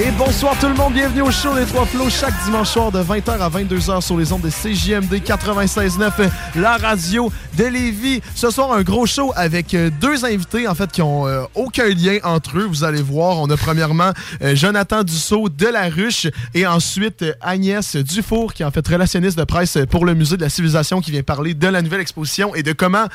Et 0.00 0.12
bonsoir 0.12 0.56
tout 0.60 0.68
le 0.68 0.74
monde, 0.74 0.92
bienvenue 0.92 1.22
au 1.22 1.32
show 1.32 1.52
Les 1.56 1.66
Trois 1.66 1.84
Flots 1.84 2.08
chaque 2.08 2.44
dimanche 2.44 2.68
soir 2.68 2.92
de 2.92 3.00
20h 3.00 3.40
à 3.40 3.50
22h 3.50 4.00
sur 4.00 4.16
les 4.16 4.32
ondes 4.32 4.42
de 4.42 4.48
CJMD 4.48 5.12
96.9, 5.14 6.30
la 6.54 6.76
radio 6.76 7.32
de 7.56 7.64
Lévis. 7.64 8.20
Ce 8.36 8.48
soir, 8.52 8.72
un 8.74 8.82
gros 8.82 9.06
show 9.06 9.32
avec 9.34 9.74
euh, 9.74 9.90
deux 10.00 10.24
invités 10.24 10.68
en 10.68 10.76
fait 10.76 10.92
qui 10.92 11.02
ont 11.02 11.26
euh, 11.26 11.42
aucun 11.56 11.88
lien 11.88 12.18
entre 12.22 12.58
eux. 12.58 12.64
Vous 12.64 12.84
allez 12.84 13.02
voir, 13.02 13.38
on 13.40 13.50
a 13.50 13.56
premièrement 13.56 14.12
euh, 14.40 14.54
Jonathan 14.54 15.02
Dussault 15.02 15.48
de 15.48 15.66
La 15.66 15.88
Ruche 15.88 16.28
et 16.54 16.64
ensuite 16.64 17.24
Agnès 17.40 17.96
Dufour 17.96 18.54
qui 18.54 18.62
est 18.62 18.66
en 18.66 18.70
fait 18.70 18.86
relationniste 18.86 19.36
de 19.36 19.42
presse 19.42 19.78
pour 19.90 20.06
le 20.06 20.14
Musée 20.14 20.36
de 20.36 20.42
la 20.42 20.48
Civilisation 20.48 21.00
qui 21.00 21.10
vient 21.10 21.24
parler 21.24 21.54
de 21.54 21.66
la 21.66 21.82
nouvelle 21.82 22.02
exposition 22.02 22.54
et 22.54 22.62
de 22.62 22.70
comment 22.70 23.08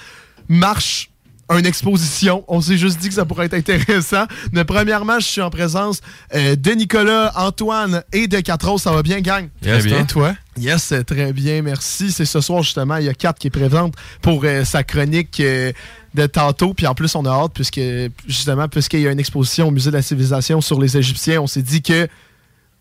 marche 0.50 1.13
une 1.58 1.66
exposition. 1.66 2.44
On 2.48 2.62
s'est 2.62 2.78
juste 2.78 3.00
dit 3.00 3.10
que 3.10 3.16
ça 3.16 3.26
pourrait 3.26 3.46
être 3.48 3.54
intéressant. 3.54 4.26
Mais 4.52 4.64
premièrement, 4.64 5.20
je 5.20 5.26
suis 5.26 5.42
en 5.42 5.50
présence 5.50 6.00
euh, 6.36 6.56
de 6.56 6.72
Nicolas, 6.72 7.32
Antoine 7.36 8.04
et 8.12 8.28
de 8.28 8.40
Catros. 8.40 8.78
Ça 8.82 8.92
va 8.92 9.04
bien, 9.04 9.20
gang? 9.22 9.50
Yes, 9.64 9.84
bien. 9.86 10.06
toi? 10.06 10.36
Yes, 10.58 10.92
euh, 10.92 11.04
très 11.04 11.34
bien, 11.34 11.62
merci. 11.62 12.12
C'est 12.12 12.26
ce 12.26 12.40
soir, 12.42 12.64
justement, 12.64 12.98
il 12.98 13.06
y 13.06 13.10
a 13.10 13.14
Kat 13.14 13.34
qui 13.34 13.48
est 13.48 13.50
présente 13.50 13.96
pour 14.22 14.42
euh, 14.44 14.64
sa 14.66 14.84
chronique 14.84 15.40
euh, 15.40 15.72
de 16.14 16.26
tantôt. 16.28 16.74
Puis 16.74 16.86
en 16.88 16.94
plus, 16.96 17.16
on 17.16 17.26
a 17.26 17.30
hâte, 17.32 17.52
puisque, 17.54 17.82
justement, 18.28 18.68
puisqu'il 18.68 19.02
y 19.02 19.08
a 19.08 19.12
une 19.12 19.20
exposition 19.20 19.68
au 19.68 19.72
Musée 19.72 19.90
de 19.92 19.96
la 19.96 20.02
Civilisation 20.04 20.62
sur 20.62 20.80
les 20.80 20.96
Égyptiens, 20.98 21.42
on 21.42 21.48
s'est 21.48 21.62
dit 21.64 21.82
que 21.82 22.08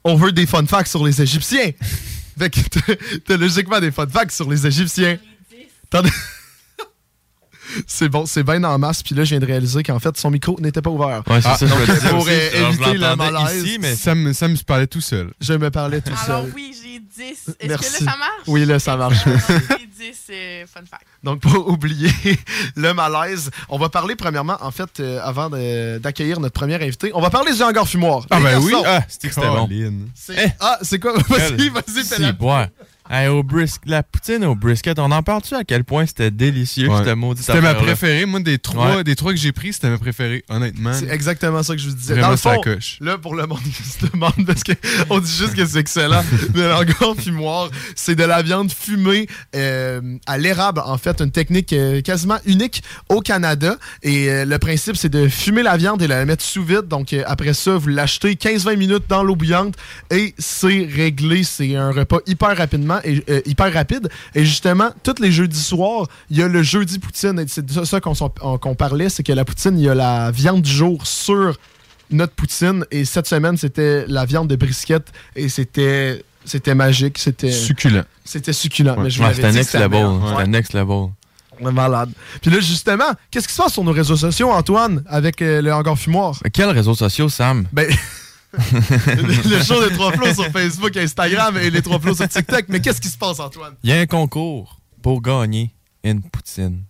on 0.05 0.17
veut 0.17 0.33
des 0.33 0.47
fun 0.47 0.67
facts 0.67 0.89
sur 0.89 1.05
les 1.07 1.23
Égyptiens. 1.23 1.71
fait 2.39 2.51
que 2.51 2.61
t'as- 2.69 2.95
t'as 3.27 3.37
logiquement 3.37 3.81
des 3.81 3.91
fun 3.93 4.07
facts 4.07 4.33
sur 4.33 4.51
les 4.51 4.67
Égyptiens. 4.67 5.17
T'en- 5.91 6.03
C'est 7.87 8.09
bon, 8.09 8.27
c'est 8.27 8.43
bien 8.43 8.63
en 8.65 8.79
masse. 8.79 9.03
Puis 9.03 9.15
là, 9.15 9.25
je 9.25 9.31
viens 9.31 9.41
de 9.41 9.47
réaliser 9.47 9.83
qu'en 9.83 9.99
fait, 9.99 10.17
son 10.17 10.31
micro 10.31 10.59
n'était 10.61 10.83
pas 10.83 10.91
ouvert. 10.91 11.23
Ouais, 11.29 11.41
c'est 11.41 11.49
Ah, 11.49 11.57
ça, 11.57 11.67
je 11.67 11.71
donc, 11.73 12.11
pour 12.11 12.19
aussi. 12.21 12.31
euh, 12.31 12.51
Alors, 12.59 12.73
je 12.73 12.77
éviter 12.77 12.93
le 12.95 12.99
l'entendais 13.01 13.31
malaise, 13.33 13.65
ici, 13.65 13.79
mais- 13.81 13.95
Ça 13.97 14.15
me, 14.15 14.33
ça 14.33 14.49
me 14.49 14.57
parlait 14.65 14.87
tout 14.87 15.01
seul. 15.01 15.31
je 15.41 15.53
me 15.55 15.71
parlais 15.71 16.01
tout 16.01 16.13
Alors 16.27 16.43
seul. 16.45 16.53
oui, 16.55 16.75
j'ai 16.83 16.99
10. 17.01 17.31
Est-ce 17.61 17.69
Merci. 17.69 17.99
que 18.01 18.05
là, 18.05 18.11
ça 18.13 18.19
marche? 18.19 18.31
Oui, 18.47 18.65
là, 18.67 18.79
ça 18.79 18.97
marche. 18.97 19.27
Alors, 19.27 19.41
j'ai 19.49 19.87
10 19.87 20.17
euh, 20.31 20.65
fun 20.73 20.81
fact. 20.91 21.05
Donc, 21.23 21.41
pour 21.41 21.69
oublier 21.69 22.11
le 22.77 22.93
malaise, 22.95 23.51
on 23.69 23.79
va 23.79 23.89
parler 23.89 24.17
premièrement, 24.17 24.57
en 24.61 24.71
fait, 24.71 25.01
euh, 25.01 25.21
avant 25.23 25.49
de- 25.51 25.99
d'accueillir 25.99 26.41
notre 26.41 26.55
premier 26.55 26.75
invité, 26.83 27.11
on 27.15 27.21
va 27.21 27.31
parler 27.31 27.53
du 27.55 27.63
hangar 27.63 27.87
fumoir. 27.87 28.27
Ah 28.31 28.41
ben 28.41 28.59
oui, 28.61 28.73
ah, 28.85 29.03
c'était 29.09 29.29
que 29.29 29.35
c'était 29.35 29.47
bon. 29.47 29.69
C'est- 30.15 30.57
Ah, 30.61 30.79
c'est 30.83 30.99
quoi? 30.99 31.13
Vas-y, 31.29 31.69
vas-y, 31.69 32.05
t'as 32.09 32.19
la- 32.19 32.33
Si, 32.33 32.45
ouais. 32.45 32.71
Hey, 33.15 33.29
au 33.29 33.45
la 33.85 34.03
poutine 34.03 34.43
au 34.47 34.55
brisket, 34.55 34.99
on 34.99 35.11
en 35.13 35.23
parle-tu 35.23 35.55
à 35.55 35.65
quel 35.65 35.85
point 35.85 36.07
c'était 36.07 36.31
délicieux, 36.31 36.89
Ouais. 36.89 37.15
maudite 37.15 37.45
C'était 37.45 37.61
ma 37.61 37.75
préférée. 37.75 38.25
Moi, 38.25 38.41
des 38.41 38.57
trois, 38.59 38.97
Ouais. 38.97 39.05
des 39.05 39.15
trois 39.17 39.33
que 39.33 39.39
j'ai 39.39 39.53
pris, 39.53 39.75
c'était 39.75 39.91
ma 39.91 39.99
préférée, 39.99 40.47
honnêtement. 40.49 40.95
C'est 40.95 41.11
exactement 41.11 41.63
ça 41.63 41.75
que 41.75 41.81
je 41.83 41.91
vous 41.91 41.95
disais. 41.95 42.15
Vraiment, 42.15 42.29
Dans 42.29 42.33
le 42.33 42.37
ça 42.39 42.55
fond, 42.55 42.61
coche. 42.63 42.97
là, 43.03 43.19
pour 43.19 43.35
le 43.35 43.47
monde 43.47 43.61
qui 43.63 43.83
se 43.83 44.07
demande, 44.07 44.47
parce 44.47 44.63
qu'on 44.65 45.19
dit 45.19 45.31
juste 45.31 45.55
que 45.55 45.67
c'est 45.67 45.79
excellent, 45.81 46.25
de 46.55 46.63
l'hangar 46.63 47.15
fumoir, 47.19 47.69
c'est 47.95 48.15
de 48.15 48.25
la 48.25 48.41
viande 48.41 48.73
fumée 48.73 49.27
euh, 49.55 50.01
à 50.25 50.39
l'érable, 50.39 50.81
en 50.83 50.97
fait, 50.97 51.21
une 51.21 51.33
technique 51.33 51.75
euh, 51.75 52.01
quasiment 52.01 52.39
unique 52.47 52.83
au 53.11 53.21
Canada. 53.21 53.77
Et 54.03 54.31
euh, 54.31 54.47
le 54.47 54.59
principe, 54.59 54.97
c'est 54.97 55.11
de 55.11 55.29
fumer 55.29 55.63
la 55.63 55.77
viande 55.77 56.01
et 56.01 56.07
la 56.07 56.25
mettre 56.25 56.43
sous 56.45 56.65
vide. 56.65 56.89
Donc, 56.89 57.13
euh, 57.13 57.25
après 57.27 57.53
ça, 57.53 57.77
vous 57.77 57.89
l'achetez 57.89 58.37
15-20 58.37 58.77
minutes 58.77 59.05
dans 59.11 59.23
l'eau 59.23 59.37
bouillante 59.37 59.75
et 60.11 60.35
c'est 60.39 60.89
réglé. 60.91 61.45
C'est 61.45 61.77
un 61.77 61.91
repas 61.91 62.21
hyper 62.27 62.57
rapidement 62.57 63.01
et 63.05 63.23
euh, 63.29 63.41
hyper 63.47 63.73
rapide. 63.73 64.09
Et 64.35 64.45
justement, 64.45 64.91
tous 65.03 65.21
les 65.21 65.33
jeudis 65.33 65.63
soirs, 65.63 66.07
il 66.31 66.39
y 66.39 66.43
a 66.43 66.49
le 66.49 66.63
jeudi 66.63 66.99
poutine. 66.99 67.39
Et 67.41 67.45
c'est 67.49 67.65
de 67.65 67.73
ça, 67.73 67.85
ça 67.85 68.01
qu'on 68.01 68.75
parlait, 68.75 69.09
c'est 69.09 69.23
que 69.23 69.33
la 69.33 69.45
poutine, 69.45 69.79
il 69.79 69.85
y 69.85 69.89
a 69.89 69.95
la 69.95 70.31
viande 70.31 70.63
du 70.63 70.71
jour 70.71 71.07
sur 71.07 71.57
notre 72.11 72.33
poutine. 72.35 72.85
Et 72.91 73.05
cette 73.05 73.27
semaine, 73.27 73.57
c'était 73.57 74.05
la 74.09 74.25
viande 74.25 74.49
de 74.49 74.57
brisket. 74.57 75.03
Et 75.37 75.49
c'était 75.49 76.25
c'était 76.45 76.75
magique. 76.75 77.19
C'était 77.19 77.53
Succulent. 77.53 78.05
c'était 78.25 78.53
succulent. 78.53 78.97
Mais 78.99 79.11
je 79.11 79.19
vous 79.21 79.25
Ouais, 79.29 79.35
c'était 79.35 79.53
next 79.53 79.71
c'était 79.71 79.85
level. 79.85 80.07
Ouais. 80.37 80.47
next 80.47 80.73
level. 80.75 81.11
On 81.61 81.69
est 81.69 81.73
malade. 81.73 82.11
Puis 82.41 82.51
là, 82.51 82.59
justement, 82.61 83.05
qu'est-ce 83.31 83.47
qui 83.47 83.55
se 83.55 83.63
passe 83.63 83.73
sur 83.75 83.85
nos 83.85 83.93
réseaux 83.93 84.17
sociaux, 84.17 84.51
Antoine, 84.51 85.05
avec 85.07 85.41
euh, 85.43 85.63
le 85.63 85.73
hangar 85.73 85.97
fumoir? 85.97 86.41
Quels 86.53 86.71
réseaux 86.71 86.95
sociaux, 86.95 87.29
Sam? 87.29 87.67
Ben, 87.73 87.89
le 88.53 89.63
show 89.63 89.83
des 89.89 89.95
trois 89.95 90.13
flots 90.13 90.35
sur 90.35 90.47
Facebook, 90.51 90.97
Instagram 90.97 91.57
et 91.57 91.71
les 91.71 91.83
trois 91.83 91.99
flots 91.99 92.15
sur 92.15 92.29
TikTok. 92.29 92.67
Mais 92.69 92.81
qu'est-ce 92.81 93.01
qui 93.01 93.09
se 93.09 93.19
passe, 93.19 93.41
Antoine? 93.41 93.75
Il 93.83 93.91
y 93.91 93.93
a 93.93 93.99
un 94.01 94.07
concours 94.07 94.79
pour 95.03 95.21
gagner 95.23 95.71
une 96.05 96.23
poutine 96.23 96.83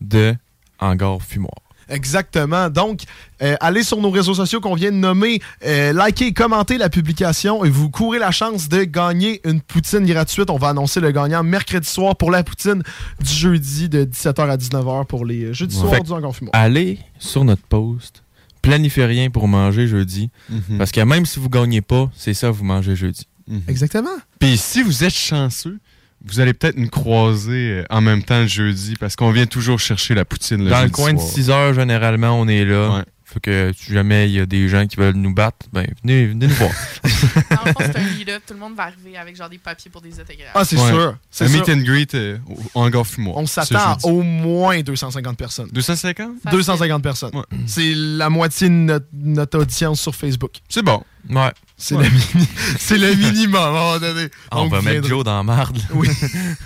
de 0.00 0.34
hangar 0.78 1.18
fumoir. 1.22 1.54
Exactement. 1.90 2.68
Donc, 2.68 3.00
euh, 3.40 3.56
allez 3.60 3.82
sur 3.82 3.98
nos 3.98 4.10
réseaux 4.10 4.34
sociaux 4.34 4.60
qu'on 4.60 4.74
vient 4.74 4.90
de 4.92 4.96
nommer, 4.96 5.40
euh, 5.64 5.94
likez, 5.94 6.34
commentez 6.34 6.76
la 6.76 6.90
publication 6.90 7.64
et 7.64 7.70
vous 7.70 7.88
courez 7.88 8.18
la 8.18 8.30
chance 8.30 8.68
de 8.68 8.84
gagner 8.84 9.40
une 9.48 9.62
poutine 9.62 10.04
gratuite. 10.04 10.50
On 10.50 10.58
va 10.58 10.68
annoncer 10.68 11.00
le 11.00 11.10
gagnant 11.12 11.42
mercredi 11.42 11.88
soir 11.88 12.14
pour 12.14 12.30
la 12.30 12.42
poutine 12.44 12.82
du 13.20 13.32
jeudi 13.32 13.88
de 13.88 14.04
17h 14.04 14.50
à 14.50 14.56
19h 14.58 15.06
pour 15.06 15.24
les 15.24 15.44
euh, 15.44 15.52
jeudis 15.54 15.78
Ouais. 15.78 15.88
soirs 15.88 16.02
du 16.02 16.12
hangar 16.12 16.34
fumoir. 16.36 16.50
Allez 16.54 16.98
sur 17.18 17.42
notre 17.44 17.62
post, 17.62 18.22
planifiez 18.62 19.04
rien 19.06 19.30
pour 19.30 19.48
manger 19.48 19.86
jeudi. 19.86 20.30
Mhm. 20.50 20.78
Parce 20.78 20.92
que 20.92 21.00
même 21.00 21.26
si 21.26 21.38
vous 21.38 21.48
gagnez 21.48 21.80
pas, 21.80 22.10
c'est 22.16 22.34
ça, 22.34 22.50
vous 22.50 22.64
mangez 22.64 22.96
jeudi. 22.96 23.26
Mhm. 23.46 23.62
Exactement. 23.68 24.16
Puis 24.38 24.56
si 24.56 24.82
vous 24.82 25.04
êtes 25.04 25.14
chanceux, 25.14 25.78
vous 26.24 26.40
allez 26.40 26.52
peut-être 26.52 26.76
nous 26.76 26.88
croiser 26.88 27.70
euh, 27.70 27.84
en 27.90 28.00
même 28.00 28.22
temps 28.22 28.40
le 28.40 28.46
jeudi 28.46 28.94
parce 28.98 29.16
qu'on 29.16 29.30
vient 29.30 29.46
toujours 29.46 29.78
chercher 29.78 30.14
la 30.14 30.24
poutine 30.24 30.64
le 30.64 30.70
Dans 30.70 30.82
le 30.82 30.90
coin 30.90 31.12
de 31.12 31.18
soir. 31.18 31.32
6 31.32 31.50
heures, 31.50 31.74
généralement, 31.74 32.38
on 32.40 32.48
est 32.48 32.64
là. 32.64 32.96
Ouais. 32.98 33.04
Fait 33.30 33.40
que 33.40 33.72
si 33.76 33.92
jamais 33.92 34.26
il 34.30 34.32
y 34.36 34.40
a 34.40 34.46
des 34.46 34.68
gens 34.70 34.86
qui 34.86 34.96
veulent 34.96 35.14
nous 35.14 35.34
battre, 35.34 35.66
ben 35.70 35.86
venez, 36.02 36.28
venez 36.28 36.46
nous 36.46 36.54
voir. 36.54 36.70
Dans 37.50 37.64
le 37.66 37.72
fond, 37.72 37.78
c'est 37.80 37.96
un 37.98 38.02
meet-up. 38.16 38.42
Tout 38.46 38.54
le 38.54 38.60
monde 38.60 38.74
va 38.74 38.84
arriver 38.84 39.18
avec 39.18 39.36
genre 39.36 39.50
des 39.50 39.58
papiers 39.58 39.90
pour 39.90 40.00
des 40.00 40.14
autographes. 40.18 40.52
Ah, 40.54 40.64
c'est 40.64 40.76
Ouais. 40.78 40.88
sûr. 40.90 41.16
C'est 41.30 41.44
Un 41.44 41.48
sûr. 41.48 41.58
meet 41.60 41.68
and 41.68 41.82
greet 41.84 42.14
euh, 42.14 42.38
au 42.74 42.80
hangar 42.80 43.06
fumoir. 43.06 43.36
On 43.36 43.44
s'attend 43.46 43.98
au 44.04 44.22
moins 44.22 44.80
250 44.80 45.36
personnes. 45.36 45.68
250? 45.72 46.36
Facile. 46.42 46.50
250 46.58 47.02
personnes. 47.02 47.34
Ouais. 47.34 47.42
C'est 47.66 47.92
la 47.94 48.30
moitié 48.30 48.68
de 48.70 48.74
notre, 48.74 49.06
notre 49.12 49.58
audience 49.58 50.00
sur 50.00 50.14
Facebook. 50.14 50.52
C'est 50.68 50.82
bon. 50.82 51.02
Ouais. 51.28 51.52
C'est 51.76 51.96
le, 51.96 52.04
mini- 52.04 52.48
c'est 52.78 52.96
le 52.96 53.14
minimum 53.14 53.56
à 53.60 53.66
un 53.66 53.70
moment 53.72 53.98
donné. 53.98 54.28
On 54.50 54.62
Donc, 54.64 54.72
va 54.72 54.80
mettre 54.80 55.06
Joe 55.06 55.22
dans 55.22 55.36
la 55.36 55.42
marde. 55.42 55.76
là. 55.76 55.82
Oui. 55.92 56.08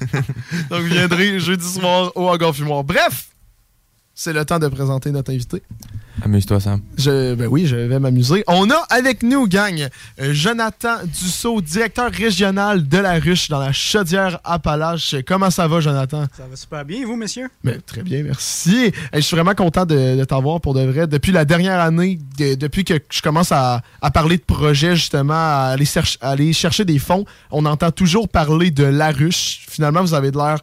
Donc, 0.70 0.82
viendrez 0.84 1.40
jeudi 1.40 1.66
soir 1.68 2.12
au 2.14 2.28
Hangar 2.30 2.54
Fumoir. 2.54 2.84
Bref, 2.84 3.26
c'est 4.14 4.32
le 4.32 4.44
temps 4.44 4.58
de 4.60 4.68
présenter 4.68 5.10
notre 5.10 5.32
invité. 5.32 5.62
Amuse-toi, 6.24 6.60
Sam. 6.60 6.80
Je, 6.98 7.34
ben 7.34 7.46
oui, 7.46 7.66
je 7.66 7.74
vais 7.76 7.98
m'amuser. 7.98 8.44
On 8.46 8.70
a 8.70 8.84
avec 8.90 9.22
nous, 9.22 9.48
gang, 9.48 9.88
euh, 10.20 10.32
Jonathan 10.34 10.96
Dussault, 11.04 11.60
directeur 11.62 12.10
régional 12.12 12.86
de 12.86 12.98
la 12.98 13.14
ruche 13.18 13.48
dans 13.48 13.58
la 13.58 13.72
Chaudière-Appalaches. 13.72 15.16
Comment 15.26 15.50
ça 15.50 15.66
va, 15.68 15.80
Jonathan? 15.80 16.26
Ça 16.36 16.44
va 16.48 16.56
super 16.56 16.84
bien, 16.84 17.04
vous, 17.06 17.16
messieurs? 17.16 17.48
Ben, 17.64 17.80
très 17.84 18.02
bien, 18.02 18.22
merci. 18.22 18.92
Je 19.14 19.20
suis 19.20 19.36
vraiment 19.36 19.54
content 19.54 19.84
de, 19.86 20.16
de 20.18 20.24
t'avoir 20.24 20.60
pour 20.60 20.74
de 20.74 20.82
vrai. 20.82 21.06
Depuis 21.06 21.32
la 21.32 21.44
dernière 21.44 21.80
année, 21.80 22.18
de- 22.38 22.54
depuis 22.54 22.84
que 22.84 22.94
je 23.10 23.22
commence 23.22 23.52
à, 23.52 23.82
à 24.00 24.10
parler 24.10 24.36
de 24.36 24.42
projets, 24.42 24.96
justement, 24.96 25.32
à 25.34 25.70
aller, 25.72 25.84
cherch- 25.86 26.18
à 26.20 26.30
aller 26.30 26.52
chercher 26.52 26.84
des 26.84 26.98
fonds, 26.98 27.24
on 27.50 27.64
entend 27.66 27.90
toujours 27.90 28.28
parler 28.28 28.70
de 28.70 28.84
la 28.84 29.10
ruche. 29.10 29.62
Finalement, 29.68 30.02
vous 30.02 30.14
avez 30.14 30.30
de 30.30 30.36
l'air 30.36 30.58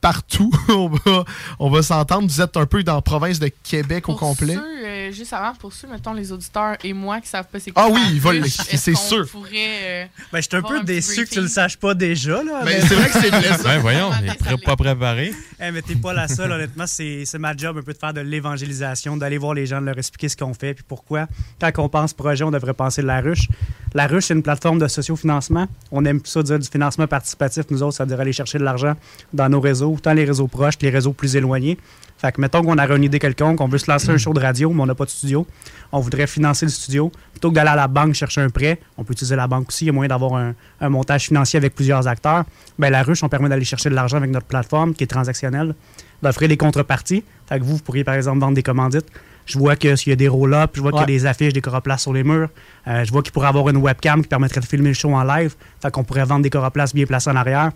partout. 0.00 0.50
on 0.68 0.88
va, 0.88 1.24
on 1.58 1.70
va 1.70 1.82
s'entendre. 1.82 2.28
Vous 2.28 2.40
êtes 2.40 2.56
un 2.56 2.66
peu 2.66 2.82
dans 2.82 2.94
la 2.96 3.02
province 3.02 3.38
de 3.38 3.50
Québec 3.62 4.08
au 4.08 4.12
Pour 4.12 4.20
complet. 4.20 4.54
Ceux, 4.54 4.86
euh, 4.86 5.12
juste 5.12 5.32
avant, 5.32 5.54
pour 5.54 5.72
ceux, 5.72 5.88
mettons, 5.88 6.12
les 6.12 6.30
auditeurs 6.32 6.76
et 6.84 6.92
moi 6.92 7.20
qui 7.20 7.28
savent 7.28 7.46
pas 7.50 7.58
c'est 7.60 7.72
Ah 7.74 7.86
quoi 7.88 7.94
oui, 7.94 8.00
la 8.04 8.10
ils 8.12 8.20
veulent 8.20 8.48
c'est 8.48 8.94
sûr. 8.94 9.26
pourrait, 9.30 9.50
euh, 9.82 10.04
Ben, 10.32 10.40
je 10.40 10.48
suis 10.48 10.56
un 10.56 10.62
peu 10.62 10.78
un 10.78 10.82
déçu 10.84 11.24
que 11.24 11.30
tu 11.30 11.40
le 11.40 11.48
saches 11.48 11.76
pas 11.76 11.94
déjà, 11.94 12.42
là. 12.42 12.60
Ben, 12.64 12.66
mais- 12.66 12.80
c'est 12.80 12.94
vrai 12.94 13.08
que 13.10 13.18
c'est 13.20 13.30
blessant. 13.30 13.62
Ben 13.64 13.78
voyons, 13.80 14.08
Vraiment 14.10 14.22
il 14.22 14.30
est 14.30 14.34
pré- 14.34 14.44
désolé. 14.50 14.64
pas 14.64 14.76
préparé. 14.76 15.32
Eh, 15.60 15.70
mais 15.72 15.82
t'es 15.82 15.96
pas 15.96 16.12
la 16.12 16.28
seule, 16.28 16.52
honnêtement. 16.52 16.86
C'est 16.86 17.24
c'est 17.26 17.38
ma 17.38 17.56
job 17.56 17.76
un 17.78 17.82
peu 17.82 17.92
de 17.92 17.98
faire 17.98 18.12
de 18.14 18.20
l'évangélisation, 18.20 19.16
d'aller 19.16 19.38
voir 19.38 19.54
les 19.54 19.66
gens, 19.66 19.80
de 19.80 19.86
leur 19.86 19.98
expliquer 19.98 20.28
ce 20.28 20.36
qu'on 20.36 20.54
fait, 20.54 20.74
puis 20.74 20.84
pourquoi. 20.86 21.26
Quand 21.60 21.70
on 21.78 21.88
pense 21.88 22.12
projet, 22.14 22.44
on 22.44 22.50
devrait 22.50 22.74
penser 22.74 23.02
de 23.02 23.06
la 23.06 23.20
ruche. 23.20 23.48
La 23.94 24.06
ruche, 24.06 24.24
c'est 24.26 24.34
une 24.34 24.42
plateforme 24.42 24.78
de 24.78 24.86
sociofinancement. 24.86 25.66
On 25.90 26.04
aime 26.04 26.20
ça 26.24 26.42
dire 26.42 26.58
du 26.58 26.68
financement 26.68 27.06
participatif. 27.06 27.64
Nous 27.70 27.82
autres, 27.82 27.96
ça 27.96 28.06
dirait 28.06 28.20
aller 28.22 28.32
chercher 28.32 28.58
de 28.58 28.64
l'argent 28.64 28.94
dans 29.32 29.48
nos 29.48 29.60
réseaux, 29.60 29.87
autant 29.88 30.12
les 30.12 30.24
réseaux 30.24 30.48
proches 30.48 30.76
que 30.76 30.84
les 30.84 30.90
réseaux 30.90 31.12
plus 31.12 31.36
éloignés. 31.36 31.78
Fait 32.18 32.32
que 32.32 32.40
mettons 32.40 32.62
qu'on 32.62 32.78
a 32.78 32.86
une 32.88 33.04
idée 33.04 33.20
quelconque, 33.20 33.60
on 33.60 33.68
veut 33.68 33.78
se 33.78 33.88
lancer 33.88 34.10
un 34.10 34.18
show 34.18 34.32
de 34.32 34.40
radio, 34.40 34.72
mais 34.72 34.82
on 34.82 34.86
n'a 34.86 34.96
pas 34.96 35.04
de 35.04 35.10
studio. 35.10 35.46
On 35.92 36.00
voudrait 36.00 36.26
financer 36.26 36.66
le 36.66 36.72
studio. 36.72 37.12
Plutôt 37.32 37.50
que 37.50 37.54
d'aller 37.54 37.70
à 37.70 37.76
la 37.76 37.86
banque 37.86 38.14
chercher 38.14 38.40
un 38.40 38.50
prêt, 38.50 38.80
on 38.96 39.04
peut 39.04 39.12
utiliser 39.12 39.36
la 39.36 39.46
banque 39.46 39.68
aussi. 39.68 39.84
Il 39.84 39.86
y 39.86 39.90
a 39.90 39.92
moyen 39.92 40.08
d'avoir 40.08 40.34
un, 40.34 40.54
un 40.80 40.88
montage 40.88 41.26
financier 41.26 41.58
avec 41.58 41.76
plusieurs 41.76 42.08
acteurs. 42.08 42.44
Ben, 42.76 42.90
la 42.90 43.04
ruche, 43.04 43.22
on 43.22 43.28
permet 43.28 43.48
d'aller 43.48 43.64
chercher 43.64 43.88
de 43.88 43.94
l'argent 43.94 44.16
avec 44.16 44.32
notre 44.32 44.46
plateforme 44.46 44.94
qui 44.94 45.04
est 45.04 45.06
transactionnelle, 45.06 45.76
d'offrir 46.20 46.48
des 46.48 46.56
contreparties. 46.56 47.22
Fait 47.48 47.60
que 47.60 47.64
vous, 47.64 47.76
vous 47.76 47.82
pourriez 47.82 48.02
par 48.02 48.14
exemple 48.14 48.40
vendre 48.40 48.54
des 48.54 48.64
commandites. 48.64 49.06
Je 49.46 49.56
vois 49.56 49.76
que 49.76 49.94
s'il 49.94 50.10
y 50.10 50.12
a 50.12 50.16
des 50.16 50.28
roll-ups, 50.28 50.72
je 50.74 50.80
vois 50.80 50.90
qu'il 50.90 51.00
y 51.00 51.04
a 51.04 51.06
des 51.06 51.24
affiches, 51.24 51.52
des 51.52 51.62
coroplaces 51.62 52.02
sur 52.02 52.12
les 52.12 52.24
murs. 52.24 52.48
Euh, 52.88 53.04
je 53.04 53.12
vois 53.12 53.22
qu'il 53.22 53.32
pourrait 53.32 53.48
avoir 53.48 53.68
une 53.68 53.78
webcam 53.78 54.22
qui 54.22 54.28
permettrait 54.28 54.60
de 54.60 54.66
filmer 54.66 54.88
le 54.88 54.94
show 54.94 55.14
en 55.14 55.22
live. 55.22 55.54
Fait 55.80 55.90
qu'on 55.90 56.04
pourrait 56.04 56.24
vendre 56.24 56.42
des 56.42 56.50
coroplaces 56.50 56.94
bien 56.94 57.06
placées 57.06 57.30
en 57.30 57.36
arrière 57.36 57.70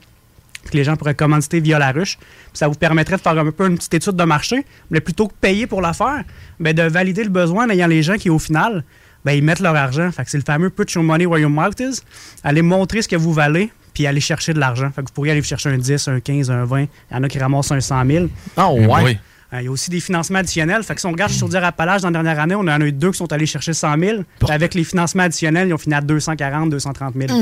que 0.71 0.77
les 0.77 0.85
gens 0.85 0.97
pourraient 0.97 1.15
commanditer 1.15 1.61
via 1.61 1.79
la 1.79 1.93
ruche. 1.93 2.17
Puis 2.19 2.27
ça 2.55 2.69
vous 2.69 2.75
permettrait 2.75 3.17
de 3.17 3.21
faire 3.21 3.37
un 3.39 3.51
peu 3.51 3.67
une 3.69 3.77
petite 3.77 3.95
étude 3.95 4.17
de 4.17 4.25
marché, 4.25 4.65
mais 4.91 5.01
plutôt 5.01 5.29
que 5.29 5.35
payer 5.41 5.67
pour 5.67 5.81
la 5.83 5.93
faire, 5.93 6.25
ben 6.61 6.75
de 6.75 6.83
valider 6.83 7.25
le 7.25 7.31
besoin 7.31 7.67
en 7.67 7.71
ayant 7.71 7.87
les 7.89 8.03
gens 8.03 8.17
qui, 8.17 8.31
au 8.31 8.39
final, 8.39 8.85
ben, 9.25 9.33
ils 9.33 9.43
mettent 9.43 9.61
leur 9.61 9.77
argent. 9.77 10.11
Fait 10.13 10.25
que 10.25 10.31
c'est 10.31 10.39
le 10.39 10.45
fameux 10.45 10.71
put 10.71 10.91
your 10.95 11.05
money 11.05 11.27
where 11.27 11.41
your 11.41 11.51
mouth 11.51 11.79
is. 11.81 12.01
Allez 12.45 12.63
montrer 12.63 13.03
ce 13.03 13.09
que 13.09 13.17
vous 13.17 13.33
valez, 13.33 13.71
puis 13.95 14.07
aller 14.07 14.21
chercher 14.21 14.53
de 14.55 14.59
l'argent. 14.61 14.91
Fait 14.95 15.03
que 15.03 15.09
vous 15.09 15.13
pourriez 15.15 15.33
aller 15.33 15.43
chercher 15.43 15.69
un 15.71 15.79
10, 15.79 16.09
un 16.09 16.21
15, 16.21 16.51
un 16.51 16.65
20. 16.65 16.81
Il 16.83 16.89
y 17.13 17.15
en 17.17 17.23
a 17.23 17.29
qui 17.29 17.39
ramassent 17.39 17.71
un 17.73 17.81
100 17.81 18.07
000. 18.07 18.27
Ah, 18.57 18.69
Ben 18.75 18.87
ouais. 18.89 19.03
oui. 19.05 19.19
Euh, 19.53 19.61
Il 19.61 19.65
y 19.67 19.69
a 19.69 19.71
aussi 19.71 19.91
des 19.91 20.01
financements 20.01 20.39
additionnels. 20.39 20.83
Fait 20.83 20.95
que 20.95 21.01
si 21.01 21.07
on 21.07 21.13
regarde 21.13 21.31
sur 21.31 21.47
dire 21.49 21.63
Appalaches 21.63 22.01
dans 22.01 22.09
la 22.09 22.23
dernière 22.23 22.41
année, 22.41 22.55
on 22.55 22.61
en 22.61 22.69
a 22.69 22.85
eu 22.87 22.91
deux 22.93 23.11
qui 23.11 23.19
sont 23.19 23.31
allés 23.33 23.45
chercher 23.47 23.75
100 23.75 23.99
000. 23.99 24.23
Puis 24.41 24.51
Avec 24.51 24.75
les 24.75 24.83
financements 24.83 25.25
additionnels, 25.25 25.69
ils 25.69 25.75
ont 25.75 25.79
fini 25.79 25.95
à 25.95 26.01
240, 26.01 26.71
230 26.71 27.15
000. 27.29 27.39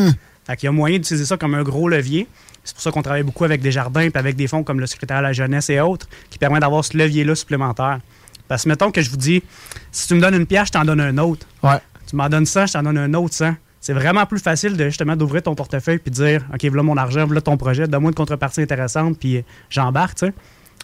Fait 0.46 0.56
qu'il 0.56 0.66
y 0.66 0.68
a 0.68 0.72
moyen 0.72 0.96
d'utiliser 0.96 1.26
ça 1.26 1.36
comme 1.36 1.54
un 1.54 1.62
gros 1.62 1.88
levier. 1.88 2.26
C'est 2.64 2.74
pour 2.74 2.82
ça 2.82 2.90
qu'on 2.90 3.02
travaille 3.02 3.22
beaucoup 3.22 3.44
avec 3.44 3.60
des 3.62 3.72
jardins 3.72 4.02
et 4.02 4.10
avec 4.14 4.36
des 4.36 4.46
fonds 4.46 4.62
comme 4.62 4.80
le 4.80 4.86
secrétariat 4.86 5.20
à 5.20 5.22
la 5.22 5.32
jeunesse 5.32 5.70
et 5.70 5.80
autres 5.80 6.08
qui 6.28 6.38
permet 6.38 6.60
d'avoir 6.60 6.84
ce 6.84 6.96
levier-là 6.96 7.34
supplémentaire. 7.34 8.00
Parce 8.48 8.64
que 8.64 8.68
mettons 8.68 8.90
que 8.90 9.00
je 9.00 9.10
vous 9.10 9.16
dis, 9.16 9.42
si 9.92 10.08
tu 10.08 10.14
me 10.14 10.20
donnes 10.20 10.34
une 10.34 10.46
pièce, 10.46 10.68
je 10.68 10.72
t'en 10.72 10.84
donne 10.84 11.00
un 11.00 11.16
autre. 11.18 11.46
Ouais. 11.62 11.78
Tu 12.06 12.16
m'en 12.16 12.28
donnes 12.28 12.46
100, 12.46 12.66
je 12.66 12.72
t'en 12.72 12.82
donne 12.82 12.98
un 12.98 13.14
autre 13.14 13.34
100. 13.34 13.54
C'est 13.80 13.92
vraiment 13.92 14.26
plus 14.26 14.40
facile 14.40 14.76
de 14.76 14.84
justement 14.86 15.16
d'ouvrir 15.16 15.42
ton 15.42 15.54
portefeuille 15.54 15.98
puis 15.98 16.10
de 16.10 16.16
dire 16.16 16.44
OK, 16.52 16.64
voilà 16.64 16.82
mon 16.82 16.96
argent, 16.96 17.24
voilà 17.24 17.40
ton 17.40 17.56
projet, 17.56 17.86
donne-moi 17.86 18.10
une 18.10 18.14
contrepartie 18.14 18.60
intéressante 18.60 19.18
puis 19.18 19.42
j'embarque, 19.70 20.18
tu 20.18 20.26
sais. 20.26 20.32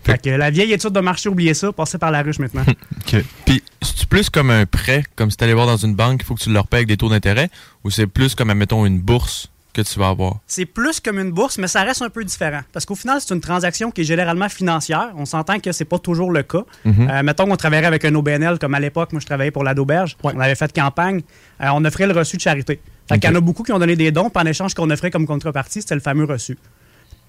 Fait 0.04 0.22
que 0.22 0.30
la 0.30 0.50
vieille 0.50 0.72
étude 0.72 0.92
de 0.92 1.00
marché, 1.00 1.28
oubliez 1.28 1.54
ça, 1.54 1.72
passez 1.72 1.98
par 1.98 2.10
la 2.10 2.22
ruche 2.22 2.38
maintenant. 2.38 2.64
OK. 3.00 3.24
Puis, 3.44 3.62
c'est-tu 3.86 4.06
plus 4.06 4.30
comme 4.30 4.50
un 4.50 4.66
prêt, 4.66 5.04
comme 5.16 5.30
si 5.30 5.36
tu 5.36 5.44
allais 5.44 5.54
voir 5.54 5.66
dans 5.66 5.76
une 5.76 5.94
banque, 5.94 6.20
il 6.22 6.24
faut 6.24 6.34
que 6.34 6.42
tu 6.42 6.52
leur 6.52 6.66
payes 6.66 6.78
avec 6.78 6.88
des 6.88 6.96
taux 6.96 7.08
d'intérêt, 7.08 7.48
ou 7.84 7.90
c'est 7.90 8.06
plus 8.06 8.34
comme, 8.34 8.50
admettons, 8.50 8.84
une 8.84 9.00
bourse 9.00 9.50
que 9.76 9.82
tu 9.82 9.98
vas 9.98 10.08
avoir? 10.08 10.38
C'est 10.46 10.64
plus 10.64 11.00
comme 11.00 11.18
une 11.18 11.30
bourse, 11.30 11.58
mais 11.58 11.68
ça 11.68 11.82
reste 11.82 12.02
un 12.02 12.08
peu 12.08 12.24
différent. 12.24 12.62
Parce 12.72 12.86
qu'au 12.86 12.94
final, 12.94 13.20
c'est 13.20 13.34
une 13.34 13.40
transaction 13.40 13.90
qui 13.90 14.00
est 14.00 14.04
généralement 14.04 14.48
financière. 14.48 15.12
On 15.16 15.26
s'entend 15.26 15.60
que 15.60 15.70
c'est 15.72 15.84
pas 15.84 15.98
toujours 15.98 16.32
le 16.32 16.42
cas. 16.42 16.64
Mhm. 16.84 17.10
Euh, 17.10 17.22
mettons 17.22 17.46
qu'on 17.46 17.56
travaillerait 17.56 17.86
avec 17.86 18.04
un 18.04 18.14
OBNL, 18.14 18.58
comme 18.58 18.74
à 18.74 18.80
l'époque, 18.80 19.12
moi 19.12 19.20
je 19.20 19.26
travaillais 19.26 19.50
pour 19.50 19.64
la 19.64 19.74
d'auberge. 19.74 20.16
Ouais. 20.24 20.32
On 20.34 20.40
avait 20.40 20.54
fait 20.54 20.72
campagne. 20.72 21.20
Euh, 21.60 21.68
on 21.74 21.84
offrait 21.84 22.06
le 22.06 22.14
reçu 22.14 22.36
de 22.36 22.42
charité. 22.42 22.80
Fait 23.08 23.18
qu'il 23.18 23.30
y 23.30 23.32
en 23.32 23.36
a 23.36 23.40
beaucoup 23.40 23.62
qui 23.62 23.72
ont 23.72 23.78
donné 23.78 23.94
des 23.94 24.10
dons, 24.10 24.30
puis 24.30 24.42
en 24.42 24.46
échange, 24.46 24.74
qu'on 24.74 24.90
offrait 24.90 25.10
comme 25.10 25.26
contrepartie, 25.26 25.80
c'était 25.80 25.94
le 25.94 26.00
fameux 26.00 26.24
reçu. 26.24 26.58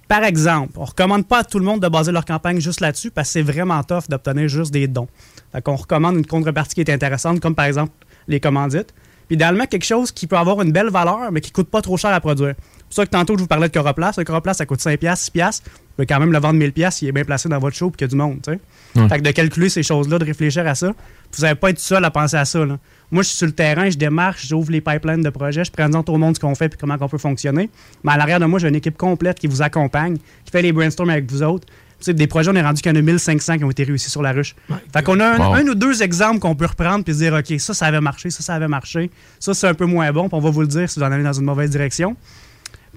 Par 0.07 0.23
exemple, 0.23 0.73
on 0.77 0.85
recommande 0.85 1.27
pas 1.27 1.39
à 1.39 1.43
tout 1.43 1.59
le 1.59 1.65
monde 1.65 1.81
de 1.81 1.87
baser 1.87 2.11
leur 2.11 2.25
campagne 2.25 2.59
juste 2.61 2.79
là-dessus 2.79 3.11
parce 3.11 3.27
que 3.27 3.33
c'est 3.33 3.41
vraiment 3.41 3.83
tough 3.83 4.03
d'obtenir 4.09 4.47
juste 4.47 4.71
des 4.71 4.87
dons. 4.87 5.07
Fait 5.51 5.61
qu'on 5.61 5.75
recommande 5.75 6.15
une 6.15 6.25
contrepartie 6.25 6.75
qui 6.75 6.81
est 6.81 6.91
intéressante, 6.91 7.39
comme 7.39 7.55
par 7.55 7.65
exemple 7.65 7.91
les 8.27 8.39
commandites. 8.39 8.93
Puis 9.27 9.35
idéalement, 9.35 9.65
quelque 9.65 9.83
chose 9.83 10.13
qui 10.13 10.25
peut 10.25 10.37
avoir 10.37 10.61
une 10.61 10.71
belle 10.71 10.89
valeur, 10.89 11.33
mais 11.33 11.41
qui 11.41 11.51
coûte 11.51 11.69
pas 11.69 11.81
trop 11.81 11.97
cher 11.97 12.11
à 12.11 12.21
produire. 12.21 12.53
C'est 12.57 12.83
pour 12.85 12.93
ça 12.93 13.05
que 13.05 13.11
tantôt, 13.11 13.35
je 13.35 13.41
vous 13.41 13.47
parlais 13.47 13.67
de 13.67 13.73
Coroplace. 13.73 14.17
Le 14.17 14.23
Coroplace, 14.23 14.57
ça 14.57 14.65
coûte 14.65 14.79
5$, 14.79 14.97
6$. 14.97 15.61
Vous 15.63 15.71
pouvez 15.97 16.05
quand 16.05 16.19
même 16.19 16.31
le 16.31 16.39
vendre 16.39 16.57
1000$, 16.57 16.91
s'il 16.91 17.09
est 17.09 17.11
bien 17.11 17.25
placé 17.25 17.49
dans 17.49 17.59
votre 17.59 17.75
show 17.75 17.89
et 17.89 17.91
qu'il 17.91 18.01
y 18.01 18.05
a 18.05 18.07
du 18.07 18.15
monde. 18.15 18.39
Fait 18.45 19.17
que 19.17 19.23
de 19.23 19.31
calculer 19.31 19.67
ces 19.67 19.83
choses-là, 19.83 20.17
de 20.19 20.23
réfléchir 20.23 20.65
à 20.65 20.75
ça. 20.75 20.93
Vous 21.33 21.41
n'allez 21.41 21.55
pas 21.55 21.71
être 21.71 21.79
seul 21.79 22.05
à 22.05 22.11
penser 22.11 22.37
à 22.37 22.45
ça. 22.45 22.65
là. 22.65 22.77
Moi, 23.11 23.23
je 23.23 23.29
suis 23.29 23.37
sur 23.37 23.45
le 23.47 23.53
terrain, 23.53 23.89
je 23.89 23.97
démarche, 23.97 24.47
j'ouvre 24.47 24.69
les 24.71 24.81
pipelines 24.81 25.21
de 25.21 25.29
projets, 25.29 25.63
je 25.63 25.71
présente 25.71 26.09
au 26.09 26.17
monde 26.17 26.35
ce 26.35 26.39
qu'on 26.41 26.55
fait 26.55 26.73
et 26.73 26.77
comment 26.77 26.97
on 26.99 27.07
peut 27.07 27.17
fonctionner. 27.17 27.69
Mais 28.03 28.11
à 28.11 28.17
l'arrière 28.17 28.39
de 28.39 28.45
moi, 28.45 28.59
j'ai 28.59 28.67
une 28.67 28.75
équipe 28.75 28.97
complète 28.97 29.39
qui 29.39 29.47
vous 29.47 29.61
accompagne, 29.61 30.17
qui 30.43 30.51
fait 30.51 30.61
les 30.61 30.73
brainstorms 30.73 31.09
avec 31.09 31.29
vous 31.31 31.41
autres. 31.41 31.65
Tu 31.99 32.03
sais, 32.03 32.13
des 32.13 32.27
projets, 32.27 32.51
on 32.51 32.55
est 32.55 32.61
rendu 32.61 32.81
qu'il 32.81 32.91
y 32.91 32.95
en 32.95 32.99
a 32.99 33.01
1500 33.01 33.57
qui 33.57 33.63
ont 33.63 33.71
été 33.71 33.83
réussis 33.85 34.09
sur 34.11 34.21
la 34.21 34.31
ruche. 34.33 34.55
Fait 34.93 35.01
qu'on 35.03 35.19
a 35.19 35.25
un, 35.25 35.37
Wow. 35.39 35.53
un 35.53 35.67
ou 35.67 35.73
deux 35.73 36.03
exemples 36.03 36.39
qu'on 36.39 36.53
peut 36.53 36.65
reprendre 36.67 37.03
puis 37.03 37.13
se 37.13 37.19
dire, 37.19 37.33
OK, 37.33 37.59
ça, 37.59 37.73
ça 37.73 37.85
avait 37.87 38.01
marché, 38.01 38.29
ça, 38.29 38.43
ça 38.43 38.53
avait 38.55 38.67
marché. 38.67 39.09
Ça, 39.39 39.53
c'est 39.53 39.67
un 39.67 39.73
peu 39.73 39.85
moins 39.85 40.11
bon, 40.11 40.27
puis 40.27 40.37
on 40.37 40.41
va 40.41 40.49
vous 40.51 40.61
le 40.61 40.67
dire 40.67 40.89
si 40.89 40.99
vous 40.99 41.05
en 41.05 41.11
allez 41.11 41.23
dans 41.23 41.33
une 41.33 41.45
mauvaise 41.45 41.69
direction. 41.71 42.15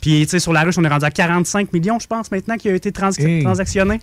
Puis, 0.03 0.23
tu 0.25 0.31
sais, 0.31 0.39
sur 0.39 0.53
la 0.53 0.63
ruche, 0.65 0.77
on 0.77 0.85
est 0.85 0.89
rendu 0.89 1.05
à 1.05 1.11
45 1.11 1.73
millions, 1.73 1.99
je 1.99 2.07
pense, 2.07 2.31
maintenant, 2.31 2.57
qui 2.57 2.69
a 2.69 2.75
été 2.75 2.91
trans- 2.93 3.11
Hey. 3.17 3.43
transactionné. 3.43 4.01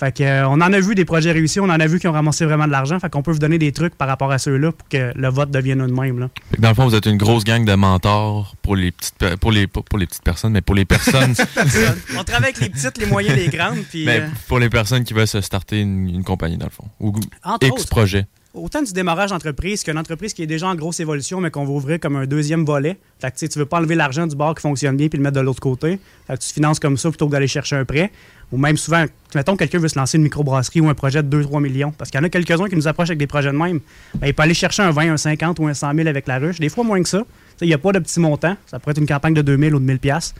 Fait 0.00 0.16
que, 0.16 0.22
euh, 0.22 0.48
on 0.48 0.54
en 0.54 0.72
a 0.72 0.80
vu 0.80 0.94
des 0.94 1.04
projets 1.04 1.30
réussis, 1.30 1.60
on 1.60 1.64
en 1.64 1.78
a 1.78 1.86
vu 1.86 2.00
qui 2.00 2.08
ont 2.08 2.12
ramassé 2.12 2.46
vraiment 2.46 2.66
de 2.66 2.72
l'argent. 2.72 2.98
Fait 2.98 3.10
qu'on 3.10 3.22
peut 3.22 3.32
vous 3.32 3.38
donner 3.38 3.58
des 3.58 3.70
trucs 3.70 3.94
par 3.94 4.08
rapport 4.08 4.32
à 4.32 4.38
ceux-là 4.38 4.72
pour 4.72 4.88
que 4.88 5.12
le 5.14 5.28
vote 5.28 5.50
devienne 5.50 5.86
de 5.86 5.92
même. 5.92 6.18
Là. 6.18 6.30
Fait 6.50 6.56
que 6.56 6.62
dans 6.62 6.70
le 6.70 6.74
fond, 6.74 6.84
vous 6.88 6.94
êtes 6.94 7.04
une 7.06 7.18
grosse 7.18 7.44
gang 7.44 7.64
de 7.66 7.74
mentors 7.74 8.56
pour 8.62 8.76
les 8.76 8.92
petites, 8.92 9.14
pe- 9.18 9.36
pour 9.36 9.52
les, 9.52 9.66
pas 9.66 9.82
pour 9.82 9.98
les 9.98 10.06
petites 10.06 10.22
personnes, 10.24 10.52
mais 10.52 10.62
pour 10.62 10.74
les 10.74 10.86
personnes, 10.86 11.34
on 12.18 12.24
travaille 12.24 12.44
avec 12.50 12.60
les 12.60 12.70
petites, 12.70 12.98
les 12.98 13.06
moyennes, 13.06 13.36
les 13.36 13.48
grandes. 13.48 13.78
Puis, 13.90 14.04
mais 14.06 14.20
euh, 14.20 14.28
pour 14.48 14.58
les 14.58 14.70
personnes 14.70 15.04
qui 15.04 15.12
veulent 15.14 15.26
se 15.28 15.40
starter 15.40 15.80
une, 15.80 16.08
une 16.08 16.24
compagnie, 16.24 16.56
dans 16.56 16.66
le 16.66 16.70
fond. 16.72 16.84
Ou 17.00 17.14
entre 17.44 17.66
X 17.66 17.72
autres, 17.82 17.88
projet. 17.90 18.26
autant 18.54 18.82
du 18.82 18.92
démarrage 18.92 19.30
d'entreprise 19.30 19.82
qu'une 19.82 19.98
entreprise 19.98 20.32
qui 20.34 20.42
est 20.42 20.46
déjà 20.46 20.66
en 20.66 20.74
grosse 20.74 21.00
évolution, 21.00 21.40
mais 21.40 21.50
qu'on 21.50 21.64
va 21.64 21.72
ouvrir 21.72 22.00
comme 22.00 22.16
un 22.16 22.26
deuxième 22.26 22.64
volet. 22.64 22.96
Fait 23.20 23.30
que 23.30 23.46
tu 23.46 23.58
veux 23.58 23.66
pas 23.66 23.78
enlever 23.78 23.94
l'argent 23.96 24.26
du 24.26 24.34
bar 24.34 24.54
qui 24.54 24.62
fonctionne 24.62 24.96
bien 24.96 25.08
puis 25.08 25.18
le 25.18 25.22
mettre 25.22 25.36
de 25.36 25.40
l'autre 25.42 25.60
côté. 25.60 26.00
Fait 26.26 26.34
que 26.36 26.42
tu 26.42 26.48
te 26.48 26.54
finances 26.54 26.80
comme 26.80 26.96
ça 26.96 27.10
plutôt 27.10 27.26
que 27.26 27.32
d'aller 27.32 27.48
chercher 27.48 27.76
un 27.76 27.84
prêt. 27.84 28.10
Ou 28.52 28.58
même 28.58 28.76
souvent, 28.76 29.04
mettons 29.34 29.56
quelqu'un 29.56 29.78
veut 29.78 29.88
se 29.88 29.98
lancer 29.98 30.18
une 30.18 30.24
microbrasserie 30.24 30.80
ou 30.80 30.88
un 30.88 30.94
projet 30.94 31.22
de 31.22 31.42
2-3 31.42 31.60
millions. 31.60 31.92
Parce 31.92 32.10
qu'il 32.10 32.18
y 32.18 32.22
en 32.22 32.26
a 32.26 32.28
quelques-uns 32.28 32.68
qui 32.68 32.76
nous 32.76 32.88
approchent 32.88 33.10
avec 33.10 33.18
des 33.18 33.26
projets 33.26 33.52
de 33.52 33.56
même. 33.56 33.80
Ben, 34.16 34.26
il 34.26 34.34
peut 34.34 34.42
aller 34.42 34.54
chercher 34.54 34.82
un 34.82 34.90
20, 34.90 35.12
un 35.12 35.16
50 35.16 35.58
ou 35.60 35.66
un 35.68 35.74
100 35.74 35.94
000 35.94 36.08
avec 36.08 36.26
la 36.26 36.38
ruche. 36.38 36.58
Des 36.58 36.68
fois 36.68 36.84
moins 36.84 37.02
que 37.02 37.08
ça. 37.08 37.22
Il 37.60 37.68
n'y 37.68 37.74
a 37.74 37.78
pas 37.78 37.92
de 37.92 37.98
petit 37.98 38.18
montant. 38.18 38.56
Ça 38.66 38.78
pourrait 38.78 38.92
être 38.92 38.98
une 38.98 39.06
campagne 39.06 39.34
de 39.34 39.42
2000 39.42 39.74
ou 39.74 39.78
de 39.78 39.84
1000 39.84 39.98
pièces. 39.98 40.34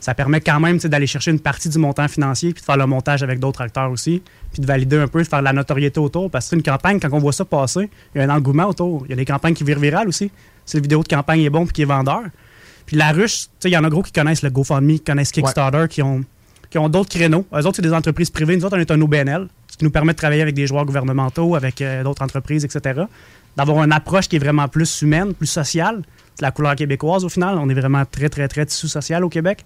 ça 0.00 0.14
permet 0.14 0.40
quand 0.40 0.60
même 0.60 0.78
d'aller 0.78 1.06
chercher 1.06 1.30
une 1.30 1.40
partie 1.40 1.68
du 1.68 1.78
montant 1.78 2.08
financier 2.08 2.52
puis 2.54 2.62
de 2.62 2.64
faire 2.64 2.76
le 2.76 2.86
montage 2.86 3.22
avec 3.22 3.38
d'autres 3.38 3.60
acteurs 3.60 3.90
aussi, 3.90 4.22
puis 4.52 4.62
de 4.62 4.66
valider 4.66 4.96
un 4.96 5.08
peu, 5.08 5.22
de 5.22 5.28
faire 5.28 5.40
de 5.40 5.44
la 5.44 5.52
notoriété 5.52 6.00
autour. 6.00 6.30
Parce 6.30 6.48
que 6.48 6.56
une 6.56 6.62
campagne, 6.62 6.98
quand 6.98 7.12
on 7.12 7.18
voit 7.18 7.32
ça 7.32 7.44
passer, 7.44 7.90
il 8.14 8.18
y 8.18 8.24
a 8.24 8.24
un 8.24 8.34
engouement 8.34 8.66
autour. 8.66 9.02
Il 9.06 9.10
y 9.10 9.12
a 9.12 9.16
des 9.16 9.26
campagnes 9.26 9.54
qui 9.54 9.64
virent 9.64 9.78
virales 9.78 10.08
aussi. 10.08 10.30
Si 10.64 10.76
la 10.76 10.82
vidéo 10.82 11.02
de 11.02 11.08
campagne 11.08 11.40
est 11.40 11.50
bon 11.50 11.64
puis 11.64 11.74
qui 11.74 11.82
est 11.82 11.86
vendeur. 11.86 12.22
Puis 12.86 12.96
la 12.96 13.12
ruche, 13.12 13.46
il 13.64 13.70
y 13.70 13.76
en 13.76 13.84
a 13.84 13.88
gros 13.90 14.02
qui 14.02 14.12
connaissent 14.12 14.42
le 14.42 14.50
GoFundMe, 14.50 14.94
qui 14.94 15.00
connaissent 15.00 15.32
Kickstarter, 15.32 15.86
qui 15.88 16.02
ont, 16.02 16.24
qui 16.70 16.78
ont 16.78 16.88
d'autres 16.88 17.10
créneaux. 17.10 17.46
Eux 17.52 17.66
autres, 17.66 17.76
c'est 17.76 17.82
des 17.82 17.92
entreprises 17.92 18.30
privées. 18.30 18.56
Nous 18.56 18.64
autres, 18.64 18.76
on 18.76 18.80
est 18.80 18.90
un 18.90 19.00
OBNL. 19.00 19.48
qui 19.78 19.84
nous 19.84 19.90
permet 19.90 20.12
de 20.12 20.18
travailler 20.18 20.42
avec 20.42 20.54
des 20.54 20.66
joueurs 20.66 20.84
gouvernementaux, 20.84 21.54
avec 21.54 21.80
euh, 21.80 22.02
d'autres 22.02 22.22
entreprises, 22.22 22.64
etc. 22.64 23.02
D'avoir 23.56 23.82
une 23.84 23.92
approche 23.92 24.28
qui 24.28 24.36
est 24.36 24.40
vraiment 24.40 24.68
plus 24.68 25.02
humaine, 25.02 25.34
plus 25.34 25.46
sociale. 25.46 26.02
C'est 26.34 26.42
la 26.42 26.50
couleur 26.50 26.74
québécoise 26.76 27.24
au 27.24 27.28
final. 27.28 27.56
On 27.58 27.68
est 27.68 27.74
vraiment 27.74 28.04
très, 28.04 28.28
très, 28.28 28.46
très 28.48 28.66
tissu 28.66 28.88
social 28.88 29.24
au 29.24 29.28
Québec. 29.28 29.64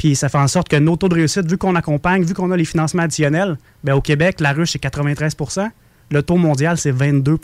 Puis 0.00 0.16
ça 0.16 0.30
fait 0.30 0.38
en 0.38 0.48
sorte 0.48 0.68
que 0.70 0.76
nos 0.76 0.96
taux 0.96 1.10
de 1.10 1.14
réussite, 1.14 1.46
vu 1.46 1.58
qu'on 1.58 1.74
accompagne, 1.74 2.24
vu 2.24 2.32
qu'on 2.32 2.50
a 2.50 2.56
les 2.56 2.64
financements 2.64 3.02
additionnels, 3.02 3.58
ben 3.84 3.92
au 3.92 4.00
Québec, 4.00 4.40
la 4.40 4.52
ruche, 4.54 4.70
c'est 4.72 4.82
93% 4.82 5.68
Le 6.10 6.22
taux 6.22 6.36
mondial, 6.36 6.78
c'est 6.78 6.90
22 6.90 7.36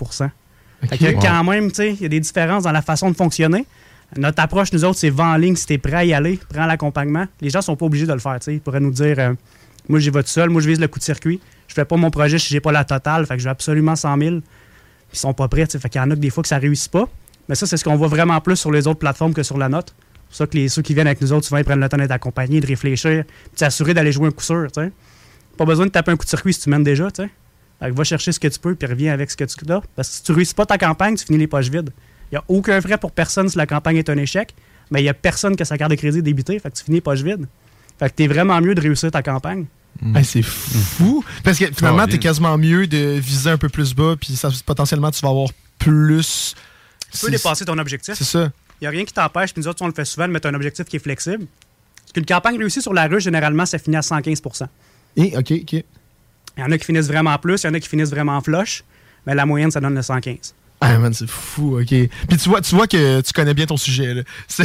Fait 0.88 0.96
que 0.96 1.14
Ok. 1.14 1.16
quand 1.20 1.44
même, 1.44 1.70
il 1.78 2.00
y 2.00 2.06
a 2.06 2.08
des 2.08 2.20
différences 2.20 2.62
dans 2.62 2.72
la 2.72 2.80
façon 2.80 3.10
de 3.10 3.16
fonctionner. 3.16 3.66
Notre 4.16 4.40
approche, 4.40 4.72
nous 4.72 4.84
autres, 4.84 4.98
c'est 4.98 5.10
va 5.10 5.24
en 5.24 5.36
ligne 5.36 5.56
si 5.56 5.66
t'es 5.66 5.78
prêt 5.78 5.94
à 5.94 6.04
y 6.04 6.14
aller, 6.14 6.38
prends 6.48 6.66
l'accompagnement. 6.66 7.26
Les 7.40 7.50
gens 7.50 7.60
sont 7.60 7.76
pas 7.76 7.86
obligés 7.86 8.06
de 8.06 8.12
le 8.12 8.18
faire, 8.18 8.38
tu 8.38 8.44
sais. 8.44 8.54
Ils 8.54 8.60
pourraient 8.60 8.80
nous 8.80 8.92
dire, 8.92 9.18
euh, 9.18 9.34
moi, 9.88 9.98
j'y 9.98 10.10
vais 10.10 10.22
tout 10.22 10.28
seul, 10.28 10.48
moi, 10.48 10.60
je 10.60 10.68
vise 10.68 10.80
le 10.80 10.88
coup 10.88 10.98
de 10.98 11.04
circuit. 11.04 11.40
Je 11.68 11.74
fais 11.74 11.84
pas 11.84 11.96
mon 11.96 12.10
projet 12.10 12.38
si 12.38 12.48
j'ai 12.48 12.60
pas 12.60 12.72
la 12.72 12.84
totale, 12.84 13.26
fait 13.26 13.34
que 13.34 13.40
je 13.40 13.44
veux 13.44 13.50
absolument 13.50 13.96
100 13.96 14.18
000. 14.18 14.30
Puis 14.30 14.42
ils 15.12 15.18
sont 15.18 15.34
pas 15.34 15.48
prêts, 15.48 15.66
tu 15.66 15.72
sais. 15.72 15.78
Fait 15.78 15.88
qu'il 15.88 16.00
y 16.00 16.04
en 16.04 16.10
a 16.10 16.14
que 16.14 16.20
des 16.20 16.30
fois 16.30 16.42
que 16.42 16.48
ça 16.48 16.58
réussit 16.58 16.90
pas. 16.90 17.08
Mais 17.48 17.54
ça, 17.54 17.66
c'est 17.66 17.76
ce 17.76 17.84
qu'on 17.84 17.96
voit 17.96 18.08
vraiment 18.08 18.40
plus 18.40 18.56
sur 18.56 18.70
les 18.70 18.86
autres 18.86 18.98
plateformes 18.98 19.34
que 19.34 19.42
sur 19.42 19.58
la 19.58 19.68
note. 19.68 19.94
C'est 19.98 20.26
pour 20.28 20.36
ça 20.36 20.46
que 20.46 20.56
les, 20.56 20.68
ceux 20.68 20.82
qui 20.82 20.94
viennent 20.94 21.06
avec 21.06 21.20
nous 21.20 21.32
autres, 21.32 21.46
souvent, 21.46 21.58
ils 21.58 21.64
prennent 21.64 21.80
le 21.80 21.88
temps 21.88 21.96
d'être 21.96 22.10
accompagnés, 22.10 22.60
de 22.60 22.66
réfléchir, 22.66 23.24
de 23.24 23.58
s'assurer 23.58 23.94
d'aller 23.94 24.12
jouer 24.12 24.28
un 24.28 24.32
coup 24.32 24.42
sûr, 24.42 24.66
tu 24.72 24.80
sais. 24.80 24.92
Pas 25.56 25.64
besoin 25.64 25.86
de 25.86 25.90
taper 25.90 26.10
un 26.10 26.16
coup 26.16 26.24
de 26.24 26.30
circuit 26.30 26.52
si 26.52 26.60
tu 26.60 26.70
mènes 26.70 26.84
déjà, 26.84 27.10
tu 27.10 27.22
sais. 27.22 27.30
Fait 27.80 27.90
va 27.90 28.04
chercher 28.04 28.32
ce 28.32 28.40
que 28.40 28.48
tu 28.48 28.58
peux, 28.58 28.74
puis 28.74 28.88
reviens 28.88 29.12
avec 29.12 29.30
ce 29.30 29.36
que 29.36 29.44
tu 29.44 29.72
as. 29.72 29.82
Parce 29.94 30.08
que 30.08 30.14
si 30.14 30.22
tu 30.22 30.32
réussis 30.32 30.54
pas 30.54 30.66
ta 30.66 30.78
campagne, 30.78 31.14
tu 31.16 31.24
finis 31.24 31.38
les 31.38 31.46
poches 31.46 31.68
vides. 31.68 31.90
Il 32.30 32.34
n'y 32.34 32.38
a 32.38 32.44
aucun 32.48 32.80
frais 32.80 32.98
pour 32.98 33.12
personne 33.12 33.48
si 33.48 33.56
la 33.56 33.66
campagne 33.66 33.96
est 33.96 34.10
un 34.10 34.16
échec, 34.16 34.54
mais 34.90 35.00
il 35.00 35.04
n'y 35.04 35.08
a 35.08 35.14
personne 35.14 35.56
que 35.56 35.64
sa 35.64 35.78
carte 35.78 35.90
de 35.90 35.96
crédit 35.96 36.22
débitée, 36.22 36.58
fait 36.58 36.70
que 36.70 36.76
tu 36.76 36.84
finis 36.84 36.96
les 36.96 37.00
poches 37.00 37.22
vides. 37.22 37.46
Fait 37.98 38.10
que 38.10 38.14
t'es 38.14 38.26
vraiment 38.26 38.60
mieux 38.60 38.74
de 38.74 38.80
réussir 38.80 39.10
ta 39.10 39.22
campagne. 39.22 39.66
Ben, 40.02 40.22
c'est 40.22 40.42
fou. 40.42 41.24
Parce 41.42 41.58
que 41.58 41.66
finalement, 41.72 42.04
Oh, 42.04 42.10
t'es 42.10 42.18
quasiment 42.18 42.58
mieux 42.58 42.86
de 42.86 43.18
viser 43.18 43.50
un 43.50 43.56
peu 43.58 43.68
plus 43.68 43.94
bas, 43.94 44.14
puis 44.20 44.36
ça, 44.36 44.50
potentiellement, 44.64 45.10
tu 45.10 45.20
vas 45.20 45.30
avoir 45.30 45.48
plus. 45.78 46.54
Tu 47.12 47.18
peux 47.24 47.30
dépasser 47.30 47.64
ton 47.64 47.78
objectif. 47.78 48.14
C'est 48.14 48.24
ça. 48.24 48.50
Il 48.80 48.84
n'y 48.84 48.88
a 48.88 48.90
rien 48.90 49.04
qui 49.04 49.14
t'empêche, 49.14 49.54
puis 49.54 49.62
nous 49.62 49.68
autres, 49.68 49.82
on 49.82 49.86
le 49.86 49.94
fait 49.94 50.04
souvent, 50.04 50.28
de 50.28 50.32
mettre 50.32 50.48
un 50.48 50.54
objectif 50.54 50.84
qui 50.84 50.96
est 50.96 51.00
flexible. 51.00 51.46
Parce 52.02 52.12
qu'une 52.12 52.26
campagne 52.26 52.58
réussie 52.58 52.82
sur 52.82 52.92
la 52.92 53.06
rue, 53.06 53.20
généralement, 53.20 53.64
ça 53.64 53.78
finit 53.78 53.96
à 53.96 54.00
115% 54.00 54.66
Et, 55.16 55.36
OK, 55.36 55.52
OK. 55.52 55.72
Il 55.72 55.84
y 56.58 56.62
en 56.62 56.70
a 56.70 56.78
qui 56.78 56.84
finissent 56.84 57.08
vraiment 57.08 57.36
plus, 57.38 57.62
il 57.62 57.66
y 57.66 57.70
en 57.70 57.74
a 57.74 57.80
qui 57.80 57.88
finissent 57.88 58.10
vraiment 58.10 58.40
flush, 58.42 58.84
mais 59.26 59.34
la 59.34 59.46
moyenne, 59.46 59.70
ça 59.70 59.80
donne 59.80 59.94
le 59.94 60.02
115. 60.02 60.54
Ah, 60.80 60.98
man, 60.98 61.12
c'est 61.14 61.28
fou, 61.28 61.78
OK. 61.80 61.86
Puis 61.88 62.10
tu 62.40 62.48
vois, 62.50 62.60
tu 62.60 62.74
vois 62.74 62.86
que 62.86 63.22
tu 63.22 63.32
connais 63.32 63.54
bien 63.54 63.64
ton 63.64 63.78
sujet, 63.78 64.12
là. 64.12 64.22
C'est... 64.48 64.64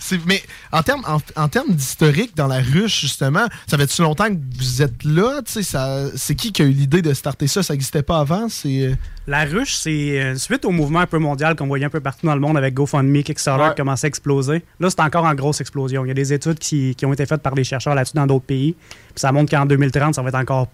c'est- 0.00 0.20
Mais 0.26 0.42
en 0.70 0.82
termes 0.82 1.02
en, 1.06 1.48
d'historique 1.68 2.36
dans 2.36 2.46
la 2.46 2.60
ruche, 2.60 3.00
justement, 3.00 3.46
ça 3.66 3.76
fait-tu 3.76 4.00
longtemps 4.02 4.28
que 4.28 4.38
vous 4.58 4.80
êtes 4.82 5.02
là? 5.04 5.40
Tu 5.44 5.52
sais, 5.54 5.62
ça... 5.64 6.06
C'est 6.14 6.34
qui 6.36 6.52
qui 6.52 6.62
a 6.62 6.66
eu 6.66 6.70
l'idée 6.70 7.02
de 7.02 7.12
starter 7.14 7.46
ça? 7.48 7.62
Ça 7.62 7.74
n'existait 7.74 8.02
pas 8.02 8.20
avant? 8.20 8.48
C'est... 8.48 8.86
euh, 8.86 8.94
La 9.26 9.44
ruche, 9.44 9.74
c'est 9.74 10.20
euh, 10.20 10.36
suite 10.36 10.64
au 10.64 10.70
mouvement 10.70 11.00
un 11.00 11.06
peu 11.06 11.18
mondial 11.18 11.56
qu'on 11.56 11.66
voyait 11.66 11.84
un 11.86 11.90
peu 11.90 12.00
partout 12.00 12.26
dans 12.26 12.34
le 12.34 12.40
monde 12.40 12.56
avec 12.56 12.72
GoFundMe, 12.74 13.22
Kickstarter 13.24 13.70
qui 13.70 13.76
commençait 13.82 14.06
à 14.06 14.08
exploser. 14.08 14.62
Là, 14.78 14.88
c'est 14.88 15.00
encore 15.00 15.24
en 15.24 15.34
grosse 15.34 15.60
explosion. 15.60 16.04
Il 16.04 16.08
y 16.08 16.12
a 16.12 16.14
des 16.14 16.32
études 16.32 16.58
qui, 16.60 16.94
qui 16.94 17.06
ont 17.06 17.12
été 17.12 17.26
faites 17.26 17.42
par 17.42 17.54
des 17.54 17.64
chercheurs 17.64 17.94
là-dessus 17.96 18.14
dans 18.14 18.26
d'autres 18.26 18.44
pays. 18.46 18.74
Puis 18.80 19.20
ça 19.20 19.32
montre 19.32 19.50
qu'en 19.50 19.66
2030, 19.66 20.14
ça 20.14 20.22
va 20.22 20.28
être 20.28 20.34
encore. 20.36 20.68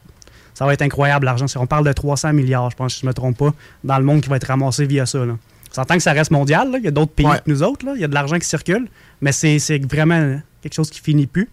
Ça 0.59 0.67
va 0.67 0.73
être 0.73 0.83
incroyable 0.83 1.25
l'argent. 1.25 1.47
Si 1.47 1.57
On 1.57 1.69
parle 1.69 1.87
de 1.87 1.93
300 1.93 2.33
milliards, 2.33 2.69
je 2.73 2.77
pense, 2.77 2.95
si 2.95 3.01
je 3.03 3.07
ne 3.07 3.11
me 3.11 3.15
trompe 3.15 3.39
pas, 3.39 3.55
dans 3.85 3.97
le 3.97 4.05
monde 4.05 4.23
qui 4.23 4.29
va 4.29 4.35
être 4.35 4.49
ramassé 4.49 4.87
via 4.87 5.07
ça. 5.07 5.25
Là. 5.25 5.35
On 5.71 5.75
s'entend 5.75 5.95
que 5.95 6.03
ça 6.03 6.13
reste 6.13 6.33
mondial. 6.33 6.73
là. 6.73 6.79
Il 6.79 6.85
y 6.85 6.89
a 6.89 6.91
d'autres 6.91 7.13
pays 7.13 7.27
que 7.27 7.49
nous 7.49 7.63
autres. 7.63 7.87
là. 7.87 7.93
Il 7.95 8.01
y 8.01 8.05
a 8.05 8.09
de 8.09 8.15
l'argent 8.15 8.37
qui 8.41 8.49
circule. 8.49 8.89
Mais 9.21 9.31
c'est 9.31 9.79
vraiment 9.89 10.41
quelque 10.61 10.75
chose 10.75 10.91
qui 10.91 10.99
finit 10.99 11.29
plus. 11.29 11.49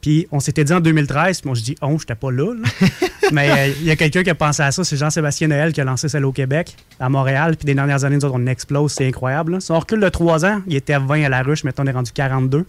Puis 0.00 0.28
on 0.30 0.38
s'était 0.38 0.62
dit 0.62 0.72
en 0.72 0.78
2013, 0.78 1.40
puis 1.40 1.48
moi 1.48 1.56
je 1.56 1.62
dis 1.64 1.74
oh, 1.82 1.96
j'étais 1.98 2.14
pas 2.14 2.30
là. 2.30 2.54
là. 2.54 2.88
Mais 3.32 3.50
euh, 3.50 3.74
il 3.80 3.86
y 3.86 3.90
a 3.90 3.96
quelqu'un 3.96 4.22
qui 4.22 4.30
a 4.30 4.36
pensé 4.36 4.62
à 4.62 4.70
ça, 4.70 4.84
c'est 4.84 4.96
Jean-Sébastien 4.96 5.48
Noël 5.48 5.72
qui 5.72 5.80
a 5.80 5.84
lancé 5.84 6.08
celle 6.08 6.24
au 6.24 6.30
Québec, 6.30 6.76
à 7.00 7.08
Montréal. 7.08 7.56
Puis 7.56 7.66
des 7.66 7.74
dernières 7.74 8.04
années, 8.04 8.14
nous 8.14 8.24
autres, 8.24 8.36
on 8.38 8.46
explose, 8.46 8.92
c'est 8.92 9.08
incroyable. 9.08 9.54
là. 9.54 9.60
Si 9.60 9.72
on 9.72 9.80
recule 9.80 9.98
de 9.98 10.08
3 10.08 10.46
ans, 10.46 10.62
il 10.68 10.76
était 10.76 10.92
à 10.92 11.00
20 11.00 11.24
à 11.24 11.28
la 11.28 11.42
ruche, 11.42 11.64
maintenant 11.64 11.82
on 11.82 11.88
est 11.88 11.92
rendu 11.92 12.12
42. 12.12 12.64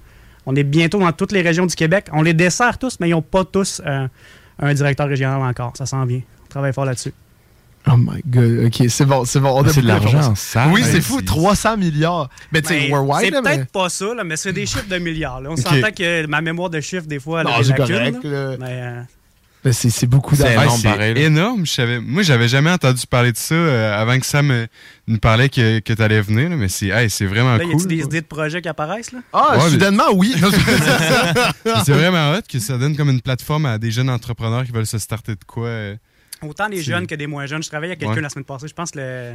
On 0.48 0.56
est 0.56 0.64
bientôt 0.64 0.98
dans 0.98 1.12
toutes 1.12 1.32
les 1.32 1.42
régions 1.42 1.68
du 1.68 1.76
Québec. 1.76 2.08
On 2.12 2.24
les 2.24 2.34
dessert 2.34 2.80
tous, 2.80 3.00
mais 3.00 3.10
ils 3.10 3.12
n'ont 3.12 3.22
pas 3.22 3.46
tous 3.46 3.84
euh, 3.86 4.08
un 4.60 4.74
directeur 4.74 5.08
régional 5.08 5.42
encore. 5.42 5.74
Ça 5.78 5.86
s'en 5.86 6.06
vient. 6.06 6.22
On 6.46 6.50
travaille 6.50 6.74
fort 6.74 6.86
là-dessus. 6.86 7.14
Oh 7.88 7.96
my 7.96 8.22
god, 8.28 8.66
ok, 8.66 8.90
c'est 8.90 9.06
bon, 9.06 9.24
c'est 9.24 9.40
bon. 9.40 9.64
C'est 9.70 9.82
de 9.82 9.88
l'argent, 9.88 10.36
ça. 10.36 10.68
Oui, 10.72 10.82
c'est 10.84 11.00
fou, 11.02 11.20
c'est- 11.20 11.26
300 11.26 11.78
milliards. 11.78 12.30
Mais 12.52 12.62
tu 12.62 12.68
sais, 12.68 12.80
Ben, 12.82 12.92
worldwide, 12.92 13.34
c'est 13.34 13.42
mais- 13.42 13.56
peut-être 13.56 13.72
pas 13.72 13.88
ça, 13.90 14.14
là, 14.14 14.24
mais 14.26 14.36
c'est 14.36 14.52
des 14.52 14.66
chiffres 14.66 14.90
de 14.90 14.98
milliards. 14.98 15.40
là. 15.40 15.50
On 15.52 15.56
s'entend 15.56 15.92
que 15.98 16.26
ma 16.28 16.42
mémoire 16.42 16.70
de 16.70 16.82
chiffres, 16.82 17.08
des 17.08 17.20
fois, 17.20 17.40
elle 17.42 17.48
Non, 17.48 17.58
lacunes, 17.58 17.76
correct. 17.76 18.18
Mais, 18.24 18.58
euh, 18.62 19.02
c'est 19.72 19.90
c'est 19.90 20.08
beaucoup 20.08 20.36
d'argent. 20.36 20.70
c'est 20.78 21.18
énorme. 21.22 21.66
Je 21.66 21.72
savais, 21.72 22.00
moi, 22.00 22.24
j'avais 22.24 22.48
jamais 22.48 22.72
entendu 22.72 23.06
parler 23.08 23.32
de 23.32 23.38
ça 23.38 23.54
euh, 23.56 24.02
avant 24.02 24.18
que 24.20 24.26
Sam 24.26 24.48
me- 24.48 24.68
nous 25.08 25.18
parlait 25.20 25.50
que, 25.50 25.80
que 25.80 25.94
tu 25.94 26.02
allais 26.02 26.22
venir. 26.22 26.50
là, 26.50 26.56
mais 26.56 26.70
c'est 26.70 26.88
hey, 26.88 27.10
c'est 27.10 27.26
vraiment 27.26 27.56
là, 27.58 27.64
y 27.64 27.70
a 27.70 27.72
cool. 27.74 27.88
des 27.88 27.98
idées 28.04 28.22
de 28.22 28.26
projets 28.26 28.62
qui 28.62 28.70
apparaissent, 28.70 29.12
là? 29.12 29.20
Ah, 29.34 29.58
Ouais, 29.58 29.64
mais- 29.66 29.70
soudainement, 29.72 30.12
oui. 30.14 30.34
c'est 31.86 31.92
vraiment 31.94 32.32
hot 32.34 32.42
que 32.50 32.60
ça 32.60 32.78
donne 32.78 32.96
comme 32.96 33.10
une 33.10 33.22
plateforme 33.22 33.66
à 33.66 33.78
des 33.78 33.92
jeunes 33.92 34.10
entrepreneurs 34.10 34.64
qui 34.64 34.72
veulent 34.72 34.88
se 34.88 34.98
starter 34.98 35.34
de 35.34 35.44
quoi. 35.46 35.68
euh. 35.68 35.96
Autant 36.42 36.70
des 36.70 36.78
C'est- 36.78 36.84
jeunes 36.84 37.06
que 37.08 37.16
des 37.16 37.28
moins 37.28 37.46
jeunes. 37.46 37.62
Je 37.64 37.70
travaillais 37.70 37.92
avec 37.92 38.00
quelqu'un 38.00 38.16
Ouais. 38.16 38.22
la 38.22 38.30
semaine 38.30 38.46
passée. 38.46 38.68
Je 38.68 38.74
pense 38.74 38.92
que 38.92 39.00
le, 39.00 39.34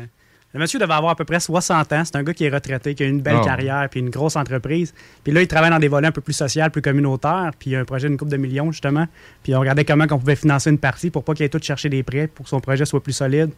le 0.54 0.60
monsieur 0.60 0.78
devait 0.78 0.94
avoir 0.94 1.12
à 1.12 1.16
peu 1.16 1.24
près 1.24 1.40
60 1.40 1.92
ans. 1.92 2.02
C'est 2.04 2.16
un 2.16 2.22
gars 2.22 2.32
qui 2.32 2.44
est 2.44 2.48
retraité, 2.48 2.94
qui 2.94 3.02
a 3.02 3.06
une 3.06 3.20
belle 3.20 3.38
Oh. 3.40 3.44
carrière 3.44 3.88
puis 3.90 4.00
une 4.00 4.10
grosse 4.10 4.36
entreprise. 4.36 4.94
Puis 5.24 5.32
là, 5.32 5.42
il 5.42 5.48
travaille 5.48 5.70
dans 5.70 5.78
des 5.80 5.88
volets 5.88 6.08
un 6.08 6.12
peu 6.12 6.20
plus 6.20 6.32
sociaux, 6.32 6.62
plus 6.72 6.80
communautaires. 6.82 7.50
Puis 7.58 7.70
il 7.70 7.76
a 7.76 7.80
un 7.80 7.84
projet 7.84 8.08
d'une 8.08 8.16
coupe 8.16 8.28
de 8.30 8.36
millions, 8.36 8.70
justement. 8.70 9.06
Puis 9.42 9.54
on 9.54 9.60
regardait 9.60 9.84
comment 9.84 10.06
on 10.10 10.18
pouvait 10.18 10.36
financer 10.36 10.70
une 10.70 10.78
partie 10.78 11.10
pour 11.10 11.24
pas 11.24 11.34
qu'il 11.34 11.44
ait 11.44 11.48
tout 11.48 11.60
chercher 11.60 11.88
des 11.88 12.02
prêts, 12.02 12.28
pour 12.28 12.44
que 12.44 12.50
son 12.50 12.60
projet 12.60 12.84
soit 12.84 13.02
plus 13.02 13.12
solide. 13.12 13.50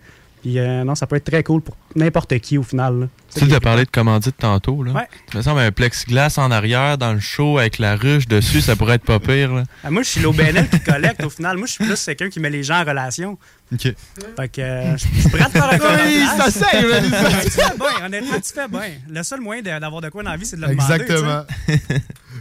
Puis 0.43 0.59
euh, 0.59 0.85
non, 0.85 0.95
ça 0.95 1.07
peut 1.07 1.17
être 1.17 1.25
très 1.25 1.43
cool 1.43 1.62
pour 1.62 1.76
n'importe 1.97 2.38
qui 2.41 2.59
au 2.59 2.62
final. 2.62 3.09
Tu 3.35 3.49
ça 3.49 3.57
as 3.57 3.61
parlé 3.61 3.85
de 3.85 3.91
commandite 3.91 4.37
tantôt. 4.38 4.83
Là. 4.83 4.93
Ouais. 4.93 5.09
Il 5.33 5.38
me 5.38 5.43
semble 5.43 5.61
un 5.61 5.73
plexiglas 5.73 6.35
en 6.38 6.50
arrière 6.50 6.99
dans 6.99 7.15
le 7.15 7.21
show 7.21 7.59
avec 7.59 7.79
la 7.79 7.97
ruche 7.97 8.29
dessus, 8.29 8.61
ça 8.61 8.76
pourrait 8.76 8.97
être 8.97 9.05
pas 9.05 9.19
pire. 9.19 9.55
Là. 9.55 9.65
Ah, 9.83 9.91
moi, 9.91 10.03
je 10.03 10.11
suis 10.11 10.21
l'OBNL 10.21 10.69
qui 10.69 10.81
collecte 10.81 11.25
au 11.25 11.31
final. 11.31 11.57
Moi, 11.57 11.67
je 11.67 11.73
suis 11.73 11.85
plus 11.85 12.05
quelqu'un 12.05 12.29
qui 12.29 12.38
met 12.38 12.50
les 12.50 12.62
gens 12.62 12.81
en 12.81 12.85
relation. 12.85 13.38
OK. 13.73 13.80
Fait 13.80 14.49
que 14.49 14.61
euh, 14.61 14.96
je 14.96 15.06
je 15.12 15.20
suis 15.23 15.28
prêt 15.28 15.42
à 15.42 15.46
te 15.46 15.50
faire 15.50 15.64
un 15.73 15.78
cours 15.78 15.88
Oui, 16.06 16.25
ça 16.38 16.50
sert, 16.52 16.87
là, 16.87 17.02
ça. 17.02 17.40
Tu 17.42 17.50
fais 17.50 17.76
bien, 17.76 18.06
honnêtement, 18.06 18.40
tu 18.40 18.52
fais 18.54 18.68
bien. 18.68 18.90
Le 19.08 19.23
seul 19.25 19.40
moyen 19.40 19.61
de- 19.62 19.80
d'avoir 19.80 20.00
de 20.00 20.08
quoi 20.08 20.23
dans 20.23 20.30
la 20.30 20.37
vie, 20.37 20.46
c'est 20.46 20.56
de 20.56 20.61
le 20.62 20.68
demander. 20.68 20.94
Exactement. 20.94 21.44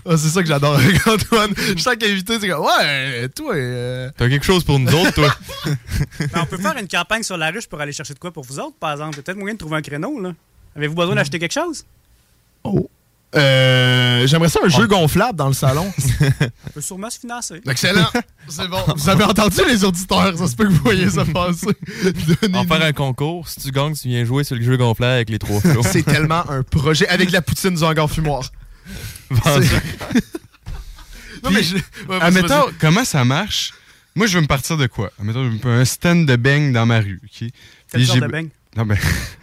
Ah, 0.08 0.18
c'est 0.18 0.28
ça 0.30 0.42
que 0.42 0.48
j'adore 0.48 0.76
avec 0.76 1.08
Antoine. 1.08 1.54
Chaque 1.78 2.04
invité, 2.04 2.40
c'est 2.40 2.48
comme 2.50 2.64
Ouais, 2.64 3.28
toi. 3.30 3.56
euh, 3.56 4.12
T'as 4.16 4.30
quelque 4.30 4.46
chose 4.46 4.64
pour 4.64 4.78
nous 4.78 4.94
autres, 4.94 5.14
toi? 5.14 5.30
tu 5.64 5.70
sais. 5.72 5.78
Mais 6.20 6.40
on 6.42 6.46
peut 6.46 6.58
faire 6.58 6.78
une 6.78 6.88
campagne 6.88 7.24
sur 7.24 7.38
la 7.38 7.50
ruche 7.50 7.66
pour 7.68 7.82
aller 7.82 7.92
chercher 7.94 8.14
de 8.14 8.20
quoi 8.20 8.32
pour 8.32 8.44
vous 8.44 8.60
autres, 8.60 8.76
par 8.80 8.92
exemple. 8.92 9.20
Peut-être 9.22 9.38
moyen 9.38 9.54
de 9.56 9.60
trouver 9.60 9.78
un 9.78 9.82
créneau, 9.82 10.20
là. 10.22 10.34
Avez-vous 10.76 10.94
besoin 10.96 11.16
d'acheter 11.16 11.40
quelque 11.40 11.54
chose? 11.54 11.86
Euh, 13.38 14.26
J'aimerais 14.28 14.50
ça 14.50 14.60
un 14.64 14.70
jeu 14.70 14.88
gonflable 14.88 15.38
dans 15.38 15.48
le 15.48 15.54
salon. 15.54 15.92
On 16.68 16.70
peut 16.74 16.82
sûrement 16.82 17.10
se 17.10 17.20
financer. 17.20 17.62
Excellent. 17.70 18.08
C'est 18.48 18.68
bon. 18.68 18.80
Vous 18.96 19.10
avez 19.10 19.24
entendu 19.26 19.58
les 19.68 19.84
auditeurs. 19.84 20.38
Ça 20.38 20.48
se 20.48 20.56
peut 20.56 20.66
que 20.66 20.72
vous 20.72 20.84
voyez 20.84 21.10
ça 21.10 21.26
passer. 21.26 21.68
On 22.54 22.64
va 22.64 22.78
faire 22.78 22.86
un 22.88 22.94
concours. 22.94 23.48
Si 23.50 23.60
tu 23.60 23.72
gagnes, 23.72 23.94
tu 23.94 24.08
viens 24.08 24.24
jouer 24.26 24.44
sur 24.44 24.56
le 24.56 24.62
jeu 24.64 24.78
gonflable 24.78 25.14
avec 25.14 25.30
les 25.30 25.40
trois 25.40 25.60
flots. 25.60 25.84
C'est 25.84 26.04
tellement 26.04 26.50
un 26.50 26.64
projet 26.64 27.08
avec 27.10 27.28
de 27.30 27.34
la 27.34 27.42
poutine 27.42 27.76
du 27.76 27.84
hangar 27.84 28.10
fumoir. 28.10 28.44
Non, 31.44 31.52
mais 31.52 31.62
je- 31.64 31.76
ouais, 31.76 31.82
Admettons, 32.22 32.66
comment 32.80 33.06
ça 33.06 33.24
marche? 33.26 33.74
Moi, 34.16 34.28
je 34.28 34.36
veux 34.38 34.42
me 34.42 34.48
partir 34.48 34.78
de 34.78 34.88
quoi? 34.88 35.12
Admettons, 35.20 35.44
je 35.52 35.58
veux 35.68 35.74
un 35.74 35.86
stand 35.86 36.26
de 36.26 36.36
beigne 36.38 36.72
dans 36.72 36.86
ma 36.86 37.00
rue. 37.00 37.22
OK? 37.24 37.50
Quelle 37.92 38.06
sorte 38.06 38.20
de 38.22 38.28
beigne? 38.28 38.50
Non, 38.76 38.86
ben... 38.86 38.98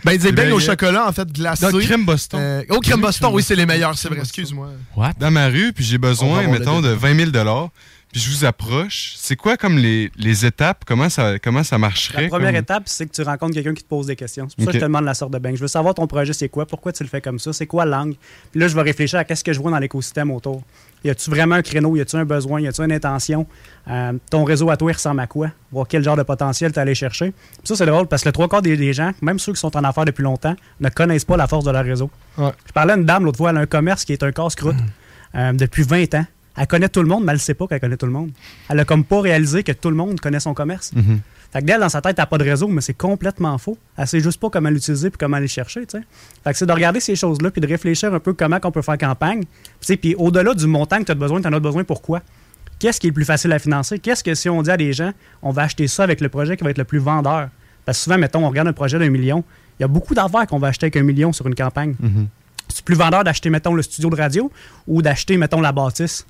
Ben, 0.04 0.18
beignes 0.32 0.48
Ben, 0.48 0.52
au 0.52 0.58
il 0.58 0.62
y 0.62 0.68
a- 0.68 0.70
chocolat, 0.72 1.08
en 1.08 1.12
fait, 1.12 1.30
glacés. 1.32 1.70
Non, 1.70 1.78
crème 1.78 2.04
Boston. 2.04 2.40
Euh, 2.40 2.64
oh, 2.70 2.80
crème 2.80 3.00
Boston, 3.00 3.30
oui, 3.32 3.42
c'est 3.42 3.56
les 3.56 3.66
meilleurs, 3.66 3.96
c'est 3.96 4.08
vrai. 4.08 4.18
Excuse-moi. 4.18 4.68
Dans 5.18 5.30
ma 5.30 5.46
rue, 5.48 5.72
puis 5.72 5.84
j'ai 5.84 5.98
besoin, 5.98 6.46
mettons, 6.48 6.80
de 6.80 6.88
20 6.88 7.30
000 7.30 7.30
puis 8.12 8.20
je 8.20 8.30
vous 8.30 8.44
approche. 8.44 9.14
C'est 9.16 9.36
quoi 9.36 9.56
comme 9.56 9.78
les, 9.78 10.12
les 10.16 10.44
étapes? 10.44 10.84
Comment 10.86 11.08
ça, 11.08 11.38
comment 11.38 11.64
ça 11.64 11.78
marcherait? 11.78 12.24
La 12.24 12.28
première 12.28 12.48
comme- 12.50 12.56
étape, 12.56 12.82
c'est 12.84 13.06
que 13.06 13.12
tu 13.12 13.22
rencontres 13.22 13.54
quelqu'un 13.54 13.72
qui 13.72 13.82
te 13.82 13.88
pose 13.88 14.06
des 14.06 14.16
questions. 14.16 14.46
C'est 14.50 14.56
pour 14.56 14.66
ça 14.66 14.72
que 14.72 14.76
je 14.76 14.80
te 14.80 14.84
demande 14.84 15.06
la 15.06 15.14
sorte 15.14 15.32
de 15.32 15.38
beigne. 15.38 15.56
Je 15.56 15.62
veux 15.62 15.66
savoir 15.68 15.94
ton 15.94 16.06
projet, 16.06 16.34
c'est 16.34 16.50
quoi, 16.50 16.66
pourquoi 16.66 16.92
tu 16.92 17.02
le 17.02 17.08
fais 17.08 17.22
comme 17.22 17.38
ça, 17.38 17.54
c'est 17.54 17.66
quoi 17.66 17.86
l'angle. 17.86 18.16
Puis 18.50 18.60
là, 18.60 18.68
je 18.68 18.74
vais 18.74 18.82
réfléchir 18.82 19.18
à 19.18 19.24
qu'est-ce 19.24 19.42
que 19.42 19.54
je 19.54 19.58
vois 19.60 19.70
dans 19.70 19.78
l'écosystème 19.78 20.30
autour. 20.30 20.62
Y 21.04 21.11
a-tu 21.11 21.30
vraiment 21.30 21.56
un 21.56 21.62
créneau, 21.62 21.97
y 21.97 22.00
a-tu 22.00 22.16
un 22.16 22.25
besoin, 22.25 22.61
y 22.61 22.68
a-tu 22.68 22.80
une 22.82 22.92
intention? 22.92 23.47
Euh, 23.88 24.12
ton 24.30 24.44
réseau 24.44 24.71
à 24.71 24.76
toi, 24.76 24.90
il 24.90 24.94
ressemble 24.94 25.21
à 25.21 25.26
quoi? 25.26 25.49
Voir 25.73 25.87
quel 25.88 26.04
genre 26.04 26.16
de 26.16 26.23
potentiel 26.23 26.73
tu 26.73 26.78
allé 26.78 26.94
chercher? 26.94 27.32
Puis 27.32 27.61
ça, 27.64 27.76
c'est 27.76 27.87
drôle 27.87 28.06
parce 28.06 28.23
que 28.23 28.28
le 28.28 28.32
trois 28.32 28.49
quarts 28.49 28.62
des, 28.62 28.76
des 28.76 28.92
gens, 28.92 29.11
même 29.21 29.38
ceux 29.38 29.52
qui 29.52 29.61
sont 29.61 29.76
en 29.76 29.82
affaires 29.85 30.04
depuis 30.04 30.23
longtemps, 30.23 30.54
ne 30.80 30.88
connaissent 30.90 31.25
pas 31.25 31.37
la 31.37 31.47
force 31.49 31.64
de 31.64 31.71
leur 31.73 31.85
réseau. 31.85 32.11
Ouais. 32.38 32.52
Je 32.66 32.73
parlais 32.73 32.92
à 32.92 32.97
une 32.97 33.04
dame 33.04 33.25
l'autre 33.25 33.38
fois, 33.38 33.50
elle 33.50 33.56
a 33.56 33.61
un 33.61 33.66
commerce 33.66 34.04
qui 34.04 34.12
est 34.12 34.23
un 34.23 34.30
casse-croûte 34.32 34.76
euh, 35.35 35.52
depuis 35.52 35.82
20 35.82 36.14
ans. 36.14 36.26
Elle 36.56 36.66
connaît 36.66 36.88
tout 36.88 37.00
le 37.02 37.09
monde, 37.09 37.25
mais 37.25 37.32
elle 37.32 37.38
ne 37.38 37.40
sait 37.42 37.54
pas 37.54 37.66
qu'elle 37.66 37.80
connaît 37.80 37.97
tout 37.97 38.06
le 38.06 38.12
monde. 38.12 38.30
Elle 38.68 38.78
a 38.78 38.85
comme 38.85 39.04
pas 39.04 39.21
réalisé 39.23 39.62
que 39.62 39.73
tout 39.73 39.88
le 39.90 39.97
monde 39.97 40.21
connaît 40.21 40.40
son 40.40 40.54
commerce. 40.54 40.92
Mhm. 40.94 41.21
Fait 41.52 41.61
que 41.61 41.66
d'elle, 41.66 41.80
dans 41.80 41.88
sa 41.90 42.00
tête, 42.00 42.14
elle 42.18 42.23
n'a 42.23 42.26
pas 42.26 42.38
de 42.38 42.44
réseau, 42.44 42.66
mais 42.66 42.80
c'est 42.80 42.94
complètement 42.94 43.59
faux. 43.59 43.76
Elle 43.97 44.06
sait 44.06 44.21
juste 44.21 44.40
pas 44.40 44.49
comment 44.49 44.71
l'utiliser 44.71 45.11
puis 45.11 45.18
comment 45.18 45.37
aller 45.37 45.44
le 45.44 45.50
chercher, 45.50 45.85
tu 45.85 45.99
sais. 45.99 46.04
Fait 46.42 46.52
que 46.52 46.56
c'est 46.56 46.64
de 46.66 46.73
regarder 46.73 46.99
ces 47.00 47.14
choses-là 47.14 47.50
puis 47.50 47.61
de 47.61 47.66
réfléchir 47.66 48.12
un 48.14 48.21
peu 48.21 48.32
comment 48.32 48.59
on 48.64 48.71
peut 48.71 48.80
faire 48.80 48.97
campagne. 48.97 49.42
Tu 49.42 49.49
sais, 49.80 49.97
Puis 49.97 50.14
au-delà 50.14 50.54
du 50.54 50.66
montant 50.66 50.99
que 51.00 51.04
tu 51.04 51.12
as 51.12 51.14
besoin, 51.14 51.42
tu 51.42 51.49
en 51.49 51.52
as 51.52 51.61
besoin 51.61 51.85
pourquoi. 51.85 52.23
qu'est-ce 52.78 52.99
qui 52.99 53.06
est 53.06 53.11
le 53.11 53.14
plus 53.14 53.25
facile 53.26 53.52
à 53.52 53.59
financer? 53.59 53.99
Qu'est-ce 53.99 54.25
que 54.25 54.35
si 54.35 54.49
on 54.49 54.62
dit 54.62 54.71
à 54.71 54.76
des 54.76 54.92
gens, 54.92 55.12
on 55.42 55.50
va 55.50 55.62
acheter 55.62 55.87
ça 55.88 56.02
avec 56.04 56.21
le 56.21 56.28
projet 56.30 56.56
qui 56.56 56.64
va 56.64 56.71
être 56.71 56.78
le 56.78 56.85
plus 56.85 56.99
vendeur? 56.99 57.49
Parce 57.85 57.99
que 57.99 58.04
souvent, 58.04 58.18
mettons, 58.18 58.44
on 58.44 58.49
regarde 58.49 58.68
un 58.68 58.73
projet 58.73 58.99
d'un 58.99 59.11
million, 59.11 59.44
il 59.78 59.82
y 59.82 59.85
a 59.85 59.88
beaucoup 59.88 60.14
d'affaires 60.14 60.47
qu'on 60.47 60.59
va 60.59 60.68
acheter 60.68 60.87
avec 60.87 60.97
un 60.97 61.02
million 61.02 61.32
sur 61.32 61.47
une 61.47 61.54
campagne. 61.54 61.94
C'est 62.68 62.85
plus 62.85 62.94
vendeur 62.94 63.25
d'acheter, 63.25 63.50
mettons, 63.50 63.75
le 63.75 63.82
studio 63.82 64.09
de 64.09 64.16
radio 64.16 64.50
ou 64.87 65.02
d'acheter, 65.02 65.37
mettons, 65.37 65.61
la 65.61 65.73
bâtisse? 65.73 66.26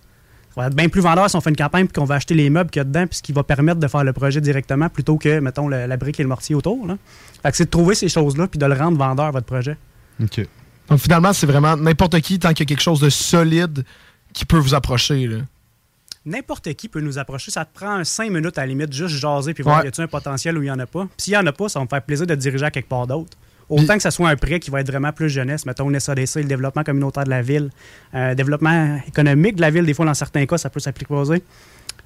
Ça 0.54 0.60
va 0.60 0.66
être 0.66 0.74
bien 0.74 0.88
plus 0.88 1.00
vendeur 1.00 1.30
si 1.30 1.36
on 1.36 1.40
fait 1.40 1.50
une 1.50 1.56
campagne 1.56 1.86
puis 1.86 1.94
qu'on 1.94 2.04
va 2.04 2.16
acheter 2.16 2.34
les 2.34 2.50
meubles 2.50 2.68
qu'il 2.70 2.80
y 2.80 2.82
a 2.82 2.84
dedans 2.84 3.06
puis 3.06 3.16
ce 3.18 3.22
qui 3.22 3.32
va 3.32 3.42
permettre 3.42 3.80
de 3.80 3.88
faire 3.88 4.04
le 4.04 4.12
projet 4.12 4.40
directement 4.40 4.88
plutôt 4.90 5.16
que, 5.16 5.38
mettons, 5.40 5.66
le- 5.68 5.86
la 5.86 5.96
brique 5.96 6.20
et 6.20 6.22
le 6.22 6.28
mortier 6.28 6.54
autour. 6.54 6.86
Là. 6.86 6.98
Fait 7.42 7.50
que 7.50 7.56
c'est 7.56 7.64
de 7.64 7.70
trouver 7.70 7.94
ces 7.94 8.08
choses-là 8.08 8.46
puis 8.48 8.58
de 8.58 8.66
le 8.66 8.74
rendre 8.74 8.98
vendeur, 8.98 9.32
votre 9.32 9.46
projet. 9.46 9.76
OK. 10.22 10.46
Donc 10.88 10.98
finalement, 10.98 11.32
c'est 11.32 11.46
vraiment 11.46 11.76
n'importe 11.76 12.20
qui, 12.20 12.38
tant 12.38 12.50
qu'il 12.50 12.60
y 12.60 12.62
a 12.62 12.66
quelque 12.74 12.82
chose 12.82 13.00
de 13.00 13.08
solide 13.08 13.84
qui 14.34 14.44
peut 14.44 14.58
vous 14.58 14.74
approcher. 14.74 15.26
là. 15.26 15.38
N'importe 16.24 16.72
qui 16.74 16.88
peut 16.88 17.00
nous 17.00 17.18
approcher. 17.18 17.50
Ça 17.50 17.64
te 17.64 17.74
prend 17.74 18.04
5 18.04 18.30
minutes 18.30 18.56
à 18.58 18.60
la 18.60 18.66
limite, 18.68 18.92
juste 18.92 19.16
jaser 19.16 19.54
puis 19.54 19.62
voir 19.64 19.78
Ouais. 19.78 19.84
y 19.86 19.88
a-t-il 19.88 20.04
un 20.04 20.08
potentiel 20.08 20.56
ou 20.56 20.62
il 20.62 20.66
n'y 20.66 20.70
en 20.70 20.78
a 20.78 20.86
pas. 20.86 21.04
Puis 21.06 21.24
s'il 21.24 21.32
n'y 21.32 21.38
en 21.38 21.46
a 21.46 21.52
pas, 21.52 21.68
ça 21.68 21.80
va 21.80 21.84
me 21.84 21.88
faire 21.88 22.02
plaisir 22.02 22.26
de 22.26 22.34
te 22.34 22.38
diriger 22.40 22.64
à 22.64 22.70
quelque 22.70 22.88
part 22.88 23.06
d'autre. 23.06 23.36
Autant 23.72 23.94
que 23.94 24.02
ça 24.02 24.10
soit 24.10 24.28
un 24.28 24.36
prêt 24.36 24.60
qui 24.60 24.70
va 24.70 24.80
être 24.80 24.86
vraiment 24.90 25.12
plus 25.12 25.28
jeunesse, 25.30 25.64
mettons 25.66 25.88
une 25.88 25.98
SADC, 25.98 26.36
le 26.36 26.44
développement 26.44 26.84
communautaire 26.84 27.24
de 27.24 27.30
la 27.30 27.42
ville, 27.42 27.70
euh, 28.14 28.34
développement 28.34 28.98
économique 29.08 29.56
de 29.56 29.60
la 29.62 29.70
ville, 29.70 29.84
des 29.86 29.94
fois 29.94 30.04
dans 30.06 30.14
certains 30.14 30.44
cas, 30.46 30.58
ça 30.58 30.68
peut 30.70 30.80
s'appliquer. 30.80 31.14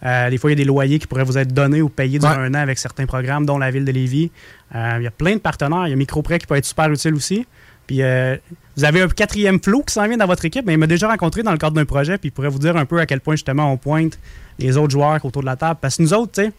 Euh, 0.04 0.30
des 0.30 0.38
fois, 0.38 0.50
il 0.50 0.52
y 0.52 0.56
a 0.60 0.62
des 0.62 0.64
loyers 0.64 0.98
qui 0.98 1.06
pourraient 1.06 1.24
vous 1.24 1.38
être 1.38 1.52
donnés 1.52 1.80
ou 1.82 1.88
payés 1.88 2.18
durant 2.18 2.32
Ouais. 2.36 2.46
un 2.46 2.54
an 2.54 2.58
avec 2.58 2.78
certains 2.78 3.06
programmes, 3.06 3.46
dont 3.46 3.58
la 3.58 3.70
ville 3.70 3.84
de 3.84 3.92
Lévis. 3.92 4.30
Euh, 4.74 4.96
il 4.98 5.04
y 5.04 5.06
a 5.06 5.10
plein 5.10 5.34
de 5.34 5.40
partenaires. 5.40 5.86
Il 5.86 5.90
y 5.90 5.92
a 5.92 5.96
Microprêt 5.96 6.38
qui 6.38 6.46
peut 6.46 6.54
être 6.56 6.66
super 6.66 6.90
utile 6.90 7.14
aussi. 7.14 7.46
Puis 7.86 8.02
euh, 8.02 8.36
vous 8.76 8.84
avez 8.84 9.00
un 9.02 9.08
quatrième 9.08 9.60
flot 9.62 9.82
qui 9.84 9.94
s'en 9.94 10.06
vient 10.06 10.16
dans 10.16 10.26
votre 10.26 10.44
équipe, 10.44 10.66
mais 10.66 10.74
il 10.74 10.78
m'a 10.78 10.86
déjà 10.86 11.08
rencontré 11.08 11.42
dans 11.42 11.52
le 11.52 11.58
cadre 11.58 11.76
d'un 11.76 11.84
projet, 11.84 12.18
puis 12.18 12.28
il 12.28 12.32
pourrait 12.32 12.48
vous 12.48 12.58
dire 12.58 12.76
un 12.76 12.84
peu 12.84 12.98
à 13.00 13.06
quel 13.06 13.20
point 13.20 13.34
justement 13.36 13.72
on 13.72 13.76
pointe 13.76 14.18
les 14.58 14.76
autres 14.76 14.90
joueurs 14.90 15.24
autour 15.24 15.42
de 15.42 15.46
la 15.46 15.56
table. 15.56 15.78
Parce 15.80 15.96
que 15.96 16.02
nous 16.02 16.12
autres, 16.12 16.32
tu 16.32 16.42
sais, 16.46 16.52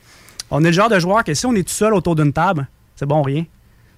on 0.49 0.63
est 0.63 0.67
le 0.67 0.73
genre 0.73 0.89
de 0.89 0.99
joueur 0.99 1.23
que 1.23 1.33
si 1.33 1.45
on 1.45 1.53
est 1.53 1.63
tout 1.63 1.73
seul 1.73 1.93
autour 1.93 2.15
d'une 2.15 2.31
table, 2.33 2.65
c'est 2.95 3.05
bon 3.05 3.21
rien. 3.21 3.41
Tu 3.43 3.47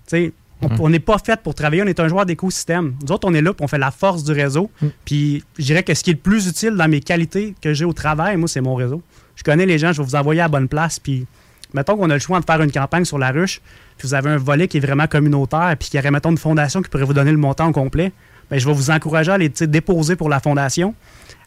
sais, 0.07 0.33
on 0.61 0.69
Mhm. 0.69 0.75
on 0.79 0.89
n'est 0.89 0.99
pas 0.99 1.17
fait 1.17 1.39
pour 1.41 1.55
travailler, 1.55 1.83
on 1.83 1.87
est 1.87 1.99
un 1.99 2.07
joueur 2.07 2.25
d'écosystème. 2.25 2.95
Nous 3.01 3.11
autres, 3.11 3.27
on 3.29 3.33
est 3.33 3.41
là, 3.41 3.53
puis 3.53 3.63
on 3.63 3.67
fait 3.67 3.77
la 3.77 3.91
force 3.91 4.23
du 4.23 4.31
réseau. 4.31 4.69
Mhm. 4.81 4.91
Puis 5.05 5.43
je 5.57 5.63
dirais 5.65 5.83
que 5.83 5.93
ce 5.93 6.03
qui 6.03 6.09
est 6.11 6.13
le 6.13 6.19
plus 6.19 6.47
utile 6.47 6.71
dans 6.75 6.87
mes 6.89 6.99
qualités 6.99 7.55
que 7.61 7.73
j'ai 7.73 7.85
au 7.85 7.93
travail, 7.93 8.35
moi, 8.37 8.47
c'est 8.47 8.61
mon 8.61 8.75
réseau. 8.75 9.01
Je 9.35 9.43
connais 9.43 9.65
les 9.65 9.77
gens, 9.77 9.93
je 9.93 10.01
vais 10.01 10.07
vous 10.07 10.15
envoyer 10.15 10.41
à 10.41 10.45
la 10.45 10.49
bonne 10.49 10.67
place, 10.67 10.99
puis 10.99 11.25
mettons 11.73 11.95
qu'on 11.95 12.09
a 12.09 12.13
le 12.13 12.19
choix 12.19 12.39
de 12.39 12.45
faire 12.45 12.61
une 12.61 12.71
campagne 12.71 13.05
sur 13.05 13.17
la 13.17 13.31
ruche, 13.31 13.61
puis 13.97 14.07
vous 14.07 14.13
avez 14.13 14.29
un 14.29 14.37
volet 14.37 14.67
qui 14.67 14.77
est 14.77 14.81
vraiment 14.81 15.07
communautaire, 15.07 15.75
puis 15.79 15.89
qu'il 15.89 15.97
y 15.97 16.01
aurait, 16.01 16.11
mettons, 16.11 16.31
une 16.31 16.37
fondation 16.37 16.81
qui 16.81 16.89
pourrait 16.89 17.05
vous 17.05 17.13
donner 17.13 17.31
le 17.31 17.37
montant 17.37 17.67
au 17.67 17.71
complet, 17.71 18.11
ben, 18.51 18.59
je 18.59 18.65
vais 18.67 18.73
vous 18.73 18.89
encourager 18.91 19.31
à 19.31 19.37
sais, 19.53 19.67
déposer 19.67 20.15
pour 20.15 20.27
la 20.27 20.39
fondation, 20.39 20.93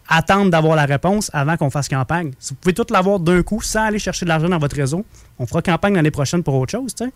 attendre 0.09 0.51
d'avoir 0.51 0.77
la 0.77 0.87
réponse 0.87 1.31
avant 1.35 1.57
qu'on 1.57 1.71
fasse 1.71 1.89
campagne. 1.89 2.33
Si 2.39 2.51
vous 2.55 2.57
pouvez 2.61 2.73
tout 2.75 2.87
l'avoir 2.91 3.21
d'un 3.21 3.43
coup 3.43 3.61
sans 3.61 3.85
aller 3.85 3.99
chercher 3.99 4.25
de 4.25 4.29
l'argent 4.29 4.49
dans 4.49 4.59
votre 4.59 4.77
réseau, 4.77 5.05
on 5.39 5.47
fera 5.47 5.61
campagne 5.63 5.95
l'année 5.95 6.11
prochaine 6.11 6.43
pour 6.43 6.55
autre 6.55 6.73
chose, 6.73 6.95
tu 6.95 7.05
sais. 7.05 7.11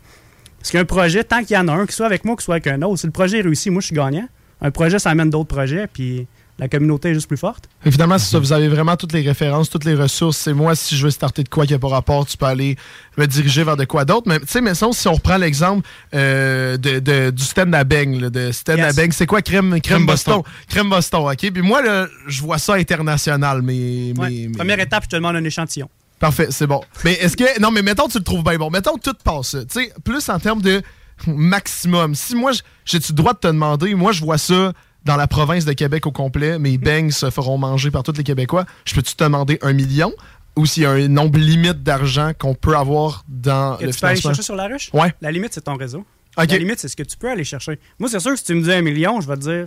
Parce 0.67 0.73
qu'un 0.73 0.85
projet, 0.85 1.23
tant 1.23 1.45
qu'il 1.45 1.55
y 1.55 1.59
en 1.59 1.69
a 1.69 1.73
un, 1.75 1.87
qu'il 1.87 1.95
soit 1.95 2.07
avec 2.07 2.25
moi, 2.25 2.35
qu'il 2.35 2.43
soit 2.43 2.55
avec 2.57 2.67
un 2.67 2.83
autre, 2.83 2.99
si 2.99 3.07
le 3.07 3.13
projet 3.13 3.39
est 3.39 3.43
réussi, 3.43 3.71
moi, 3.71 3.81
je 3.81 3.87
suis 3.87 3.95
gagnant. 3.95 4.27
Un 4.61 4.73
projet, 4.73 4.99
ça 4.99 5.11
amène 5.11 5.31
d'autres 5.31 5.47
projets, 5.55 5.87
puis 5.87 6.27
la 6.59 6.67
communauté 6.69 7.11
est 7.11 7.15
juste 7.15 7.29
plus 7.29 7.37
forte. 7.37 7.69
Évidemment, 7.85 8.19
c'est 8.19 8.33
ça. 8.33 8.41
Vous 8.41 8.53
avez 8.53 8.67
vraiment 8.67 8.97
toutes 8.97 9.13
les 9.13 9.21
références, 9.21 9.71
toutes 9.71 9.85
les 9.85 9.95
ressources. 9.95 10.39
C'est 10.39 10.55
moi, 10.55 10.75
si 10.75 10.97
je 10.97 11.05
veux 11.05 11.11
starter 11.13 11.45
de 11.45 11.49
quoi 11.49 11.67
qui 11.67 11.73
n'a 11.75 11.79
pas 11.79 11.87
rapport, 11.87 12.27
tu 12.27 12.37
peux 12.37 12.47
aller 12.47 12.75
me 13.17 13.27
diriger 13.27 13.63
vers 13.63 13.77
de 13.77 13.85
quoi 13.85 14.05
d'autre. 14.05 14.25
Mais 14.27 14.41
tu 14.41 14.47
sais, 14.49 14.61
mais 14.61 14.75
sinon, 14.75 14.91
si 14.91 15.07
on 15.07 15.13
reprend 15.13 15.37
l'exemple 15.37 15.87
euh, 16.15 16.77
de, 16.79 16.99
de- 16.99 17.31
du 17.31 17.45
stand 17.45 17.73
à 17.73 17.85
beigne, 17.85 18.19
là, 18.23 18.31
de 18.31 18.51
stand 18.51 18.79
Yes. 18.79 18.87
à 18.87 18.93
beigne, 19.01 19.13
c'est 19.13 19.27
quoi? 19.27 19.43
Crème, 19.43 19.69
crème, 19.69 19.81
Crème 19.83 20.07
Boston? 20.07 20.35
Boston. 20.39 20.53
Crème 20.69 20.91
Boston, 20.91 21.21
OK? 21.31 21.53
Puis 21.53 21.63
moi, 21.63 21.81
je 22.27 22.43
vois 22.43 22.59
ça 22.59 22.75
international, 22.75 23.63
mais. 23.63 23.73
Ouais. 23.75 24.13
mais- 24.17 24.47
mais- 24.49 24.57
Première 24.59 24.81
étape, 24.81 25.05
je 25.05 25.11
te 25.11 25.17
demande 25.17 25.37
un 25.37 25.45
échantillon. 25.45 25.89
Parfait, 26.19 26.49
c'est 26.51 26.67
bon. 26.67 26.83
Mais 27.05 27.13
est-ce 27.15 27.37
que. 27.37 27.61
Non, 27.61 27.71
mais 27.71 27.83
mettons 27.83 28.07
que 28.07 28.13
tu 28.13 28.19
le 28.19 28.25
trouves 28.25 28.43
bien 28.43 28.57
bon. 28.57 28.71
Mettons 28.71 28.95
que 28.95 29.11
tout 29.11 29.17
passe. 29.23 29.49
ça. 29.49 29.65
Tu 29.65 29.85
sais, 29.85 29.93
plus 30.05 30.29
en 30.29 30.39
termes 30.39 30.63
de 30.63 30.83
maximum. 31.27 32.15
Si 32.15 32.35
moi, 32.35 32.53
j'ai-tu 32.85 33.13
le 33.13 33.17
droit 33.17 33.33
de 33.35 33.39
te 33.39 33.47
demander, 33.47 33.95
moi, 33.95 34.13
je 34.13 34.25
vois 34.25 34.39
ça 34.39 34.73
dans 35.05 35.17
la 35.17 35.29
province 35.29 35.65
de 35.65 35.73
Québec 35.73 36.07
au 36.07 36.11
complet, 36.11 36.59
mes 36.59 36.79
beignes 36.79 37.13
se 37.13 37.31
feront 37.31 37.59
manger 37.59 37.91
par 37.91 38.03
tous 38.03 38.17
les 38.17 38.25
Québécois. 38.25 38.67
Je 38.85 38.95
peux-tu 38.95 39.15
te 39.15 39.23
demander 39.23 39.59
un 39.63 39.73
million? 39.73 40.13
Ou 40.57 40.67
s'il 40.67 40.83
y 40.83 40.87
a 40.87 40.91
un 40.91 41.07
nombre 41.09 41.39
limite 41.39 41.83
d'argent 41.83 42.33
qu'on 42.37 42.55
peut 42.55 42.77
avoir 42.77 43.25
dans 43.29 43.77
Que 43.77 43.85
le 43.85 43.93
tu 43.93 44.01
peux 44.01 44.07
aller 44.07 44.21
chercher 44.21 44.43
sur 44.43 44.57
la 44.57 44.67
ruche? 44.67 44.91
Ouais. 44.93 45.15
La 45.21 45.31
limite, 45.31 45.53
c'est 45.53 45.61
ton 45.61 45.77
réseau. 45.77 46.05
OK. 46.39 46.51
La 46.51 46.59
limite, 46.59 46.81
c'est 46.81 46.89
ce 46.89 46.97
que 46.97 47.03
tu 47.03 47.17
peux 47.17 47.31
aller 47.31 47.45
chercher. 47.45 47.79
Moi, 47.99 48.09
c'est 48.11 48.21
sûr 48.21 48.33
que 48.33 48.39
si 48.39 48.45
tu 48.45 48.55
me 48.55 48.63
dis 48.63 48.73
un 48.73 48.83
million, 48.83 49.21
je 49.21 49.29
vais 49.29 49.37
te 49.37 49.41
dire, 49.43 49.67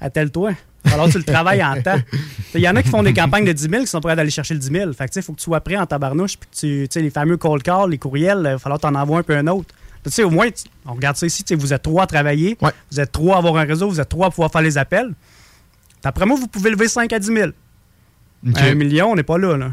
attelle-toi. 0.00 0.52
Alors, 0.92 1.08
tu 1.08 1.18
le 1.18 1.24
travailles 1.24 1.62
en 1.64 1.80
temps. 1.82 1.98
Il 2.54 2.60
y 2.60 2.68
en 2.68 2.76
a 2.76 2.82
qui 2.82 2.88
font 2.90 3.02
des 3.02 3.12
campagnes 3.12 3.44
de 3.44 3.52
10 3.52 3.68
000 3.70 3.82
qui 3.82 3.86
sont 3.88 4.00
prêts 4.00 4.16
d'aller 4.16 4.30
chercher 4.30 4.54
le 4.54 4.60
10 4.60 4.66
000. 4.70 4.92
Fait 4.92 5.04
que, 5.04 5.10
tu 5.10 5.14
sais, 5.14 5.20
il 5.20 5.22
faut 5.22 5.32
que 5.32 5.38
tu 5.38 5.44
sois 5.44 5.60
prêt 5.60 5.76
en 5.76 5.86
tabarnouche. 5.86 6.36
Puis, 6.38 6.48
que 6.50 6.56
tu 6.86 6.86
sais, 6.90 7.02
les 7.02 7.10
fameux 7.10 7.36
cold 7.36 7.62
calls, 7.62 7.90
les 7.90 7.98
courriels, 7.98 8.38
il 8.38 8.42
va 8.52 8.58
falloir 8.58 8.80
t'en 8.80 8.94
envoyer 8.94 9.20
un 9.20 9.22
peu 9.22 9.36
un 9.36 9.46
autre. 9.48 9.74
Tu 10.04 10.10
sais, 10.12 10.22
au 10.22 10.30
moins, 10.30 10.46
on 10.86 10.94
regarde 10.94 11.16
ça 11.16 11.26
ici, 11.26 11.42
tu 11.42 11.48
sais, 11.54 11.60
vous 11.60 11.72
êtes 11.72 11.82
trois 11.82 12.04
à 12.04 12.06
travailler, 12.06 12.56
Ouais. 12.62 12.70
vous 12.92 13.00
êtes 13.00 13.10
trois 13.10 13.34
à 13.34 13.38
avoir 13.38 13.56
un 13.56 13.64
réseau, 13.64 13.88
vous 13.88 14.00
êtes 14.00 14.08
trois 14.08 14.28
à 14.28 14.30
pouvoir 14.30 14.52
faire 14.52 14.62
les 14.62 14.78
appels. 14.78 15.12
D'après 16.02 16.26
moi, 16.26 16.36
vous 16.38 16.46
pouvez 16.46 16.70
lever 16.70 16.86
5 16.86 17.12
à 17.12 17.18
10 17.18 17.26
000. 17.26 17.50
OK. 18.48 18.58
Un 18.60 18.74
million, 18.74 19.10
on 19.10 19.14
n'est 19.16 19.24
pas 19.24 19.38
là, 19.38 19.56
là. 19.56 19.72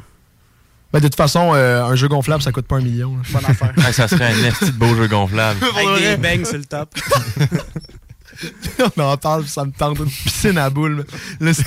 Ben, 0.91 0.99
de 0.99 1.07
toute 1.07 1.15
façon, 1.15 1.51
euh, 1.53 1.83
un 1.83 1.95
jeu 1.95 2.07
gonflable, 2.07 2.41
ça 2.43 2.51
coûte 2.51 2.65
pas 2.67 2.77
un 2.77 2.81
million. 2.81 3.15
Bonne 3.31 3.45
affaire. 3.45 3.73
Ouais, 3.77 3.91
ça 3.93 4.07
serait 4.07 4.25
un 4.25 4.33
de 4.65 4.71
beau 4.71 4.95
jeu 4.95 5.07
gonflable. 5.07 5.59
Avec 5.63 6.03
des 6.03 6.17
bangs 6.17 6.45
sur 6.45 6.57
le 6.57 6.65
top. 6.65 6.89
on 8.97 9.01
en 9.01 9.17
parle, 9.17 9.45
ça 9.47 9.65
me 9.65 9.71
tente 9.71 9.99
une 9.99 10.05
piscine 10.09 10.57
à 10.57 10.69
boules. 10.69 11.05
Là, 11.39 11.53
c'est- 11.53 11.65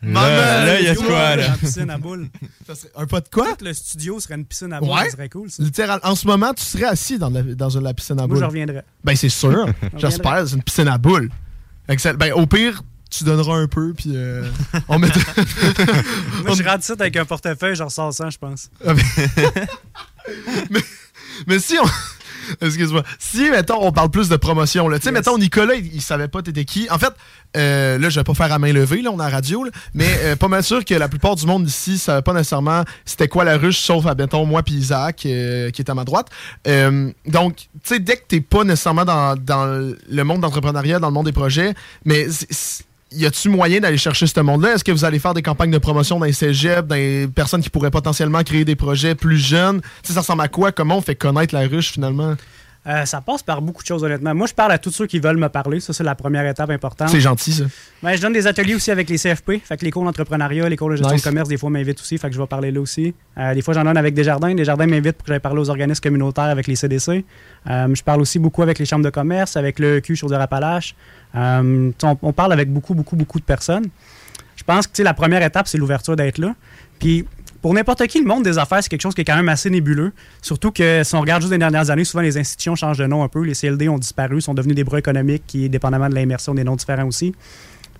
Maman, 0.00 0.20
Là, 0.28 0.64
là, 0.64 0.80
il 0.80 0.86
y 0.86 0.88
a 0.90 0.94
quoi, 0.94 1.34
Une 1.34 1.40
là? 1.40 1.56
piscine 1.58 1.90
à 1.90 1.98
boules. 1.98 2.28
ça 2.64 2.76
serait 2.76 2.90
un 2.96 3.06
pas 3.06 3.20
de 3.20 3.28
quoi? 3.28 3.48
Le 3.60 3.74
studio 3.74 4.20
serait 4.20 4.36
une 4.36 4.44
piscine 4.44 4.72
à 4.72 4.78
boules. 4.78 4.90
Ouais. 4.90 5.06
Ça 5.06 5.10
serait 5.16 5.28
cool, 5.28 5.50
ça. 5.50 5.60
Littéral, 5.60 5.98
en 6.04 6.14
ce 6.14 6.24
moment, 6.28 6.54
tu 6.54 6.62
serais 6.62 6.84
assis 6.84 7.18
dans, 7.18 7.30
la, 7.30 7.42
dans 7.42 7.70
une- 7.70 7.82
la 7.82 7.94
piscine 7.94 8.14
à 8.20 8.22
Moi, 8.22 8.28
boules. 8.28 8.38
je 8.38 8.44
reviendrai. 8.44 8.82
Ben, 9.02 9.16
c'est 9.16 9.28
sûr. 9.28 9.66
J'espère. 9.96 10.46
C'est 10.46 10.54
une 10.54 10.62
piscine 10.62 10.86
à 10.86 10.98
boules. 10.98 11.30
Ben, 11.88 12.32
au 12.34 12.46
pire, 12.46 12.80
tu 13.10 13.24
donneras 13.24 13.56
un 13.56 13.66
peu, 13.66 13.92
puis 13.92 14.12
euh, 14.14 14.48
on 14.86 15.00
mettra. 15.00 15.20
Moi, 16.44 16.54
je 16.54 16.62
rentre 16.62 16.84
ça 16.84 16.92
avec 16.92 17.16
un 17.16 17.24
portefeuille, 17.24 17.74
je 17.74 17.82
ressors 17.82 18.12
ça, 18.14 18.30
je 18.30 18.38
pense. 18.38 18.70
mais, 20.70 20.80
mais 21.46 21.58
si 21.58 21.76
on. 21.82 21.86
Excuse-moi. 22.60 23.02
Si, 23.18 23.50
mettons, 23.50 23.78
on 23.80 23.92
parle 23.92 24.10
plus 24.10 24.28
de 24.28 24.36
promotion, 24.36 24.88
là. 24.88 24.98
Tu 24.98 25.04
sais, 25.04 25.08
Yes. 25.10 25.14
mettons, 25.18 25.38
Nicolas, 25.38 25.74
il, 25.74 25.94
il 25.94 26.02
savait 26.02 26.28
pas 26.28 26.42
t'étais 26.42 26.64
qui. 26.64 26.88
En 26.90 26.98
fait, 26.98 27.12
euh, 27.56 27.98
là, 27.98 28.08
je 28.10 28.20
vais 28.20 28.24
pas 28.24 28.34
faire 28.34 28.52
à 28.52 28.58
main 28.58 28.72
levée, 28.72 29.02
là, 29.02 29.10
on 29.12 29.18
est 29.18 29.22
à 29.24 29.28
radio, 29.28 29.64
là, 29.64 29.70
mais 29.94 30.08
euh, 30.22 30.36
pas 30.36 30.48
mal 30.48 30.62
sûr 30.62 30.84
que 30.84 30.94
la 30.94 31.08
plupart 31.08 31.34
du 31.36 31.46
monde 31.46 31.66
ici 31.66 31.98
savait 31.98 32.22
pas 32.22 32.32
nécessairement 32.32 32.84
c'était 33.04 33.28
quoi 33.28 33.44
la 33.44 33.56
ruche, 33.56 33.78
sauf, 33.78 34.06
à, 34.06 34.14
mettons, 34.14 34.44
moi 34.44 34.62
puis 34.62 34.74
Isaac, 34.74 35.24
euh, 35.26 35.70
qui 35.70 35.82
est 35.82 35.90
à 35.90 35.94
ma 35.94 36.04
droite. 36.04 36.28
Euh, 36.66 37.10
donc, 37.26 37.56
tu 37.56 37.66
sais, 37.84 37.98
dès 38.00 38.16
que 38.16 38.24
t'es 38.28 38.40
pas 38.40 38.64
nécessairement 38.64 39.04
dans, 39.04 39.34
dans 39.36 39.66
le 40.08 40.24
monde 40.24 40.40
d'entrepreneuriat, 40.42 40.98
dans 40.98 41.08
le 41.08 41.14
monde 41.14 41.26
des 41.26 41.32
projets, 41.32 41.74
mais 42.04 42.26
y 43.12 43.26
a-tu 43.26 43.48
moyen 43.48 43.80
d'aller 43.80 43.96
chercher 43.96 44.26
ce 44.26 44.40
monde-là? 44.40 44.74
Est-ce 44.74 44.84
que 44.84 44.92
vous 44.92 45.04
allez 45.04 45.18
faire 45.18 45.34
des 45.34 45.42
campagnes 45.42 45.70
de 45.70 45.78
promotion 45.78 46.18
dans 46.18 46.26
les 46.26 46.32
cégeps, 46.32 46.86
dans 46.86 46.94
les 46.94 47.26
personnes 47.28 47.62
qui 47.62 47.70
pourraient 47.70 47.90
potentiellement 47.90 48.42
créer 48.42 48.64
des 48.64 48.76
projets 48.76 49.14
plus 49.14 49.38
jeunes? 49.38 49.80
Tu 50.02 50.08
sais, 50.08 50.12
ça 50.14 50.20
ressemble 50.20 50.42
à 50.42 50.48
quoi? 50.48 50.72
Comment 50.72 50.98
on 50.98 51.00
fait 51.00 51.14
connaître 51.14 51.54
la 51.54 51.66
ruche, 51.66 51.92
finalement? 51.92 52.36
Euh, 52.88 53.04
ça 53.04 53.20
passe 53.20 53.42
par 53.42 53.60
beaucoup 53.60 53.82
de 53.82 53.86
choses, 53.86 54.02
honnêtement. 54.02 54.34
Moi, 54.34 54.46
je 54.46 54.54
parle 54.54 54.72
à 54.72 54.78
tous 54.78 54.90
ceux 54.90 55.06
qui 55.06 55.18
veulent 55.18 55.36
me 55.36 55.48
parler. 55.48 55.78
Ça, 55.78 55.92
c'est 55.92 56.04
la 56.04 56.14
première 56.14 56.46
étape 56.46 56.70
importante. 56.70 57.10
C'est 57.10 57.20
gentil, 57.20 57.52
ça. 57.52 57.64
Ouais, 58.02 58.16
je 58.16 58.22
donne 58.22 58.32
des 58.32 58.46
ateliers 58.46 58.74
aussi 58.74 58.90
avec 58.90 59.10
les 59.10 59.18
CFP. 59.18 59.60
Fait 59.62 59.76
que 59.76 59.84
les 59.84 59.90
cours 59.90 60.04
d'entrepreneuriat, 60.04 60.68
les 60.68 60.76
cours 60.76 60.88
de 60.88 60.96
gestion 60.96 61.12
Nice. 61.14 61.22
de 61.22 61.28
commerce, 61.28 61.48
des 61.50 61.58
fois, 61.58 61.68
m'invitent 61.68 62.00
aussi. 62.00 62.16
Fait 62.16 62.28
que 62.28 62.34
je 62.34 62.40
vais 62.40 62.46
parler 62.46 62.70
là 62.70 62.80
aussi. 62.80 63.14
Euh, 63.36 63.52
des 63.52 63.60
fois, 63.60 63.74
j'en 63.74 63.84
donne 63.84 63.98
avec 63.98 64.14
Desjardins. 64.14 64.54
Desjardins 64.54 64.86
m'invite 64.86 65.16
pour 65.18 65.26
que 65.26 65.32
j'aille 65.32 65.40
parler 65.40 65.60
aux 65.60 65.68
organismes 65.68 66.00
communautaires 66.02 66.44
avec 66.44 66.66
les 66.66 66.76
CDC. 66.76 67.24
Euh, 67.68 67.94
je 67.94 68.02
parle 68.02 68.22
aussi 68.22 68.38
beaucoup 68.38 68.62
avec 68.62 68.78
les 68.78 68.86
chambres 68.86 69.04
de 69.04 69.10
commerce, 69.10 69.56
avec 69.56 69.78
le 69.78 70.00
Chaudière-Appalaches. 70.02 70.94
Euh, 71.34 71.90
tu 71.90 71.94
sais, 71.98 72.06
on, 72.06 72.28
on 72.28 72.32
parle 72.32 72.54
avec 72.54 72.72
beaucoup, 72.72 72.94
beaucoup, 72.94 73.16
beaucoup 73.16 73.38
de 73.38 73.44
personnes. 73.44 73.84
Je 74.56 74.64
pense 74.64 74.86
que 74.86 75.02
la 75.02 75.14
première 75.14 75.42
étape, 75.42 75.68
c'est 75.68 75.78
l'ouverture 75.78 76.16
d'être 76.16 76.38
là. 76.38 76.54
Puis 76.98 77.26
pour 77.60 77.74
n'importe 77.74 78.06
qui, 78.06 78.20
le 78.20 78.26
monde 78.26 78.44
des 78.44 78.58
affaires, 78.58 78.82
c'est 78.82 78.88
quelque 78.88 79.02
chose 79.02 79.14
qui 79.14 79.22
est 79.22 79.24
quand 79.24 79.36
même 79.36 79.48
assez 79.48 79.68
nébuleux. 79.68 80.12
Surtout 80.42 80.70
que 80.70 81.02
si 81.02 81.14
on 81.16 81.20
regarde 81.20 81.42
juste 81.42 81.52
les 81.52 81.58
dernières 81.58 81.90
années, 81.90 82.04
souvent 82.04 82.22
les 82.22 82.38
institutions 82.38 82.76
changent 82.76 82.98
de 82.98 83.06
nom 83.06 83.24
un 83.24 83.28
peu. 83.28 83.42
Les 83.42 83.54
CLD 83.54 83.88
ont 83.88 83.98
disparu, 83.98 84.40
sont 84.40 84.54
devenus 84.54 84.76
des 84.76 84.84
bras 84.84 84.98
économiques 84.98 85.42
qui, 85.46 85.68
dépendamment 85.68 86.08
de 86.08 86.14
l'immersion, 86.14 86.54
des 86.54 86.64
noms 86.64 86.76
différents 86.76 87.06
aussi. 87.06 87.34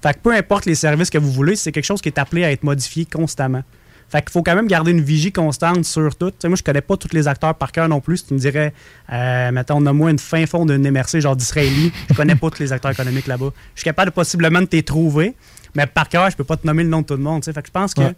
Fait 0.01 0.15
que 0.15 0.21
peu 0.21 0.33
importe 0.33 0.67
les 0.67 0.77
services 0.77 1.11
que 1.11 1.19
vous 1.19 1.33
voulez, 1.33 1.57
c'est 1.57 1.73
quelque 1.73 1.85
chose 1.85 2.01
qui 2.01 2.09
est 2.09 2.19
appelé 2.19 2.45
à 2.45 2.53
être 2.53 2.63
modifié 2.63 3.05
constamment. 3.05 3.65
Fait 4.09 4.23
qu'il 4.23 4.31
faut 4.31 4.43
quand 4.43 4.55
même 4.55 4.69
garder 4.69 4.93
une 4.93 5.03
vigie 5.03 5.33
constante 5.33 5.85
sur 5.85 6.15
tout. 6.17 6.33
Moi, 6.45 6.57
je 6.57 6.63
connais 6.63 6.81
pas 6.81 6.97
tous 6.97 7.13
les 7.13 7.29
acteurs 7.29 7.55
par 7.55 7.73
cœur 7.73 7.89
non 7.89 8.01
plus. 8.01 8.25
Tu 8.25 8.33
me 8.33 8.39
dirais, 8.39 8.73
euh, 9.13 9.51
mettons, 9.51 9.81
nomme-moi 9.81 10.13
une 10.13 10.19
fin 10.19 10.47
fond 10.47 10.65
d'une 10.65 10.89
MRC 10.91 11.21
genre 11.21 11.37
d'Israéli, 11.37 11.93
je 12.09 12.15
connais 12.15 12.37
pas 12.37 12.49
tous 12.49 12.61
les 12.61 12.73
acteurs 12.73 12.93
économiques 12.93 13.27
là-bas. 13.27 13.53
Je 13.75 13.81
suis 13.81 13.85
capable 13.85 14.11
de 14.11 14.15
possiblement 14.15 14.61
de 14.61 14.67
t'y 14.67 14.83
trouver, 14.83 15.35
mais 15.75 15.87
par 15.87 16.09
cœur, 16.09 16.31
je 16.31 16.37
peux 16.37 16.45
pas 16.45 16.57
te 16.57 16.67
nommer 16.67 16.85
le 16.85 16.89
nom 16.89 17.03
de 17.03 17.07
tout 17.07 17.17
le 17.17 17.23
monde. 17.23 17.45
Fait 17.45 17.53
que 17.53 17.67
je 17.67 17.73
pense 17.73 17.93
que. 17.93 18.15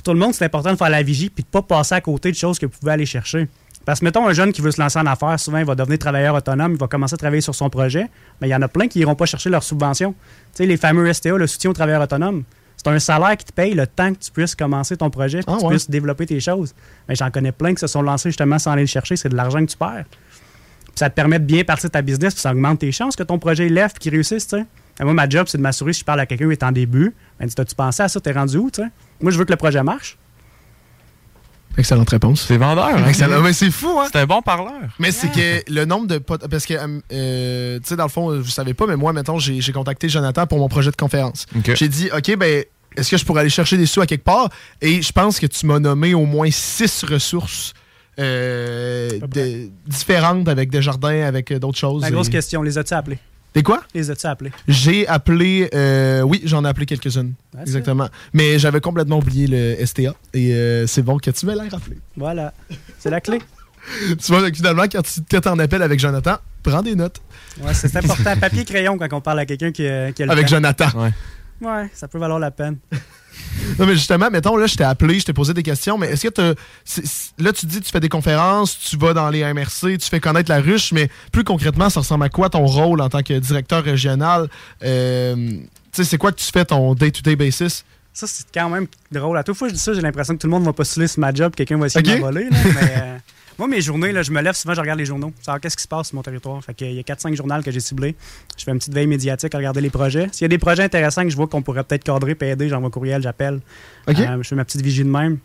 Pour 0.00 0.14
tout 0.14 0.18
le 0.18 0.24
monde, 0.24 0.32
c'est 0.32 0.46
important 0.46 0.72
de 0.72 0.76
faire 0.76 0.88
la 0.88 1.02
vigie 1.02 1.28
puis 1.28 1.44
de 1.44 1.48
pas 1.48 1.60
passer 1.60 1.94
à 1.94 2.00
côté 2.00 2.30
de 2.30 2.36
choses 2.36 2.58
que 2.58 2.64
vous 2.64 2.72
pouvez 2.80 2.92
aller 2.92 3.04
chercher. 3.04 3.48
Parce 3.84 4.00
que, 4.00 4.04
mettons, 4.06 4.26
un 4.26 4.32
jeune 4.32 4.52
qui 4.52 4.62
veut 4.62 4.70
se 4.70 4.80
lancer 4.80 4.98
en 4.98 5.06
affaires, 5.06 5.38
souvent, 5.38 5.58
il 5.58 5.64
va 5.64 5.74
devenir 5.74 5.98
travailleur 5.98 6.34
autonome, 6.34 6.72
il 6.72 6.78
va 6.78 6.86
commencer 6.86 7.14
à 7.14 7.16
travailler 7.18 7.40
sur 7.42 7.54
son 7.54 7.68
projet, 7.68 8.08
mais 8.40 8.48
il 8.48 8.50
y 8.50 8.54
en 8.54 8.62
a 8.62 8.68
plein 8.68 8.88
qui 8.88 9.00
iront 9.00 9.14
pas 9.14 9.26
chercher 9.26 9.50
leur 9.50 9.62
subvention. 9.62 10.12
Tu 10.12 10.18
sais, 10.54 10.66
les 10.66 10.76
fameux 10.78 11.12
STA, 11.12 11.36
le 11.36 11.46
soutien 11.46 11.70
aux 11.70 11.74
travailleurs 11.74 12.02
autonomes, 12.02 12.44
C'est 12.76 12.88
un 12.88 12.98
salaire 12.98 13.36
qui 13.36 13.44
te 13.44 13.52
paye 13.52 13.74
le 13.74 13.86
temps 13.86 14.14
que 14.14 14.18
tu 14.20 14.30
puisses 14.30 14.54
commencer 14.54 14.96
ton 14.96 15.10
projet, 15.10 15.40
Ah 15.46 15.52
que 15.52 15.58
tu 15.58 15.64
ouais. 15.64 15.70
puisses 15.72 15.90
développer 15.90 16.24
tes 16.24 16.40
choses. 16.40 16.74
Mais 17.08 17.14
j'en 17.14 17.30
connais 17.30 17.52
plein 17.52 17.74
qui 17.74 17.80
se 17.80 17.86
sont 17.86 18.00
lancés 18.00 18.30
justement 18.30 18.58
sans 18.58 18.70
aller 18.72 18.82
le 18.82 18.86
chercher. 18.86 19.16
C'est 19.16 19.28
de 19.28 19.36
l'argent 19.36 19.58
que 19.60 19.70
tu 19.70 19.76
perds. 19.76 20.06
Puis 20.08 20.92
ça 20.94 21.10
te 21.10 21.14
permet 21.14 21.38
de 21.38 21.44
bien 21.44 21.62
partir 21.62 21.90
ta 21.90 22.00
business, 22.00 22.32
puis 22.32 22.40
ça 22.40 22.52
augmente 22.52 22.78
tes 22.78 22.90
chances 22.90 23.16
que 23.16 23.22
ton 23.22 23.38
projet 23.38 23.68
lève, 23.68 23.90
puis 23.90 23.98
qu'il 23.98 24.12
réussisse, 24.12 24.46
tu 24.46 24.56
sais. 24.56 24.64
Et 24.98 25.04
Moi, 25.04 25.12
ma 25.12 25.28
job, 25.28 25.46
c'est 25.46 25.58
de 25.58 25.62
m'assurer 25.62 25.92
si 25.92 26.00
je 26.00 26.04
parle 26.06 26.20
à 26.20 26.26
quelqu'un 26.26 26.46
qui 26.46 26.52
est 26.52 26.62
en 26.62 26.72
début. 26.72 27.14
Ben, 27.38 27.46
dis, 27.46 27.54
t'as-tu 27.54 27.74
pensé 27.74 28.02
à 28.02 28.08
ça? 28.08 28.20
T'es 28.20 28.32
rendu 28.32 28.56
où, 28.56 28.70
tu 28.70 28.82
sais? 28.82 28.88
Moi, 29.20 29.30
je 29.32 29.38
veux 29.38 29.44
que 29.44 29.52
le 29.52 29.56
projet 29.56 29.82
marche. 29.82 30.16
Excellente 31.78 32.10
réponse. 32.10 32.44
C'est 32.48 32.56
vendeur. 32.56 32.86
hein? 32.86 33.06
Excellent. 33.08 33.40
Mais 33.42 33.52
c'est 33.52 33.70
fou, 33.70 33.96
hein? 34.00 34.06
C'est 34.12 34.18
un 34.18 34.26
bon 34.26 34.42
parleur. 34.42 34.72
Mais 34.98 35.12
c'est 35.12 35.28
que 35.30 35.62
le 35.72 35.84
nombre 35.84 36.08
de 36.08 36.18
potes. 36.18 36.46
Parce 36.48 36.66
que, 36.66 36.74
euh, 36.74 37.00
euh, 37.12 37.78
tu 37.78 37.88
sais, 37.88 37.96
dans 37.96 38.04
le 38.04 38.10
fond, 38.10 38.36
vous 38.40 38.48
savez 38.50 38.74
pas, 38.74 38.86
mais 38.86 38.96
moi, 38.96 39.12
mettons, 39.12 39.38
j'ai 39.38 39.60
j'ai 39.60 39.72
contacté 39.72 40.08
Jonathan 40.08 40.46
pour 40.46 40.58
mon 40.58 40.68
projet 40.68 40.90
de 40.90 40.96
conférence. 40.96 41.46
Ok. 41.56 41.74
J'ai 41.76 41.88
dit, 41.88 42.10
OK, 42.14 42.36
ben, 42.36 42.64
est-ce 42.96 43.08
que 43.10 43.16
je 43.16 43.24
pourrais 43.24 43.42
aller 43.42 43.50
chercher 43.50 43.76
des 43.76 43.86
sous 43.86 44.00
à 44.00 44.06
quelque 44.06 44.24
part? 44.24 44.48
Et 44.80 45.00
je 45.00 45.12
pense 45.12 45.38
que 45.38 45.46
tu 45.46 45.64
m'as 45.66 45.78
nommé 45.78 46.12
au 46.12 46.26
moins 46.26 46.50
six 46.50 47.04
ressources 47.04 47.72
euh, 48.18 49.20
de- 49.28 49.70
différentes 49.86 50.48
avec 50.48 50.70
des 50.70 50.82
jardins, 50.82 51.22
avec 51.22 51.52
d'autres 51.54 51.78
choses. 51.78 52.02
La 52.02 52.10
grosse 52.10 52.26
Et- 52.26 52.32
question, 52.32 52.62
les 52.62 52.76
as-tu 52.78 52.94
appelés? 52.94 53.18
Des 53.54 53.62
quoi? 53.64 53.82
Les 53.94 54.10
as-tu 54.10 54.26
appelés? 54.26 54.52
J'ai 54.68 55.08
appelé. 55.08 55.68
euh, 55.74 56.22
oui, 56.22 56.40
j'en 56.44 56.64
ai 56.64 56.68
appelé 56.68 56.86
quelques-unes. 56.86 57.34
Ouais, 57.54 57.62
Exactement. 57.62 58.08
Mais 58.32 58.58
j'avais 58.60 58.80
complètement 58.80 59.18
oublié 59.18 59.46
le 59.48 59.84
STA. 59.84 60.14
Et 60.34 60.54
euh, 60.54 60.86
c'est 60.86 61.02
bon 61.02 61.18
que 61.18 61.30
tu 61.30 61.46
me 61.46 61.54
l'aies 61.54 61.68
rappelé. 61.68 61.98
Voilà. 62.16 62.52
C'est 63.00 63.10
la 63.10 63.20
clé. 63.20 63.40
tu 64.08 64.32
vois, 64.32 64.48
finalement, 64.52 64.84
quand 64.84 65.02
tu 65.02 65.20
t'en 65.40 65.58
appelles 65.58 65.82
avec 65.82 65.98
Jonathan, 65.98 66.36
prends 66.62 66.82
des 66.82 66.94
notes. 66.94 67.20
Ouais, 67.60 67.74
c'est 67.74 67.94
important. 67.96 68.36
Papier 68.40 68.64
crayon 68.64 68.96
quand 68.98 69.12
on 69.12 69.20
parle 69.20 69.40
à 69.40 69.46
quelqu'un 69.46 69.72
qui, 69.72 69.86
a- 69.86 70.12
qui 70.12 70.22
a 70.22 70.26
le 70.26 70.32
Avec 70.32 70.46
temps. 70.46 70.50
Jonathan. 70.56 70.88
Ouais. 70.96 71.10
Ouais, 71.60 71.90
ça 71.92 72.06
peut 72.06 72.18
valoir 72.18 72.38
la 72.38 72.50
peine. 72.52 72.76
Non, 73.78 73.86
mais 73.86 73.94
justement, 73.94 74.30
mettons, 74.30 74.56
là, 74.56 74.66
je 74.66 74.74
t'ai 74.74 74.84
appelé, 74.84 75.20
je 75.20 75.24
t'ai 75.26 75.32
posé 75.32 75.54
des 75.54 75.62
questions, 75.62 75.96
mais 75.98 76.08
est-ce 76.08 76.28
que 76.28 76.54
c'est- 76.84 77.32
là, 77.38 77.52
tu 77.52 77.66
dis, 77.66 77.80
tu 77.80 77.90
fais 77.90 78.00
des 78.00 78.08
conférences, 78.08 78.78
tu 78.78 78.96
vas 78.96 79.12
dans 79.14 79.28
les 79.30 79.40
MRC, 79.40 79.98
tu 79.98 80.08
fais 80.08 80.20
connaître 80.20 80.50
la 80.50 80.60
ruche, 80.60 80.92
mais 80.92 81.08
plus 81.32 81.44
concrètement, 81.44 81.88
ça 81.90 82.00
ressemble 82.00 82.24
à 82.24 82.28
quoi 82.28 82.48
ton 82.50 82.64
rôle 82.66 83.00
en 83.00 83.08
tant 83.08 83.22
que 83.22 83.38
directeur 83.38 83.82
régional? 83.84 84.48
Euh, 84.82 85.34
tu 85.36 85.58
sais, 85.92 86.04
c'est 86.04 86.18
quoi 86.18 86.32
que 86.32 86.38
tu 86.40 86.50
fais 86.50 86.64
ton 86.64 86.94
day-to-day 86.94 87.36
basis? 87.36 87.84
Ça, 88.12 88.26
c'est 88.26 88.44
quand 88.52 88.68
même 88.68 88.86
drôle. 89.12 89.38
À 89.38 89.44
toute 89.44 89.56
fois 89.56 89.68
que 89.68 89.72
je 89.72 89.76
dis 89.78 89.82
ça, 89.82 89.94
j'ai 89.94 90.00
l'impression 90.00 90.34
que 90.34 90.40
tout 90.40 90.46
le 90.46 90.50
monde 90.52 90.64
va 90.64 90.72
postuler 90.72 91.06
sur 91.06 91.20
ma 91.20 91.32
job, 91.32 91.54
quelqu'un 91.54 91.78
va 91.78 91.86
essayer 91.86 92.02
de 92.16 92.20
voler. 92.20 92.48
là. 92.50 92.56
Mais, 92.64 92.94
euh, 92.96 93.18
moi, 93.60 93.68
mes 93.68 93.80
journées, 93.80 94.10
là, 94.12 94.22
je 94.22 94.32
me 94.32 94.40
lève 94.40 94.54
souvent, 94.54 94.74
je 94.74 94.80
regarde 94.80 94.98
les 94.98 95.04
journaux. 95.04 95.32
Savoir 95.40 95.60
qu'est-ce 95.60 95.76
qui 95.76 95.82
se 95.82 95.88
passe 95.88 96.08
sur 96.08 96.16
mon 96.16 96.22
territoire? 96.22 96.64
Fait 96.64 96.74
qu'il 96.74 96.92
y 96.92 96.98
a 96.98 97.02
4-5 97.02 97.34
journaux 97.34 97.62
que 97.62 97.70
j'ai 97.70 97.80
ciblés. 97.80 98.16
Je 98.56 98.64
fais 98.64 98.70
une 98.70 98.78
petite 98.78 98.94
veille 98.94 99.06
médiatique 99.06 99.54
à 99.54 99.58
regarder 99.58 99.80
les 99.80 99.90
projets. 99.90 100.28
S'il 100.32 100.42
y 100.42 100.44
a 100.46 100.48
des 100.48 100.58
projets 100.58 100.82
intéressants 100.82 101.24
que 101.24 101.30
je 101.30 101.36
vois 101.36 101.46
qu'on 101.46 101.62
pourrait 101.62 101.84
peut-être 101.84 102.04
cadrer, 102.04 102.34
puis 102.34 102.48
aider, 102.48 102.68
j'envoie 102.68 102.88
un 102.88 102.90
courriel, 102.90 103.22
j'appelle. 103.22 103.60
Euh, 104.08 104.42
je 104.42 104.48
fais 104.48 104.56
ma 104.56 104.64
petite 104.64 104.80
vigie 104.80 105.04
de 105.04 105.10
même. 105.10 105.38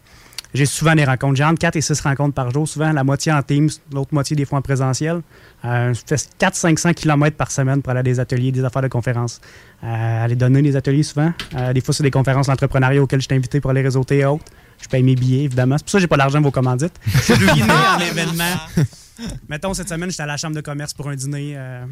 J'ai 0.56 0.66
souvent 0.66 0.96
des 0.96 1.04
rencontres. 1.04 1.36
J'ai 1.36 1.44
entre 1.44 1.60
4 1.60 1.76
et 1.76 1.82
6 1.82 2.00
rencontres 2.00 2.34
par 2.34 2.50
jour, 2.52 2.66
souvent 2.66 2.94
la 2.94 3.04
moitié 3.04 3.34
en 3.34 3.42
Teams, 3.44 3.70
l'autre 3.92 4.14
moitié 4.14 4.38
des 4.38 4.46
fois 4.46 4.60
en 4.60 4.62
présentiel. 4.62 5.22
Euh, 5.66 5.94
je 5.94 6.00
fais 6.06 6.16
400-500 6.16 6.94
km 6.94 7.36
par 7.36 7.52
semaine 7.52 7.82
pour 7.82 7.92
aller 7.92 8.00
à 8.00 8.04
des 8.04 8.22
ateliers, 8.22 8.54
des 8.54 8.64
affaires 8.64 8.82
de 8.82 8.88
conférences. 8.88 9.42
Euh, 9.84 10.24
aller 10.24 10.38
donner 10.38 10.62
des 10.62 10.78
ateliers 10.78 11.04
souvent. 11.04 11.34
Euh, 11.56 11.74
des 11.74 11.82
fois, 11.82 11.94
c'est 11.94 12.04
des 12.04 12.12
conférences 12.12 12.48
d'entrepreneuriat 12.48 13.04
auxquelles 13.04 13.20
je 13.20 13.26
suis 13.26 13.36
invité 13.36 13.60
pour 13.60 13.72
aller 13.72 13.82
réseauter 13.82 14.20
et 14.20 14.26
autres. 14.26 14.46
Je 14.82 14.88
paye 14.88 15.04
mes 15.04 15.16
billets, 15.16 15.44
évidemment. 15.46 15.78
C'est 15.78 15.84
pour 15.84 15.92
ça 15.92 15.98
que 15.98 16.02
j'ai 16.02 16.08
pas 16.08 16.18
l'argent 16.18 16.40
de 16.40 16.44
vos 16.46 16.52
commandites. 16.52 16.94
Je 17.06 17.20
suis 17.22 17.34
ruiné 17.34 17.64
en 17.64 18.00
événement. 18.00 18.56
Mettons, 19.50 19.74
cette 19.74 19.90
semaine, 19.90 20.12
j'étais 20.12 20.24
à 20.24 20.28
la 20.28 20.38
Chambre 20.38 20.56
de 20.56 20.62
commerce 20.62 20.94
pour 20.94 21.08
un 21.10 21.16
dîner. 21.16 21.54
euh, 21.56 21.86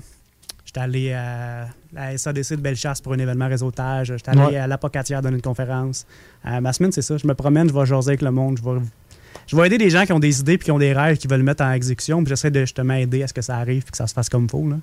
j'étais 0.66 0.80
allé 0.82 1.14
à 1.14 1.68
la 1.94 2.18
SADC 2.18 2.52
de 2.52 2.62
Bellechasse 2.62 3.02
pour 3.02 3.14
un 3.14 3.18
événement 3.20 3.48
réseautage. 3.48 4.08
J'étais 4.08 4.30
allé 4.32 4.42
Ouais. 4.42 4.58
à 4.58 4.68
l'Apocatière 4.68 5.22
donner 5.22 5.38
une 5.38 5.42
conférence. 5.42 6.06
Euh, 6.46 6.60
ma 6.62 6.74
semaine, 6.74 6.92
c'est 6.92 7.02
ça. 7.02 7.18
Je 7.18 7.26
me 7.26 7.34
promène, 7.34 7.70
je 7.70 7.74
vais 7.74 7.86
jaser 7.86 8.10
avec 8.12 8.22
le 8.22 8.32
monde. 8.32 8.60
Je 8.62 8.70
vais, 8.70 8.80
je 9.48 9.56
vais 9.56 9.68
aider 9.68 9.78
des 9.78 9.90
gens 9.90 10.06
qui 10.06 10.12
ont 10.14 10.20
des 10.20 10.40
idées 10.42 10.58
puis 10.58 10.66
qui 10.66 10.72
ont 10.72 10.80
des 10.80 10.94
rêves 10.94 11.18
qui 11.18 11.28
veulent 11.28 11.40
le 11.40 11.46
mettre 11.46 11.64
en 11.64 11.72
exécution. 11.72 12.20
Puis 12.24 12.30
j'essaie 12.30 12.52
de 12.52 12.60
justement 12.62 12.94
aider 12.96 13.24
à 13.24 13.28
ce 13.28 13.34
que 13.34 13.42
ça 13.42 13.58
arrive 13.58 13.84
puis 13.84 13.92
que 13.92 13.98
ça 13.98 14.08
se 14.08 14.14
fasse 14.14 14.30
comme 14.30 14.44
il 14.44 14.50
faut. 14.52 14.68
Là. 14.70 14.76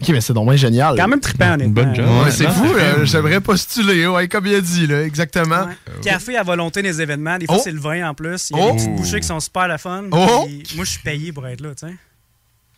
Ok, 0.00 0.08
mais 0.08 0.20
c'est 0.20 0.32
donc 0.32 0.48
bien 0.48 0.56
génial. 0.56 0.96
Quand 0.96 1.08
même 1.08 1.20
trippant, 1.20 1.52
honnêtement. 1.54 1.74
bonne 1.82 1.94
job. 1.94 2.06
Ouais, 2.24 2.30
c'est 2.30 2.48
fou, 2.48 2.66
j'aimerais 3.04 3.40
postuler, 3.40 4.06
ouais, 4.06 4.28
comme 4.28 4.46
il 4.46 4.54
a 4.54 4.60
dit, 4.60 4.86
là, 4.86 5.02
exactement. 5.02 5.64
Ouais. 5.66 5.74
Café 6.02 6.36
à 6.36 6.42
volonté 6.42 6.80
des 6.82 7.02
événements. 7.02 7.36
Des 7.38 7.46
fois, 7.46 7.56
Oh. 7.58 7.60
c'est 7.62 7.72
le 7.72 7.80
vin 7.80 8.08
en 8.08 8.14
plus. 8.14 8.48
Il 8.50 8.56
y 8.56 8.60
a 8.60 8.64
Oh. 8.64 8.70
des 8.72 8.76
petites 8.78 8.94
bouchées 8.96 9.20
qui 9.20 9.26
sont 9.26 9.40
super 9.40 9.68
la 9.68 9.76
fun. 9.78 10.04
Oh. 10.10 10.46
Moi, 10.76 10.84
je 10.84 10.90
suis 10.90 11.00
payé 11.00 11.32
pour 11.32 11.46
être 11.46 11.60
là, 11.60 11.70
tu 11.74 11.86
sais. 11.86 11.94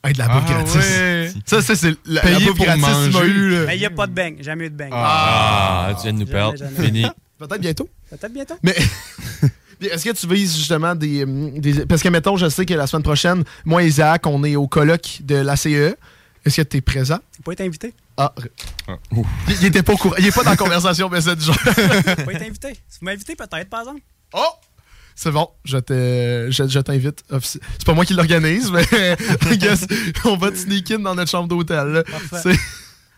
Hey, 0.05 0.13
de 0.15 0.19
la 0.19 0.27
bouffe 0.29 0.43
Ah, 0.49 0.53
gratis. 0.53 0.75
ouais. 0.75 1.33
Ça, 1.47 1.63
ça, 1.63 1.77
c'est 1.77 1.95
la, 2.07 2.23
la 2.29 2.39
bouffe 2.41 2.57
pour 2.57 2.65
gratis 2.67 2.85
qu'il 3.05 3.13
m'a 3.13 3.25
eu. 3.25 3.51
là. 3.51 3.65
Mais 3.69 3.77
il 3.77 3.81
n'y 3.81 3.87
a 3.87 3.91
pas 3.91 4.09
de 4.09 4.13
bang. 4.13 4.37
Jamais 4.41 4.67
eu 4.67 4.71
de 4.71 4.77
bang. 4.77 4.91
Ah, 4.93 5.93
tu 5.97 6.03
viens 6.03 6.13
de 6.13 6.19
nous 6.19 6.27
Jamais, 6.27 6.33
perdre. 6.33 6.57
jamais. 6.59 6.85
Fini. 6.87 7.07
Peut-être 7.39 7.61
bientôt. 7.61 7.89
Peut-être 8.11 8.33
bientôt. 8.33 8.55
Mais 8.63 8.75
est-ce 9.89 10.05
que 10.05 10.11
tu 10.15 10.27
vises 10.29 10.57
justement 10.57 10.95
des, 10.95 11.25
hum, 11.25 11.59
des- 11.59 11.87
Parce 11.87 12.03
que, 12.03 12.09
mettons, 12.09 12.37
je 12.37 12.49
sais 12.49 12.65
que 12.67 12.75
la 12.75 12.87
semaine 12.87 13.03
prochaine, 13.03 13.43
moi 13.65 13.83
et 13.83 13.87
Isaac, 13.87 14.27
on 14.27 14.45
est 14.45 14.55
au 14.57 14.69
colloque 14.69 15.19
de 15.23 15.37
la 15.37 15.57
CE. 15.57 15.95
Est-ce 16.45 16.57
que 16.61 16.67
tu 16.69 16.77
es 16.79 16.81
présent? 16.81 17.19
T'as 17.37 17.43
pas 17.45 17.53
été 17.53 17.65
invité. 17.65 17.95
Ah. 18.17 18.33
Il, 19.13 19.25
il 19.61 19.67
était 19.67 19.83
pas 19.83 19.93
au 19.93 19.97
courant. 19.97 20.17
Il 20.19 20.27
est 20.27 20.35
pas 20.35 20.43
dans 20.43 20.51
la 20.51 20.57
conversation 20.57 21.09
Messenger. 21.09 21.53
T'as 21.65 22.17
pas 22.25 22.33
été 22.33 22.47
invité. 22.47 22.75
Si 22.89 22.99
vous 23.01 23.07
m'invitez, 23.07 23.37
peut-être, 23.37 23.69
par 23.71 23.81
exemple. 23.81 24.01
Oh! 24.35 24.45
C'est 25.15 25.31
bon, 25.31 25.49
je 25.65 25.77
te- 25.77 26.49
je, 26.51 26.67
je 26.69 26.79
t'invite. 26.81 27.23
C'est 27.43 27.61
pas 27.85 27.93
moi 27.93 28.05
qui 28.07 28.15
l'organise, 28.15 28.71
mais 28.73 28.85
on 30.25 30.37
va 30.39 30.51
te 30.51 30.57
sneak 30.57 30.91
in 30.91 31.01
dans 31.01 31.15
notre 31.15 31.31
chambre 31.31 31.49
d'hôtel. 31.49 32.03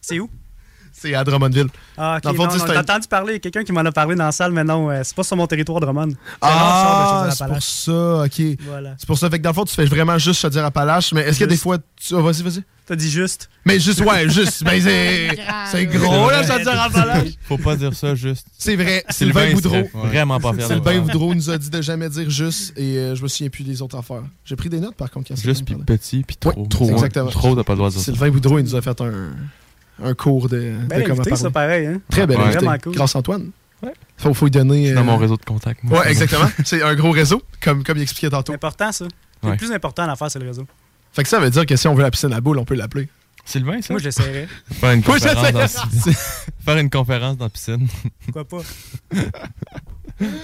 C'est 0.03 0.19
où? 0.19 0.29
C'est 1.05 1.15
à 1.15 1.23
Drummondville. 1.23 1.67
Ah, 1.99 2.19
ok. 2.25 2.35
Fond, 2.35 2.47
non, 2.47 2.67
j'ai 2.67 2.79
entendu 2.79 3.09
parler. 3.09 3.39
Quelqu'un 3.39 3.63
qui 3.63 3.73
m'en 3.73 3.83
a 3.83 3.93
parlé 3.93 4.15
dans 4.17 4.25
la 4.25 4.33
salle, 4.33 4.53
mais 4.53 4.65
non, 4.65 4.91
euh, 4.91 5.03
c'est 5.05 5.15
pas 5.15 5.23
sur 5.23 5.37
mon 5.37 5.47
territoire 5.47 5.79
Drummond. 5.79 6.15
Ah, 6.41 7.29
c'est 7.31 7.47
pour 7.47 7.63
ça, 7.63 8.25
ok. 8.25 8.41
Voilà. 8.67 8.95
C'est 8.97 9.07
pour 9.07 9.19
ça. 9.19 9.29
Fait 9.29 9.39
que 9.39 9.43
dans 9.43 9.51
le 9.51 9.55
fond, 9.55 9.65
tu 9.67 9.75
fais 9.75 9.85
vraiment 9.85 10.17
juste 10.17 10.41
se 10.41 10.47
dire 10.47 10.65
à 10.65 10.71
Palache, 10.71 11.13
mais 11.13 11.21
est-ce 11.21 11.39
que 11.39 11.45
des 11.45 11.59
fois. 11.59 11.77
Tu... 11.97 12.15
ah, 12.17 12.23
vas-y, 12.23 12.43
vas-y. 12.43 12.63
T'as 12.87 12.97
dit 12.97 13.11
juste. 13.11 13.51
Mais 13.67 13.79
juste, 13.81 14.01
ouais, 14.01 14.29
juste. 14.31 14.65
Ben, 14.65 14.81
c'est. 14.81 15.39
C'est 15.71 15.87
gros, 15.87 16.31
là, 16.31 16.43
ça 16.43 16.59
dire 16.59 16.81
à 16.81 16.89
Palache. 16.89 17.33
Faut 17.43 17.59
pas 17.59 17.77
dire 17.77 17.93
ça 17.95 18.15
juste. 18.15 18.47
C'est 18.57 18.77
vrai. 18.77 19.05
Sylvain 19.11 19.53
Boudreau. 19.53 19.83
Vraiment 19.93 20.41
pas 20.41 20.55
fier 20.55 20.69
de 20.69 20.75
Sylvain. 20.75 21.01
Boudreau 21.01 21.35
nous 21.35 21.51
a 21.51 21.59
dit 21.59 21.69
de 21.69 21.83
jamais 21.83 22.09
dire 22.09 22.31
juste 22.31 22.73
et 22.79 22.97
euh, 22.97 23.15
je 23.15 23.23
me 23.23 23.29
souviens 23.29 23.51
plus 23.51 23.65
des 23.65 23.83
autres 23.83 23.99
affaires. 23.99 24.23
J'ai 24.47 24.57
pris 24.57 24.71
des 24.71 24.81
notes 24.81 24.97
par 24.97 25.11
contre. 25.11 25.29
quand 25.29 25.37
Juste 25.37 25.67
puis 25.67 25.75
petit 25.75 26.25
puis 26.27 26.37
Ouais, 26.45 26.53
trop. 26.53 26.67
trop, 26.67 26.91
exactement. 26.91 27.31
Trop, 27.31 27.55
t'as 27.55 27.63
pas 27.63 27.75
le 27.75 27.79
droit 27.79 27.91
de 27.91 27.95
dire. 27.95 28.03
Sylvain 28.05 28.31
Boudreau, 28.31 28.59
il 28.59 28.65
nous 28.65 28.75
a 28.75 28.81
fait 28.83 28.99
un, 29.01 29.33
un 30.03 30.15
cours 30.15 30.49
de, 30.49 30.57
de 30.57 30.73
Belle 30.89 31.05
comment 31.07 31.21
invité, 31.21 31.37
ça, 31.37 31.51
pareil. 31.51 31.87
Hein? 31.87 32.01
Très 32.11 32.27
belle 32.27 32.39
Ouais. 32.39 32.45
invité. 32.45 32.65
Vraiment 32.65 32.79
cool. 32.83 32.95
Grâce 32.95 33.15
Antoine. 33.15 33.51
Ouais. 33.83 33.93
Faut, 34.17 34.33
faut 34.35 34.47
lui 34.47 34.51
donner. 34.51 34.89
C'est 34.89 34.95
dans 34.95 35.01
euh, 35.03 35.05
mon 35.05 35.17
réseau 35.17 35.37
de 35.37 35.45
contact. 35.45 35.83
moi. 35.85 36.01
Ouais, 36.01 36.11
exactement. 36.11 36.49
C'est 36.65 36.83
un 36.83 36.95
gros 36.95 37.11
réseau, 37.11 37.43
comme, 37.63 37.85
comme 37.85 37.99
il 37.99 38.03
expliquait 38.03 38.31
tantôt. 38.31 38.53
C'est 38.53 38.57
important, 38.57 38.91
ça. 38.93 39.05
Ouais. 39.43 39.51
Le 39.53 39.57
plus 39.57 39.71
important 39.73 40.05
à 40.05 40.07
l'affaire, 40.07 40.31
c'est 40.31 40.39
le 40.39 40.47
réseau. 40.47 40.67
Fait 41.13 41.23
que 41.23 41.29
ça 41.29 41.39
veut 41.39 41.51
dire 41.51 41.67
que 41.67 41.77
si 41.77 41.87
on 41.87 41.95
veut 41.95 42.03
la 42.03 42.11
piscine 42.11 42.33
à 42.33 42.41
boule, 42.41 42.59
on 42.59 42.65
peut 42.65 42.75
l'appeler. 42.75 43.09
Sylvain, 43.45 43.83
ça? 43.83 43.93
Moi, 43.93 44.01
je 44.01 44.07
l'essaierais. 44.07 44.49
Faire 44.73 44.93
une 44.93 45.03
Moi, 45.07 45.19
conférence 45.19 45.53
dans. 45.53 46.13
Faire 46.65 46.79
une 46.79 46.89
conférence 46.91 47.37
dans 47.37 47.45
la 47.45 47.51
piscine. 47.51 47.87
Pourquoi 48.25 48.45
pas? 48.47 48.65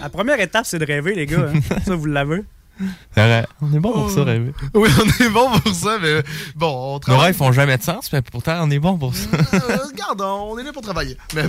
La 0.03 0.11
première 0.11 0.39
étape, 0.41 0.67
c'est 0.67 0.79
de 0.79 0.85
rêver, 0.85 1.15
les 1.15 1.25
gars. 1.27 1.49
hein. 1.55 1.61
Ça, 1.87 1.95
vous 1.95 2.05
l'avez. 2.07 2.43
C'est 3.15 3.21
vrai. 3.27 3.47
On 3.61 3.73
est 3.75 3.79
bon 3.81 3.93
pour 3.93 4.11
ça, 4.11 4.25
rêver. 4.25 4.53
Oui, 4.75 4.89
on 5.01 5.25
est 5.25 5.29
bon 5.31 5.51
pour 5.61 5.75
ça, 5.75 5.99
mais 6.01 6.23
bon, 6.57 6.69
on 6.69 6.93
Nos 6.95 6.99
travaille. 7.01 7.27
rêves 7.27 7.37
font 7.37 7.53
jamais 7.53 7.77
de 7.79 7.83
sens, 7.83 8.13
mais 8.13 8.23
pourtant, 8.23 8.59
on 8.63 8.71
est 8.71 8.79
bon 8.79 8.97
pour 8.99 9.15
ça. 9.15 9.27
Euh, 9.55 9.77
regarde, 9.93 10.21
on 10.23 10.57
est 10.59 10.63
là 10.63 10.73
pour 10.73 10.83
travailler. 10.83 11.17
Mais, 11.35 11.45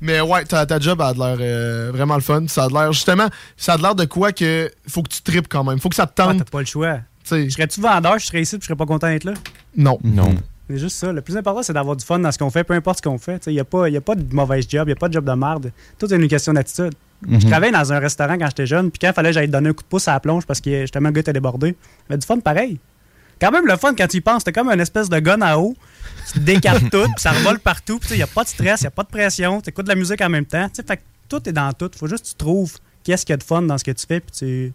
mais 0.00 0.20
ouais, 0.20 0.44
ta, 0.44 0.64
ta 0.66 0.78
job 0.78 1.00
a 1.00 1.12
de 1.12 1.18
l'air 1.18 1.36
euh, 1.40 1.90
vraiment 1.92 2.14
le 2.14 2.20
fun. 2.20 2.44
Ça 2.48 2.64
a 2.64 2.68
de 2.68 2.72
l'air, 2.74 2.92
justement, 2.92 3.28
ça 3.56 3.74
a 3.74 3.76
de 3.76 3.82
l'air 3.82 3.94
de 3.94 4.04
quoi 4.04 4.32
que 4.32 4.70
faut 4.88 5.02
que 5.02 5.08
tu 5.08 5.22
tripes 5.22 5.48
quand 5.48 5.64
même. 5.64 5.78
Faut 5.80 5.88
que 5.88 5.94
ça 5.96 6.06
te 6.06 6.12
Ah, 6.22 6.26
tente. 6.28 6.38
t'as 6.38 6.44
pas 6.44 6.60
le 6.60 6.66
choix. 6.66 6.94
tu 7.24 7.30
sais. 7.30 7.44
Je 7.44 7.50
serais-tu 7.50 7.80
vendeur, 7.80 8.18
je 8.18 8.26
serais 8.26 8.42
ici, 8.42 8.56
puis 8.56 8.62
je 8.62 8.66
serais 8.66 8.76
pas 8.76 8.86
content 8.86 9.08
d'être 9.08 9.24
là? 9.24 9.34
non. 9.76 9.98
Non. 10.02 10.34
C'est 10.68 10.78
juste 10.78 10.96
ça. 10.98 11.10
Le 11.12 11.20
plus 11.20 11.36
important, 11.36 11.64
c'est 11.64 11.72
d'avoir 11.72 11.96
du 11.96 12.04
fun 12.04 12.20
dans 12.20 12.30
ce 12.30 12.38
qu'on 12.38 12.48
fait, 12.50 12.62
peu 12.62 12.74
importe 12.74 12.98
ce 12.98 13.02
qu'on 13.02 13.18
fait. 13.18 13.42
Il 13.48 13.54
n'y 13.54 13.58
a, 13.60 13.64
pas- 13.64 13.88
y 13.88 13.96
a 13.96 14.00
pas 14.00 14.14
de 14.14 14.32
mauvaise 14.32 14.66
job, 14.68 14.84
il 14.86 14.90
n'y 14.90 14.96
a 14.96 14.96
pas 14.96 15.08
de 15.08 15.14
job 15.14 15.24
de 15.24 15.32
merde. 15.32 15.72
Tout 15.98 16.12
est 16.12 16.16
une 16.16 16.28
question 16.28 16.52
d'attitude. 16.52 16.94
Je 17.28 17.46
travaillais 17.46 17.72
dans 17.72 17.92
un 17.92 17.98
restaurant 17.98 18.38
quand 18.38 18.46
j'étais 18.46 18.66
jeune, 18.66 18.90
puis 18.90 18.98
quand 18.98 19.08
il 19.08 19.14
fallait 19.14 19.28
que 19.30 19.34
j'aille 19.34 19.48
donner 19.48 19.70
un 19.70 19.72
coup 19.72 19.82
de 19.82 19.88
pouce 19.88 20.08
à 20.08 20.12
la 20.12 20.20
plonge 20.20 20.46
parce 20.46 20.60
que 20.60 20.82
justement 20.82 21.08
le 21.08 21.14
gars 21.14 21.20
était 21.20 21.32
débordé, 21.32 21.76
il 22.08 22.12
avait 22.12 22.18
du 22.18 22.26
fun 22.26 22.38
pareil. 22.38 22.78
Quand 23.40 23.50
même 23.50 23.66
le 23.66 23.76
fun 23.76 23.94
quand 23.96 24.06
tu 24.06 24.18
y 24.18 24.20
penses, 24.20 24.40
c'était 24.40 24.52
comme 24.52 24.68
une 24.70 24.80
espèce 24.80 25.08
de 25.08 25.18
gun 25.18 25.40
à 25.40 25.58
eau. 25.58 25.74
Tu 26.26 26.34
te 26.34 26.38
décales 26.44 26.80
tout, 26.90 27.04
puis 27.04 27.14
ça 27.18 27.32
revole 27.32 27.58
partout, 27.58 27.98
puis 27.98 28.10
il 28.12 28.16
n'y 28.16 28.22
a 28.22 28.26
pas 28.26 28.44
de 28.44 28.48
stress, 28.48 28.80
il 28.80 28.84
n'y 28.84 28.88
a 28.88 28.90
pas 28.90 29.02
de 29.02 29.08
pression, 29.08 29.60
tu 29.60 29.70
écoutes 29.70 29.86
de 29.86 29.90
la 29.90 29.96
musique 29.96 30.20
en 30.20 30.28
même 30.28 30.44
temps. 30.46 30.68
Tu 30.68 30.76
sais, 30.76 30.82
Fait 30.82 30.96
que 30.98 31.02
tout 31.28 31.48
est 31.48 31.52
dans 31.52 31.72
tout. 31.72 31.90
faut 31.96 32.06
juste 32.06 32.24
que 32.24 32.30
tu 32.30 32.34
trouves 32.36 32.74
qu'est-ce 33.04 33.24
qu'il 33.26 33.32
y 33.32 33.34
a 33.34 33.36
de 33.38 33.42
fun 33.42 33.62
dans 33.62 33.78
ce 33.78 33.84
que 33.84 33.90
tu 33.90 34.06
fais, 34.06 34.20
puis 34.20 34.30
tu 34.36 34.72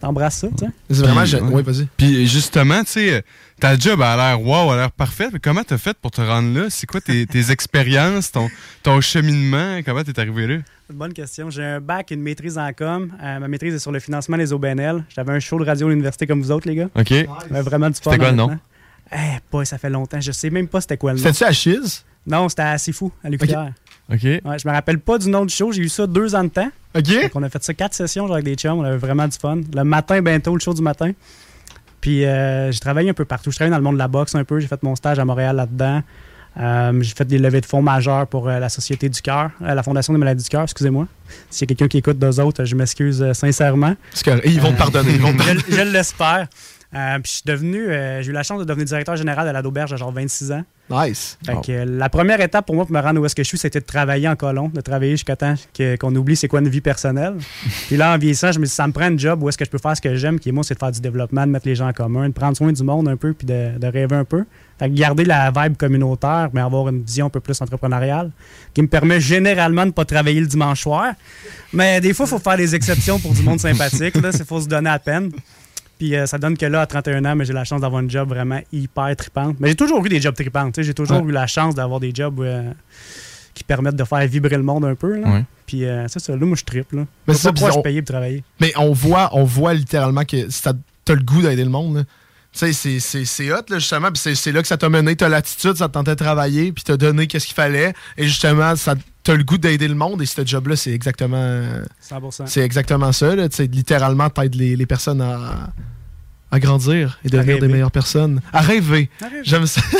t'embrasses 0.00 0.38
ça. 0.38 0.48
tu 0.56 0.64
sais. 0.66 0.70
C'est 0.90 0.96
vraiment. 1.02 1.22
Puis, 1.22 1.30
je- 1.30 1.36
ouais. 1.38 1.62
Vas-y. 1.62 1.88
Puis 1.96 2.26
justement, 2.26 2.82
tu 2.84 2.90
sais, 2.92 3.24
ta 3.60 3.76
job 3.78 4.00
a 4.02 4.16
l'air 4.16 4.42
wow, 4.42 4.70
a 4.72 4.76
l'air 4.76 4.90
parfaite. 4.92 5.30
Mais 5.32 5.38
comment 5.38 5.62
t'as 5.64 5.78
fait 5.78 5.96
pour 5.98 6.10
te 6.10 6.20
rendre 6.20 6.58
là? 6.58 6.66
C'est 6.70 6.86
quoi 6.86 7.00
tes, 7.00 7.26
tes 7.26 7.50
expériences, 7.50 8.32
ton, 8.32 8.48
ton 8.82 9.00
cheminement? 9.00 9.80
Comment 9.84 10.02
t'es 10.04 10.18
arrivé 10.18 10.46
là? 10.46 10.56
Bonne 10.92 11.12
question. 11.14 11.48
J'ai 11.48 11.64
un 11.64 11.80
bac 11.80 12.12
et 12.12 12.14
une 12.14 12.22
maîtrise 12.22 12.58
en 12.58 12.70
com. 12.72 13.10
Euh, 13.22 13.38
ma 13.38 13.48
maîtrise 13.48 13.74
est 13.74 13.78
sur 13.78 13.92
le 13.92 14.00
financement 14.00 14.36
des 14.36 14.52
OBNL. 14.52 15.04
J'avais 15.14 15.32
un 15.32 15.40
show 15.40 15.58
de 15.58 15.64
radio 15.64 15.86
à 15.86 15.90
l'université 15.90 16.26
comme 16.26 16.42
vous 16.42 16.50
autres, 16.50 16.68
les 16.68 16.74
gars. 16.74 16.88
OK. 16.94 17.08
J'avais 17.08 17.62
vraiment 17.62 17.88
du 17.88 17.94
fun. 17.94 18.10
C'était 18.10 18.18
quoi 18.18 18.30
le 18.30 18.36
nom? 18.36 18.58
Eh, 19.10 19.16
pas, 19.50 19.64
ça 19.64 19.78
fait 19.78 19.90
longtemps. 19.90 20.20
Je 20.20 20.32
sais 20.32 20.50
même 20.50 20.68
pas 20.68 20.80
c'était 20.80 20.96
quoi 20.96 21.12
le 21.12 21.18
nom. 21.18 21.24
C'était-tu 21.24 21.44
à 21.44 21.52
Chiz? 21.52 22.04
Non, 22.26 22.48
c'était 22.48 22.62
assez 22.62 22.92
fou, 22.92 23.10
à 23.24 23.28
l'UQTR. 23.30 23.70
OK. 24.10 24.22
Ouais, 24.24 24.58
je 24.58 24.68
me 24.68 24.72
rappelle 24.72 24.98
pas 24.98 25.18
du 25.18 25.28
nom 25.28 25.44
du 25.44 25.54
show. 25.54 25.72
J'ai 25.72 25.82
eu 25.82 25.88
ça 25.88 26.06
deux 26.06 26.34
ans 26.34 26.44
de 26.44 26.48
temps. 26.48 26.70
OK. 26.96 27.30
On 27.34 27.42
a 27.42 27.48
fait 27.48 27.62
ça 27.62 27.74
quatre 27.74 27.94
sessions 27.94 28.26
genre, 28.26 28.34
avec 28.34 28.44
des 28.44 28.54
chums. 28.54 28.78
On 28.78 28.84
avait 28.84 28.96
vraiment 28.96 29.26
du 29.26 29.36
fun. 29.38 29.60
Le 29.74 29.84
matin, 29.84 30.20
bientôt, 30.20 30.54
le 30.54 30.60
show 30.60 30.74
du 30.74 30.82
matin. 30.82 31.12
Puis 32.00 32.24
euh, 32.24 32.72
j'ai 32.72 32.80
travaillé 32.80 33.10
un 33.10 33.14
peu 33.14 33.24
partout. 33.24 33.50
Je 33.50 33.56
travaillais 33.56 33.70
dans 33.70 33.78
le 33.78 33.84
monde 33.84 33.94
de 33.94 33.98
la 34.00 34.08
boxe 34.08 34.34
un 34.34 34.44
peu. 34.44 34.60
J'ai 34.60 34.66
fait 34.66 34.82
mon 34.82 34.96
stage 34.96 35.18
à 35.18 35.24
Montréal 35.24 35.56
là-dedans. 35.56 36.02
Euh, 36.60 37.00
j'ai 37.00 37.14
fait 37.14 37.24
des 37.24 37.38
levées 37.38 37.62
de 37.62 37.66
fonds 37.66 37.80
majeures 37.80 38.26
pour 38.26 38.48
euh, 38.48 38.58
la 38.58 38.68
Société 38.68 39.08
du 39.08 39.22
cœur, 39.22 39.52
la 39.60 39.82
Fondation 39.82 40.12
des 40.12 40.18
maladies 40.18 40.44
du 40.44 40.50
cœur, 40.50 40.64
excusez-moi. 40.64 41.06
S'il 41.48 41.62
y 41.62 41.64
a 41.64 41.68
quelqu'un 41.68 41.88
qui 41.88 41.96
écoute 41.96 42.18
d'eux 42.18 42.40
autres, 42.40 42.66
je 42.66 42.76
m'excuse 42.76 43.32
sincèrement. 43.32 43.94
Ils 44.44 44.60
vont 44.60 44.72
te 44.72 44.76
pardonner. 44.76 45.12
Ils 45.14 45.20
vont 45.22 45.32
te 45.32 45.38
je, 45.42 45.46
pardonner. 45.46 45.62
je 45.70 45.82
l'espère. 45.90 46.48
Euh, 46.94 47.14
puis 47.20 47.22
je 47.24 47.30
suis 47.36 47.42
devenu, 47.46 47.88
euh, 47.88 48.20
j'ai 48.22 48.30
eu 48.30 48.34
la 48.34 48.42
chance 48.42 48.58
de 48.58 48.64
devenir 48.64 48.84
directeur 48.84 49.16
général 49.16 49.46
de 49.46 49.52
la 49.52 49.62
d'auberge 49.62 49.92
à 49.94 49.96
genre 49.96 50.12
26 50.12 50.52
ans. 50.52 50.62
Nice. 50.90 51.38
Fait 51.46 51.54
que, 51.64 51.72
euh, 51.72 51.84
la 51.86 52.10
première 52.10 52.38
étape 52.42 52.66
pour 52.66 52.74
moi 52.74 52.84
pour 52.84 52.92
me 52.94 53.00
rendre 53.00 53.18
où 53.18 53.24
est-ce 53.24 53.34
que 53.34 53.42
je 53.42 53.48
suis, 53.48 53.56
c'était 53.56 53.80
de 53.80 53.86
travailler 53.86 54.28
en 54.28 54.36
colon, 54.36 54.68
de 54.68 54.80
travailler 54.82 55.12
jusqu'à 55.12 55.36
temps 55.36 55.54
que- 55.72 55.96
qu'on 55.96 56.14
oublie 56.14 56.36
c'est 56.36 56.48
quoi 56.48 56.60
une 56.60 56.68
vie 56.68 56.82
personnelle. 56.82 57.34
Puis 57.86 57.96
là, 57.96 58.12
en 58.14 58.18
vieillissant, 58.18 58.52
je 58.52 58.58
me 58.58 58.66
dit, 58.66 58.70
ça 58.70 58.86
me 58.86 58.92
prend 58.92 59.06
un 59.06 59.16
job 59.16 59.42
où 59.42 59.48
est-ce 59.48 59.56
que 59.56 59.64
je 59.64 59.70
peux 59.70 59.78
faire 59.78 59.96
ce 59.96 60.02
que 60.02 60.14
j'aime, 60.16 60.38
qui 60.38 60.50
est 60.50 60.52
moi, 60.52 60.64
c'est 60.64 60.74
de 60.74 60.78
faire 60.80 60.92
du 60.92 61.00
développement, 61.00 61.46
de 61.46 61.50
mettre 61.52 61.66
les 61.66 61.74
gens 61.74 61.88
en 61.88 61.92
commun, 61.94 62.28
de 62.28 62.34
prendre 62.34 62.56
soin 62.58 62.70
du 62.72 62.82
monde 62.82 63.08
un 63.08 63.16
peu, 63.16 63.32
puis 63.32 63.46
de, 63.46 63.78
de 63.78 63.86
rêver 63.86 64.16
un 64.16 64.24
peu. 64.26 64.44
Fait 64.78 64.90
que 64.90 64.94
garder 64.94 65.24
la 65.24 65.50
vibe 65.50 65.78
communautaire, 65.78 66.50
mais 66.52 66.60
avoir 66.60 66.88
une 66.90 67.02
vision 67.02 67.26
un 67.26 67.30
peu 67.30 67.40
plus 67.40 67.58
entrepreneuriale, 67.62 68.30
qui 68.74 68.82
me 68.82 68.88
permet 68.88 69.18
généralement 69.18 69.82
de 69.82 69.86
ne 69.86 69.92
pas 69.92 70.04
travailler 70.04 70.40
le 70.40 70.46
dimanche 70.46 70.82
soir. 70.82 71.14
Mais 71.72 72.02
des 72.02 72.12
fois, 72.12 72.26
il 72.26 72.30
faut 72.30 72.38
faire 72.38 72.56
des 72.58 72.74
exceptions 72.74 73.18
pour 73.18 73.32
du 73.32 73.42
monde 73.42 73.60
sympathique. 73.68 74.14
Il 74.16 74.44
faut 74.44 74.60
se 74.60 74.68
donner 74.68 74.90
à 74.90 74.98
peine. 74.98 75.30
Puis 76.02 76.16
euh, 76.16 76.26
ça 76.26 76.36
donne 76.36 76.56
que 76.58 76.66
là, 76.66 76.80
à 76.80 76.86
31 76.86 77.24
ans, 77.26 77.36
mais 77.36 77.44
j'ai 77.44 77.52
la 77.52 77.62
chance 77.62 77.80
d'avoir 77.80 78.02
un 78.02 78.08
job 78.08 78.28
vraiment 78.28 78.60
hyper 78.72 79.14
tripante. 79.14 79.54
Mais 79.60 79.68
j'ai 79.68 79.76
toujours 79.76 80.04
eu 80.04 80.08
des 80.08 80.20
jobs 80.20 80.34
sais, 80.36 80.82
J'ai 80.82 80.94
toujours 80.94 81.18
Ouais. 81.22 81.28
eu 81.28 81.30
la 81.30 81.46
chance 81.46 81.76
d'avoir 81.76 82.00
des 82.00 82.10
jobs 82.12 82.40
euh, 82.40 82.72
qui 83.54 83.62
permettent 83.62 83.94
de 83.94 84.02
faire 84.02 84.26
vibrer 84.26 84.56
le 84.56 84.64
monde 84.64 84.84
un 84.84 84.96
peu. 84.96 85.20
là. 85.20 85.28
Ouais. 85.28 85.44
Puis 85.64 85.84
euh, 85.84 86.08
c'est 86.08 86.18
ça, 86.18 86.34
là, 86.34 86.44
moi, 86.44 86.56
je 86.58 86.64
triple. 86.64 86.96
Là. 86.96 87.04
Mais 87.28 87.34
c'est 87.34 87.52
pourquoi 87.52 87.68
puis 87.68 87.74
je 87.74 87.78
on- 87.78 87.82
payais 87.82 88.02
pour 88.02 88.14
travailler. 88.14 88.42
Mais 88.60 88.72
on 88.78 88.92
voit, 88.92 89.30
on 89.32 89.44
voit 89.44 89.74
littéralement 89.74 90.24
que 90.24 90.50
si 90.50 90.60
t'as 90.62 91.14
le 91.14 91.22
goût 91.22 91.40
d'aider 91.40 91.62
le 91.62 91.70
monde, 91.70 91.98
là. 91.98 92.02
tu 92.52 92.72
sais, 92.72 92.98
c'est- 93.24 93.52
hot, 93.52 93.62
là, 93.68 93.78
justement. 93.78 94.08
puis 94.08 94.18
c'est 94.18 94.34
c'est 94.34 94.50
là 94.50 94.60
que 94.60 94.66
ça 94.68 94.76
t'a 94.76 94.88
mené. 94.88 95.14
T'as 95.14 95.28
l'attitude, 95.28 95.76
ça 95.76 95.86
te 95.86 95.92
tentait 95.92 96.10
de 96.16 96.16
travailler, 96.24 96.72
puis 96.72 96.82
t'as 96.82 96.96
donné 96.96 97.28
qu'est-ce 97.28 97.46
qu'il 97.46 97.54
fallait. 97.54 97.94
Et 98.16 98.24
justement, 98.24 98.74
ça 98.74 98.96
t'as 99.22 99.34
le 99.34 99.44
goût 99.44 99.58
d'aider 99.58 99.88
le 99.88 99.94
monde. 99.94 100.22
Et 100.22 100.26
ce 100.26 100.44
job-là, 100.44 100.76
c'est 100.76 100.92
exactement, 100.92 101.62
100%. 102.08 102.46
c'est 102.46 102.60
exactement 102.60 103.12
ça. 103.12 103.34
Là, 103.34 103.48
littéralement, 103.58 104.30
t'aides 104.30 104.54
les, 104.54 104.76
les 104.76 104.86
personnes 104.86 105.20
à, 105.20 105.72
à 106.50 106.60
grandir 106.60 107.18
et 107.24 107.28
devenir 107.28 107.58
des 107.58 107.68
meilleures 107.68 107.90
personnes. 107.90 108.40
À 108.52 108.60
rêver. 108.60 109.10
J'aime 109.42 109.66
ça. 109.66 109.80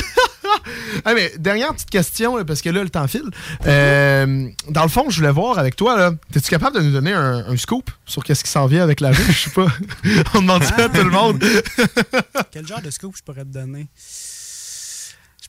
Ah, 1.04 1.14
mais 1.14 1.32
dernière 1.38 1.72
petite 1.74 1.90
question, 1.90 2.37
là, 2.37 2.44
parce 2.44 2.61
que 2.62 2.68
là, 2.68 2.82
le 2.82 2.90
temps 2.90 3.08
file. 3.08 3.28
Euh, 3.66 4.48
dans 4.68 4.82
le 4.82 4.88
fond, 4.88 5.08
je 5.08 5.16
voulais 5.16 5.32
voir 5.32 5.58
avec 5.58 5.74
toi, 5.74 5.96
là, 5.96 6.12
es-tu 6.35 6.48
capable 6.50 6.76
de 6.76 6.82
nous 6.82 6.92
donner 6.92 7.12
un, 7.12 7.44
un 7.48 7.56
scoop 7.56 7.90
sur 8.04 8.22
qu'est-ce 8.22 8.44
qui 8.44 8.50
s'en 8.50 8.66
vient 8.66 8.82
avec 8.82 9.00
la 9.00 9.11
rue? 9.11 9.32
Je 9.32 9.32
sais 9.32 9.50
pas. 9.50 9.66
On 10.35 10.42
demande 10.42 10.62
ça 10.62 10.85
à 10.85 10.88
tout 10.88 11.02
le 11.02 11.11
monde. 11.11 11.42
Quel 12.52 12.66
genre 12.66 12.82
de 12.82 12.90
scoop 12.90 13.16
je 13.16 13.22
pourrais 13.22 13.44
te 13.44 13.52
donner? 13.52 13.88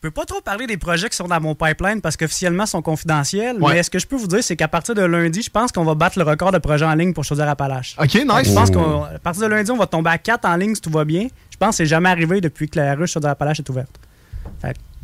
Je 0.04 0.10
peux 0.10 0.12
pas 0.14 0.26
trop 0.26 0.42
parler 0.42 0.68
des 0.68 0.76
projets 0.76 1.08
qui 1.08 1.16
sont 1.16 1.30
dans 1.30 1.40
mon 1.40 1.56
pipeline 1.56 2.02
parce 2.02 2.18
qu'officiellement 2.18 2.66
ils 2.66 2.68
sont 2.68 2.82
confidentiels. 2.82 3.56
Ouais. 3.62 3.76
Mais 3.76 3.84
ce 3.84 3.90
que 3.90 4.00
je 4.00 4.06
peux 4.06 4.18
vous 4.18 4.28
dire, 4.28 4.44
c'est 4.44 4.58
qu'à 4.58 4.68
partir 4.68 4.94
de 4.96 5.02
lundi, 5.02 5.42
je 5.42 5.50
pense 5.50 5.72
qu'on 5.72 5.86
va 5.86 5.96
battre 5.96 6.20
le 6.20 6.26
record 6.26 6.52
de 6.52 6.58
projets 6.58 6.84
en 6.84 6.94
ligne 6.94 7.14
pour 7.14 7.24
Chaudière-Appalaches. 7.24 7.96
OK, 7.98 8.14
nice. 8.16 8.50
Je 8.50 8.54
pense 8.54 8.70
qu'à 8.70 9.20
partir 9.24 9.44
de 9.44 9.48
lundi, 9.48 9.72
on 9.72 9.78
va 9.78 9.88
tomber 9.88 10.10
à 10.10 10.18
4 10.18 10.44
en 10.44 10.58
ligne 10.58 10.76
si 10.76 10.82
tout 10.82 10.90
va 10.90 11.06
bien. 11.06 11.28
Je 11.50 11.56
pense 11.56 11.70
que 11.70 11.76
c'est 11.78 11.86
jamais 11.86 12.10
arrivé 12.10 12.42
depuis 12.42 12.68
que 12.68 12.78
la 12.80 12.96
rue 12.96 13.08
Chaudière-Appalaches 13.08 13.60
est 13.60 13.70
ouverte. 13.70 13.98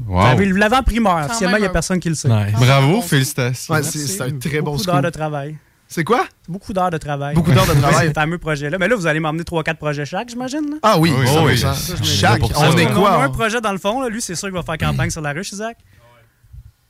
Vous 0.05 0.13
Wow. 0.15 0.19
avez 0.19 0.45
l'avant-primeur. 0.47 1.13
Quand 1.15 1.25
Officiellement, 1.27 1.57
il 1.57 1.62
n'y 1.62 1.65
a 1.67 1.69
personne 1.69 1.99
qui 2.01 2.09
le 2.09 2.15
sait. 2.15 2.27
Nice. 2.27 2.53
Bravo, 2.59 3.01
félicitations. 3.01 3.73
Ouais, 3.73 3.83
c'est 3.83 4.21
un 4.21 4.38
très 4.38 4.59
bon 4.59 4.75
d'heures 4.75 4.97
de 5.01 5.07
scoop. 5.07 5.12
travail. 5.13 5.55
C'est 5.91 6.04
quoi? 6.04 6.28
Beaucoup 6.47 6.71
d'heures 6.71 6.91
de 6.91 6.97
travail. 6.99 7.34
Beaucoup 7.34 7.52
d'heures 7.52 7.65
de 7.65 7.73
travail. 7.82 8.10
Ce 8.10 8.13
fameux 8.13 8.38
projet-là. 8.38 8.78
Mais 8.78 8.88
là, 8.88 8.95
vous 8.95 9.08
allez 9.08 9.19
m'emmener 9.19 9.43
3-4 9.43 9.75
projets 9.75 10.06
chaque, 10.06 10.30
j'imagine. 10.30 10.80
Ah 10.84 10.99
oui, 10.99 11.12
Oui, 11.17 11.25
ça, 11.28 11.41
oui. 11.43 11.58
ça. 11.58 11.73
Je 11.95 11.99
me- 11.99 12.04
Chaque, 12.06 12.43
on 12.43 12.78
est 12.78 12.86
On 12.86 12.89
a 12.91 12.93
quoi? 12.93 13.23
un 13.23 13.28
on- 13.28 13.32
projet 13.32 13.60
dans 13.60 13.71
le 13.71 13.80
fond. 13.80 13.99
Là. 13.99 14.08
Lui, 14.08 14.21
c'est 14.21 14.36
sûr 14.36 14.49
qu'il 14.49 14.56
va 14.56 14.62
faire 14.62 14.78
campagne 14.78 15.10
sur 15.10 15.21
la 15.21 15.34
ruche, 15.34 15.52
Isaac. 15.52 15.78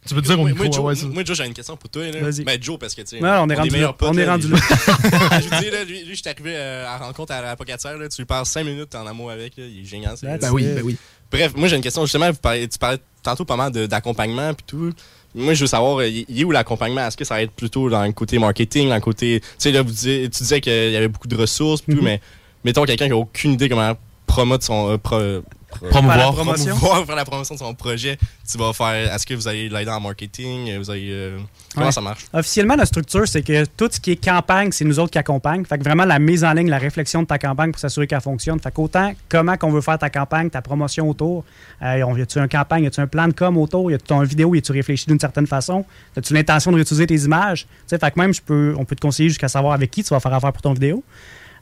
Tu 0.07 0.15
peux 0.15 0.21
te 0.21 0.27
dire 0.27 0.35
au 0.39 0.43
Moi, 0.43 0.49
micro, 0.51 0.63
moi, 0.65 0.71
Joe, 0.75 0.85
ouais, 0.85 0.95
ça. 0.95 1.05
moi, 1.07 1.23
Joe, 1.25 1.37
j'ai 1.37 1.45
une 1.45 1.53
question 1.53 1.75
pour 1.77 1.89
toi. 1.89 2.03
Là. 2.09 2.19
Vas-y. 2.21 2.43
Ben, 2.43 2.57
Joe, 2.61 2.77
parce 2.79 2.95
que 2.95 3.01
tu 3.01 3.07
sais. 3.07 3.21
Ouais, 3.21 3.29
on 3.41 3.49
est 3.49 3.55
rendu 3.55 3.69
là. 3.79 3.93
potes, 3.93 4.09
On 4.09 4.17
est 4.17 4.25
rendu 4.27 4.47
là. 4.51 4.57
je 4.57 5.47
vous 5.49 5.61
dis, 5.61 5.69
là, 5.71 5.83
lui, 5.85 6.03
lui 6.05 6.15
je 6.15 6.21
suis 6.21 6.29
arrivé 6.29 6.53
euh, 6.55 6.87
à 6.87 6.99
la 6.99 7.05
rencontre 7.05 7.33
à 7.33 7.41
la 7.41 7.55
Pocatière. 7.55 7.97
Là, 7.97 8.07
tu 8.09 8.17
lui 8.21 8.25
parles 8.25 8.45
5 8.45 8.63
minutes 8.65 8.95
en 8.95 9.05
amour 9.07 9.29
avec. 9.31 9.55
Là, 9.57 9.63
il 9.65 9.81
est 9.81 9.85
génial. 9.85 10.15
Ben 10.21 10.51
oui, 10.51 10.65
ben 10.73 10.81
oui. 10.83 10.97
Bref, 11.31 11.51
moi, 11.55 11.67
j'ai 11.67 11.75
une 11.75 11.81
question. 11.81 12.01
Justement, 12.03 12.31
vous 12.31 12.37
parlez- 12.37 12.67
tu 12.67 12.79
parlais 12.79 12.97
tantôt 13.23 13.43
pas 13.45 13.57
mal 13.57 13.71
de- 13.71 13.85
d'accompagnement 13.87 14.53
puis 14.53 14.63
tout. 14.67 14.93
Moi, 15.35 15.53
je 15.53 15.61
veux 15.61 15.67
savoir, 15.67 15.99
euh, 15.99 16.07
il 16.07 16.25
il 16.27 16.41
est 16.41 16.43
où 16.43 16.51
l'accompagnement? 16.51 17.05
Est-ce 17.07 17.15
que 17.17 17.23
ça 17.25 17.35
va 17.35 17.41
être 17.43 17.51
plutôt 17.51 17.89
dans 17.89 18.03
le 18.03 18.11
côté 18.11 18.39
marketing, 18.39 18.89
dans 18.89 18.95
le 18.95 19.01
côté. 19.01 19.39
Tu 19.41 19.47
sais, 19.59 19.71
là, 19.71 19.81
vous 19.83 19.91
tu 19.93 20.27
disais 20.27 20.59
qu'il 20.61 20.91
y 20.91 20.95
avait 20.95 21.07
beaucoup 21.07 21.27
de 21.27 21.35
ressources, 21.35 21.81
puis 21.81 21.93
tout, 21.95 22.01
Mhm. 22.01 22.05
mais 22.05 22.21
mettons 22.65 22.83
quelqu'un 22.85 23.05
qui 23.07 23.11
a 23.13 23.17
aucune 23.17 23.53
idée 23.53 23.69
comment 23.69 23.93
promouvoir 24.25 24.63
son. 24.63 24.89
euh, 24.91 24.97
pro- 24.97 25.43
Promouvoir. 25.89 26.15
Faire 26.17 26.17
la 26.27 26.31
promotion. 26.33 26.75
promouvoir, 26.75 27.05
faire 27.05 27.15
la 27.15 27.25
promotion 27.25 27.55
de 27.55 27.59
son 27.59 27.73
projet, 27.73 28.17
tu 28.49 28.57
vas 28.57 28.73
faire. 28.73 29.13
Est-ce 29.13 29.25
que 29.25 29.33
vous 29.33 29.47
allez 29.47 29.69
l'aider 29.69 29.91
en 29.91 29.99
marketing? 29.99 30.77
Vous 30.77 30.89
allez, 30.89 31.09
euh, 31.11 31.37
comment 31.73 31.85
Ouais. 31.85 31.91
ça 31.91 32.01
marche? 32.01 32.25
Officiellement, 32.33 32.75
la 32.75 32.85
structure, 32.85 33.27
c'est 33.27 33.43
que 33.43 33.65
tout 33.77 33.87
ce 33.91 33.99
qui 33.99 34.11
est 34.11 34.23
campagne, 34.23 34.71
c'est 34.71 34.83
nous 34.83 34.99
autres 34.99 35.11
qui 35.11 35.17
accompagnent. 35.19 35.63
Fait 35.65 35.77
que 35.77 35.83
vraiment, 35.83 36.05
la 36.05 36.19
mise 36.19 36.43
en 36.43 36.51
ligne, 36.53 36.69
la 36.69 36.79
réflexion 36.79 37.21
de 37.21 37.27
ta 37.27 37.37
campagne 37.37 37.71
pour 37.71 37.79
s'assurer 37.79 38.07
qu'elle 38.07 38.19
fonctionne. 38.21 38.59
Fait 38.59 38.71
qu'autant 38.71 39.13
comment 39.29 39.55
qu'on 39.57 39.71
veut 39.71 39.81
faire 39.81 39.99
ta 39.99 40.09
campagne, 40.09 40.49
ta 40.49 40.61
promotion 40.61 41.09
autour. 41.09 41.45
Euh, 41.81 42.01
on- 42.03 42.17
y 42.17 42.21
a-tu 42.21 42.39
une 42.39 42.49
campagne, 42.49 42.83
y 42.83 42.87
a-tu 42.87 42.99
un 42.99 43.07
plan 43.07 43.27
de 43.27 43.33
com 43.33 43.55
autour, 43.57 43.91
y 43.91 43.93
a-tu 43.93 44.05
ton 44.05 44.21
vidéo, 44.23 44.55
y 44.55 44.57
a-tu 44.57 44.71
réfléchi 44.71 45.05
d'une 45.05 45.19
certaine 45.19 45.47
façon, 45.47 45.85
as-tu 46.17 46.33
l'intention 46.33 46.71
de 46.71 46.77
réutiliser 46.77 47.07
tes 47.07 47.15
images? 47.23 47.61
Tu 47.63 47.67
sais, 47.87 47.99
fait 47.99 48.11
que 48.11 48.19
même, 48.19 48.33
je 48.33 48.41
peux, 48.41 48.75
on 48.77 48.85
peut 48.85 48.95
te 48.95 49.01
conseiller 49.01 49.29
jusqu'à 49.29 49.47
savoir 49.47 49.73
avec 49.73 49.91
qui 49.91 50.03
tu 50.03 50.09
vas 50.09 50.19
faire 50.19 50.33
affaire 50.33 50.51
pour 50.51 50.61
ton 50.61 50.73
vidéo. 50.73 51.03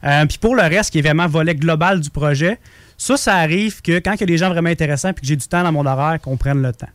Euh, 0.04 0.26
Puis 0.26 0.38
pour 0.38 0.54
le 0.54 0.62
reste, 0.62 0.90
qui 0.92 0.98
est 1.00 1.02
vraiment 1.02 1.26
volet 1.26 1.54
global 1.56 2.00
du 2.00 2.08
projet, 2.10 2.58
ça, 2.98 3.16
ça 3.16 3.36
arrive 3.36 3.80
que 3.80 4.00
quand 4.00 4.12
il 4.14 4.20
y 4.20 4.22
a 4.24 4.26
des 4.26 4.36
gens 4.36 4.50
vraiment 4.50 4.68
intéressants 4.68 5.12
puis 5.12 5.22
que 5.22 5.26
j'ai 5.28 5.36
du 5.36 5.46
temps 5.46 5.62
dans 5.62 5.72
mon 5.72 5.86
horaire, 5.86 6.20
qu'on 6.20 6.36
prenne 6.36 6.60
le 6.60 6.72
temps. 6.72 6.88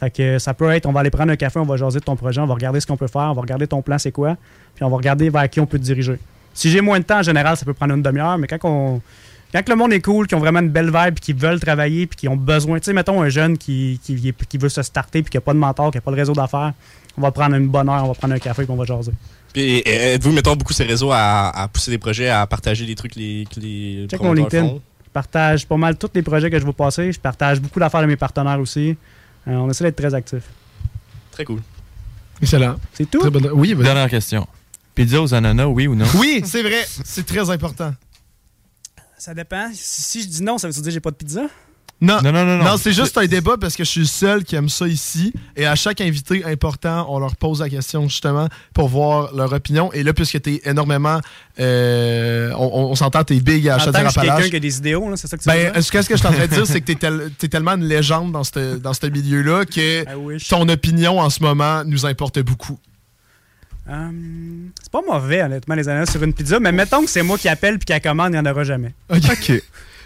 Fait 0.00 0.10
que 0.10 0.38
ça 0.38 0.54
peut 0.54 0.70
être, 0.70 0.86
on 0.86 0.92
va 0.92 1.00
aller 1.00 1.10
prendre 1.10 1.30
un 1.30 1.36
café, 1.36 1.58
on 1.58 1.64
va 1.66 1.76
jaser 1.76 2.00
de 2.00 2.04
ton 2.04 2.16
projet, 2.16 2.40
on 2.40 2.46
va 2.46 2.54
regarder 2.54 2.80
ce 2.80 2.86
qu'on 2.86 2.96
peut 2.96 3.06
faire, 3.06 3.28
on 3.30 3.34
va 3.34 3.42
regarder 3.42 3.66
ton 3.66 3.82
plan, 3.82 3.98
c'est 3.98 4.12
quoi, 4.12 4.36
puis 4.74 4.82
on 4.82 4.88
va 4.88 4.96
regarder 4.96 5.28
vers 5.28 5.48
qui 5.50 5.60
on 5.60 5.66
peut 5.66 5.78
te 5.78 5.84
diriger. 5.84 6.18
Si 6.54 6.70
j'ai 6.70 6.80
moins 6.80 6.98
de 6.98 7.04
temps, 7.04 7.18
en 7.18 7.22
général, 7.22 7.56
ça 7.58 7.66
peut 7.66 7.74
prendre 7.74 7.94
une 7.94 8.02
demi-heure, 8.02 8.38
mais 8.38 8.46
quand 8.46 8.58
on, 8.64 9.02
quand 9.52 9.68
le 9.68 9.76
monde 9.76 9.92
est 9.92 10.00
cool, 10.00 10.26
qui 10.26 10.34
ont 10.34 10.38
vraiment 10.38 10.60
une 10.60 10.70
belle 10.70 10.86
vibe, 10.86 11.14
puis 11.14 11.20
qui 11.20 11.32
veulent 11.34 11.60
travailler, 11.60 12.06
puis 12.06 12.16
qui 12.16 12.28
ont 12.28 12.36
besoin, 12.36 12.78
tu 12.78 12.86
sais, 12.86 12.92
mettons 12.94 13.20
un 13.20 13.28
jeune 13.28 13.58
qui, 13.58 14.00
qui, 14.02 14.32
qui 14.48 14.58
veut 14.58 14.70
se 14.70 14.82
starter, 14.82 15.22
puis 15.22 15.30
qui 15.30 15.36
n'a 15.36 15.42
pas 15.42 15.52
de 15.52 15.58
mentor, 15.58 15.90
qui 15.90 15.98
n'a 15.98 16.00
pas 16.00 16.12
de 16.12 16.16
réseau 16.16 16.32
d'affaires, 16.32 16.72
on 17.18 17.20
va 17.20 17.30
prendre 17.30 17.54
une 17.56 17.68
bonne 17.68 17.90
heure, 17.90 18.04
on 18.04 18.08
va 18.08 18.14
prendre 18.14 18.32
un 18.32 18.38
café, 18.38 18.62
puis 18.62 18.72
on 18.72 18.76
va 18.76 18.86
jaser. 18.86 19.12
Puis 19.52 19.82
euh, 19.86 20.14
êtes-vous, 20.14 20.32
mettons, 20.32 20.56
beaucoup 20.56 20.72
ces 20.72 20.84
réseaux 20.84 21.10
à, 21.12 21.50
à 21.50 21.68
pousser 21.68 21.90
des 21.90 21.98
projets, 21.98 22.30
à 22.30 22.46
partager 22.46 22.86
des 22.86 22.94
trucs 22.94 23.12
que 23.12 23.18
les, 23.18 23.46
que 23.52 23.60
les 23.60 24.06
Check 24.08 24.20
mon 24.20 24.32
promoteurs 24.32 24.62
LinkedIn. 24.62 24.68
font? 24.68 24.80
Je 25.10 25.12
partage 25.12 25.66
pas 25.66 25.76
mal 25.76 25.98
tous 25.98 26.10
les 26.14 26.22
projets 26.22 26.48
que 26.50 26.58
je 26.60 26.64
veux 26.64 26.72
passer, 26.72 27.10
je 27.10 27.18
partage 27.18 27.60
beaucoup 27.60 27.80
d'affaires 27.80 28.00
de 28.02 28.06
mes 28.06 28.16
partenaires 28.16 28.60
aussi. 28.60 28.96
Euh, 29.48 29.52
on 29.54 29.68
essaie 29.68 29.82
d'être 29.82 29.96
très 29.96 30.14
actifs. 30.14 30.44
Très 31.32 31.44
cool. 31.44 31.60
Excellent. 32.40 32.76
C'est 32.94 33.10
tout? 33.10 33.18
Très 33.18 33.30
bonne- 33.30 33.50
Oui, 33.52 33.74
vas-y. 33.74 33.84
Dernière 33.86 34.08
question. 34.08 34.46
Pizza 34.94 35.20
aux 35.20 35.34
ananas, 35.34 35.66
oui 35.66 35.88
ou 35.88 35.96
non? 35.96 36.06
oui, 36.18 36.42
c'est 36.44 36.62
vrai. 36.62 36.86
C'est 37.04 37.26
très 37.26 37.50
important. 37.50 37.92
Ça 39.18 39.34
dépend. 39.34 39.68
Si, 39.74 40.00
si 40.02 40.22
je 40.22 40.28
dis 40.28 40.42
non, 40.44 40.58
ça 40.58 40.68
veut 40.68 40.72
dire 40.74 40.82
que 40.84 40.90
j'ai 40.90 41.00
pas 41.00 41.10
de 41.10 41.16
pizza? 41.16 41.42
Non, 42.02 42.18
Non, 42.22 42.32
non, 42.32 42.56
non, 42.56 42.76
c'est 42.78 42.92
juste 42.92 43.18
un 43.18 43.26
débat 43.26 43.56
parce 43.60 43.76
que 43.76 43.84
je 43.84 43.90
suis 43.90 44.00
le 44.00 44.06
seul 44.06 44.44
qui 44.44 44.56
aime 44.56 44.70
ça 44.70 44.88
ici. 44.88 45.34
Et 45.54 45.66
à 45.66 45.74
chaque 45.74 46.00
invité 46.00 46.42
important, 46.46 47.06
on 47.10 47.18
leur 47.18 47.36
pose 47.36 47.60
la 47.60 47.68
question 47.68 48.08
justement 48.08 48.48
pour 48.72 48.88
voir 48.88 49.34
leur 49.34 49.52
opinion. 49.52 49.92
Et 49.92 50.02
là, 50.02 50.14
puisque 50.14 50.40
tu 50.40 50.54
es 50.54 50.62
énormément. 50.64 51.20
euh, 51.58 52.52
on 52.56 52.90
on, 52.90 52.94
s'entend, 52.94 53.22
tu 53.24 53.36
es 53.36 53.40
big 53.40 53.68
à 53.68 53.76
tant 53.76 53.84
que 53.84 53.84
quelqu'un 53.92 54.08
Chaudière-Appalaches. 54.10 54.50
qui 54.50 54.56
a 54.56 54.60
des 54.60 54.78
idéaux, 54.78 55.10
là, 55.10 55.16
c'est 55.16 55.26
ça 55.26 55.36
que 55.36 55.42
tu 55.42 55.48
veux 55.50 55.54
Ben, 55.54 55.72
dire? 55.72 55.82
ce 55.84 55.92
que, 55.92 56.00
ce 56.02 56.08
que 56.08 56.14
je 56.14 56.18
suis 56.20 56.28
en 56.28 56.32
train 56.32 56.46
de 56.46 56.52
dire, 56.54 56.66
c'est 56.66 56.80
que 56.80 56.92
tu 56.92 57.44
es, 57.44 57.48
tellement 57.50 57.72
une 57.72 57.84
légende 57.84 58.32
dans 58.32 58.44
ce 58.44 58.76
dans 58.76 58.92
milieu-là 59.02 59.66
que 59.66 60.04
ton 60.48 60.68
opinion 60.68 61.20
en 61.20 61.28
ce 61.28 61.42
moment 61.42 61.84
nous 61.84 62.06
importe 62.06 62.38
beaucoup. 62.40 62.78
Euh, 63.90 64.08
c'est 64.82 64.92
pas 64.92 65.00
mauvais, 65.06 65.42
honnêtement, 65.42 65.74
les 65.74 65.88
ananas 65.88 66.12
sur 66.12 66.22
une 66.22 66.32
pizza, 66.32 66.60
mais 66.60 66.72
mettons 66.72 67.02
que 67.02 67.10
c'est 67.10 67.22
moi 67.22 67.36
qui 67.36 67.48
appelle 67.48 67.76
puis 67.78 67.86
qui 67.86 67.92
la 67.92 68.00
commande, 68.00 68.32
il 68.32 68.40
n'y 68.40 68.48
en 68.48 68.50
aura 68.50 68.64
jamais. 68.64 68.94
OK. 69.10 69.52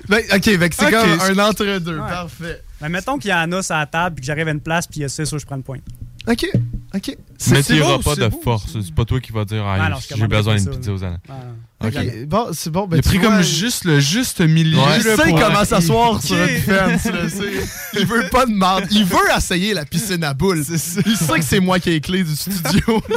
Ben, 0.08 0.22
OK, 0.34 0.58
que 0.68 0.74
c'est 0.74 0.90
comme 0.90 1.20
un 1.20 1.48
entre-deux. 1.48 1.98
Ouais. 1.98 2.08
Parfait. 2.08 2.62
Mais 2.80 2.88
mettons 2.88 3.18
qu'il 3.18 3.30
y 3.30 3.34
en 3.34 3.50
a 3.52 3.62
sur 3.62 3.74
la 3.74 3.86
table 3.86 4.16
puis 4.16 4.22
que 4.22 4.26
j'arrive 4.26 4.48
à 4.48 4.50
une 4.50 4.60
place 4.60 4.86
puis 4.86 5.02
c'est 5.08 5.24
sûr 5.24 5.38
je 5.38 5.46
prends 5.46 5.56
le 5.56 5.62
point. 5.62 5.78
OK. 6.26 6.46
OK. 6.94 7.16
Mais 7.50 7.62
tu 7.62 7.76
iras 7.76 7.96
beau, 7.96 8.02
pas 8.02 8.16
de 8.16 8.28
beau, 8.28 8.40
force. 8.42 8.66
C'est 8.72 8.94
pas 8.94 9.04
toi 9.04 9.20
qui 9.20 9.32
vas 9.32 9.44
dire 9.44 9.62
Ah 9.66 9.90
je 10.00 10.16
j'ai 10.16 10.26
besoin 10.26 10.56
d'une 10.56 10.70
pizza 10.70 10.92
aux 10.92 11.02
ananas. 11.04 11.18
Ah, 11.28 11.86
OK. 11.86 12.26
Bon, 12.26 12.48
c'est 12.52 12.70
bon. 12.70 12.86
Ben, 12.86 12.96
Il 12.96 13.00
a 13.00 13.02
pris 13.02 13.18
vois, 13.18 13.28
comme 13.30 13.42
juste 13.42 13.84
le 13.84 14.00
juste 14.00 14.40
milieu. 14.40 14.78
Ouais. 14.78 14.96
Il 14.96 15.02
sait 15.02 15.16
pour- 15.16 15.38
comment 15.40 15.64
s'asseoir 15.64 16.22
sur 16.22 16.36
une 16.36 16.98
c'est- 16.98 17.98
Il 17.98 18.06
veut 18.06 18.28
pas 18.30 18.46
de 18.46 18.52
marde. 18.52 18.86
Il 18.90 19.04
veut 19.04 19.18
essayer 19.36 19.74
la 19.74 19.84
piscine 19.84 20.24
à 20.24 20.32
boules. 20.32 20.62
Il 20.68 20.78
sait 20.78 21.02
que 21.38 21.44
c'est 21.44 21.60
moi 21.60 21.78
qui 21.78 21.90
ai 21.90 21.92
les 21.94 22.00
clés 22.00 22.24
du 22.24 22.34
studio. 22.36 23.02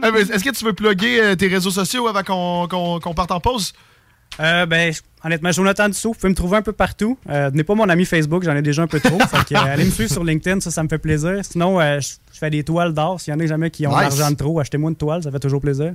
Ben, 0.00 0.14
Est-ce 0.14 0.42
que 0.44 0.50
tu 0.50 0.64
veux 0.64 0.72
plugger 0.72 1.20
euh, 1.22 1.34
tes 1.36 1.48
réseaux 1.48 1.70
sociaux 1.70 2.06
avant 2.08 2.22
qu'on 2.68 3.14
parte 3.14 3.30
en 3.30 3.40
pause? 3.40 3.72
Euh, 4.40 4.66
ben, 4.66 4.92
honnêtement, 5.24 5.52
Jonathan 5.52 5.88
Dussault, 5.88 6.12
vous 6.12 6.14
pouvez 6.18 6.30
me 6.30 6.34
trouver 6.34 6.56
un 6.56 6.62
peu 6.62 6.72
partout. 6.72 7.18
Euh, 7.28 7.50
N'est 7.50 7.64
pas 7.64 7.74
mon 7.74 7.88
ami 7.88 8.04
Facebook, 8.06 8.42
j'en 8.42 8.56
ai 8.56 8.62
déjà 8.62 8.82
un 8.82 8.86
peu 8.86 9.00
trop. 9.00 9.18
fait 9.18 9.44
que, 9.44 9.54
euh, 9.54 9.72
allez 9.72 9.84
me 9.84 9.90
suivre 9.90 10.10
sur 10.10 10.24
LinkedIn, 10.24 10.60
ça, 10.60 10.70
ça 10.70 10.82
me 10.82 10.88
fait 10.88 10.98
plaisir. 10.98 11.40
Sinon, 11.42 11.80
euh, 11.80 12.00
je 12.00 12.14
je 12.32 12.38
fais 12.38 12.50
des 12.50 12.64
toiles 12.64 12.94
d'or. 12.94 13.20
S'il 13.20 13.34
y 13.34 13.36
en 13.36 13.40
a 13.40 13.46
jamais 13.46 13.68
qui 13.70 13.86
ont 13.86 13.90
Nice. 13.90 14.00
l'argent 14.00 14.30
de 14.30 14.36
trop, 14.36 14.58
achetez-moi 14.60 14.88
une 14.90 14.96
toile, 14.96 15.22
ça 15.22 15.30
fait 15.30 15.38
toujours 15.40 15.60
plaisir. 15.60 15.92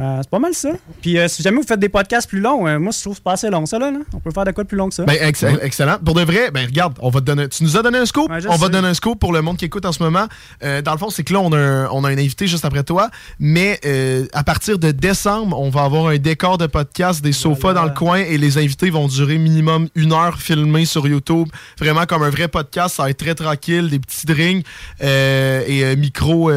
Euh, 0.00 0.18
c'est 0.22 0.30
pas 0.30 0.38
mal 0.38 0.54
ça. 0.54 0.70
Puis 1.02 1.18
euh, 1.18 1.28
si 1.28 1.42
jamais 1.42 1.58
vous 1.58 1.66
faites 1.66 1.78
des 1.78 1.88
podcasts 1.90 2.28
plus 2.28 2.40
longs, 2.40 2.66
euh, 2.66 2.78
moi 2.78 2.90
je 2.92 3.00
trouve 3.02 3.12
que 3.12 3.16
c'est 3.18 3.22
pas 3.24 3.32
assez 3.32 3.50
long 3.50 3.66
ça 3.66 3.78
là. 3.78 3.90
là. 3.90 3.98
On 4.14 4.18
peut 4.18 4.30
faire 4.30 4.44
de 4.44 4.52
quoi 4.52 4.64
de 4.64 4.68
plus 4.68 4.78
long 4.78 4.88
que 4.88 4.94
ça. 4.94 5.04
Ben, 5.04 5.16
ex- 5.20 5.44
excellent. 5.62 5.98
Pour 6.04 6.14
de 6.14 6.22
vrai, 6.22 6.50
ben 6.50 6.64
regarde, 6.64 6.94
on 7.00 7.10
va 7.10 7.20
te 7.20 7.26
donner. 7.26 7.48
Tu 7.48 7.62
nous 7.64 7.76
as 7.76 7.82
donné 7.82 7.98
un 7.98 8.06
scoop. 8.06 8.30
Ouais, 8.30 8.38
on 8.48 8.56
va 8.56 8.68
te 8.68 8.72
donner 8.72 8.88
un 8.88 8.94
scoop 8.94 9.18
pour 9.20 9.32
le 9.32 9.42
monde 9.42 9.58
qui 9.58 9.66
écoute 9.66 9.84
en 9.84 9.92
ce 9.92 10.02
moment. 10.02 10.26
Euh, 10.64 10.80
dans 10.80 10.92
le 10.92 10.98
fond, 10.98 11.10
c'est 11.10 11.22
que 11.22 11.32
là, 11.34 11.40
on 11.40 11.52
a, 11.52 11.58
un, 11.58 11.88
on 11.90 12.02
a 12.04 12.08
un 12.08 12.12
invité 12.18 12.46
juste 12.46 12.64
après 12.64 12.82
toi. 12.82 13.10
Mais 13.38 13.78
euh, 13.84 14.26
à 14.32 14.42
partir 14.42 14.78
de 14.78 14.90
décembre, 14.90 15.58
on 15.60 15.68
va 15.70 15.82
avoir 15.82 16.06
un 16.06 16.16
décor 16.16 16.56
de 16.56 16.66
podcast, 16.66 17.22
des 17.22 17.32
sofas 17.32 17.74
dans 17.74 17.84
le 17.84 17.90
coin 17.90 18.18
et 18.20 18.38
les 18.38 18.56
invités 18.58 18.88
vont 18.90 19.06
durer 19.06 19.36
minimum 19.38 19.88
une 19.94 20.12
heure 20.12 20.38
filmés 20.40 20.86
sur 20.86 21.06
YouTube. 21.06 21.48
Vraiment 21.78 22.06
comme 22.06 22.22
un 22.22 22.30
vrai 22.30 22.48
podcast. 22.48 22.96
Ça 22.96 23.02
va 23.02 23.10
être 23.10 23.18
très 23.18 23.34
tranquille, 23.34 23.90
des 23.90 23.98
petits 23.98 24.26
drinks 24.26 24.64
euh, 25.02 25.62
et 25.66 25.84
euh, 25.84 25.96
micro. 25.96 26.50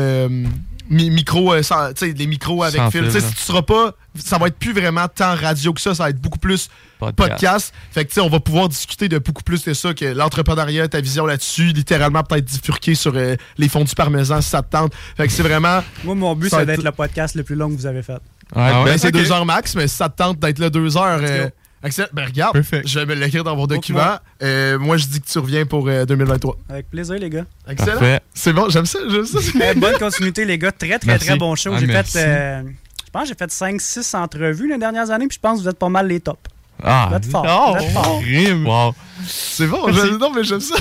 Mi- 0.89 1.09
micro, 1.09 1.53
euh, 1.53 1.63
sans- 1.63 1.89
les 2.01 2.27
micros 2.27 2.63
avec 2.63 2.81
Sans 2.81 2.91
fil. 2.91 3.09
si 3.11 3.17
tu 3.33 3.41
seras 3.41 3.61
pas, 3.61 3.93
ça 4.17 4.37
va 4.37 4.47
être 4.47 4.57
plus 4.57 4.73
vraiment 4.73 5.07
tant 5.07 5.35
radio 5.35 5.73
que 5.73 5.81
ça, 5.81 5.93
ça 5.95 6.03
va 6.03 6.09
être 6.09 6.19
beaucoup 6.21 6.39
plus 6.39 6.69
Podcast. 6.99 7.15
podcast. 7.31 7.73
Fait 7.91 8.03
que 8.05 8.09
tu 8.09 8.15
sais, 8.15 8.21
on 8.21 8.29
va 8.29 8.39
pouvoir 8.39 8.69
discuter 8.69 9.09
de 9.09 9.17
beaucoup 9.17 9.43
plus 9.43 9.63
de 9.63 9.73
ça 9.73 9.93
que 9.93 10.05
l'entrepreneuriat, 10.05 10.87
ta 10.87 11.01
vision 11.01 11.25
là-dessus, 11.25 11.67
littéralement 11.73 12.23
peut-être 12.23 12.45
bifurquer 12.45 12.95
sur 12.95 13.13
euh, 13.15 13.35
les 13.57 13.69
fonds 13.69 13.83
du 13.83 13.95
parmesan 13.95 14.41
si 14.41 14.49
ça 14.49 14.61
te 14.61 14.71
tente. 14.71 14.93
Fait 15.17 15.27
que 15.27 15.33
c'est 15.33 15.43
vraiment. 15.43 15.83
Moi, 16.03 16.15
mon 16.15 16.35
but, 16.35 16.49
c'est 16.49 16.65
d'être 16.65 16.79
être- 16.79 16.85
le 16.85 16.91
podcast 16.91 17.35
le 17.35 17.43
plus 17.43 17.55
long 17.55 17.69
que 17.69 17.75
vous 17.75 17.85
avez 17.85 18.03
fait. 18.03 18.19
Ah 18.55 18.83
ben, 18.85 18.97
c'est 18.97 19.11
deux 19.11 19.31
heures 19.31 19.45
max, 19.45 19.75
mais 19.75 19.87
si 19.87 19.95
ça 19.95 20.09
te 20.09 20.17
tente 20.17 20.39
d'être 20.39 20.59
là 20.59 20.69
deux 20.69 20.95
heures. 20.97 21.19
euh, 21.23 21.49
excellent. 21.83 22.07
Ben 22.13 22.25
regarde, 22.25 22.53
Perfect. 22.53 22.87
je 22.87 22.99
vais 22.99 23.05
me 23.05 23.13
l'écrire 23.15 23.43
dans 23.43 23.55
vos 23.55 23.67
documents. 23.67 23.99
moi. 23.99 24.21
Euh, 24.41 24.79
moi, 24.79 24.97
je 24.97 25.05
dis 25.07 25.21
que 25.21 25.27
tu 25.27 25.37
reviens 25.39 25.65
pour 25.65 25.87
euh, 25.87 26.05
2023. 26.05 26.57
Avec 26.69 26.89
plaisir, 26.89 27.15
les 27.15 27.29
gars. 27.29 27.45
Excellent. 27.67 28.19
C'est 28.33 28.53
bon, 28.53 28.69
j'aime 28.69 28.85
ça, 28.85 28.99
j'aime 29.09 29.25
ça. 29.25 29.39
Eh, 29.71 29.75
bonne 29.79 29.97
continuité, 29.97 30.45
les 30.45 30.57
gars. 30.57 30.71
Très, 30.71 30.97
très, 30.99 31.07
Merci. 31.07 31.27
très 31.27 31.37
bon 31.37 31.55
show. 31.55 31.71
Ah, 31.73 31.79
j'ai 31.79 31.87
fait. 31.87 32.15
euh, 32.17 32.63
je 33.05 33.11
pense 33.11 33.27
j'ai 33.27 33.35
fait 33.35 33.51
5-6 33.51 34.15
entrevues 34.15 34.67
les 34.69 34.77
dernières 34.77 35.11
années, 35.11 35.27
puis 35.27 35.35
je 35.35 35.39
pense 35.39 35.59
que 35.59 35.63
vous 35.63 35.69
êtes 35.69 35.77
pas 35.79 35.89
mal 35.89 36.07
les 36.07 36.19
tops. 36.19 36.39
Ah, 36.83 37.09
fort. 37.31 37.77
oh. 37.77 38.21
Wow. 38.65 38.93
C'est 39.25 39.67
bon, 39.67 39.91
je- 39.91 40.17
non, 40.17 40.31
mais 40.35 40.43
j'aime 40.43 40.59
ça. 40.59 40.75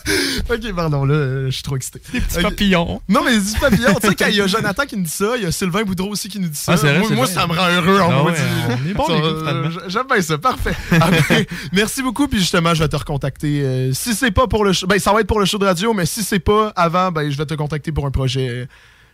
ok, 0.50 0.72
pardon, 0.74 1.04
là, 1.04 1.14
euh, 1.14 1.46
je 1.46 1.50
suis 1.50 1.62
trop 1.62 1.76
excité. 1.76 1.98
Petit 1.98 2.36
Ok. 2.38 2.42
papillon. 2.42 3.02
Non, 3.08 3.20
mais 3.24 3.36
dis 3.38 3.54
papillon, 3.60 3.94
tu 4.00 4.08
sais, 4.08 4.14
quand 4.14 4.26
il 4.28 4.36
y 4.36 4.40
a 4.40 4.46
Jonathan 4.46 4.84
qui 4.86 4.96
nous 4.96 5.02
dit 5.04 5.10
ça, 5.10 5.34
il 5.36 5.42
y 5.42 5.46
a 5.46 5.52
Sylvain 5.52 5.82
Boudreau 5.82 6.08
aussi 6.10 6.28
qui 6.30 6.40
nous 6.40 6.48
dit 6.48 6.56
ça. 6.56 6.72
Ah, 6.72 6.76
vrai, 6.76 7.02
moi, 7.14 7.26
ça 7.26 7.46
me 7.46 7.52
rend 7.52 7.68
heureux 7.68 8.00
en 8.00 8.10
Ah 8.10 8.22
moi. 8.22 8.30
ouais, 8.32 8.38
on 8.68 8.88
est 8.90 8.94
bon, 8.94 9.04
les 9.08 9.20
gars, 9.20 9.38
finalement. 9.38 9.68
J'aime 9.88 10.06
bien 10.10 10.22
ça, 10.22 10.38
parfait. 10.38 10.74
Ah, 10.98 11.10
ben, 11.28 11.44
merci 11.72 12.02
beaucoup, 12.02 12.28
puis 12.28 12.38
justement, 12.40 12.72
je 12.74 12.82
vais 12.82 12.88
te 12.88 12.96
recontacter. 12.96 13.60
euh, 13.62 13.92
si 13.92 14.14
c'est 14.14 14.30
pas 14.30 14.46
pour 14.46 14.64
le 14.64 14.72
show, 14.72 14.86
ben 14.86 14.98
ça 14.98 15.12
va 15.12 15.20
être 15.20 15.26
pour 15.26 15.40
le 15.40 15.44
show 15.46 15.58
de 15.58 15.66
radio, 15.66 15.92
mais 15.92 16.06
si 16.06 16.22
c'est 16.22 16.38
pas 16.40 16.72
avant, 16.74 17.12
ben 17.12 17.30
je 17.30 17.36
vais 17.36 17.46
te 17.46 17.54
contacter 17.54 17.92
pour 17.92 18.06
un 18.06 18.10
projet. 18.10 18.66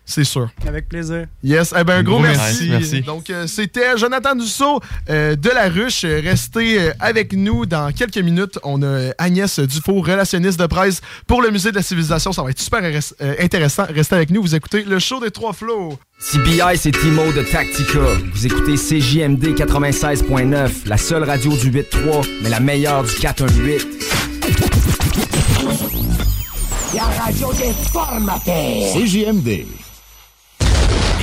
C'est 0.08 0.24
sûr. 0.24 0.48
Avec 0.66 0.88
plaisir. 0.88 1.26
Yes, 1.44 1.74
eh 1.78 1.84
ben, 1.84 1.98
un 1.98 2.02
gros 2.02 2.14
gros 2.14 2.22
merci. 2.22 2.40
merci. 2.40 2.68
Merci. 2.70 3.00
Donc, 3.02 3.28
euh, 3.28 3.46
c'était 3.46 3.98
Jonathan 3.98 4.34
Dussault 4.34 4.80
euh, 5.10 5.36
de 5.36 5.50
La 5.50 5.68
Ruche. 5.68 6.02
Euh, 6.04 6.22
Restez 6.24 6.80
euh, 6.80 6.92
avec 6.98 7.34
nous 7.34 7.66
dans 7.66 7.92
quelques 7.92 8.16
minutes. 8.16 8.58
On 8.62 8.82
a 8.82 9.12
Agnès 9.18 9.60
Dufault, 9.60 10.00
relationniste 10.00 10.58
de 10.58 10.64
presse 10.64 11.02
pour 11.26 11.42
le 11.42 11.50
Musée 11.50 11.72
de 11.72 11.76
la 11.76 11.82
Civilisation. 11.82 12.32
Ça 12.32 12.42
va 12.42 12.48
être 12.48 12.58
super 12.58 12.80
euh, 12.82 13.34
intéressant. 13.38 13.84
Restez 13.94 14.14
avec 14.14 14.30
nous. 14.30 14.40
Vous 14.40 14.54
écoutez 14.54 14.82
le 14.82 14.98
show 14.98 15.20
des 15.20 15.30
Trois 15.30 15.52
Flots. 15.52 15.98
CBI, 16.18 16.78
c'est 16.78 16.90
Timo 16.92 17.30
de 17.32 17.42
Tactica. 17.42 17.98
Vous 18.32 18.46
écoutez 18.46 18.76
CJMD 18.76 19.54
96.9, 19.54 20.70
la 20.86 20.96
seule 20.96 21.24
radio 21.24 21.54
du 21.54 21.70
8.3, 21.70 22.26
mais 22.42 22.48
la 22.48 22.60
meilleure 22.60 23.04
du 23.04 23.12
418. 23.12 23.86
CJMD. 28.94 29.87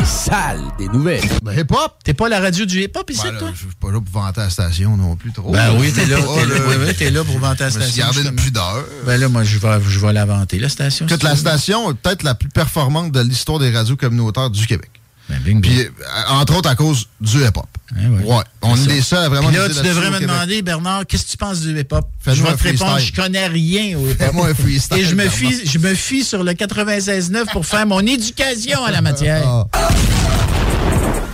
Salles 0.06 0.62
des 0.78 0.88
nouvelles. 0.88 1.24
Ben, 1.42 1.58
hip-hop, 1.58 1.96
t'es 2.04 2.14
pas 2.14 2.30
la 2.30 2.40
radio 2.40 2.66
du 2.66 2.82
hip-hop 2.84 3.10
ici, 3.10 3.22
Ben 3.24 3.38
toi? 3.40 3.50
je 3.54 3.58
suis 3.60 3.68
pas 3.80 3.92
là 3.92 4.00
pour 4.00 4.22
vanter 4.22 4.42
la 4.42 4.50
station 4.50 4.96
non 4.98 5.16
plus 5.16 5.32
trop. 5.32 5.52
Ben 5.52 5.76
oui, 5.80 5.92
t'es 5.92 6.06
là, 6.06 6.18
Oh, 6.28 6.38
là, 6.38 6.56
oui, 6.68 7.24
pour 7.26 7.40
vanter 7.40 7.64
la 7.64 7.70
Je 7.70 7.80
station. 7.80 8.04
gardé 8.06 8.20
une 8.20 8.24
justement. 8.38 8.42
pudeur. 8.44 8.86
Ben 9.06 9.20
là, 9.20 9.30
moi, 9.30 9.44
je 9.44 9.58
vais, 9.58 9.80
je 9.88 10.00
vais 10.00 10.14
la 10.14 10.26
vanter, 10.26 10.60
la 10.60 10.70
station. 10.70 11.06
Toute 11.08 11.24
la 11.24 11.36
station 11.36 11.92
est 11.92 11.96
peut-être 11.96 12.24
la 12.24 12.36
plus 12.36 12.50
performante 12.50 13.12
de 13.12 13.20
l'histoire 13.22 13.60
des 13.60 13.72
radios 13.72 13.96
communautaires 13.98 14.50
du 14.50 14.66
Québec. 14.68 14.90
Ben. 15.30 15.62
Puis, 15.62 15.82
euh, 15.82 15.90
entre 16.30 16.56
autres, 16.58 16.70
à 16.70 16.76
cause 16.76 17.08
du 17.20 17.38
hip-hop. 17.44 17.66
Hein, 17.96 18.10
ouais. 18.12 18.24
Ouais. 18.24 18.44
On 18.62 18.76
est 18.76 18.80
ça. 18.80 18.86
des 18.88 19.02
seuls 19.02 19.24
à 19.26 19.30
vraiment 19.30 19.48
Puis 19.50 19.58
là, 19.58 19.70
tu 19.70 19.82
devrais 19.82 20.12
me 20.12 20.20
Québec. 20.20 20.28
demander, 20.28 20.62
Bernard, 20.62 21.06
qu'est-ce 21.08 21.26
que 21.26 21.32
tu 21.32 21.38
penses 21.38 21.62
du 21.62 21.80
hip-hop? 21.80 22.06
Je 22.28 22.44
vais 22.44 22.54
te 22.56 22.64
répondre, 22.64 23.00
je 23.00 23.14
connais 23.14 23.48
rien 23.48 23.98
au 23.98 24.08
hip-hop. 24.08 24.18
Fais-moi 24.20 24.48
un 24.50 24.54
freestyle, 24.54 24.98
Et 24.98 25.04
je 25.06 25.16
me, 25.16 25.28
fie, 25.28 25.62
je 25.66 25.80
me 25.80 25.94
fie 25.96 26.24
sur 26.24 26.44
le 26.44 26.54
96.9 26.54 27.52
pour 27.52 27.66
faire 27.66 27.86
mon 27.88 28.02
éducation 28.02 28.84
à 28.86 28.92
la 28.92 29.02
matière. 29.02 29.48
Ah. 29.74 29.90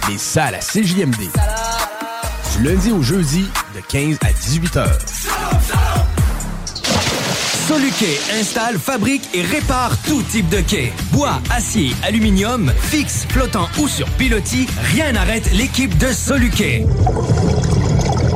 Les 0.10 0.18
salles 0.18 0.56
à 0.56 0.60
CJMD. 0.60 1.30
Du 2.58 2.64
lundi 2.64 2.92
au 2.92 3.02
jeudi, 3.02 3.46
de 3.76 3.82
15 3.90 4.18
à 4.22 4.32
18 4.34 4.78
heures. 4.78 4.98
Soluquet 7.68 8.20
installe, 8.40 8.80
fabrique 8.80 9.30
et 9.34 9.42
répare 9.42 9.98
tout 10.08 10.22
type 10.24 10.50
de 10.50 10.62
quai. 10.62 10.92
Bois, 11.12 11.40
acier, 11.52 11.92
aluminium, 12.04 12.72
fixe, 12.82 13.26
flottant 13.30 13.68
ou 13.80 13.88
sur 13.88 14.08
pilotis, 14.12 14.68
rien 14.94 15.12
n'arrête 15.12 15.52
l'équipe 15.54 15.98
de 15.98 16.08
Soluquet. 16.08 16.86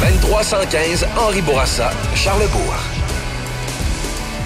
2315 0.00 1.06
Henri 1.16 1.42
Bourassa, 1.42 1.90
Charlebourg. 2.14 2.74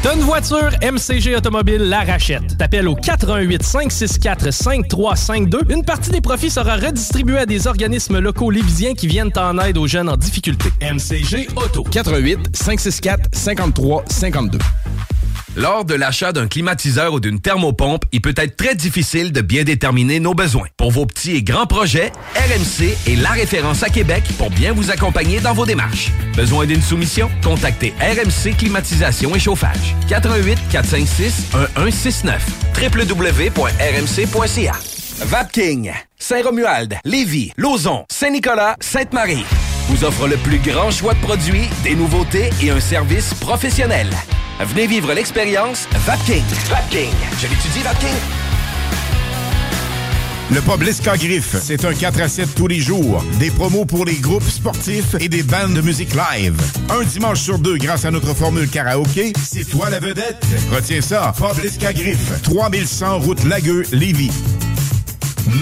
T'as 0.03 0.15
une 0.15 0.23
voiture, 0.23 0.71
MCG 0.83 1.37
Automobile 1.37 1.83
la 1.83 2.01
rachète. 2.01 2.59
T'appelles 2.59 2.89
au 2.89 2.97
418 2.97 3.63
564 3.63 4.51
5352. 4.51 5.61
Une 5.69 5.85
partie 5.85 6.11
des 6.11 6.21
profits 6.21 6.51
sera 6.51 6.75
redistribuée 6.75 7.39
à 7.39 7.47
des 7.47 7.69
organismes 7.69 8.19
locaux 8.19 8.51
lévisiens 8.51 8.95
qui 8.95 9.07
viennent 9.07 9.31
en 9.37 9.59
aide 9.59 9.79
aux 9.79 9.87
jeunes 9.87 10.09
en 10.09 10.17
difficulté. 10.17 10.71
MCG 10.81 11.49
Auto. 11.55 11.85
88 11.85 12.57
564 12.57 13.29
53 13.33 14.05
52. 14.09 14.59
Lors 15.55 15.85
de 15.85 15.95
l'achat 15.95 16.33
d'un 16.33 16.49
climatiseur 16.49 17.13
ou 17.13 17.21
d'une 17.21 17.39
thermopompe, 17.39 18.07
il 18.11 18.23
peut 18.23 18.33
être 18.37 18.57
très 18.57 18.75
difficile 18.75 19.33
de 19.33 19.43
bien 19.43 19.65
déterminer 19.65 20.19
nos 20.19 20.33
besoins. 20.33 20.67
Pour 20.79 20.91
vos 20.91 21.05
petits 21.05 21.37
et 21.37 21.43
grands 21.43 21.67
projets, 21.67 22.11
RMC 22.35 22.97
est 23.07 23.17
la 23.17 23.31
référence 23.31 23.83
à 23.83 23.91
Québec 23.91 24.25
pour 24.39 24.49
bien 24.49 24.73
vous 24.73 24.91
accompagner 24.91 25.41
dans 25.41 25.53
vos 25.53 25.67
démarches. 25.67 26.11
Besoin 26.35 26.65
d'une 26.65 26.81
soumission? 26.81 27.31
Contactez 27.45 27.93
RMC 28.01 28.57
Climatisation 28.57 29.37
et 29.37 29.39
Chauffage. 29.39 29.95
88 30.09 30.59
456 30.71 31.49
1169 31.77 32.47
www.rmc.ca 32.81 34.73
Vapking, 35.27 35.93
Saint-Romuald, 36.19 36.97
Lévis, 37.05 37.53
Lauson, 37.59 38.07
Saint-Nicolas, 38.11 38.77
Sainte-Marie 38.81 39.45
vous 39.89 40.05
offre 40.05 40.29
le 40.29 40.37
plus 40.37 40.59
grand 40.59 40.91
choix 40.91 41.13
de 41.13 41.21
produits, 41.21 41.69
des 41.83 41.95
nouveautés 41.95 42.51
et 42.63 42.71
un 42.71 42.81
service 42.81 43.35
professionnel. 43.35 44.09
Venez 44.61 44.87
vivre 44.87 45.13
l'expérience 45.13 45.89
Vapking. 46.07 46.45
Vapking. 46.69 47.11
Je 47.39 47.47
l'étudie, 47.49 47.83
Vapking. 47.83 48.09
Le 50.51 50.61
Poblisca 50.61 51.17
Griffe, 51.17 51.57
c'est 51.63 51.85
un 51.87 51.95
4 51.95 52.21
à 52.21 52.29
7 52.29 52.55
tous 52.55 52.67
les 52.67 52.79
jours. 52.79 53.25
Des 53.39 53.51
promos 53.51 53.87
pour 53.87 54.05
les 54.05 54.17
groupes 54.17 54.49
sportifs 54.49 55.15
et 55.19 55.29
des 55.29 55.43
bandes 55.43 55.73
de 55.73 55.81
musique 55.81 56.15
live. 56.15 56.61
Un 56.91 57.05
dimanche 57.05 57.41
sur 57.41 57.59
deux 57.59 57.79
grâce 57.79 58.05
à 58.05 58.11
notre 58.11 58.35
formule 58.35 58.69
karaoké, 58.69 59.33
c'est 59.43 59.65
toi 59.65 59.89
la 59.89 59.99
vedette. 59.99 60.45
Retiens 60.71 61.01
ça, 61.01 61.33
Poblisca 61.39 61.95
Griffe, 61.95 62.43
3100 62.43 63.21
route 63.21 63.45
Lagueux, 63.45 63.85
Lévis. 63.93 64.31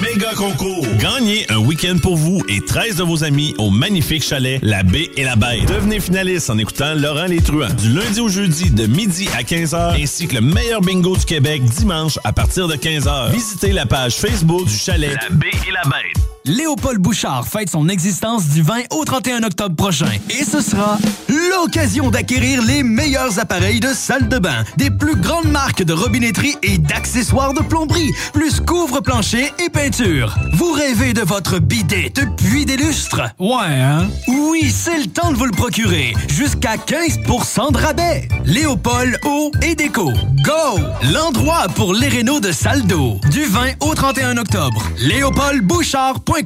Méga 0.03 0.35
concours. 0.35 0.87
Gagnez 0.99 1.47
un 1.51 1.59
week-end 1.59 1.97
pour 2.03 2.17
vous 2.17 2.43
et 2.49 2.61
13 2.61 2.97
de 2.97 3.03
vos 3.03 3.25
amis 3.25 3.55
au 3.59 3.71
magnifique 3.71 4.23
chalet 4.23 4.59
La 4.63 4.83
Baie 4.83 5.11
et 5.17 5.25
la 5.25 5.37
Bête. 5.37 5.67
Devenez 5.67 6.01
finaliste 6.01 6.51
en 6.51 6.59
écoutant 6.59 6.95
Laurent 6.95 7.27
Les 7.27 7.41
Truands 7.41 7.73
du 7.75 7.93
lundi 7.93 8.21
au 8.21 8.29
jeudi 8.29 8.71
de 8.71 8.87
midi 8.87 9.29
à 9.37 9.43
15h 9.43 10.03
ainsi 10.03 10.27
que 10.27 10.35
le 10.35 10.43
meilleur 10.43 10.81
bingo 10.81 11.17
du 11.17 11.25
Québec 11.25 11.63
dimanche 11.65 12.19
à 12.25 12.33
partir 12.33 12.69
de 12.69 12.75
15h. 12.75 13.33
Visitez 13.33 13.73
la 13.73 13.87
page 13.87 14.17
Facebook 14.17 14.67
du 14.67 14.77
chalet 14.77 15.17
La 15.29 15.35
Baie 15.35 15.49
et 15.67 15.73
la 15.73 15.83
Bête. 15.89 16.40
Léopold 16.51 16.99
Bouchard 16.99 17.47
fête 17.47 17.71
son 17.71 17.89
existence 17.89 18.49
du 18.49 18.63
20 18.63 18.93
au 18.93 19.05
31 19.05 19.45
octobre 19.45 19.77
prochain. 19.77 20.11
Et 20.31 20.43
ce 20.43 20.61
sera 20.61 20.99
l'occasion 21.29 22.11
d'acquérir 22.11 22.61
les 22.63 22.83
meilleurs 22.83 23.39
appareils 23.39 23.79
de 23.79 23.95
salle 23.95 24.29
de 24.29 24.37
bain, 24.41 24.65
des 24.77 24.91
plus 24.91 25.15
grandes 25.15 25.49
marques 25.49 25.85
de 25.85 25.93
robinetterie 25.93 26.57
et 26.65 26.79
d'accessoires 26.79 27.55
de 27.55 27.61
plomberie, 27.61 28.13
plus 28.33 28.59
couvre-plancher 28.59 29.53
et 29.65 29.69
peinture. 29.69 30.37
Vous 30.55 30.73
rêvez 30.73 31.13
de 31.13 31.21
votre 31.21 31.61
bidet 31.61 32.11
depuis 32.13 32.67
des 32.67 32.77
lustres? 32.77 33.21
Ouais, 33.39 33.81
hein? 33.81 34.09
Oui, 34.27 34.73
c'est 34.73 34.99
le 34.99 35.07
temps 35.07 35.31
de 35.31 35.37
vous 35.37 35.47
le 35.47 35.53
procurer. 35.53 36.15
Jusqu'à 36.29 36.75
15% 36.75 37.73
de 37.73 37.79
rabais. 37.79 38.27
Léopold 38.45 39.21
Eau 39.25 39.53
et 39.63 39.77
Déco. 39.77 40.11
Go! 40.45 40.81
L'endroit 41.13 41.69
pour 41.77 41.95
les 41.95 42.09
rénaux 42.09 42.41
de 42.41 42.51
salle 42.51 42.83
d'eau. 42.89 43.21
Du 43.31 43.45
20 43.45 43.75
au 43.79 43.95
31 43.95 44.37
octobre. 44.37 44.83
LéopoldBouchard.com 44.99 46.40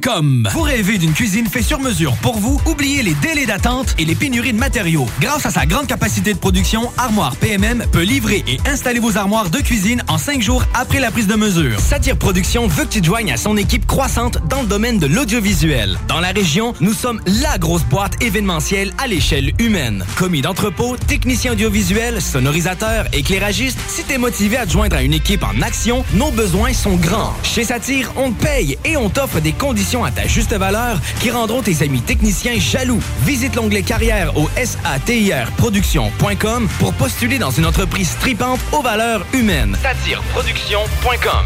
Vous 0.51 0.61
rêvez 0.61 0.97
d'une 0.97 1.13
cuisine 1.13 1.47
faite 1.47 1.63
sur 1.63 1.79
mesure 1.79 2.17
pour 2.17 2.37
vous? 2.37 2.59
Oubliez 2.65 3.01
les 3.01 3.13
délais 3.13 3.45
d'attente 3.45 3.95
et 3.97 4.03
les 4.03 4.13
pénuries 4.13 4.51
de 4.51 4.57
matériaux. 4.57 5.07
Grâce 5.21 5.45
à 5.45 5.51
sa 5.51 5.65
grande 5.65 5.87
capacité 5.87 6.33
de 6.33 6.37
production, 6.37 6.91
Armoire 6.97 7.37
PMM 7.37 7.85
peut 7.93 8.01
livrer 8.01 8.43
et 8.45 8.57
installer 8.69 8.99
vos 8.99 9.15
armoires 9.15 9.49
de 9.49 9.59
cuisine 9.59 10.03
en 10.09 10.17
5 10.17 10.41
jours 10.41 10.65
après 10.73 10.99
la 10.99 11.11
prise 11.11 11.27
de 11.27 11.35
mesure. 11.35 11.79
Satire 11.79 12.17
Production 12.17 12.67
veut 12.67 12.83
que 12.83 12.89
tu 12.89 12.99
te 12.99 13.05
joignes 13.05 13.31
à 13.31 13.37
son 13.37 13.55
équipe 13.55 13.87
croissante 13.87 14.37
dans 14.49 14.63
le 14.63 14.67
domaine 14.67 14.99
de 14.99 15.07
l'audiovisuel. 15.07 15.97
Dans 16.09 16.19
la 16.19 16.33
région, 16.33 16.73
nous 16.81 16.93
sommes 16.93 17.21
la 17.41 17.57
grosse 17.57 17.85
boîte 17.85 18.21
événementielle 18.21 18.91
à 18.97 19.07
l'échelle 19.07 19.53
humaine. 19.59 20.05
Commis 20.17 20.41
d'entrepôt, 20.41 20.97
technicien 20.97 21.53
audiovisuel, 21.53 22.21
sonorisateur, 22.21 23.05
éclairagiste, 23.13 23.79
si 23.87 24.03
t'es 24.03 24.17
motivé 24.17 24.57
à 24.57 24.65
te 24.65 24.71
joindre 24.71 24.97
à 24.97 25.03
une 25.03 25.13
équipe 25.13 25.43
en 25.43 25.61
action, 25.61 26.03
nos 26.15 26.31
besoins 26.31 26.73
sont 26.73 26.97
grands. 26.97 27.33
Chez 27.43 27.63
Satire, 27.63 28.11
on 28.17 28.31
te 28.31 28.43
paye 28.43 28.77
et 28.83 28.97
on 28.97 29.09
t'offre 29.09 29.39
des 29.39 29.53
conditions 29.53 29.74
à 30.05 30.11
ta 30.11 30.25
juste 30.25 30.53
valeur 30.53 30.99
qui 31.19 31.29
rendront 31.29 31.61
tes 31.61 31.83
amis 31.83 31.99
techniciens 31.99 32.57
jaloux. 32.57 33.01
Visite 33.23 33.55
l'onglet 33.55 33.81
carrière 33.81 34.37
au 34.37 34.49
satirproduction.com 34.55 36.69
pour 36.79 36.93
postuler 36.93 37.37
dans 37.37 37.51
une 37.51 37.65
entreprise 37.65 38.09
stripante 38.09 38.61
aux 38.71 38.81
valeurs 38.81 39.25
humaines. 39.33 39.75
Satireproduction.com 39.81 41.45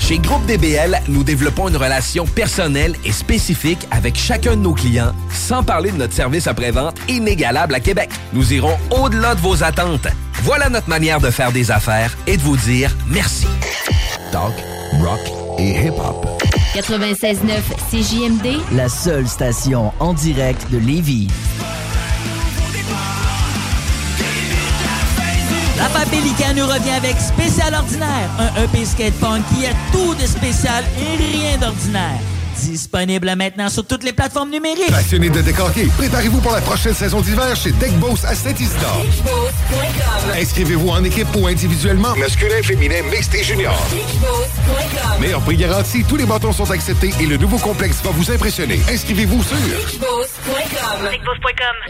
Chez 0.00 0.18
Groupe 0.18 0.46
DBL, 0.46 1.02
nous 1.08 1.22
développons 1.22 1.68
une 1.68 1.76
relation 1.76 2.24
personnelle 2.24 2.94
et 3.04 3.12
spécifique 3.12 3.86
avec 3.90 4.16
chacun 4.16 4.56
de 4.56 4.62
nos 4.62 4.72
clients, 4.72 5.12
sans 5.30 5.62
parler 5.62 5.90
de 5.90 5.98
notre 5.98 6.14
service 6.14 6.46
après-vente 6.46 6.96
inégalable 7.08 7.74
à 7.74 7.80
Québec. 7.80 8.08
Nous 8.32 8.54
irons 8.54 8.78
au-delà 8.90 9.34
de 9.34 9.40
vos 9.40 9.62
attentes. 9.62 10.08
Voilà 10.44 10.70
notre 10.70 10.88
manière 10.88 11.20
de 11.20 11.30
faire 11.30 11.52
des 11.52 11.70
affaires 11.70 12.16
et 12.26 12.38
de 12.38 12.42
vous 12.42 12.56
dire 12.56 12.96
merci. 13.06 13.46
Talk, 14.32 14.54
rock 14.98 15.20
et 15.58 15.86
hip-hop. 15.86 16.49
96.9 16.74 17.62
CJMD, 17.90 18.60
La 18.76 18.88
seule 18.88 19.26
station 19.26 19.92
en 19.98 20.14
direct 20.14 20.70
de 20.70 20.78
Lévis. 20.78 21.26
Raphaël 25.80 26.08
Pélican 26.08 26.54
nous 26.54 26.66
revient 26.66 26.92
avec 26.92 27.16
Spécial 27.16 27.74
Ordinaire, 27.74 28.30
un 28.38 28.62
EP 28.62 28.84
skatepunk 28.84 29.42
qui 29.48 29.66
a 29.66 29.70
tout 29.90 30.14
de 30.14 30.26
spécial 30.26 30.84
et 30.96 31.16
rien 31.16 31.58
d'ordinaire. 31.58 32.20
Disponible 32.60 33.34
maintenant 33.36 33.68
sur 33.68 33.86
toutes 33.86 34.04
les 34.04 34.12
plateformes 34.12 34.50
numériques. 34.50 34.90
Passionné 34.90 35.30
de 35.30 35.40
décorquer, 35.40 35.86
préparez-vous 35.96 36.40
pour 36.40 36.52
la 36.52 36.60
prochaine 36.60 36.94
saison 36.94 37.20
d'hiver 37.20 37.56
chez 37.56 37.72
Deckboss 37.72 38.24
à 38.24 38.34
Saint-Isidore. 38.34 39.04
Inscrivez-vous 40.38 40.88
en 40.88 41.02
équipe 41.04 41.28
ou 41.36 41.46
individuellement, 41.46 42.14
masculin, 42.16 42.62
féminin, 42.62 43.02
mixte 43.10 43.34
et 43.34 43.44
junior. 43.44 43.74
Meilleur 45.20 45.40
prix 45.40 45.56
garanti, 45.56 46.04
tous 46.04 46.16
les 46.16 46.26
bâtons 46.26 46.52
sont 46.52 46.70
acceptés 46.70 47.10
et 47.20 47.26
le 47.26 47.36
nouveau 47.36 47.58
complexe 47.58 47.96
va 48.02 48.10
vous 48.10 48.30
impressionner. 48.30 48.80
Inscrivez-vous 48.90 49.42
sur 49.42 49.56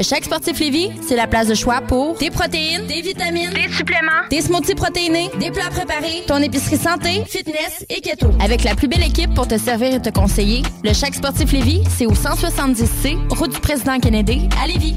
Chaque 0.01 0.25
Sportif 0.25 0.59
Lévis, 0.59 0.91
c'est 1.07 1.17
la 1.17 1.27
place 1.27 1.49
de 1.49 1.55
choix 1.55 1.81
pour 1.81 2.17
des 2.17 2.31
protéines, 2.31 2.87
des 2.87 3.03
vitamines, 3.03 3.51
des 3.51 3.73
suppléments, 3.73 4.29
des 4.31 4.41
smoothies 4.41 4.75
protéinés, 4.75 5.31
des 5.39 5.51
plats 5.51 5.71
préparés, 5.71 6.25
ton 6.27 6.39
épicerie 6.39 6.79
santé, 6.79 7.23
fitness 7.27 7.85
et 7.89 8.01
keto. 8.01 8.31
Avec 8.41 8.65
la 8.65 8.75
plus 8.75 8.89
belle 8.89 9.05
équipe 9.05 9.35
pour 9.35 9.47
te 9.47 9.59
servir 9.59 9.95
et 9.95 10.01
te 10.01 10.11
conseiller, 10.11 10.60
le 10.85 10.93
Chaque 10.93 11.15
Sportif 11.15 11.53
Lévis, 11.53 11.83
c'est 11.89 12.07
au 12.07 12.13
170C, 12.13 13.17
route 13.31 13.53
du 13.53 13.61
président 13.61 13.99
Kennedy, 13.99 14.49
à 14.63 14.67
Lévis. 14.67 14.97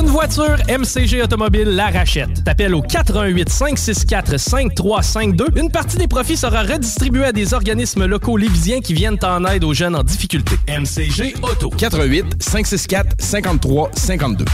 Une 0.00 0.06
voiture, 0.06 0.56
MCG 0.68 1.22
Automobile 1.22 1.68
la 1.68 1.88
rachète. 1.88 2.42
T'appelles 2.42 2.74
au 2.74 2.80
418 2.80 3.50
564 3.50 4.38
5352. 4.38 5.46
Une 5.56 5.70
partie 5.70 5.98
des 5.98 6.08
profits 6.08 6.38
sera 6.38 6.62
redistribuée 6.62 7.24
à 7.24 7.32
des 7.32 7.52
organismes 7.52 8.06
locaux 8.06 8.38
lévisiens 8.38 8.80
qui 8.80 8.94
viennent 8.94 9.18
en 9.22 9.44
aide 9.44 9.62
aux 9.62 9.74
jeunes 9.74 9.96
en 9.96 10.02
difficulté. 10.02 10.56
MCG 10.68 11.34
Auto. 11.42 11.68
88 11.68 12.42
564 12.42 13.16
53 13.18 13.90
52. 13.94 14.44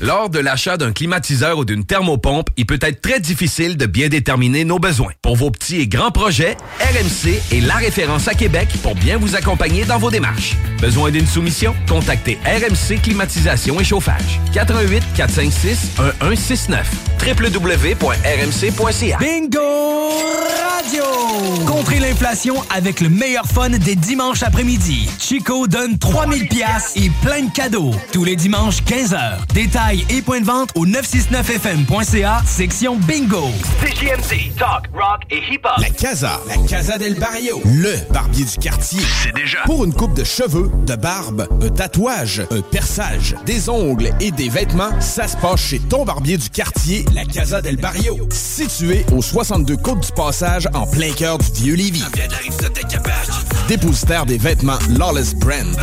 Lors 0.00 0.30
de 0.30 0.38
l'achat 0.38 0.76
d'un 0.76 0.92
climatiseur 0.92 1.58
ou 1.58 1.64
d'une 1.64 1.84
thermopompe, 1.84 2.50
il 2.56 2.66
peut 2.66 2.78
être 2.82 3.00
très 3.00 3.18
difficile 3.18 3.76
de 3.76 3.84
bien 3.86 4.08
déterminer 4.08 4.64
nos 4.64 4.78
besoins. 4.78 5.10
Pour 5.22 5.34
vos 5.34 5.50
petits 5.50 5.80
et 5.80 5.88
grands 5.88 6.12
projets, 6.12 6.56
RMC 6.80 7.40
est 7.50 7.66
la 7.66 7.74
référence 7.74 8.28
à 8.28 8.34
Québec 8.34 8.68
pour 8.80 8.94
bien 8.94 9.16
vous 9.16 9.34
accompagner 9.34 9.84
dans 9.84 9.98
vos 9.98 10.10
démarches. 10.10 10.56
Besoin 10.80 11.10
d'une 11.10 11.26
soumission? 11.26 11.74
Contactez 11.88 12.38
RMC 12.46 13.02
Climatisation 13.02 13.80
et 13.80 13.84
Chauffage. 13.84 14.38
88 14.54 15.02
456 15.16 15.90
1169 16.22 16.88
www.rmc.ca 17.26 19.18
Bingo 19.18 19.60
Radio! 20.78 21.02
Contrez 21.66 21.98
l'inflation 21.98 22.54
avec 22.70 23.00
le 23.00 23.08
meilleur 23.08 23.44
fun 23.46 23.70
des 23.70 23.96
dimanches 23.96 24.42
après-midi. 24.42 25.10
Chico 25.18 25.66
donne 25.66 25.98
3000 25.98 26.48
pièces 26.48 26.92
et 26.96 27.10
plein 27.22 27.42
de 27.42 27.50
cadeaux. 27.52 27.90
Tous 28.12 28.24
les 28.24 28.36
dimanches, 28.36 28.82
15h. 28.84 29.38
Détails 29.88 30.06
et 30.10 30.22
points 30.22 30.40
de 30.40 30.46
vente 30.46 30.70
au 30.74 30.86
969fm.ca, 30.86 32.42
section 32.46 32.96
Bingo. 32.96 33.48
CJMD, 33.80 34.54
talk, 34.58 34.86
rock 34.92 35.22
et 35.30 35.38
hip-hop. 35.50 35.72
La 35.78 35.88
Casa, 35.90 36.40
la 36.46 36.56
Casa 36.68 36.98
del 36.98 37.14
Barrio, 37.14 37.60
le 37.64 37.94
barbier 38.12 38.44
du 38.44 38.56
quartier. 38.56 39.00
C'est 39.22 39.34
déjà. 39.34 39.58
Pour 39.64 39.84
une 39.84 39.94
coupe 39.94 40.14
de 40.14 40.24
cheveux, 40.24 40.70
de 40.86 40.94
barbe, 40.94 41.48
un 41.62 41.68
tatouage, 41.70 42.42
un 42.50 42.60
perçage, 42.60 43.34
des 43.46 43.68
ongles 43.68 44.10
et 44.20 44.30
des 44.30 44.48
vêtements, 44.48 45.00
ça 45.00 45.26
se 45.26 45.36
passe 45.36 45.60
chez 45.60 45.78
ton 45.78 46.04
barbier 46.04 46.36
du 46.36 46.50
quartier, 46.50 47.04
la 47.14 47.24
Casa 47.24 47.62
del 47.62 47.76
Barrio. 47.76 48.16
Situé 48.30 49.06
au 49.12 49.22
62 49.22 49.76
Côte 49.76 50.00
du 50.06 50.12
Passage, 50.12 50.68
en 50.74 50.86
plein 50.86 51.12
cœur 51.12 51.38
du 51.38 51.50
vieux 51.62 51.74
Lévis. 51.74 52.04
Dépositaire 53.68 54.26
des 54.26 54.38
vêtements 54.38 54.78
Lawless 54.90 55.34
Brand. 55.34 55.76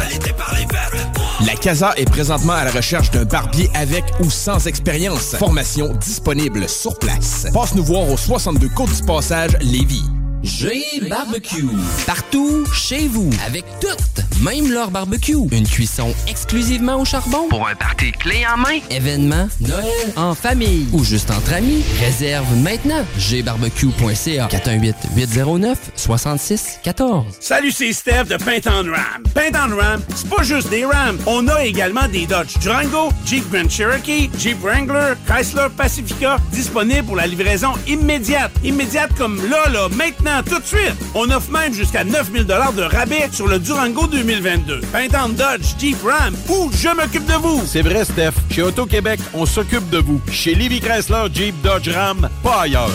La 1.45 1.53
Casa 1.53 1.93
est 1.97 2.10
présentement 2.10 2.53
à 2.53 2.64
la 2.64 2.72
recherche 2.72 3.12
d'un 3.12 3.26
barbier 3.26 3.70
avec 3.74 3.95
ou 4.20 4.30
sans 4.30 4.68
expérience. 4.68 5.36
Formation 5.36 5.93
disponible 5.93 6.68
sur 6.68 6.98
place. 7.00 7.48
Passe 7.54 7.76
nous 7.76 7.84
voir 7.84 8.10
au 8.10 8.18
62 8.18 8.70
Côte 8.70 8.93
du 8.93 9.04
Passage, 9.04 9.58
Lévis. 9.62 10.04
G 10.44 10.84
Barbecue. 11.10 11.66
Partout, 12.06 12.66
chez 12.74 13.08
vous, 13.08 13.30
avec 13.46 13.66
toutes, 13.82 14.42
même 14.44 14.72
leur 14.72 14.92
barbecue. 14.92 15.38
Une 15.52 15.68
cuisson 15.68 16.14
exclusivement 16.28 17.02
au 17.02 17.06
charbon. 17.06 17.48
Pour 17.50 17.68
un 17.68 17.76
party 17.76 18.12
clé 18.12 18.44
en 18.52 18.58
main. 18.58 18.80
Événement, 18.92 19.48
Noël, 19.62 20.14
en 20.16 20.36
famille 20.36 20.88
ou 20.94 21.04
juste 21.04 21.32
entre 21.32 21.54
amis. 21.54 21.84
Réserve 22.00 22.46
maintenant. 22.58 23.04
gbarbecue.ca 23.18 24.48
418 24.48 24.96
809 25.16 25.78
66 25.96 26.80
14. 26.84 27.26
Salut, 27.40 27.72
c'est 27.72 27.94
Steph 27.94 28.26
de 28.26 28.38
Paint 28.38 28.70
on 28.70 28.92
Ram. 28.92 29.24
Paint 29.34 29.52
on 29.56 29.76
Ram, 29.76 30.02
c'est 30.16 30.30
pas 30.30 30.44
juste 30.44 30.70
des 30.70 30.86
Rams. 30.86 31.18
On 31.26 31.48
a 31.48 31.64
également 31.66 32.08
des 32.08 32.28
Dodge 32.28 32.58
Durango, 32.60 33.10
Jeep 33.26 33.50
Grand 33.52 33.70
Cherokee, 33.70 34.30
Jeep 34.38 34.62
Wrangler, 34.62 35.14
Chrysler 35.28 35.68
Pacifica, 35.76 36.38
disponibles 36.52 37.04
pour 37.06 37.16
la 37.16 37.26
livraison 37.26 37.74
immédiate. 37.88 38.52
Immédiate 38.64 39.12
comme 39.18 39.38
là, 39.50 39.70
là, 39.70 39.88
maintenant, 39.90 40.35
tout 40.44 40.60
de 40.60 40.66
suite. 40.66 40.96
On 41.14 41.30
offre 41.30 41.52
même 41.52 41.74
jusqu'à 41.74 42.04
9000 42.04 42.46
de 42.46 42.54
rabais 42.84 43.30
sur 43.32 43.48
le 43.48 43.60
Durango 43.60 44.08
2022. 44.08 44.82
Paint 44.92 45.08
on 45.24 45.30
Dodge, 45.30 45.76
Jeep 45.80 45.98
Ram 46.04 46.36
ou 46.50 46.70
je 46.74 46.90
m'occupe 46.90 47.26
de 47.26 47.34
vous. 47.34 47.62
C'est 47.66 47.82
vrai, 47.82 48.06
Steph. 48.06 48.34
Chez 48.50 48.62
Auto-Québec, 48.62 49.20
on 49.34 49.46
s'occupe 49.46 49.90
de 49.90 50.00
vous. 50.00 50.22
Chez 50.32 50.56
Livy 50.56 50.80
Chrysler, 50.80 51.26
Jeep, 51.34 51.56
Dodge, 51.62 51.90
Ram, 51.90 52.30
pas 52.44 52.62
ailleurs. 52.62 52.90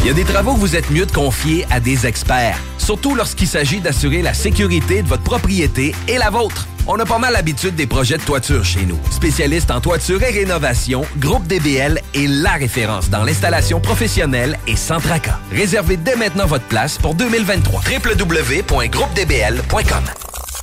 Il 0.00 0.06
y 0.06 0.10
a 0.10 0.12
des 0.12 0.24
travaux 0.24 0.54
que 0.54 0.60
vous 0.60 0.76
êtes 0.76 0.90
mieux 0.90 1.06
de 1.06 1.12
confier 1.12 1.66
à 1.70 1.80
des 1.80 2.06
experts, 2.06 2.58
surtout 2.78 3.14
lorsqu'il 3.14 3.48
s'agit 3.48 3.80
d'assurer 3.80 4.22
la 4.22 4.32
sécurité 4.32 5.02
de 5.02 5.08
votre 5.08 5.24
propriété 5.24 5.94
et 6.06 6.18
la 6.18 6.30
vôtre. 6.30 6.68
On 6.86 6.98
a 6.98 7.04
pas 7.04 7.18
mal 7.18 7.32
l'habitude 7.34 7.74
des 7.74 7.86
projets 7.86 8.16
de 8.16 8.22
toiture 8.22 8.64
chez 8.64 8.86
nous. 8.86 8.98
Spécialiste 9.10 9.70
en 9.70 9.80
toiture 9.80 10.22
et 10.22 10.30
rénovation, 10.30 11.02
Groupe 11.18 11.46
DBL 11.46 12.00
est 12.14 12.26
la 12.26 12.52
référence 12.52 13.10
dans 13.10 13.24
l'installation 13.24 13.80
professionnelle 13.80 14.58
et 14.66 14.76
sans 14.76 15.00
tracas. 15.00 15.38
Réservez 15.52 15.98
dès 15.98 16.16
maintenant 16.16 16.46
votre 16.46 16.64
place 16.66 16.96
pour 16.96 17.14
2023. 17.14 17.82
www.groupedbl.com 17.82 20.04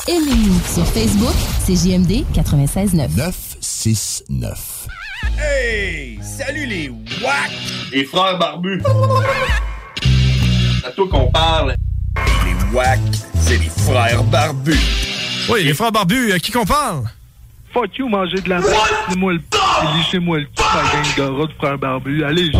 Aimez-nous 0.07 0.59
sur 0.73 0.87
Facebook, 0.87 1.35
c'est 1.65 1.75
JMD 1.75 2.23
96.9. 2.33 3.09
969. 3.17 4.74
Hey! 5.37 6.19
Salut 6.21 6.65
les 6.65 6.89
WAC! 6.89 7.51
Les 7.91 8.05
frères 8.05 8.37
barbus! 8.37 8.81
C'est 10.81 10.87
à 10.87 10.91
toi 10.91 11.07
qu'on 11.09 11.31
parle. 11.31 11.75
Les 12.45 12.75
WAC, 12.75 12.99
c'est 13.41 13.57
les 13.57 13.69
frères 13.69 14.23
barbus. 14.23 14.79
Oui, 15.49 15.63
les 15.63 15.73
frères 15.73 15.91
barbus, 15.91 16.31
à 16.31 16.39
qui 16.39 16.51
qu'on 16.51 16.65
parle? 16.65 17.03
Fuck 17.73 17.97
you, 17.97 18.07
manger 18.07 18.39
de 18.41 18.49
la 18.49 18.59
merde. 18.59 18.73
Lissez-moi 19.07 19.33
le 19.33 19.39
p. 19.39 19.57
Lissez-moi 19.97 20.37
le 20.39 20.45
p, 20.45 20.51
ma 20.73 20.83
gang 21.17 21.47
de 21.47 21.53
frères 21.57 21.77
barbus. 21.77 22.23
Allez, 22.23 22.51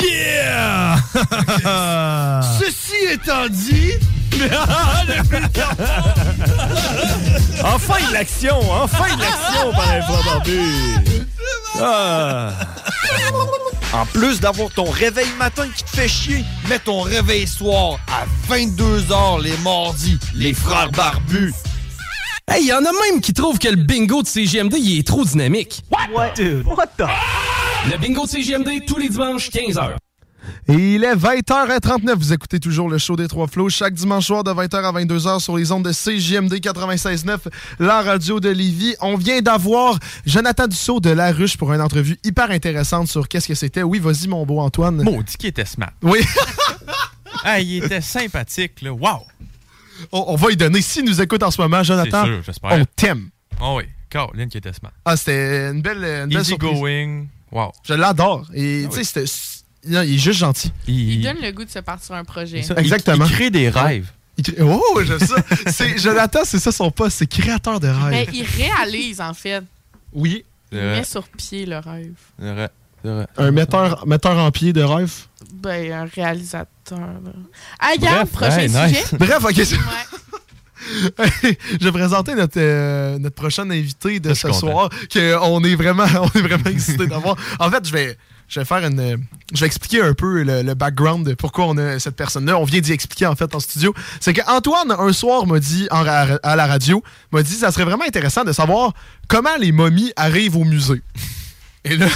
Yeah! 0.00 0.96
Ceci 2.58 2.96
étant 3.12 3.48
dit. 3.48 3.92
Enfin 7.64 8.08
de 8.08 8.12
l'action, 8.12 8.58
enfin 8.70 9.14
de 9.14 9.20
l'action 9.20 9.72
par 9.72 9.94
les 9.94 10.02
frères 10.02 10.24
barbus. 10.24 10.98
Ah. 11.84 12.52
En 13.92 14.06
plus 14.06 14.40
d'avoir 14.40 14.70
ton 14.70 14.84
réveil 14.84 15.26
matin 15.38 15.66
qui 15.74 15.82
te 15.82 15.90
fait 15.90 16.08
chier, 16.08 16.44
mets 16.68 16.78
ton 16.78 17.00
réveil 17.00 17.46
soir 17.46 17.98
à 18.08 18.24
22h 18.52 19.42
les 19.42 19.56
mardis, 19.58 20.18
les 20.34 20.54
frères 20.54 20.90
barbus. 20.92 21.52
Hey, 22.48 22.66
y 22.66 22.72
en 22.72 22.78
a 22.78 22.92
même 23.10 23.20
qui 23.20 23.32
trouvent 23.32 23.58
que 23.58 23.68
le 23.68 23.76
bingo 23.76 24.22
de 24.22 24.28
CGMD 24.28 24.74
il 24.78 24.98
est 25.00 25.06
trop 25.06 25.24
dynamique. 25.24 25.82
What? 25.90 26.34
Dude, 26.36 26.66
what 26.66 26.86
the? 26.96 27.06
Le 27.90 27.98
bingo 27.98 28.24
de 28.24 28.30
CGMD 28.30 28.86
tous 28.86 28.98
les 28.98 29.08
dimanches 29.08 29.50
15h. 29.50 29.96
Et 30.68 30.94
il 30.94 31.04
est 31.04 31.14
20h39. 31.14 32.14
Vous 32.16 32.32
écoutez 32.32 32.58
toujours 32.60 32.88
le 32.88 32.98
show 32.98 33.16
des 33.16 33.28
Trois 33.28 33.46
Flots 33.46 33.68
chaque 33.68 33.94
dimanche 33.94 34.26
soir 34.26 34.44
de 34.44 34.50
20h 34.50 34.76
à 34.76 34.92
22h 34.92 35.40
sur 35.40 35.56
les 35.56 35.70
ondes 35.72 35.84
de 35.84 35.92
CJMD 35.92 36.54
96.9, 36.54 37.38
la 37.78 38.02
radio 38.02 38.40
de 38.40 38.48
Lévis. 38.48 38.94
On 39.00 39.16
vient 39.16 39.40
d'avoir 39.40 39.98
Jonathan 40.26 40.66
Dussault 40.66 41.00
de 41.00 41.10
La 41.10 41.32
Ruche 41.32 41.56
pour 41.56 41.72
une 41.72 41.80
entrevue 41.80 42.18
hyper 42.24 42.50
intéressante 42.50 43.08
sur 43.08 43.28
qu'est-ce 43.28 43.48
que 43.48 43.54
c'était? 43.54 43.82
Oui, 43.82 43.98
vas-y, 43.98 44.28
mon 44.28 44.44
beau 44.46 44.60
Antoine. 44.60 45.02
Maudit 45.02 45.36
qui 45.36 45.46
était 45.48 45.64
smart. 45.64 45.92
Oui. 46.02 46.20
ah, 47.44 47.60
il 47.60 47.84
était 47.84 48.00
sympathique, 48.00 48.82
là. 48.82 48.92
Wow! 48.92 49.22
On, 50.10 50.24
on 50.28 50.36
va 50.36 50.48
lui 50.48 50.56
donner, 50.56 50.82
s'il 50.82 51.04
nous 51.04 51.20
écoute 51.20 51.42
en 51.42 51.50
ce 51.50 51.60
moment, 51.60 51.82
Jonathan, 51.82 52.24
sûr, 52.24 52.42
on 52.64 52.84
t'aime. 52.96 53.28
Oh 53.60 53.76
oui, 53.78 53.84
Caroline 54.10 54.48
qui 54.48 54.58
était 54.58 54.72
smart. 54.72 54.90
Ah, 55.04 55.16
c'était 55.16 55.70
une 55.70 55.80
belle, 55.82 55.98
une 56.04 56.28
belle 56.30 56.40
Easy 56.40 56.50
surprise. 56.50 56.80
going. 56.80 57.26
Wow. 57.52 57.70
Je 57.84 57.94
l'adore. 57.94 58.46
Et 58.54 58.84
Ah 58.84 58.88
tu 58.88 58.94
sais, 58.94 58.98
oui. 59.00 59.04
c'était- 59.26 59.51
non, 59.88 60.02
il 60.02 60.14
est 60.14 60.18
juste 60.18 60.38
gentil. 60.38 60.72
Il 60.86 61.22
donne 61.22 61.38
le 61.42 61.50
goût 61.52 61.64
de 61.64 61.70
se 61.70 61.78
partir 61.80 62.04
sur 62.06 62.14
un 62.14 62.24
projet. 62.24 62.62
Ça, 62.62 62.74
Exactement. 62.76 63.24
Il, 63.24 63.30
il 63.30 63.34
crée 63.34 63.50
des 63.50 63.68
rêves. 63.68 64.10
Il 64.38 64.44
crée- 64.44 64.62
Oh, 64.62 65.00
j'aime 65.04 65.18
ça. 65.18 65.36
C'est- 65.66 65.98
Jonathan, 65.98 66.40
c'est 66.44 66.58
ça 66.58 66.72
son 66.72 66.90
poste, 66.90 67.18
c'est 67.18 67.26
créateur 67.26 67.80
de 67.80 67.88
Mais 67.88 68.22
rêves. 68.24 68.30
il 68.32 68.44
réalise, 68.44 69.20
en 69.20 69.34
fait. 69.34 69.62
Oui. 70.12 70.44
Il 70.70 70.78
met 70.78 71.04
sur 71.04 71.24
pied 71.28 71.66
le 71.66 71.78
rêve. 71.78 72.14
C'est 72.38 72.52
vrai. 72.52 72.70
C'est 73.04 73.10
vrai. 73.10 73.26
Un 73.36 73.50
metteur, 73.50 74.06
metteur 74.06 74.38
en 74.38 74.50
pied 74.52 74.72
de 74.72 74.82
rêve? 74.82 75.12
Ben, 75.54 75.92
un 75.92 76.04
réalisateur. 76.06 76.98
là. 76.98 77.32
Ah, 77.80 77.90
regarde, 77.96 78.28
Bref, 78.28 78.30
prochain 78.30 78.58
hey, 78.58 78.68
sujet. 78.68 78.86
nice. 78.86 79.14
Bref, 79.18 79.44
ok. 79.44 79.56
Ouais. 79.56 79.66
je 81.80 81.84
vais 81.84 81.92
présenter 81.92 82.34
notre, 82.34 82.58
euh, 82.58 83.18
notre 83.18 83.34
prochain 83.36 83.68
invité 83.70 84.18
de 84.18 84.30
Je 84.30 84.34
ce 84.34 84.52
soir, 84.52 84.88
qu'on 85.12 85.62
est 85.64 85.74
vraiment, 85.76 86.04
on 86.20 86.38
est 86.38 86.42
vraiment 86.42 86.64
excité 86.70 87.06
d'avoir. 87.06 87.36
En 87.58 87.70
fait, 87.70 87.86
je 87.86 87.92
vais, 87.92 88.16
je 88.48 88.60
vais 88.60 88.66
faire 88.66 88.84
une, 88.84 89.24
je 89.54 89.60
vais 89.60 89.66
expliquer 89.66 90.02
un 90.02 90.14
peu 90.14 90.42
le, 90.42 90.74
background 90.74 91.26
de 91.26 91.34
pourquoi 91.34 91.66
on 91.66 91.76
a 91.76 91.98
cette 91.98 92.16
personne-là. 92.16 92.58
On 92.58 92.64
vient 92.64 92.80
d'y 92.80 92.92
expliquer 92.92 93.26
en 93.26 93.34
fait 93.34 93.54
en 93.54 93.60
studio. 93.60 93.94
C'est 94.20 94.32
que 94.32 94.42
Antoine 94.48 94.92
un 94.92 95.12
soir 95.12 95.46
m'a 95.46 95.58
dit 95.58 95.88
à 95.90 96.56
la 96.56 96.66
radio, 96.66 97.02
m'a 97.32 97.42
dit, 97.42 97.54
ça 97.54 97.72
serait 97.72 97.84
vraiment 97.84 98.04
intéressant 98.04 98.44
de 98.44 98.52
savoir 98.52 98.92
comment 99.28 99.56
les 99.58 99.72
momies 99.72 100.12
arrivent 100.16 100.56
au 100.56 100.64
musée. 100.64 101.02
Et 101.84 101.96
là, 101.96 102.06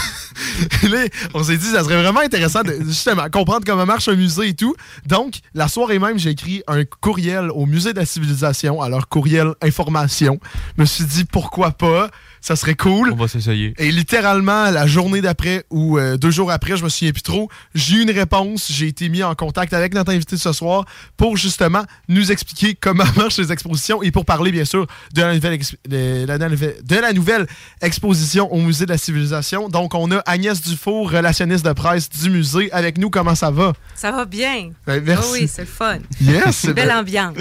et 0.82 0.88
là, 0.88 1.06
on 1.34 1.42
s'est 1.42 1.56
dit, 1.56 1.66
ça 1.66 1.82
serait 1.82 2.00
vraiment 2.00 2.20
intéressant 2.20 2.62
de 2.62 2.76
justement 2.84 3.28
comprendre 3.30 3.64
comment 3.66 3.86
marche 3.86 4.08
un 4.08 4.14
musée 4.14 4.48
et 4.48 4.54
tout. 4.54 4.74
Donc, 5.06 5.40
la 5.54 5.68
soirée 5.68 5.98
même, 5.98 6.18
j'ai 6.18 6.30
écrit 6.30 6.62
un 6.68 6.84
courriel 6.84 7.50
au 7.50 7.66
Musée 7.66 7.92
de 7.92 7.98
la 7.98 8.06
Civilisation, 8.06 8.80
leur 8.88 9.08
courriel 9.08 9.54
information. 9.62 10.38
Je 10.76 10.82
me 10.82 10.86
suis 10.86 11.04
dit, 11.04 11.24
pourquoi 11.24 11.72
pas? 11.72 12.10
Ça 12.46 12.54
serait 12.54 12.76
cool. 12.76 13.10
On 13.12 13.16
va 13.16 13.26
s'essayer. 13.26 13.74
Et 13.76 13.90
littéralement, 13.90 14.70
la 14.70 14.86
journée 14.86 15.20
d'après 15.20 15.64
ou 15.68 15.98
euh, 15.98 16.16
deux 16.16 16.30
jours 16.30 16.52
après, 16.52 16.76
je 16.76 16.84
me 16.84 16.88
souviens 16.88 17.10
plus 17.10 17.22
trop, 17.22 17.48
j'ai 17.74 17.96
eu 17.96 18.02
une 18.02 18.10
réponse. 18.12 18.68
J'ai 18.70 18.86
été 18.86 19.08
mis 19.08 19.24
en 19.24 19.34
contact 19.34 19.72
avec 19.72 19.94
notre 19.94 20.12
invité 20.12 20.36
de 20.36 20.40
ce 20.40 20.52
soir 20.52 20.84
pour 21.16 21.36
justement 21.36 21.82
nous 22.08 22.30
expliquer 22.30 22.76
comment 22.80 23.02
marchent 23.16 23.38
les 23.38 23.50
expositions 23.50 24.00
et 24.00 24.12
pour 24.12 24.24
parler, 24.24 24.52
bien 24.52 24.64
sûr, 24.64 24.86
de 25.12 25.22
la 25.22 25.34
nouvelle, 25.34 25.58
exp- 25.58 25.74
de 25.88 26.24
la, 26.24 26.38
nouvelle- 26.48 26.76
de 26.84 26.94
la 26.96 27.12
nouvelle 27.12 27.46
exposition 27.82 28.52
au 28.52 28.60
Musée 28.60 28.84
de 28.86 28.90
la 28.92 28.98
Civilisation. 28.98 29.68
Donc, 29.68 29.94
on 29.94 30.08
a 30.12 30.18
Agnès 30.18 30.60
Dufour, 30.62 31.10
relationniste 31.10 31.64
de 31.66 31.72
presse 31.72 32.08
du 32.10 32.30
musée, 32.30 32.70
avec 32.72 32.96
nous. 32.98 33.10
Comment 33.10 33.34
ça 33.34 33.50
va? 33.50 33.72
Ça 33.96 34.12
va 34.12 34.24
bien. 34.24 34.70
Ben, 34.86 35.02
merci. 35.04 35.30
Oui, 35.32 35.38
oui, 35.42 35.48
c'est 35.52 35.62
le 35.62 35.66
fun. 35.66 35.98
Yes, 36.20 36.62
Une 36.62 36.74
belle 36.74 36.88
ben- 36.90 36.98
ambiance. 36.98 37.34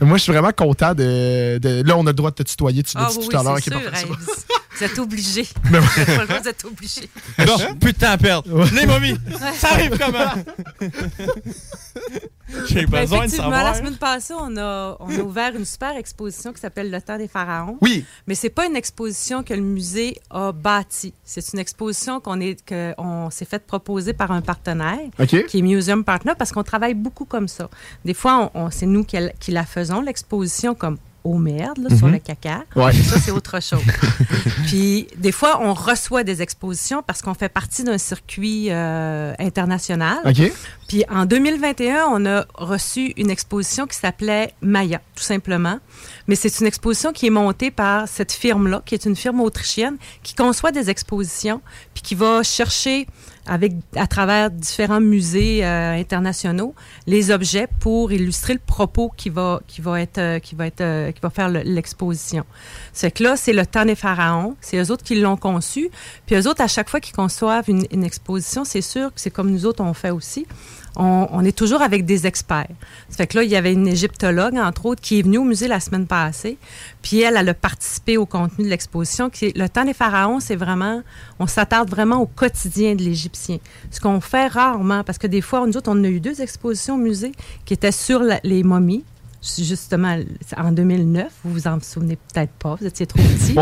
Moi, 0.00 0.16
je 0.16 0.22
suis 0.24 0.32
vraiment 0.32 0.50
content 0.50 0.94
de, 0.94 1.58
de- 1.58 1.82
Là, 1.86 1.96
on 1.96 2.02
a 2.06 2.10
le 2.10 2.12
droit 2.14 2.30
de 2.30 2.36
te 2.36 2.42
tutoyer. 2.42 2.82
Tu 2.82 2.96
l'as 2.96 3.04
Ah 3.06 3.10
dit 3.12 3.18
oui, 3.20 3.28
tout 3.28 3.36
à 3.36 3.42
l'heure. 3.44 3.58
Vous 4.76 4.84
êtes 4.84 4.98
obligés. 4.98 5.48
Ben 5.70 5.80
Vous 5.80 6.48
êtes 6.48 6.64
obligés. 6.64 7.08
Bon, 7.38 7.56
plus 7.80 7.92
de 7.92 7.98
temps 7.98 8.10
à 8.12 8.18
perdre. 8.18 8.64
Les 8.74 8.86
momies, 8.86 9.16
ça 9.58 9.70
arrive 9.72 9.98
comment? 9.98 10.42
J'ai 12.66 12.86
Ben, 12.86 13.02
besoin 13.02 13.18
de 13.20 13.24
effectivement, 13.24 13.50
savoir. 13.50 13.64
la 13.64 13.74
semaine 13.74 13.96
passée, 13.96 14.32
on 14.38 14.56
a, 14.56 14.96
on 15.00 15.10
a 15.14 15.18
ouvert 15.22 15.54
une 15.54 15.64
super 15.66 15.96
exposition 15.96 16.52
qui 16.52 16.60
s'appelle 16.60 16.90
Le 16.90 17.00
temps 17.02 17.18
des 17.18 17.28
pharaons. 17.28 17.76
Oui. 17.82 18.04
Mais 18.26 18.34
c'est 18.34 18.48
pas 18.50 18.66
une 18.66 18.76
exposition 18.76 19.42
que 19.42 19.52
le 19.52 19.60
musée 19.60 20.16
a 20.30 20.52
bâtie. 20.52 21.12
C'est 21.24 21.52
une 21.52 21.58
exposition 21.58 22.20
qu'on 22.20 22.40
est 22.40 22.64
que 22.64 22.94
on 22.96 23.28
s'est 23.30 23.44
fait 23.44 23.64
proposer 23.66 24.12
par 24.14 24.30
un 24.32 24.40
partenaire 24.40 24.98
qui 25.48 25.58
est 25.58 25.62
Museum 25.62 26.04
Partner 26.04 26.32
parce 26.38 26.52
qu'on 26.52 26.62
travaille 26.64 26.94
beaucoup 26.94 27.26
comme 27.26 27.48
ça. 27.48 27.68
Des 28.04 28.14
fois, 28.14 28.50
on, 28.54 28.66
on- 28.66 28.70
c'est 28.70 28.86
nous 28.86 29.04
qui, 29.04 29.18
qui 29.40 29.50
la 29.50 29.64
faisons 29.66 30.00
l'exposition 30.00 30.74
comme 30.74 30.96
oh 31.28 31.38
merde 31.38 31.78
là, 31.78 31.96
sur 31.96 32.06
Mhm. 32.06 32.14
le 32.14 32.18
caca. 32.18 32.64
Ouais. 32.76 32.92
Ça 32.92 33.18
c'est 33.20 33.30
autre 33.30 33.60
chose. 33.62 33.82
Puis 34.66 35.06
des 35.16 35.32
fois, 35.32 35.60
on 35.62 35.74
reçoit 35.74 36.24
des 36.24 36.42
expositions 36.42 37.02
parce 37.06 37.22
qu'on 37.22 37.34
fait 37.34 37.48
partie 37.48 37.84
d'un 37.84 37.98
circuit 37.98 38.68
euh, 38.70 39.32
international. 39.38 40.18
Puis 40.88 41.04
en 41.10 41.26
2021, 41.26 42.06
on 42.10 42.24
a 42.26 42.46
reçu 42.54 43.12
une 43.16 43.30
exposition 43.30 43.86
qui 43.86 43.96
s'appelait 43.96 44.54
Maya, 44.62 45.00
tout 45.14 45.22
simplement. 45.22 45.78
Mais 46.28 46.34
c'est 46.34 46.60
une 46.60 46.66
exposition 46.66 47.12
qui 47.12 47.26
est 47.26 47.30
montée 47.30 47.70
par 47.70 48.08
cette 48.08 48.32
firme-là, 48.32 48.82
qui 48.86 48.94
est 48.94 49.04
une 49.04 49.16
firme 49.16 49.40
autrichienne, 49.40 49.96
qui 50.22 50.34
conçoit 50.34 50.72
des 50.72 50.88
expositions, 50.88 51.60
puis 51.94 52.02
qui 52.02 52.14
va 52.14 52.42
chercher 52.42 53.06
avec 53.48 53.72
à 53.96 54.06
travers 54.06 54.50
différents 54.50 55.00
musées 55.00 55.64
euh, 55.64 55.94
internationaux 55.94 56.74
les 57.06 57.30
objets 57.30 57.66
pour 57.80 58.12
illustrer 58.12 58.52
le 58.52 58.60
propos 58.64 59.10
qui 59.16 59.30
va 59.30 59.60
qui 59.66 59.80
va 59.80 60.00
être 60.00 60.18
euh, 60.18 60.38
qui 60.38 60.54
va 60.54 60.66
être 60.66 60.80
euh, 60.82 61.10
qui 61.12 61.20
va 61.20 61.30
faire 61.30 61.48
le- 61.48 61.62
l'exposition. 61.64 62.44
C'est 62.92 63.10
que 63.10 63.22
là 63.22 63.36
c'est 63.36 63.52
le 63.52 63.66
temps 63.66 63.84
des 63.84 63.94
pharaons, 63.94 64.56
c'est 64.60 64.76
eux 64.78 64.90
autres 64.92 65.04
qui 65.04 65.16
l'ont 65.20 65.36
conçu, 65.36 65.90
puis 66.26 66.36
eux 66.36 66.46
autres 66.48 66.60
à 66.62 66.68
chaque 66.68 66.88
fois 66.90 67.00
qu'ils 67.00 67.16
conçoivent 67.16 67.68
une, 67.68 67.84
une 67.90 68.04
exposition, 68.04 68.64
c'est 68.64 68.82
sûr 68.82 69.08
que 69.14 69.20
c'est 69.20 69.30
comme 69.30 69.50
nous 69.50 69.66
autres 69.66 69.82
on 69.82 69.94
fait 69.94 70.10
aussi. 70.10 70.46
On, 70.96 71.44
est 71.44 71.56
toujours 71.56 71.82
avec 71.82 72.04
des 72.04 72.26
experts. 72.26 72.66
Ça 73.08 73.16
fait 73.18 73.26
que 73.26 73.38
là, 73.38 73.44
il 73.44 73.50
y 73.50 73.56
avait 73.56 73.72
une 73.72 73.86
égyptologue, 73.86 74.56
entre 74.56 74.86
autres, 74.86 75.00
qui 75.00 75.18
est 75.18 75.22
venue 75.22 75.38
au 75.38 75.44
musée 75.44 75.68
la 75.68 75.80
semaine 75.80 76.06
passée. 76.06 76.58
Puis 77.02 77.20
elle, 77.20 77.36
elle 77.36 77.48
a 77.48 77.54
participé 77.54 78.16
au 78.16 78.26
contenu 78.26 78.64
de 78.64 78.70
l'exposition. 78.70 79.30
qui 79.30 79.52
Le 79.54 79.68
temps 79.68 79.84
des 79.84 79.94
pharaons, 79.94 80.40
c'est 80.40 80.56
vraiment, 80.56 81.02
on 81.38 81.46
s'attarde 81.46 81.88
vraiment 81.88 82.20
au 82.20 82.26
quotidien 82.26 82.94
de 82.94 83.02
l'Égyptien. 83.02 83.58
Ce 83.90 84.00
qu'on 84.00 84.20
fait 84.20 84.48
rarement, 84.48 85.04
parce 85.04 85.18
que 85.18 85.26
des 85.26 85.40
fois, 85.40 85.66
nous 85.66 85.76
autres, 85.76 85.90
on 85.92 86.02
a 86.04 86.08
eu 86.08 86.20
deux 86.20 86.40
expositions 86.40 86.94
au 86.94 86.98
musée 86.98 87.32
qui 87.64 87.74
étaient 87.74 87.92
sur 87.92 88.22
les 88.42 88.62
momies. 88.62 89.04
Justement, 89.40 90.18
en 90.56 90.72
2009, 90.72 91.30
vous 91.44 91.52
vous 91.52 91.66
en 91.68 91.78
souvenez 91.80 92.16
peut-être 92.16 92.52
pas, 92.52 92.74
vous 92.80 92.86
étiez 92.86 93.06
trop 93.06 93.20
petit. 93.22 93.54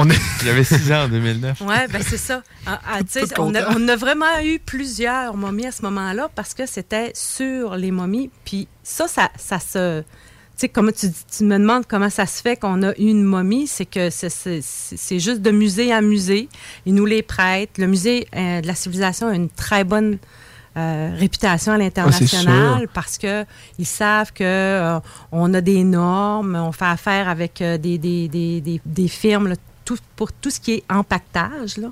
J'avais 0.42 0.64
6 0.64 0.92
ans 0.92 1.04
en 1.04 1.08
2009. 1.08 1.58
Oui, 1.60 1.74
ben 1.92 2.02
c'est 2.02 2.16
ça. 2.16 2.42
Ah, 2.64 2.80
ah, 2.86 2.98
on, 3.38 3.54
a, 3.54 3.76
on 3.76 3.96
vraiment 3.96 4.40
eu 4.42 4.58
plusieurs 4.58 5.36
momies 5.36 5.66
à 5.66 5.72
ce 5.72 5.82
moment-là 5.82 6.30
parce 6.34 6.54
que 6.54 6.64
c'était 6.66 7.12
sur 7.14 7.76
les 7.76 7.90
momies. 7.90 8.30
Puis 8.44 8.68
ça, 8.82 9.06
ça, 9.06 9.30
ça 9.36 9.58
se... 9.60 10.00
Tu 10.00 10.60
sais, 10.62 10.68
comment 10.70 10.92
tu, 10.92 11.08
tu 11.36 11.44
me 11.44 11.58
demandes 11.58 11.84
comment 11.86 12.08
ça 12.08 12.24
se 12.24 12.40
fait 12.40 12.56
qu'on 12.56 12.82
a 12.82 12.92
eu 12.92 13.10
une 13.10 13.24
momie, 13.24 13.66
c'est 13.66 13.84
que 13.84 14.08
c'est- 14.08 15.18
juste 15.18 15.42
de 15.42 15.50
musée 15.50 15.94
en 15.94 16.00
musée. 16.00 16.48
Ils 16.86 16.94
nous 16.94 17.04
les 17.04 17.22
prêtent. 17.22 17.76
Le 17.76 17.86
musée 17.86 18.26
euh, 18.34 18.62
de 18.62 18.66
la 18.66 18.74
civilisation 18.74 19.26
a 19.28 19.34
une 19.34 19.50
très 19.50 19.84
bonne 19.84 20.16
euh, 20.76 21.10
réputation 21.16 21.72
à 21.72 21.78
l'international 21.78 22.78
sûr. 22.80 22.88
parce 22.92 23.16
que 23.18 23.44
ils 23.78 23.86
savent 23.86 24.32
que 24.32 24.44
euh, 24.44 24.98
on 25.32 25.52
a 25.54 25.60
des 25.60 25.84
normes, 25.84 26.54
on 26.56 26.72
fait 26.72 26.84
affaire 26.84 27.28
avec 27.28 27.60
euh, 27.62 27.78
des, 27.78 27.98
des, 27.98 28.28
des, 28.28 28.60
des, 28.60 28.80
des 28.84 29.08
firmes 29.08 29.48
là, 29.48 29.54
tout, 29.84 29.98
pour 30.16 30.32
tout 30.32 30.50
ce 30.50 30.60
qui 30.60 30.72
est 30.74 30.84
empaquetage. 30.90 31.76
Là. 31.78 31.88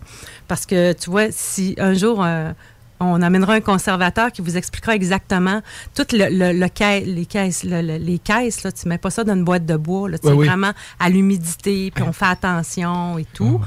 Parce 0.49 0.67
que 0.67 0.93
tu 0.93 1.11
vois, 1.11 1.27
si 1.31 1.75
un 1.79 1.95
jour 1.95 2.25
on 3.01 3.21
amènera 3.23 3.55
un 3.55 3.61
conservateur 3.61 4.31
qui 4.33 4.41
vous 4.41 4.57
expliquera 4.57 4.95
exactement 4.95 5.61
toutes 5.95 6.13
le, 6.13 6.27
le- 6.31 6.53
le 6.53 7.05
les 7.15 7.27
caisses, 7.27 7.65
le- 7.65 7.83
le- 7.83 7.97
les 7.99 8.19
caisses, 8.19 8.63
là, 8.63 8.71
tu 8.73 8.89
mets 8.89 8.99
pas 8.99 9.11
ça 9.11 9.25
dans 9.25 9.35
une 9.35 9.45
boîte 9.45 9.67
de 9.67 9.77
bois, 9.77 10.09
là, 10.09 10.17
tu 10.19 10.27
Oui, 10.29 10.33
sais, 10.33 10.39
oui. 10.39 10.47
vraiment 10.47 10.73
à 11.01 11.11
l'humidité, 11.11 11.91
puis 11.95 12.05
on 12.05 12.13
fait 12.13 12.25
attention 12.27 13.19
et 13.19 13.25
tout. 13.35 13.61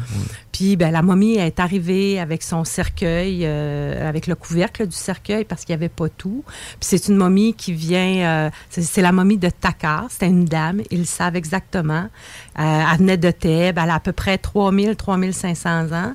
Puis 0.58 0.76
ben, 0.76 0.90
la 0.90 1.04
momie 1.04 1.36
est 1.36 1.60
arrivée 1.60 2.20
avec 2.20 2.42
son 2.42 2.64
cercueil, 2.64 3.42
euh, 3.44 4.10
avec 4.10 4.26
le 4.26 4.34
couvercle 4.34 4.88
du 4.88 4.96
cercueil 4.96 5.46
parce 5.46 5.64
qu'il 5.64 5.76
n'y 5.76 5.84
avait 5.84 5.88
pas 5.88 6.10
tout. 6.10 6.44
Puis 6.48 6.80
c'est 6.82 7.10
une 7.10 7.16
momie 7.16 7.54
qui 7.54 7.74
vient, 7.74 8.48
euh, 8.48 8.50
c'est 8.72 9.04
la 9.04 9.12
momie 9.12 9.38
de 9.38 9.52
Takar, 9.52 10.08
c'était 10.10 10.26
une 10.26 10.46
dame, 10.46 10.82
ils 10.90 11.02
le 11.02 11.06
savent 11.06 11.36
exactement. 11.36 12.10
Euh, 12.58 12.84
elle 12.92 12.98
venait 12.98 13.18
de 13.18 13.30
Thèbes, 13.30 13.78
elle 13.78 13.92
a 13.92 13.96
à 13.96 14.00
peu 14.00 14.14
près 14.14 14.40
3000, 14.40 14.96
3500 14.96 15.92
ans. 15.92 16.14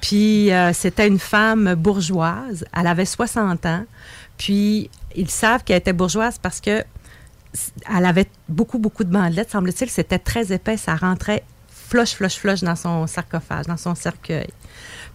Puis 0.00 0.50
c'était 0.72 1.08
une 1.08 1.18
femme 1.18 1.74
bourgeoise, 1.74 2.64
elle 2.72 2.86
avait 2.86 3.04
60 3.04 3.66
ans. 3.66 3.84
Puis 4.38 4.88
ils 5.16 5.30
savent 5.30 5.64
qu'elle 5.64 5.78
était 5.78 5.92
bourgeoise 5.92 6.38
parce 6.40 6.60
que 6.60 6.84
elle 7.92 8.06
avait 8.06 8.28
beaucoup, 8.48 8.78
beaucoup 8.78 9.02
de 9.02 9.10
bandelettes, 9.10 9.50
semble-t-il. 9.50 9.90
C'était 9.90 10.20
très 10.20 10.52
épais, 10.52 10.76
ça 10.76 10.94
rentrait 10.94 11.42
flush, 11.90 12.14
flush, 12.14 12.36
flush 12.36 12.60
dans 12.62 12.76
son 12.76 13.06
sarcophage, 13.06 13.66
dans 13.66 13.76
son 13.76 13.94
cercueil. 13.94 14.48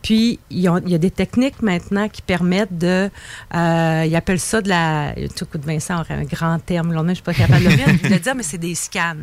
Puis, 0.02 0.40
il 0.52 0.60
y 0.60 0.68
a 0.68 0.98
des 1.00 1.10
techniques 1.10 1.62
maintenant 1.64 2.08
qui 2.10 2.22
permettent 2.22 2.78
de... 2.78 3.10
euh, 3.56 4.04
ils 4.06 4.16
appellent 4.16 4.40
ça 4.40 4.62
de 4.62 4.70
la... 4.70 5.14
Tout 5.36 5.46
coup 5.46 5.58
de 5.58 5.66
Vincent 5.66 6.00
aurait 6.00 6.14
un 6.14 6.24
grand 6.26 6.60
terme, 6.60 6.94
là, 6.94 7.02
je 7.02 7.08
ne 7.08 7.14
suis 7.16 7.24
pas 7.24 7.34
capable 7.34 7.64
de 7.64 7.70
le 8.10 8.20
dire, 8.20 8.36
mais 8.36 8.44
c'est 8.44 8.60
des 8.60 8.76
scans. 8.76 9.16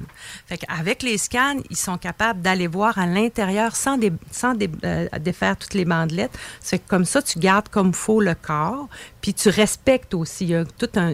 Fait 0.47 0.59
qu'avec 0.59 1.03
les 1.03 1.19
scans, 1.19 1.57
ils 1.71 1.77
sont 1.77 1.99
capables 1.99 2.43
d'aller 2.43 2.67
voir 2.67 2.99
à 2.99 3.07
l'intérieur 3.07 3.77
sans, 3.77 3.97
dé- 3.97 4.13
sans 4.31 4.55
dé- 4.55 4.71
euh, 4.85 5.07
défaire 5.21 5.57
toutes 5.57 5.75
les 5.75 5.85
bandelettes. 5.85 6.37
C'est 6.61 6.85
comme 6.85 7.05
ça, 7.05 7.23
tu 7.23 7.39
gardes 7.39 7.69
comme 7.69 7.93
faut 7.95 8.21
le 8.21 8.35
corps, 8.35 8.89
puis 9.21 9.35
tu 9.35 9.51
respectes 9.51 10.15
aussi. 10.15 10.45
Il 10.47 10.51
y 10.51 10.55
a 10.57 10.65
tout 10.65 10.89
un, 10.97 11.13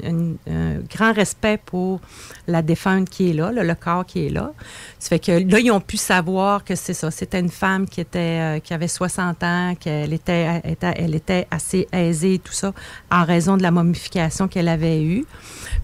grand 0.90 1.12
respect 1.12 1.58
pour 1.64 2.00
la 2.46 2.62
défunte 2.62 3.10
qui 3.10 3.30
est 3.30 3.34
là, 3.34 3.52
le 3.52 3.74
corps 3.74 4.06
qui 4.06 4.26
est 4.26 4.30
là. 4.30 4.52
Ça 4.98 5.18
que 5.18 5.32
là, 5.32 5.58
ils 5.58 5.70
ont 5.70 5.80
pu 5.80 5.96
savoir 5.96 6.64
que 6.64 6.74
c'est 6.74 6.94
ça. 6.94 7.10
C'était 7.10 7.40
une 7.40 7.50
femme 7.50 7.86
qui 7.88 8.00
était 8.00 8.18
euh, 8.18 8.58
qui 8.60 8.72
avait 8.72 8.88
60 8.88 9.07
ans, 9.42 9.74
qu'elle 9.78 10.12
était, 10.12 10.62
était- 10.64 11.46
assez 11.50 11.86
aisée 11.92 12.38
tout 12.38 12.52
ça 12.52 12.72
en 13.10 13.24
raison 13.24 13.56
de 13.56 13.62
la 13.62 13.70
momification 13.70 14.48
qu'elle 14.48 14.68
avait 14.68 15.02
eue. 15.02 15.24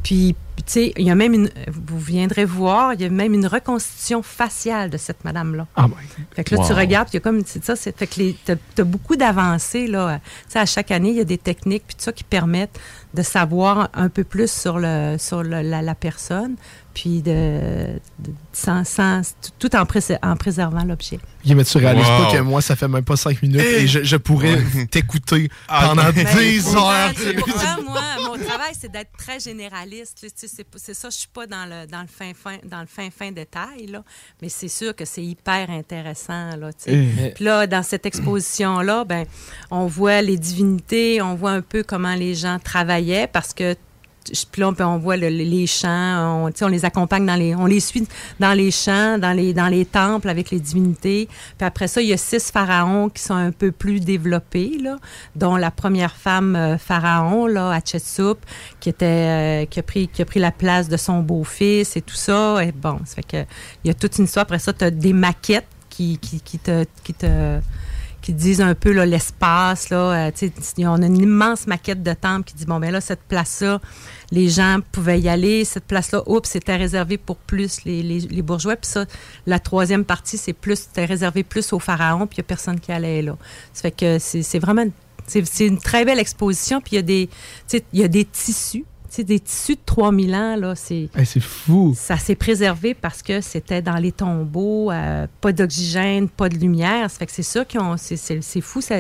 Puis, 0.03 0.35
tu 0.63 0.73
sais, 0.73 0.93
il 0.97 1.07
y 1.07 1.11
a 1.11 1.15
même 1.15 1.35
une, 1.35 1.51
vous 1.69 1.99
viendrez 1.99 2.45
voir, 2.45 2.95
il 2.95 3.01
y 3.01 3.05
a 3.05 3.11
même 3.11 3.35
une 3.35 3.47
reconstitution 3.47 4.23
faciale 4.23 4.89
de 4.91 4.97
cette 4.97 5.25
madame-là. 5.25 5.67
Ah 5.77 5.87
ouais. 5.87 5.93
Fait 6.35 6.45
que 6.45 6.55
là, 6.55 6.63
tu 6.67 6.73
regardes, 6.73 7.09
puis 7.09 7.17
il 7.19 7.21
y 7.21 7.23
a 7.23 7.25
comme, 7.25 7.43
c'est 7.45 7.65
ça, 7.65 7.77
c'est, 7.77 7.97
fait 7.97 8.07
que 8.07 8.33
t'as, 8.45 8.55
t'as 8.75 8.85
beaucoup 8.85 9.17
d'avancées, 9.17 9.87
là. 9.87 10.21
Tu 10.47 10.53
sais, 10.53 10.59
à 10.59 10.67
chaque 10.67 10.91
année, 10.91 11.11
il 11.11 11.17
y 11.17 11.21
a 11.21 11.25
des 11.25 11.39
techniques, 11.39 11.85
puis 11.87 11.97
tout 11.97 12.03
ça, 12.05 12.13
qui 12.13 12.25
permettent 12.25 12.79
de 13.15 13.23
savoir 13.23 13.91
un 13.95 14.09
peu 14.09 14.25
plus 14.25 14.51
sur, 14.51 14.79
le, 14.79 15.17
sur 15.19 15.43
le- 15.43 15.63
la, 15.63 15.83
la 15.83 15.95
personne, 15.95 16.57
puis 16.95 17.23
de, 17.23 17.95
de- 18.21 18.33
sans, 18.53 18.85
sans- 18.85 19.23
tout 19.59 19.75
en, 19.77 19.85
prés- 19.85 20.19
en 20.23 20.37
préservant 20.37 20.85
l'objet. 20.85 21.19
Mais 21.45 21.65
tu 21.65 21.79
réalises 21.79 22.05
Wow. 22.09 22.25
pas 22.27 22.33
que 22.33 22.39
moi, 22.41 22.61
ça 22.63 22.75
fait 22.77 22.89
même 22.89 23.05
pas 23.05 23.17
5 23.17 23.43
minutes 23.43 23.61
et 23.61 23.87
je, 23.87 24.03
je 24.03 24.17
pourrais 24.17 24.63
t'écouter 24.91 25.49
Ah, 25.69 25.89
pendant 25.89 26.11
ben, 26.13 26.25
10 26.25 26.63
pourtant, 26.65 26.91
heures. 26.91 27.13
pourtant, 27.37 27.83
moi, 27.89 28.03
mon 28.27 28.45
travail, 28.45 28.73
c'est 28.81 28.91
d'être 28.91 29.11
très 29.17 29.39
généraliste. 29.41 30.19
Tu 30.21 30.29
sais, 30.35 30.44
c'est, 30.47 30.95
ça, 30.95 31.11
je 31.11 31.17
suis 31.17 31.29
pas 31.29 31.47
dans 31.47 31.67
le, 31.67 31.87
dans 31.87 32.03
le 32.03 32.07
fin 32.07 32.33
fin, 32.35 32.59
dans 32.65 32.81
le 32.81 32.87
fin 32.87 33.11
fin 33.11 33.33
détail, 33.33 33.87
là. 33.87 34.05
Mais 34.43 34.49
c'est 34.49 34.69
sûr 34.69 34.95
que 34.95 35.05
c'est 35.05 35.25
hyper 35.25 35.71
intéressant, 35.71 36.57
là. 36.57 36.71
Eh. 36.87 37.33
Puis 37.35 37.45
là, 37.45 37.67
dans 37.67 37.83
cette 37.83 38.07
exposition-là, 38.07 39.05
ben, 39.05 39.27
on 39.71 39.87
voit 39.87 40.23
les 40.23 40.37
divinités, 40.37 41.23
on 41.23 41.35
voit 41.35 41.53
un 41.53 41.63
peu 41.63 41.83
comment 41.83 42.15
les 42.15 42.35
gens 42.35 42.59
travaillaient 42.59 43.27
parce 43.27 43.55
que 43.55 43.77
puis 44.51 44.61
là, 44.63 44.73
on, 44.81 44.99
voit 44.99 45.17
le- 45.17 45.29
les 45.29 45.67
champs, 45.67 46.47
on, 46.47 46.51
on 46.65 46.69
les 46.69 46.85
accompagne 46.85 47.27
dans 47.27 47.35
les, 47.35 47.55
on 47.55 47.67
les 47.67 47.81
suit 47.81 48.07
dans 48.41 48.53
les 48.53 48.71
champs, 48.71 49.19
dans 49.19 49.33
les, 49.33 49.53
dans 49.53 49.69
les 49.69 49.85
temples 49.85 50.29
avec 50.29 50.51
les 50.51 50.61
divinités. 50.61 51.29
Puis 51.59 51.67
après 51.67 51.89
ça, 51.89 52.01
il 52.01 52.09
y 52.09 52.13
a 52.13 52.17
six 52.17 52.51
pharaons 52.51 53.09
qui 53.09 53.23
sont 53.23 53.35
un 53.35 53.51
peu 53.51 53.73
plus 53.73 54.01
développés, 54.01 54.79
là, 54.81 54.97
dont 55.37 55.57
la 55.57 55.71
première 55.71 56.17
femme 56.17 56.57
euh, 56.57 56.79
pharaon, 56.79 57.47
là, 57.47 57.71
Hatshepsut, 57.73 58.39
qui 58.81 58.89
était, 58.89 59.05
euh, 59.07 59.67
qui 59.67 59.81
a 59.81 59.83
pris, 59.83 60.09
qui 60.09 60.23
a 60.23 60.25
pris 60.25 60.41
la 60.41 60.53
place 60.53 60.89
de 60.89 60.97
son 60.97 61.21
beau-fils 61.21 61.97
et 61.97 62.03
tout 62.03 62.15
ça. 62.15 62.65
Et 62.65 62.73
bon, 62.73 62.99
ça 63.05 63.17
fait 63.17 63.23
que 63.23 63.51
il 63.85 63.89
y 63.89 63.91
a 63.91 63.95
toute 63.95 64.19
une 64.19 64.25
histoire. 64.25 64.45
Après 64.45 64.59
ça, 64.59 64.73
tu 64.73 64.91
des 64.91 65.13
maquettes 65.13 65.67
qui, 65.91 66.19
qui, 66.19 66.41
qui 66.41 66.59
te, 66.59 66.85
qui 67.03 67.15
te 67.15 67.61
qui 68.25 68.33
disent 68.33 68.63
un 68.63 68.75
peu 68.75 68.91
là, 68.91 69.05
l'espace. 69.05 69.91
Là, 69.91 70.29
euh, 70.29 70.31
tu 70.35 70.51
sais, 70.59 70.87
on 70.87 71.03
a 71.03 71.07
une 71.07 71.19
immense 71.19 71.67
maquette 71.67 72.03
de 72.03 72.15
temple 72.15 72.45
qui 72.45 72.55
dit, 72.55 72.65
bon, 72.65 72.81
ben 72.81 72.91
là, 72.91 73.03
cette 73.03 73.21
place-là, 73.21 73.83
les 74.31 74.49
gens 74.49 74.79
pouvaient 74.93 75.21
y 75.21 75.29
aller. 75.29 75.67
Cette 75.67 75.85
place-là, 75.85 76.23
oups, 76.25 76.49
c'était 76.49 76.77
réservé 76.77 77.19
pour 77.19 77.37
plus 77.37 77.85
les, 77.85 78.03
les, 78.03 78.21
les 78.21 78.41
bourgeois. 78.41 78.77
Puis 78.77 78.91
ça, 78.91 79.05
la 79.45 79.59
troisième 79.59 80.07
partie, 80.07 80.39
c'est 80.39 80.55
plus, 80.55 80.77
c'était 80.77 81.05
réservé 81.05 81.43
plus 81.43 81.75
aux 81.75 81.79
pharaons, 81.79 82.27
puis 82.27 82.37
il 82.39 82.41
n'y 82.41 82.47
a 82.47 82.49
personne 82.49 82.81
qui 82.81 82.93
allait 82.93 83.21
là. 83.21 83.37
Ça 83.75 83.83
fait 83.83 83.91
que 83.91 84.19
c'est 84.19 84.43
c'est 84.43 84.59
vraiment... 84.59 84.87
C'est 85.27 85.67
une 85.67 85.79
très 85.79 86.07
belle 86.07 86.19
exposition, 86.19 86.81
puis 86.81 86.97
y 86.97 86.99
a 86.99 87.03
des, 87.03 87.29
il 87.73 88.01
y 88.01 88.05
a 88.05 88.09
des 88.09 88.25
tissus. 88.25 88.87
Sais, 89.15 89.23
des 89.23 89.39
tissus 89.39 89.77
de 89.77 89.81
3000 89.87 90.35
ans, 90.35 90.57
là, 90.57 90.75
c'est... 90.75 91.09
Hey, 91.17 91.25
c'est 91.25 91.39
fou. 91.39 91.95
Ça 91.97 92.19
s'est 92.19 92.35
préservé 92.35 92.95
parce 92.95 93.23
que 93.23 93.41
c'était 93.41 93.81
dans 93.81 93.95
les 93.95 94.11
tombeaux, 94.11 94.91
euh, 94.91 95.29
pas 95.41 95.53
d'oxygène, 95.53 96.29
pas 96.29 96.49
de 96.49 96.57
lumière. 96.57 97.09
Ça 97.09 97.19
fait 97.19 97.27
que 97.27 97.33
c'est 97.33 97.45
ça 97.45 97.65
qui 97.65 97.79
ont. 97.79 97.97
C'est, 97.97 98.17
fou, 98.61 98.81
ça, 98.81 98.97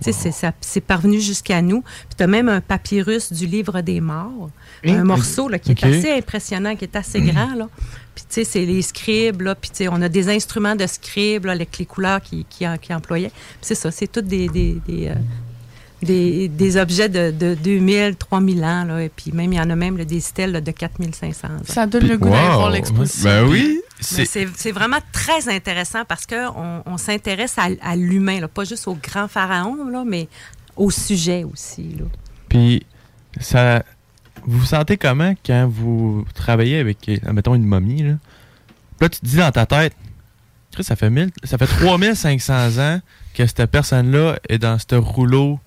c'est- 0.00 0.12
ça- 0.32 0.52
parvenu 0.80 1.20
jusqu'à 1.20 1.62
nous. 1.62 1.82
Puis 1.82 2.16
tu 2.16 2.22
as 2.24 2.26
même 2.26 2.48
un 2.48 2.60
papyrus 2.60 3.32
du 3.32 3.46
livre 3.46 3.80
des 3.80 4.00
morts, 4.00 4.50
un 4.84 5.04
morceau 5.04 5.48
là, 5.48 5.60
qui 5.60 5.70
est 5.70 5.84
assez 5.84 6.10
impressionnant, 6.12 6.74
qui 6.74 6.84
est 6.84 6.96
assez 6.96 7.20
grand. 7.20 7.54
Là. 7.54 7.68
Puis 8.16 8.24
tu 8.28 8.34
sais, 8.34 8.44
c'est 8.44 8.64
les 8.66 8.82
scribes, 8.82 9.42
là, 9.42 9.54
puis 9.54 9.70
tu 9.70 9.76
sais, 9.78 9.88
on 9.88 10.02
a 10.02 10.08
des 10.08 10.28
instruments 10.28 10.74
de 10.74 10.86
scribes 10.88 11.44
là, 11.46 11.52
avec 11.52 11.78
les 11.78 11.86
couleurs 11.86 12.20
qu'ils 12.20 12.44
qui, 12.46 12.64
qui 12.82 12.92
employaient. 12.94 13.28
Puis 13.30 13.58
c'est 13.62 13.74
ça, 13.76 13.92
c'est 13.92 14.18
des. 14.18 14.48
des, 14.48 14.80
des, 14.86 15.08
euh, 15.08 15.14
des, 16.04 16.48
des 16.48 16.76
objets 16.76 17.08
de, 17.08 17.30
de 17.30 17.54
2000, 17.54 18.16
3000 18.16 18.64
ans, 18.64 18.84
là, 18.84 19.02
et 19.02 19.08
puis 19.08 19.32
même, 19.32 19.52
il 19.52 19.56
y 19.56 19.60
en 19.60 19.70
a 19.70 19.76
même 19.76 19.96
là, 19.96 20.04
des 20.04 20.20
stèles 20.20 20.52
là, 20.52 20.60
de 20.60 20.70
4500 20.70 21.48
ans. 21.48 21.50
Ça 21.64 21.86
donne 21.86 22.06
le 22.06 22.16
goût 22.16 22.30
d'aller 22.30 22.54
voir 22.54 22.70
l'exposition. 22.70 23.28
Ben 23.28 23.44
oui. 23.48 23.80
Mais 24.16 24.24
C'est 24.24 24.48
c'est 24.54 24.72
vraiment 24.72 24.98
très 25.12 25.48
intéressant 25.48 26.04
parce 26.06 26.26
qu'on 26.26 26.82
on, 26.86 26.96
s'intéresse 26.98 27.56
à, 27.58 27.68
à 27.82 27.96
l'humain, 27.96 28.40
là, 28.40 28.48
pas 28.48 28.64
juste 28.64 28.86
au 28.86 28.94
grand 28.94 29.28
pharaon, 29.28 29.88
là, 29.88 30.04
mais 30.06 30.28
au 30.76 30.90
sujet 30.90 31.44
aussi. 31.44 31.96
Là. 31.98 32.04
Puis, 32.48 32.84
ça. 33.40 33.84
Vous 34.46 34.58
vous 34.58 34.66
sentez 34.66 34.98
comment 34.98 35.34
quand 35.46 35.66
vous 35.66 36.26
travaillez 36.34 36.78
avec, 36.78 37.08
mettons, 37.32 37.54
une 37.54 37.64
momie, 37.64 38.02
là? 38.02 38.14
Puis 38.98 39.06
là, 39.06 39.08
tu 39.08 39.20
te 39.20 39.26
dis 39.26 39.36
dans 39.36 39.50
ta 39.50 39.64
tête, 39.64 39.94
Chris, 40.74 40.84
ça 40.84 40.96
fait, 40.96 41.08
1000 41.08 41.30
ça 41.44 41.56
fait 41.56 41.66
3500 41.66 42.78
ans 42.78 43.00
que 43.32 43.46
cette 43.46 43.70
personne-là 43.70 44.38
est 44.48 44.58
dans 44.58 44.76
ce 44.78 44.96
rouleau 44.96 45.60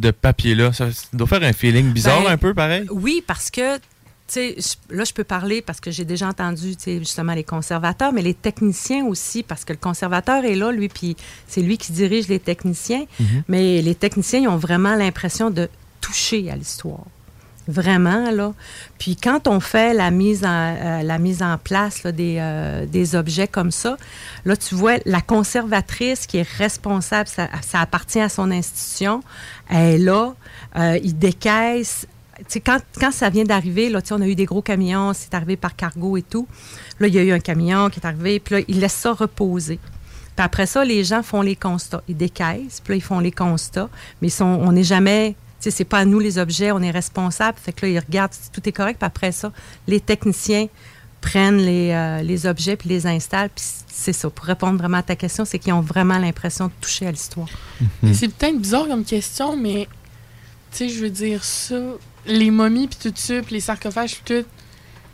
de 0.00 0.10
papier-là? 0.10 0.72
Ça 0.72 0.88
doit 1.12 1.26
faire 1.26 1.42
un 1.42 1.52
feeling 1.52 1.92
bizarre 1.92 2.22
Ben, 2.24 2.32
un 2.32 2.36
peu, 2.36 2.54
pareil? 2.54 2.86
Oui, 2.90 3.22
parce 3.26 3.50
que, 3.50 3.76
tu 3.76 3.82
sais, 4.28 4.56
là, 4.90 5.04
je 5.04 5.12
peux 5.12 5.24
parler 5.24 5.62
parce 5.62 5.80
que 5.80 5.90
j'ai 5.90 6.04
déjà 6.04 6.28
entendu, 6.28 6.74
tu 6.76 6.84
sais, 6.84 6.98
justement, 6.98 7.34
les 7.34 7.44
conservateurs, 7.44 8.12
mais 8.12 8.22
les 8.22 8.34
techniciens 8.34 9.04
aussi, 9.04 9.42
parce 9.42 9.64
que 9.64 9.72
le 9.72 9.78
conservateur 9.78 10.44
est 10.44 10.56
là, 10.56 10.72
lui, 10.72 10.88
puis 10.88 11.16
c'est 11.46 11.62
lui 11.62 11.78
qui 11.78 11.92
dirige 11.92 12.28
les 12.28 12.40
techniciens. 12.40 13.04
Mhm. 13.20 13.42
Mais 13.48 13.82
les 13.82 13.94
techniciens, 13.94 14.40
ils 14.40 14.48
ont 14.48 14.56
vraiment 14.56 14.94
l'impression 14.94 15.50
de 15.50 15.68
toucher 16.00 16.50
à 16.50 16.56
l'histoire. 16.56 17.04
Vraiment, 17.70 18.32
là. 18.32 18.52
Puis 18.98 19.14
quand 19.14 19.46
on 19.46 19.60
fait 19.60 19.94
la 19.94 20.10
mise 20.10 20.44
en, 20.44 20.48
euh, 20.48 21.02
la 21.02 21.18
mise 21.18 21.40
en 21.40 21.56
place 21.56 22.04
des, 22.04 22.38
euh, 22.40 22.84
des 22.84 23.14
objets 23.14 23.46
comme 23.46 23.70
ça, 23.70 23.96
là, 24.44 24.56
tu 24.56 24.74
vois, 24.74 24.96
la 25.06 25.20
conservatrice 25.20 26.26
qui 26.26 26.38
est 26.38 26.48
responsable, 26.58 27.28
ça, 27.28 27.48
appartient 27.74 28.20
à 28.20 28.28
son 28.28 28.50
institution, 28.50 29.22
elle 29.68 29.94
est 29.94 29.98
là, 29.98 30.34
euh, 30.76 30.98
il 31.04 31.16
décaisse. 31.16 32.08
Quand, 32.66 32.78
quand 32.98 33.12
ça 33.12 33.30
vient 33.30 33.44
d'arriver, 33.44 33.88
là, 33.88 34.00
on 34.10 34.20
a 34.20 34.26
eu 34.26 34.34
des 34.34 34.46
gros 34.46 34.62
camions, 34.62 35.12
c'est 35.12 35.32
arrivé 35.34 35.56
par 35.56 35.76
cargo 35.76 36.16
et 36.16 36.22
tout. 36.22 36.48
Là, 36.98 37.06
il 37.06 37.14
y 37.14 37.18
a 37.18 37.22
eu 37.22 37.30
un 37.30 37.40
camion 37.40 37.88
qui 37.88 38.00
est 38.00 38.06
arrivé, 38.06 38.40
puis 38.40 38.56
là, 38.56 38.60
il 38.66 38.80
laisse 38.80 38.94
ça 38.94 39.12
reposer. 39.12 39.78
Puis 40.34 40.44
après 40.44 40.66
ça, 40.66 40.84
les 40.84 41.04
gens 41.04 41.22
font 41.22 41.42
les 41.42 41.54
constats. 41.54 42.02
Ils 42.08 42.16
décaissent, 42.16 42.80
puis 42.82 42.94
là, 42.94 42.96
ils 42.96 43.02
font 43.02 43.20
les 43.20 43.30
constats. 43.30 43.88
Mais 44.20 44.28
ils 44.28 44.32
sont, 44.32 44.44
on 44.44 44.72
n'est 44.72 44.82
jamais... 44.82 45.36
Sais, 45.60 45.70
c'est 45.70 45.84
pas 45.84 45.98
à 45.98 46.04
nous 46.04 46.18
les 46.18 46.38
objets, 46.38 46.72
on 46.72 46.80
est 46.80 46.90
responsable. 46.90 47.58
Fait 47.62 47.72
que 47.72 47.84
là, 47.84 47.92
ils 47.92 47.98
regardent 47.98 48.32
si 48.32 48.50
tout 48.50 48.66
est 48.66 48.72
correct. 48.72 48.98
Puis 48.98 49.06
après 49.06 49.32
ça, 49.32 49.52
les 49.86 50.00
techniciens 50.00 50.68
prennent 51.20 51.58
les, 51.58 51.90
euh, 51.92 52.22
les 52.22 52.46
objets 52.46 52.76
puis 52.76 52.88
les 52.88 53.06
installent. 53.06 53.50
Puis 53.54 53.64
c'est 53.86 54.14
ça. 54.14 54.30
Pour 54.30 54.46
répondre 54.46 54.78
vraiment 54.78 54.98
à 54.98 55.02
ta 55.02 55.16
question, 55.16 55.44
c'est 55.44 55.58
qu'ils 55.58 55.74
ont 55.74 55.82
vraiment 55.82 56.18
l'impression 56.18 56.68
de 56.68 56.72
toucher 56.80 57.06
à 57.06 57.10
l'histoire. 57.10 57.48
C'est 58.12 58.28
peut-être 58.28 58.58
bizarre 58.58 58.88
comme 58.88 59.04
question, 59.04 59.56
mais 59.56 59.86
tu 60.72 60.78
sais, 60.78 60.88
je 60.88 61.00
veux 61.00 61.10
dire 61.10 61.44
ça. 61.44 61.78
Les 62.26 62.50
momies 62.50 62.86
puis 62.86 62.98
tout 63.10 63.12
ça, 63.16 63.42
puis 63.42 63.54
les 63.54 63.60
sarcophages 63.60 64.22
tout, 64.24 64.44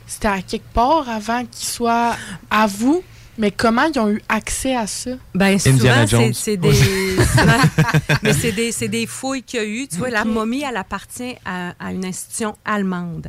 c'était 0.06 0.28
à 0.28 0.42
quelque 0.42 0.72
part 0.72 1.08
avant 1.08 1.44
qu'ils 1.44 1.66
soient 1.66 2.16
à 2.50 2.66
vous? 2.66 3.02
Mais 3.38 3.50
comment 3.50 3.84
ils 3.94 3.98
ont 3.98 4.08
eu 4.10 4.22
accès 4.28 4.74
à 4.74 4.86
ça? 4.86 5.10
Ben 5.34 5.58
Indiana 5.66 6.06
souvent, 6.06 6.30
c'est- 6.32 6.56
des, 6.56 6.72
souvent- 6.72 7.44
mais 8.22 8.32
c'est 8.32 8.52
des, 8.52 8.72
c'est 8.72 8.88
des 8.88 9.06
fouilles 9.06 9.42
qu'il 9.42 9.60
y 9.60 9.62
a 9.62 9.66
eu. 9.66 9.86
Tu 9.88 9.96
vois, 9.98 10.10
la 10.10 10.24
momie, 10.24 10.62
elle 10.68 10.76
appartient 10.76 11.34
à, 11.44 11.74
à 11.78 11.92
une 11.92 12.04
institution 12.04 12.56
allemande. 12.64 13.28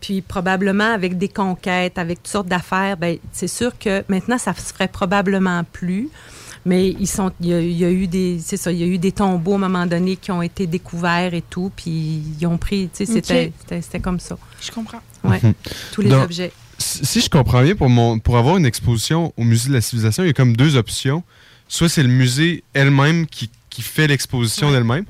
Puis 0.00 0.20
probablement 0.20 0.92
avec 0.92 1.16
des 1.16 1.28
conquêtes, 1.28 1.96
avec 1.98 2.18
toutes 2.22 2.32
sortes 2.32 2.48
d'affaires, 2.48 2.96
ben 2.98 3.16
c'est 3.32 3.48
sûr 3.48 3.72
que 3.78 4.04
maintenant, 4.08 4.36
ça 4.38 4.52
se 4.54 4.72
ferait 4.72 4.88
probablement 4.88 5.64
plus. 5.72 6.08
Mais 6.66 6.88
ils 6.88 7.06
sont, 7.06 7.30
il 7.40 7.46
y 7.46 7.54
a, 7.54 7.60
il 7.60 7.78
y 7.78 7.84
a 7.84 7.90
eu 7.90 8.08
des, 8.08 8.40
c'est 8.44 8.56
ça, 8.56 8.72
il 8.72 8.78
y 8.78 8.82
a 8.82 8.86
eu 8.86 8.98
des 8.98 9.12
tombeaux 9.12 9.52
à 9.52 9.54
un 9.54 9.58
moment 9.58 9.86
donné 9.86 10.16
qui 10.16 10.32
ont 10.32 10.42
été 10.42 10.66
découverts 10.66 11.32
et 11.32 11.42
tout, 11.48 11.70
puis 11.76 12.22
ils 12.40 12.46
ont 12.46 12.58
pris, 12.58 12.90
tu 12.92 13.06
sais, 13.06 13.12
c'était, 13.12 13.52
Ok. 13.70 13.78
c'était, 13.82 14.00
comme 14.00 14.18
ça. 14.18 14.36
Je 14.60 14.72
comprends. 14.72 15.00
Ouais, 15.22 15.38
Mhm. 15.42 15.54
tous 15.92 16.00
les 16.00 16.10
Donc, 16.10 16.24
objets. 16.24 16.50
Si 16.78 17.20
je 17.20 17.30
comprends 17.30 17.62
bien, 17.62 17.74
pour, 17.74 17.88
mon, 17.88 18.18
pour 18.18 18.36
avoir 18.36 18.56
une 18.58 18.66
exposition 18.66 19.32
au 19.36 19.44
Musée 19.44 19.68
de 19.68 19.74
la 19.74 19.80
Civilisation, 19.80 20.22
il 20.24 20.26
y 20.26 20.30
a 20.30 20.34
comme 20.34 20.56
deux 20.56 20.76
options. 20.76 21.22
Soit 21.68 21.88
c'est 21.88 22.02
le 22.02 22.08
musée 22.08 22.62
elle-même 22.74 23.26
qui, 23.26 23.50
qui 23.70 23.82
fait 23.82 24.06
l'exposition 24.06 24.70
d'elle-même, 24.70 25.04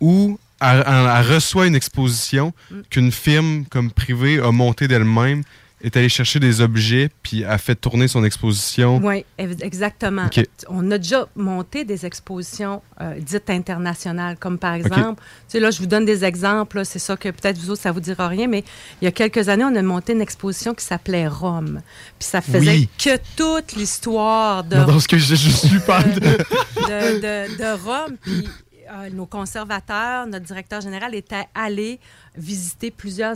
ou 0.00 0.38
elle, 0.60 0.84
elle- 0.86 1.10
elle 1.16 1.32
reçoit 1.34 1.66
une 1.66 1.74
exposition 1.74 2.52
Mm. 2.70 2.74
qu'une 2.90 3.12
firme 3.12 3.64
comme 3.70 3.90
privée 3.90 4.38
a 4.38 4.50
montée 4.52 4.86
d'elle-même, 4.88 5.42
est 5.84 5.96
allée 5.96 6.08
chercher 6.08 6.40
des 6.40 6.60
objets, 6.60 7.10
puis 7.22 7.44
a 7.44 7.58
fait 7.58 7.74
tourner 7.74 8.08
son 8.08 8.24
exposition. 8.24 9.00
Oui, 9.02 9.24
exactement. 9.38 10.26
On 10.68 10.90
a 10.90 10.98
déjà 10.98 11.28
monté 11.36 11.84
des 11.84 12.06
expositions 12.06 12.82
euh, 13.00 13.14
dites 13.20 13.50
internationales, 13.50 14.36
comme 14.40 14.58
par 14.58 14.74
exemple, 14.74 15.20
tu 15.20 15.24
sais, 15.48 15.60
là, 15.60 15.70
je 15.70 15.78
vous 15.78 15.86
donne 15.86 16.04
des 16.04 16.24
exemples, 16.24 16.84
c'est 16.84 16.98
ça 16.98 17.16
que 17.16 17.28
peut-être 17.28 17.58
vous 17.58 17.70
autres, 17.70 17.82
ça 17.82 17.92
vous 17.92 18.00
dira 18.00 18.28
rien, 18.28 18.46
mais 18.46 18.64
il 19.00 19.04
y 19.04 19.08
a 19.08 19.12
quelques 19.12 19.48
années, 19.48 19.64
on 19.64 19.76
a 19.76 19.82
monté 19.82 20.12
une 20.14 20.22
exposition 20.22 20.74
qui 20.74 20.84
s'appelait 20.84 21.28
Rome. 21.28 21.82
Puis 22.18 22.28
ça 22.28 22.40
faisait 22.40 22.58
Oui. 22.70 22.88
que 22.98 23.16
toute 23.36 23.74
l'histoire 23.76 24.64
de, 24.64 24.76
Non, 24.76 24.86
dans 24.86 25.00
ce 25.00 25.08
que 25.08 25.18
j'ai 25.18 25.36
juste 25.36 25.70
lu 25.70 25.80
parle 25.80 26.14
de... 26.14 26.20
de, 26.20 27.20
de- 27.20 27.58
de 27.58 27.84
Rome. 27.84 28.16
Puis 28.22 28.48
euh, 28.94 29.10
nos 29.10 29.26
conservateurs, 29.26 30.26
notre 30.26 30.44
directeur 30.44 30.80
général 30.80 31.14
était 31.14 31.46
allé 31.54 31.98
visiter 32.36 32.90
plusieurs, 32.90 33.34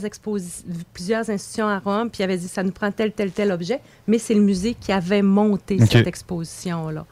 plusieurs 0.92 1.30
institutions 1.30 1.66
à 1.66 1.78
Rome, 1.78 2.10
puis 2.10 2.20
il 2.20 2.24
avait 2.24 2.36
dit 2.36 2.48
ça 2.48 2.62
nous 2.62 2.70
prend 2.70 2.92
tel, 2.92 3.12
tel, 3.12 3.32
tel 3.32 3.50
objet, 3.50 3.80
mais 4.06 4.18
c'est 4.18 4.34
le 4.34 4.40
musée 4.40 4.74
qui 4.74 4.92
avait 4.92 5.22
monté 5.22 5.78
cette 5.84 6.06
exposition-là. 6.06 7.04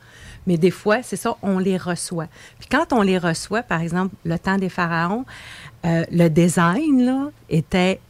Mais 0.47 0.57
des 0.57 0.71
fois, 0.71 1.03
c'est 1.03 1.17
ça, 1.17 1.37
on 1.43 1.59
les 1.59 1.77
reçoit. 1.77 2.29
Puis 2.59 2.69
quand 2.71 2.93
on 2.93 3.03
les 3.03 3.19
reçoit, 3.19 3.63
par 3.63 3.81
exemple, 3.81 4.15
le 4.25 4.39
temps 4.39 4.59
des 4.59 4.69
pharaons, 4.69 5.25
euh, 5.85 6.05
le 6.13 6.29
design, 6.29 7.05
là, 7.05 7.31
était 7.51 8.01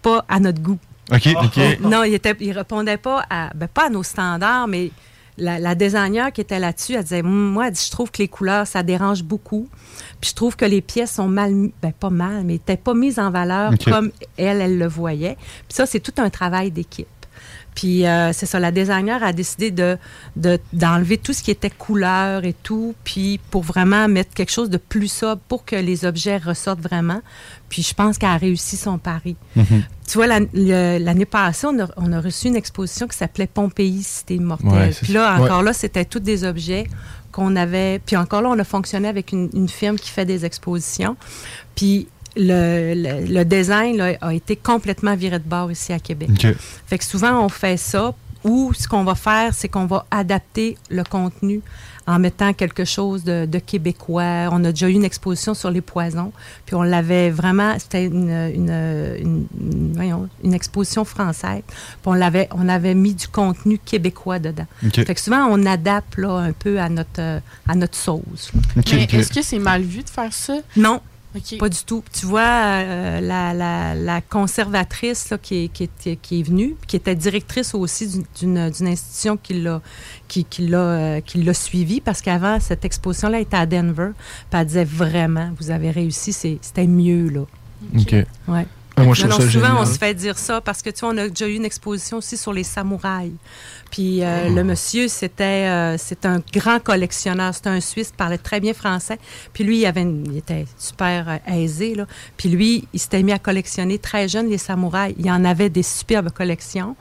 pas 0.00 0.24
à 0.28 0.40
notre 0.40 0.62
goût. 0.62 0.78
OK, 1.12 1.28
OK. 1.42 1.80
Non, 1.80 2.04
il, 2.04 2.14
était, 2.14 2.34
il 2.40 2.52
répondait 2.52 2.96
pas 2.96 3.24
à, 3.28 3.50
ben, 3.54 3.68
pas 3.68 3.86
à 3.86 3.90
nos 3.90 4.02
standards, 4.02 4.66
mais 4.66 4.90
la, 5.42 5.58
la 5.58 5.74
designer 5.74 6.32
qui 6.32 6.40
était 6.40 6.58
là-dessus, 6.58 6.94
elle 6.94 7.02
disait, 7.02 7.22
Hum, 7.22 7.52
moi, 7.52 7.66
elle 7.66 7.72
dit, 7.72 7.84
je 7.84 7.90
trouve 7.90 8.10
que 8.10 8.18
les 8.18 8.28
couleurs, 8.28 8.66
ça 8.66 8.82
dérange 8.82 9.22
beaucoup. 9.22 9.68
Puis 10.20 10.30
je 10.30 10.34
trouve 10.34 10.56
que 10.56 10.64
les 10.64 10.80
pièces 10.80 11.12
sont 11.12 11.28
mal, 11.28 11.52
ben 11.82 11.92
pas 11.92 12.10
mal, 12.10 12.44
mais 12.44 12.54
n'étaient 12.54 12.76
pas 12.76 12.94
mises 12.94 13.18
en 13.18 13.30
valeur 13.30 13.72
comme 13.84 14.12
elle, 14.36 14.60
elle 14.60 14.78
le 14.78 14.86
voyait. 14.86 15.36
Puis 15.68 15.74
ça, 15.74 15.86
c'est 15.86 16.00
tout 16.00 16.14
un 16.18 16.30
travail 16.30 16.70
d'équipe. 16.70 17.08
Puis 17.74 18.06
euh, 18.06 18.32
c'est 18.34 18.44
ça, 18.46 18.60
la 18.60 18.70
designer 18.70 19.22
a 19.22 19.32
décidé 19.32 19.70
de, 19.70 19.96
de- 20.36 20.58
d'enlever 20.74 21.16
tout 21.16 21.32
ce 21.32 21.42
qui 21.42 21.50
était 21.50 21.70
couleur 21.70 22.44
et 22.44 22.52
tout, 22.52 22.94
puis 23.02 23.40
pour 23.50 23.62
vraiment 23.62 24.08
mettre 24.08 24.34
quelque 24.34 24.52
chose 24.52 24.68
de 24.68 24.76
plus 24.76 25.10
sobre 25.10 25.40
pour 25.48 25.64
que 25.64 25.76
les 25.76 26.04
objets 26.04 26.36
ressortent 26.36 26.80
vraiment. 26.82 27.22
Puis 27.70 27.82
je 27.82 27.94
pense 27.94 28.18
qu'elle 28.18 28.28
a 28.28 28.36
réussi 28.36 28.76
son 28.76 28.98
pari. 28.98 29.36
Mhm. 29.56 29.84
Tu 30.06 30.18
vois, 30.18 30.26
la- 30.26 30.98
l'année 30.98 31.24
passée, 31.24 31.66
on 31.66 31.80
a, 31.80 31.86
on 31.96 32.12
a 32.12 32.20
reçu 32.20 32.48
une 32.48 32.56
exposition 32.56 33.08
qui 33.08 33.16
s'appelait 33.16 33.46
Pompéi, 33.46 34.02
Cité 34.02 34.34
immortelle. 34.34 34.70
Ouais, 34.70 34.90
puis 35.02 35.14
là, 35.14 35.36
encore 35.40 35.60
Ouais. 35.60 35.64
là, 35.64 35.72
c'était 35.72 36.04
tous 36.04 36.20
des 36.20 36.44
objets 36.44 36.86
qu'on 37.30 37.56
avait. 37.56 37.98
Puis 38.04 38.16
encore 38.18 38.42
là, 38.42 38.50
on 38.50 38.58
a 38.58 38.64
fonctionné 38.64 39.08
avec 39.08 39.32
une, 39.32 39.48
une 39.54 39.68
firme 39.70 39.96
qui 39.96 40.10
fait 40.10 40.26
des 40.26 40.44
expositions. 40.44 41.16
Puis 41.74 42.08
le, 42.36 42.94
le- 42.94 43.26
le 43.32 43.44
design 43.44 43.96
là, 43.96 44.12
a 44.20 44.32
été 44.34 44.56
complètement 44.56 45.14
viré 45.16 45.38
de 45.38 45.48
bord 45.48 45.70
ici 45.70 45.92
à 45.92 45.98
Québec. 45.98 46.30
OK. 46.32 46.46
Fait 46.86 46.98
que 46.98 47.04
souvent, 47.04 47.44
on 47.44 47.48
fait 47.48 47.76
ça. 47.76 48.14
Ou 48.44 48.72
ce 48.74 48.88
qu'on 48.88 49.04
va 49.04 49.14
faire, 49.14 49.54
c'est 49.54 49.68
qu'on 49.68 49.86
va 49.86 50.04
adapter 50.10 50.76
le 50.90 51.04
contenu 51.04 51.60
en 52.08 52.18
mettant 52.18 52.52
quelque 52.52 52.84
chose 52.84 53.22
de, 53.22 53.46
de 53.46 53.58
québécois. 53.60 54.48
On 54.50 54.64
a 54.64 54.72
déjà 54.72 54.88
eu 54.88 54.94
une 54.94 55.04
exposition 55.04 55.54
sur 55.54 55.70
les 55.70 55.80
poisons, 55.80 56.32
puis 56.66 56.74
on 56.74 56.82
l'avait 56.82 57.30
vraiment, 57.30 57.78
c'était 57.78 58.04
une, 58.06 58.28
une, 58.30 58.68
une- 58.68 59.46
une- 59.60 59.92
voyons, 59.94 60.28
une 60.42 60.54
exposition 60.54 61.04
française, 61.04 61.62
puis 61.68 62.06
on 62.06 62.14
l'avait, 62.14 62.48
on 62.50 62.68
avait 62.68 62.94
mis 62.96 63.14
du 63.14 63.28
contenu 63.28 63.78
québécois 63.78 64.40
dedans. 64.40 64.66
OK. 64.84 65.04
Fait 65.06 65.14
que 65.14 65.20
souvent, 65.20 65.46
on 65.48 65.64
adapte 65.64 66.18
là, 66.18 66.32
un 66.38 66.50
peu 66.52 66.80
à 66.80 66.88
notre, 66.88 67.20
à 67.68 67.74
notre 67.76 67.96
sauce. 67.96 68.50
là. 68.52 68.82
Mais 68.92 69.04
est-ce 69.20 69.32
que 69.32 69.42
c'est 69.42 69.60
mal 69.60 69.82
vu 69.82 70.02
de 70.02 70.10
faire 70.10 70.32
ça? 70.32 70.54
Non. 70.76 71.00
Pas 71.58 71.68
du 71.68 71.78
tout. 71.86 72.02
Tu 72.12 72.26
vois, 72.26 72.42
euh, 72.42 73.20
la, 73.20 73.54
la- 73.54 73.94
la 73.94 74.20
conservatrice 74.20 75.30
là, 75.30 75.38
qui, 75.38 75.64
est, 75.64 75.68
qui, 75.68 75.84
est, 75.84 76.16
qui 76.16 76.40
est 76.40 76.42
venue, 76.42 76.74
qui 76.86 76.96
était 76.96 77.14
directrice 77.14 77.74
aussi 77.74 78.22
d'une- 78.38 78.58
institution 78.58 79.36
qui 79.36 79.54
l'a 79.62 79.80
qui, 80.28 80.44
qui 80.44 80.66
l'a 80.68 80.78
euh, 80.78 81.20
qui 81.20 81.42
l'a 81.42 81.54
suivie, 81.54 82.00
parce 82.00 82.20
qu'avant, 82.20 82.60
cette 82.60 82.84
exposition-là 82.84 83.40
était 83.40 83.56
à 83.56 83.66
Denver. 83.66 84.10
Puis 84.50 84.60
elle 84.60 84.66
disait 84.66 84.84
vraiment, 84.84 85.50
vous 85.58 85.70
avez 85.70 85.90
réussi, 85.90 86.32
c'est- 86.32 86.58
c'était 86.60 86.86
mieux, 86.86 87.28
là. 87.28 87.44
OK. 87.98 88.14
Ouais. 88.48 88.66
Ah, 88.96 89.04
moi, 89.04 89.14
je 89.14 89.22
ça 89.22 89.30
souvent, 89.32 89.48
génial. 89.48 89.72
on 89.78 89.86
se 89.86 89.98
fait 89.98 90.12
dire 90.14 90.36
ça 90.38 90.60
parce 90.60 90.82
que, 90.82 90.90
tu 90.90 91.00
vois, 91.00 91.10
on 91.14 91.16
a 91.18 91.28
déjà 91.28 91.46
eu 91.48 91.54
une 91.54 91.64
exposition 91.64 92.18
aussi 92.18 92.36
sur 92.36 92.52
les 92.52 92.62
samouraïs. 92.64 93.32
Puis 93.90 94.22
euh, 94.22 94.48
le 94.50 94.64
monsieur, 94.64 95.08
c'était 95.08 95.66
euh, 95.68 95.96
c'est 95.98 96.24
un 96.26 96.42
grand 96.52 96.78
collectionneur. 96.82 97.54
C'était 97.54 97.68
un 97.70 97.80
Suisse, 97.80 98.12
parlait 98.16 98.38
très 98.38 98.60
bien 98.60 98.74
français. 98.74 99.18
Puis 99.52 99.64
lui, 99.64 99.78
il, 99.80 99.86
avait 99.86 100.02
une- 100.02 100.26
il 100.30 100.38
était 100.38 100.66
super 100.78 101.28
euh, 101.28 101.52
aisé. 101.54 101.94
Là. 101.94 102.06
Puis 102.36 102.48
lui, 102.50 102.86
il 102.92 103.00
s'était 103.00 103.22
mis 103.22 103.32
à 103.32 103.38
collectionner 103.38 103.98
très 103.98 104.28
jeune 104.28 104.48
les 104.48 104.58
samouraïs. 104.58 105.14
Il 105.18 105.30
en 105.30 105.44
avait 105.44 105.70
des 105.70 105.82
superbes 105.82 106.30
collections. 106.30 106.94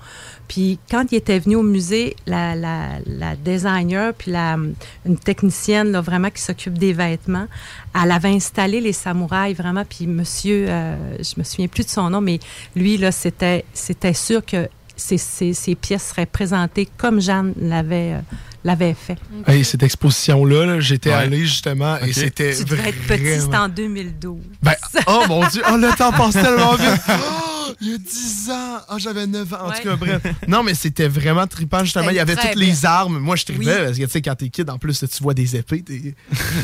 Puis 0.52 0.80
quand 0.90 1.06
il 1.14 1.16
était 1.16 1.40
venu 1.40 1.56
au 1.56 1.64
musée, 1.64 2.14
la, 2.28 2.56
la, 2.58 2.88
la 3.08 3.38
designer, 3.38 4.14
puis 4.14 4.32
la, 4.32 4.58
une 5.06 5.18
technicienne 5.18 5.94
là, 5.94 6.02
vraiment 6.02 6.30
qui 6.30 6.42
s'occupe 6.42 6.78
des 6.78 6.92
vêtements, 6.92 7.48
elle 7.96 8.12
avait 8.12 8.32
installé 8.36 8.82
les 8.82 8.92
samouraïs 8.92 9.56
vraiment. 9.56 9.86
Puis 9.86 10.08
monsieur, 10.08 10.66
euh, 10.68 10.96
je 11.20 11.36
me 11.40 11.46
souviens 11.46 11.70
plus 11.70 11.86
de 11.86 11.90
son 11.90 12.10
nom, 12.10 12.20
mais 12.20 12.38
lui, 12.76 12.98
là, 12.98 13.14
c'était, 13.14 13.64
c'était 13.74 14.14
sûr 14.14 14.46
que 14.46 14.68
ces, 14.98 15.18
ces, 15.18 15.54
ces 15.54 15.74
pièces 15.76 16.10
seraient 16.10 16.26
présentées 16.26 16.90
comme 16.98 17.22
Jeanne 17.22 17.54
l'avait, 17.58 18.16
euh, 18.16 18.20
l'avait 18.66 18.94
fait. 18.94 19.16
Hey, 19.48 19.64
cette 19.64 19.84
exposition-là, 19.84 20.66
là, 20.66 20.80
j'étais 20.82 21.12
Ouais. 21.12 21.16
allé 21.16 21.40
justement 21.46 21.98
et 22.00 22.12
c'était 22.12 22.54
Tu 22.54 22.66
devrais 22.66 22.90
être 22.90 23.08
petit, 23.08 23.40
c'était 23.40 23.56
en 23.56 23.70
2012. 23.70 24.38
Ben, 24.62 24.74
oh 25.08 25.24
mon 25.30 25.48
Dieu, 25.48 25.62
oh, 25.72 25.78
le 25.78 25.96
temps 25.96 26.12
passe 26.12 26.34
tellement 26.34 26.76
vite. 26.76 27.02
Il 27.80 27.90
y 27.92 27.94
a 27.94 27.98
10 27.98 28.50
ans! 28.50 28.78
Ah, 28.90 28.98
j'avais 28.98 29.28
9 29.28 29.54
ans. 29.54 29.58
En 29.66 29.70
Ouais. 29.70 29.78
tout 29.78 29.88
cas, 29.88 29.96
bref. 29.96 30.22
Non, 30.48 30.64
mais 30.64 30.74
c'était 30.74 31.08
vraiment 31.08 31.48
trippant, 31.48 31.84
justement. 31.84 32.10
Il 32.10 32.16
y 32.16 32.20
avait 32.20 32.36
toutes 32.36 32.56
les 32.56 32.86
armes. 32.86 33.20
Moi, 33.20 33.36
je 33.36 33.46
tripais 33.46 33.60
Oui. 33.66 33.86
parce 33.86 33.98
que, 33.98 34.04
tu 34.04 34.10
sais, 34.10 34.22
quand 34.22 34.36
t'es 34.36 34.50
kid, 34.50 34.70
en 34.70 34.78
plus, 34.78 35.00
tu 35.00 35.24
vois 35.24 35.34
des 35.34 35.56
épées. 35.56 35.84
Oui, 35.90 36.14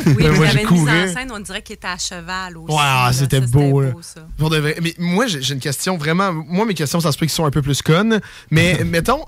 Ben, 0.05 0.13
mais 0.17 0.29
moi, 0.29 0.31
il 0.31 0.31
y 0.31 0.33
j'ai 0.33 0.59
avait 0.59 0.63
une 0.63 0.69
mise 0.71 0.79
couru. 0.85 1.09
en 1.09 1.13
scène, 1.13 1.31
on 1.33 1.39
dirait 1.39 1.61
qu'il 1.61 1.75
était 1.75 1.87
à 1.87 1.97
cheval 1.97 2.57
aussi. 2.57 2.71
Ouais, 2.73 2.79
ah, 2.81 3.09
c'était 3.13 3.39
Ça, 3.41 3.45
beau. 3.47 3.81
là. 3.81 3.91
ça. 4.01 4.21
Pour 4.37 4.49
de 4.49 4.57
vrai. 4.57 4.77
Mais 4.81 4.93
moi, 4.97 5.27
j'ai 5.27 5.53
une 5.53 5.59
question 5.59 5.97
vraiment. 5.97 6.33
Moi, 6.33 6.65
mes 6.65 6.73
questions, 6.73 6.99
ça 6.99 7.11
se 7.11 7.17
peut 7.17 7.25
qu'ils 7.25 7.33
sont 7.33 7.45
un 7.45 7.51
peu 7.51 7.61
plus 7.61 7.81
connes. 7.81 8.19
Mais 8.51 8.83
mettons, 8.85 9.25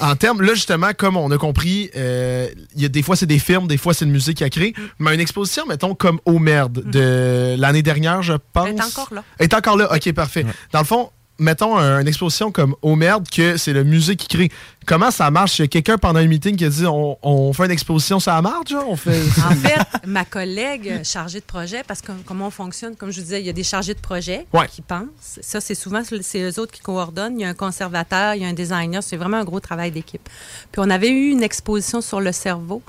en 0.00 0.14
termes, 0.16 0.42
là, 0.42 0.54
justement, 0.54 0.90
comme 0.96 1.16
on 1.16 1.30
a 1.30 1.38
compris, 1.38 1.90
euh, 1.96 2.48
il 2.76 2.82
y 2.82 2.84
a 2.84 2.88
des 2.88 3.02
fois, 3.02 3.16
c'est 3.16 3.26
des 3.26 3.38
films, 3.38 3.66
des 3.66 3.76
fois, 3.76 3.92
c'est 3.94 4.04
une 4.04 4.10
musique 4.12 4.38
qui 4.38 4.44
a 4.44 4.50
créé. 4.50 4.74
Mais 4.98 5.14
une 5.14 5.20
exposition, 5.20 5.66
mettons, 5.66 5.94
comme 5.94 6.20
Au 6.24 6.38
Merde 6.38 6.82
de 6.90 7.56
l'année 7.58 7.82
dernière, 7.82 8.22
je 8.22 8.34
pense. 8.52 8.68
Elle 8.68 8.76
est 8.76 8.82
encore 8.82 9.08
là. 9.12 9.24
Elle 9.38 9.44
est 9.44 9.54
encore 9.54 9.76
là. 9.76 9.92
OK, 9.94 10.12
parfait. 10.12 10.46
Dans 10.72 10.78
le 10.80 10.84
fond, 10.84 11.10
mettons 11.38 11.76
un- 11.76 12.00
une 12.00 12.08
exposition 12.08 12.52
comme 12.52 12.74
Au 12.82 12.94
Merde, 12.96 13.26
que 13.28 13.56
c'est 13.56 13.72
le 13.72 13.84
musée 13.84 14.16
qui 14.16 14.28
crée. 14.28 14.50
Comment 14.86 15.10
ça 15.10 15.30
marche? 15.30 15.58
Il 15.58 15.62
y 15.62 15.64
a 15.64 15.68
quelqu'un 15.68 15.96
pendant 15.96 16.20
un 16.20 16.26
meeting 16.26 16.56
qui 16.56 16.64
a 16.66 16.68
dit 16.68 16.84
on, 16.86 17.16
on 17.22 17.52
fait 17.54 17.64
une 17.64 17.70
exposition 17.70 18.18
la 18.26 18.42
marge, 18.42 18.68
genre? 18.68 18.84
On 18.86 18.96
fait. 18.96 19.18
En 19.50 19.54
fait, 19.54 20.06
ma 20.06 20.24
collègue 20.26 21.00
chargée 21.04 21.40
de 21.40 21.44
projet, 21.44 21.82
parce 21.86 22.02
que 22.02 22.12
comment 22.26 22.48
on 22.48 22.50
fonctionne, 22.50 22.94
comme 22.94 23.10
je 23.10 23.16
vous 23.16 23.22
disais, 23.24 23.40
il 23.40 23.46
y 23.46 23.50
a 23.50 23.54
des 23.54 23.62
chargés 23.64 23.94
de 23.94 24.00
projet 24.00 24.46
Ouais. 24.52 24.68
qui 24.68 24.82
pensent. 24.82 25.38
Ça, 25.40 25.60
c'est 25.62 25.74
souvent, 25.74 26.02
c'est 26.20 26.42
eux 26.42 26.58
autres 26.60 26.72
qui 26.72 26.80
coordonnent. 26.82 27.40
Il 27.40 27.42
y 27.42 27.46
a 27.46 27.48
un 27.48 27.54
conservateur, 27.54 28.34
il 28.34 28.42
y 28.42 28.44
a 28.44 28.48
un 28.48 28.52
designer. 28.52 29.02
C'est 29.02 29.16
vraiment 29.16 29.38
un 29.38 29.44
gros 29.44 29.60
travail 29.60 29.90
d'équipe. 29.90 30.28
Puis 30.70 30.82
on 30.84 30.90
avait 30.90 31.08
eu 31.08 31.30
une 31.30 31.42
exposition 31.42 32.00
sur 32.02 32.20
le 32.20 32.32
cerveau. 32.32 32.82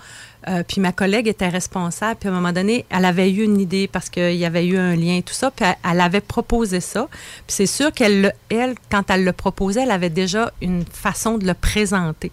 Euh, 0.48 0.64
puis 0.68 0.80
ma 0.82 0.92
collègue 0.92 1.28
était 1.28 1.50
responsable. 1.50 2.18
Puis 2.20 2.30
à 2.30 2.32
un 2.32 2.36
moment 2.36 2.52
donné, 2.52 2.86
elle 2.90 3.06
avait 3.06 3.32
eu 3.32 3.44
une 3.44 3.60
idée 3.60 3.88
parce 3.88 4.10
qu'il 4.10 4.36
y 4.36 4.46
avait 4.46 4.66
eu 4.66 4.78
un 4.78 4.96
lien 4.96 5.18
et 5.18 5.24
tout 5.24 5.34
ça. 5.34 5.52
Puis 5.52 5.66
elle, 5.66 5.76
elle 5.92 6.02
avait 6.02 6.22
proposé 6.22 6.80
ça. 6.80 7.08
Puis 7.12 7.44
c'est 7.48 7.66
sûr 7.66 7.92
qu'elle, 7.92 8.22
le- 8.22 8.32
elle, 8.50 8.76
quand 8.92 9.10
elle 9.10 9.24
le 9.24 9.34
proposait, 9.34 9.82
elle 9.84 9.92
avait 9.92 10.10
déjà 10.10 10.52
une 10.62 10.86
façon 10.86 11.38
de 11.38 11.46
le 11.48 11.54
présenter. 11.54 12.32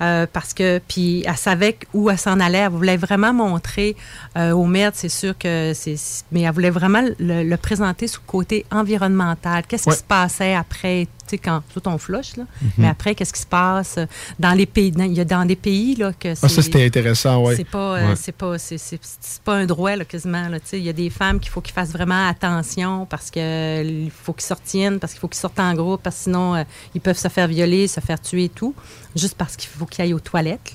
Euh, 0.00 0.26
parce 0.32 0.54
que, 0.54 0.80
puis 0.86 1.24
elle 1.26 1.36
savait 1.36 1.76
où 1.94 2.08
elle 2.10 2.18
s'en 2.18 2.38
allait. 2.40 2.58
Elle 2.58 2.70
voulait 2.70 2.96
vraiment 2.96 3.32
montrer 3.32 3.96
euh, 4.36 4.52
au 4.52 4.64
maire, 4.66 4.92
c'est 4.94 5.08
sûr 5.08 5.36
que 5.36 5.72
c'est. 5.74 5.96
Mais 6.30 6.42
elle 6.42 6.52
voulait 6.52 6.70
vraiment 6.70 7.02
le, 7.18 7.42
le 7.42 7.56
présenter 7.56 8.06
sous 8.06 8.20
le 8.24 8.30
côté 8.30 8.64
environnemental. 8.70 9.64
Qu'est-ce 9.66 9.88
Ouais. 9.88 9.94
qui 9.94 9.98
se 10.00 10.04
passait 10.04 10.54
après, 10.54 11.04
sais, 11.04 11.08
quand 11.36 11.62
tout 11.74 11.86
on 11.86 11.98
flush, 11.98 12.36
là. 12.36 12.44
Mhm. 12.62 12.70
Mais 12.78 12.88
après, 12.88 13.14
qu'est-ce 13.14 13.32
qui 13.32 13.40
se 13.42 13.46
passe 13.46 13.98
dans 14.38 14.52
les 14.52 14.64
pays. 14.66 14.92
Il 14.96 15.12
y 15.12 15.20
a 15.20 15.24
dans 15.24 15.44
des 15.44 15.56
pays, 15.56 15.94
là, 15.96 16.12
que 16.12 16.34
c'est. 16.34 16.46
Ah, 16.46 16.48
ça, 16.48 16.62
c'était 16.62 16.86
intéressant. 16.86 17.44
C'est 17.54 17.64
pas, 17.68 17.96
euh, 17.98 18.08
Ouais. 18.10 18.16
c'est 18.16 18.32
pas, 18.32 18.56
c'est, 18.58 18.78
c'est- 18.78 19.00
c'est 19.20 19.42
pas 19.42 19.56
un 19.56 19.66
droit, 19.66 19.96
là, 19.96 20.04
quasiment, 20.04 20.48
là. 20.48 20.60
Tu 20.60 20.66
sais, 20.68 20.78
il 20.78 20.84
y 20.84 20.88
a 20.88 20.92
des 20.94 21.10
femmes 21.10 21.40
qu'il 21.40 21.50
faut 21.50 21.60
qu'ils 21.60 21.74
fassent 21.74 21.92
vraiment 21.92 22.28
attention 22.28 23.04
parce 23.06 23.30
qu'il 23.30 24.10
faut 24.22 24.32
qu'ils 24.32 24.44
sortent 24.46 24.62
parce 25.00 25.12
qu'il 25.12 25.20
faut 25.20 25.28
qu'ils 25.28 25.40
sortent 25.40 25.58
en 25.60 25.74
groupe, 25.74 26.02
parce 26.02 26.16
que 26.16 26.22
sinon, 26.24 26.54
euh, 26.54 26.62
ils 26.94 27.00
peuvent 27.00 27.18
se 27.18 27.28
faire 27.28 27.48
violer, 27.48 27.88
se 27.88 28.00
faire 28.00 28.20
tuer 28.20 28.44
et 28.44 28.48
tout, 28.48 28.74
juste 29.18 29.36
parce 29.36 29.56
qu'il 29.56 29.68
faut 29.68 29.84
qu'ils 29.86 30.02
aillent 30.04 30.14
aux 30.14 30.20
toilettes. 30.20 30.72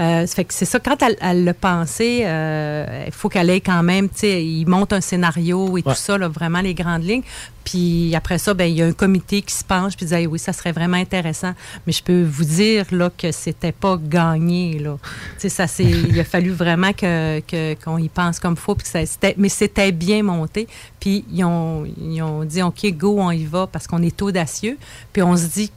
Euh, 0.00 0.26
ça 0.26 0.34
fait 0.34 0.44
que 0.44 0.54
c'est 0.54 0.64
ça, 0.64 0.80
quand 0.80 1.02
elle, 1.02 1.16
elle 1.20 1.44
le 1.44 1.52
pensait, 1.52 2.22
euh, 2.24 3.04
il 3.06 3.12
faut 3.12 3.28
qu'elle 3.28 3.50
ait 3.50 3.60
quand 3.60 3.82
même, 3.82 4.08
tu 4.08 4.20
sais, 4.20 4.44
il 4.44 4.64
monte 4.66 4.92
un 4.92 5.00
scénario 5.00 5.68
et 5.68 5.72
Ouais. 5.72 5.82
tout 5.82 5.94
ça, 5.94 6.16
là, 6.16 6.28
vraiment 6.28 6.60
les 6.60 6.72
grandes 6.74 7.04
lignes. 7.04 7.22
Puis 7.64 8.12
après 8.16 8.38
ça, 8.38 8.54
ben 8.54 8.64
il 8.64 8.76
y 8.76 8.82
a 8.82 8.86
un 8.86 8.92
comité 8.92 9.40
qui 9.42 9.54
se 9.54 9.62
penche 9.62 9.96
puis 9.96 10.04
dit 10.06 10.14
Hey, 10.14 10.26
oui, 10.26 10.38
ça 10.40 10.52
serait 10.52 10.72
vraiment 10.72 10.96
intéressant. 10.96 11.52
Mais 11.86 11.92
je 11.92 12.02
peux 12.02 12.24
vous 12.24 12.44
dire 12.44 12.86
là 12.90 13.08
que 13.16 13.30
c'était 13.30 13.70
pas 13.70 13.96
gagné 14.02 14.78
là. 14.80 14.96
Tu 15.34 15.42
sais, 15.42 15.48
ça 15.48 15.66
c'est, 15.68 15.84
il 15.84 16.18
a 16.18 16.24
fallu 16.24 16.50
vraiment 16.50 16.92
que, 16.92 17.38
que- 17.40 17.74
qu'on 17.84 17.98
y 17.98 18.08
pense 18.08 18.40
comme 18.40 18.56
faut 18.56 18.74
puis 18.74 18.86
ça, 18.88 19.04
c'était, 19.06 19.34
mais 19.38 19.48
c'était 19.48 19.92
bien 19.92 20.24
monté. 20.24 20.66
Puis 20.98 21.24
ils 21.32 21.44
ont, 21.44 21.84
ils 22.00 22.20
ont 22.22 22.44
dit 22.44 22.62
ok 22.62 22.84
go 22.96 23.18
on 23.20 23.30
y 23.30 23.44
va 23.44 23.68
parce 23.68 23.86
qu'on 23.86 24.02
est 24.02 24.20
audacieux. 24.22 24.76
Puis 25.12 25.22
on 25.22 25.36
se 25.36 25.46
dit 25.46 25.70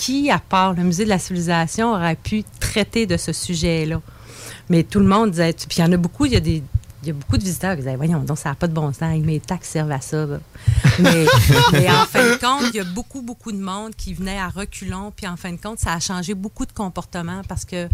qui 0.00 0.30
à 0.30 0.38
part 0.38 0.72
le 0.72 0.82
musée 0.82 1.04
de 1.04 1.10
la 1.10 1.18
civilisation 1.18 1.92
aurait 1.92 2.16
pu 2.16 2.42
traiter 2.58 3.04
de 3.04 3.18
ce 3.18 3.34
sujet 3.34 3.84
là. 3.84 4.00
Mais 4.70 4.82
tout 4.82 4.98
le 4.98 5.04
monde 5.04 5.32
disait, 5.32 5.52
puis 5.52 5.78
il 5.78 5.80
y 5.80 5.84
en 5.84 5.92
a 5.92 5.96
beaucoup, 5.98 6.24
il 6.24 6.32
y 6.32 6.36
a 6.36 6.40
des 6.40 6.62
il 7.02 7.08
y 7.08 7.10
a 7.10 7.14
beaucoup 7.14 7.38
de 7.38 7.42
visiteurs 7.42 7.72
qui 7.72 7.78
disaient, 7.82 7.96
voyons, 7.96 8.20
donc 8.20 8.36
ça 8.38 8.50
n'a 8.50 8.54
pas 8.54 8.66
de 8.68 8.72
bon 8.74 8.92
sens, 8.92 9.18
mes 9.20 9.40
taxes 9.40 9.70
servent 9.70 9.90
à 9.92 10.00
ça. 10.00 10.26
Mais, 10.98 11.24
mais 11.72 11.88
en 11.90 12.04
fin 12.04 12.24
de 12.24 12.36
compte, 12.38 12.68
il 12.72 12.76
y 12.76 12.80
a 12.80 12.84
beaucoup, 12.84 13.22
beaucoup 13.22 13.52
de 13.52 13.58
monde 13.58 13.94
qui 13.96 14.12
venait 14.14 14.38
à 14.38 14.48
reculons, 14.48 15.10
puis 15.14 15.26
en 15.26 15.36
fin 15.36 15.52
de 15.52 15.56
compte, 15.60 15.78
ça 15.78 15.94
a 15.94 16.00
changé 16.00 16.34
beaucoup 16.34 16.66
de 16.66 16.72
comportements 16.72 17.42
parce 17.48 17.64
que 17.64 17.88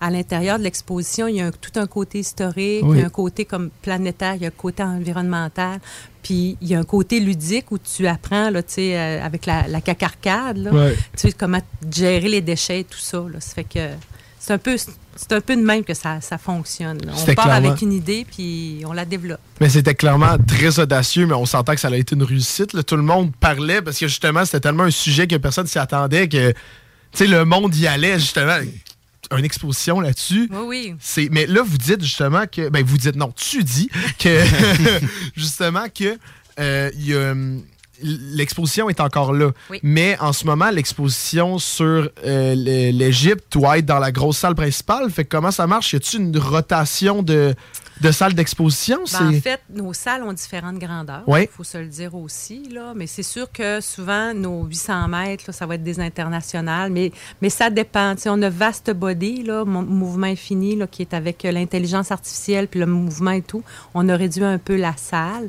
à 0.00 0.10
l'intérieur 0.10 0.58
de 0.58 0.64
l'exposition, 0.64 1.26
il 1.26 1.36
y 1.36 1.40
a 1.40 1.46
un- 1.46 1.50
tout 1.50 1.78
un 1.78 1.86
côté 1.86 2.20
historique, 2.20 2.84
il 2.88 2.98
y 2.98 3.02
a 3.02 3.06
un 3.06 3.10
côté 3.10 3.44
comme 3.44 3.70
planétaire, 3.82 4.34
il 4.36 4.42
y 4.42 4.44
a 4.44 4.48
un 4.48 4.50
côté 4.52 4.82
environnemental, 4.82 5.80
puis 6.22 6.56
il 6.60 6.68
y 6.68 6.74
a 6.74 6.78
un 6.78 6.84
côté 6.84 7.18
ludique 7.20 7.72
où 7.72 7.78
tu 7.78 8.06
apprends, 8.06 8.50
là, 8.50 8.62
tu 8.62 8.74
sais, 8.74 8.96
euh, 8.98 9.24
avec 9.24 9.44
la, 9.46 9.66
la 9.66 9.80
cacarcade, 9.80 10.58
là, 10.58 10.70
Ouais. 10.72 10.94
tu 11.16 11.28
sais, 11.28 11.32
comment 11.32 11.60
gérer 11.90 12.28
les 12.28 12.40
déchets 12.40 12.80
et 12.80 12.84
tout 12.84 12.98
ça. 12.98 13.18
Là. 13.18 13.40
Ça 13.40 13.54
fait 13.54 13.64
que 13.64 13.88
c'est 14.38 14.52
un 14.52 14.58
peu 14.58 14.76
c'est 15.16 15.32
un 15.32 15.40
peu 15.40 15.56
de 15.56 15.62
même 15.62 15.84
que 15.84 15.94
ça, 15.94 16.20
ça 16.20 16.38
fonctionne. 16.38 16.98
On 17.06 17.24
part 17.34 17.44
clairement- 17.46 17.68
avec 17.68 17.82
une 17.82 17.92
idée 17.92 18.24
puis 18.30 18.82
on 18.86 18.92
la 18.92 19.04
développe. 19.04 19.40
Mais 19.60 19.68
c'était 19.68 19.94
clairement 19.94 20.36
très 20.46 20.78
audacieux, 20.78 21.26
mais 21.26 21.34
on 21.34 21.46
s'entend 21.46 21.74
que 21.74 21.80
ça 21.80 21.88
a 21.88 21.96
été 21.96 22.14
une 22.14 22.22
réussite. 22.22 22.72
là. 22.72 22.82
Tout 22.82 22.96
le 22.96 23.02
monde 23.02 23.32
parlait 23.38 23.82
parce 23.82 23.98
que 23.98 24.08
justement, 24.08 24.44
c'était 24.44 24.60
tellement 24.60 24.84
un 24.84 24.90
sujet 24.90 25.26
que 25.26 25.36
personne 25.36 25.66
s'y 25.66 25.78
attendait 25.78 26.28
que 26.28 26.50
tu 26.52 26.56
sais, 27.14 27.26
le 27.26 27.44
monde 27.44 27.74
y 27.76 27.86
allait 27.86 28.18
justement. 28.18 28.56
Une 29.36 29.44
exposition 29.46 30.00
là-dessus. 30.00 30.48
Oui, 30.52 30.64
oui. 30.66 30.94
C'est, 31.00 31.28
mais 31.30 31.46
là, 31.46 31.62
vous 31.62 31.78
dites 31.78 32.02
justement 32.02 32.44
que. 32.46 32.68
Ben, 32.68 32.84
vous 32.84 32.98
dites, 32.98 33.16
non, 33.16 33.32
tu 33.34 33.64
dis 33.64 33.88
que. 34.18 34.42
justement 35.36 35.86
que. 35.88 36.18
euh, 36.58 36.90
y 36.96 37.14
a, 37.14 37.30
hum, 37.32 37.62
L'exposition 38.02 38.88
est 38.88 39.00
encore 39.00 39.32
là. 39.32 39.50
Oui. 39.70 39.78
Mais 39.82 40.16
en 40.20 40.32
ce 40.32 40.44
moment, 40.46 40.70
l'exposition 40.70 41.58
sur 41.58 42.10
euh, 42.24 42.54
l'Égypte 42.54 43.44
doit 43.52 43.78
être 43.78 43.86
dans 43.86 43.98
la 43.98 44.12
grosse 44.12 44.38
salle 44.38 44.54
principale. 44.54 45.10
Fait 45.10 45.24
que 45.24 45.36
comment 45.36 45.50
ça 45.50 45.66
marche? 45.66 45.92
Y 45.92 45.96
a-t-il 45.96 46.20
une 46.20 46.38
rotation 46.38 47.22
de, 47.22 47.54
de 48.00 48.10
salles 48.10 48.34
d'exposition? 48.34 48.98
Ben, 49.12 49.28
en 49.36 49.40
fait, 49.40 49.60
nos 49.72 49.92
salles 49.92 50.22
ont 50.22 50.32
différentes 50.32 50.78
grandeurs. 50.78 51.22
Ouais. 51.28 51.44
Il 51.44 51.54
faut 51.56 51.64
se 51.64 51.78
le 51.78 51.86
dire 51.86 52.14
aussi. 52.14 52.68
Là. 52.70 52.92
Mais 52.96 53.06
c'est 53.06 53.22
sûr 53.22 53.50
que 53.52 53.80
souvent, 53.80 54.34
nos 54.34 54.64
800 54.64 55.08
mètres, 55.08 55.44
là, 55.46 55.52
ça 55.52 55.66
va 55.66 55.74
être 55.76 55.82
des 55.84 56.00
internationales. 56.00 56.90
Mais, 56.90 57.12
mais 57.40 57.50
ça 57.50 57.70
dépend. 57.70 58.14
Tu 58.14 58.22
sais, 58.22 58.28
on 58.30 58.40
a 58.42 58.48
Vaste 58.50 58.90
Body, 58.92 59.42
là, 59.44 59.64
Mo- 59.64 59.82
Mouvement 59.82 60.26
Infini, 60.26 60.76
là, 60.76 60.86
qui 60.86 61.02
est 61.02 61.14
avec 61.14 61.44
euh, 61.44 61.52
l'intelligence 61.52 62.10
artificielle 62.10 62.68
puis 62.68 62.80
le 62.80 62.86
mouvement 62.86 63.30
et 63.32 63.42
tout. 63.42 63.62
On 63.94 64.08
a 64.08 64.16
réduit 64.16 64.44
un 64.44 64.58
peu 64.58 64.76
la 64.76 64.94
salle. 64.96 65.48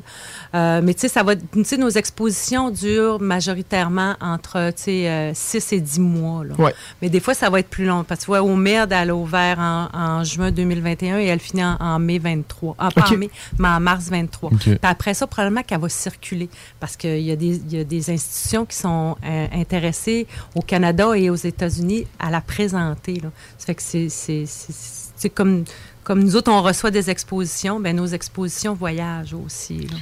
Euh, 0.54 0.80
mais 0.82 0.94
ça 0.96 1.22
va. 1.22 1.34
Nos 1.78 1.90
expositions 1.90 2.70
durent 2.70 3.20
majoritairement 3.20 4.14
entre 4.20 4.72
sais, 4.76 5.32
6 5.34 5.72
et 5.72 5.80
10 5.80 6.00
mois. 6.00 6.44
Là. 6.44 6.54
Ouais. 6.58 6.74
Mais 7.02 7.08
des 7.10 7.20
fois, 7.20 7.34
ça 7.34 7.50
va 7.50 7.60
être 7.60 7.68
plus 7.68 7.86
long. 7.86 8.04
Parce 8.04 8.20
que 8.20 8.24
tu 8.24 8.30
vois, 8.30 8.42
au 8.42 8.54
Merde, 8.56 8.92
elle 8.92 9.10
a 9.10 9.16
ouvert 9.16 9.58
en, 9.58 9.88
en 9.92 10.24
juin 10.24 10.50
2021 10.50 11.18
et 11.18 11.24
elle 11.26 11.40
finit 11.40 11.64
en, 11.64 11.76
en 11.80 11.98
mai 11.98 12.18
23. 12.36 12.74
Ah, 12.78 12.88
pas 12.94 13.08
en 13.08 13.16
mai, 13.16 13.30
mais 13.58 13.68
en 13.68 13.80
mars 13.80 14.08
23. 14.10 14.50
Ok. 14.52 14.58
Puis 14.60 14.78
après 14.82 15.14
ça, 15.14 15.26
probablement 15.26 15.62
qu'elle 15.62 15.80
va 15.80 15.88
circuler 15.88 16.48
parce 16.80 16.96
qu'il 16.96 17.20
y, 17.20 17.30
a 17.30 17.36
des- 17.36 17.56
il 17.56 17.72
y 17.76 17.80
a 17.80 17.84
des 17.84 18.10
institutions 18.10 18.64
qui 18.66 18.76
sont 18.76 19.16
euh, 19.24 19.46
intéressées 19.52 20.26
au 20.54 20.60
Canada 20.62 21.14
et 21.16 21.30
aux 21.30 21.34
États-Unis 21.36 22.06
à 22.18 22.30
la 22.30 22.40
présenter. 22.40 23.14
Là. 23.20 23.30
Ça 23.58 23.66
fait 23.66 23.74
que 23.74 23.82
c'est- 23.82 25.28
comme, 25.34 25.64
comme 26.02 26.22
nous 26.22 26.36
autres, 26.36 26.50
on 26.52 26.60
reçoit 26.62 26.90
des 26.90 27.08
expositions, 27.10 27.80
ben 27.80 27.96
nos 27.96 28.06
expositions 28.06 28.74
voyagent 28.74 29.34
aussi. 29.34 29.78
là. 29.86 29.96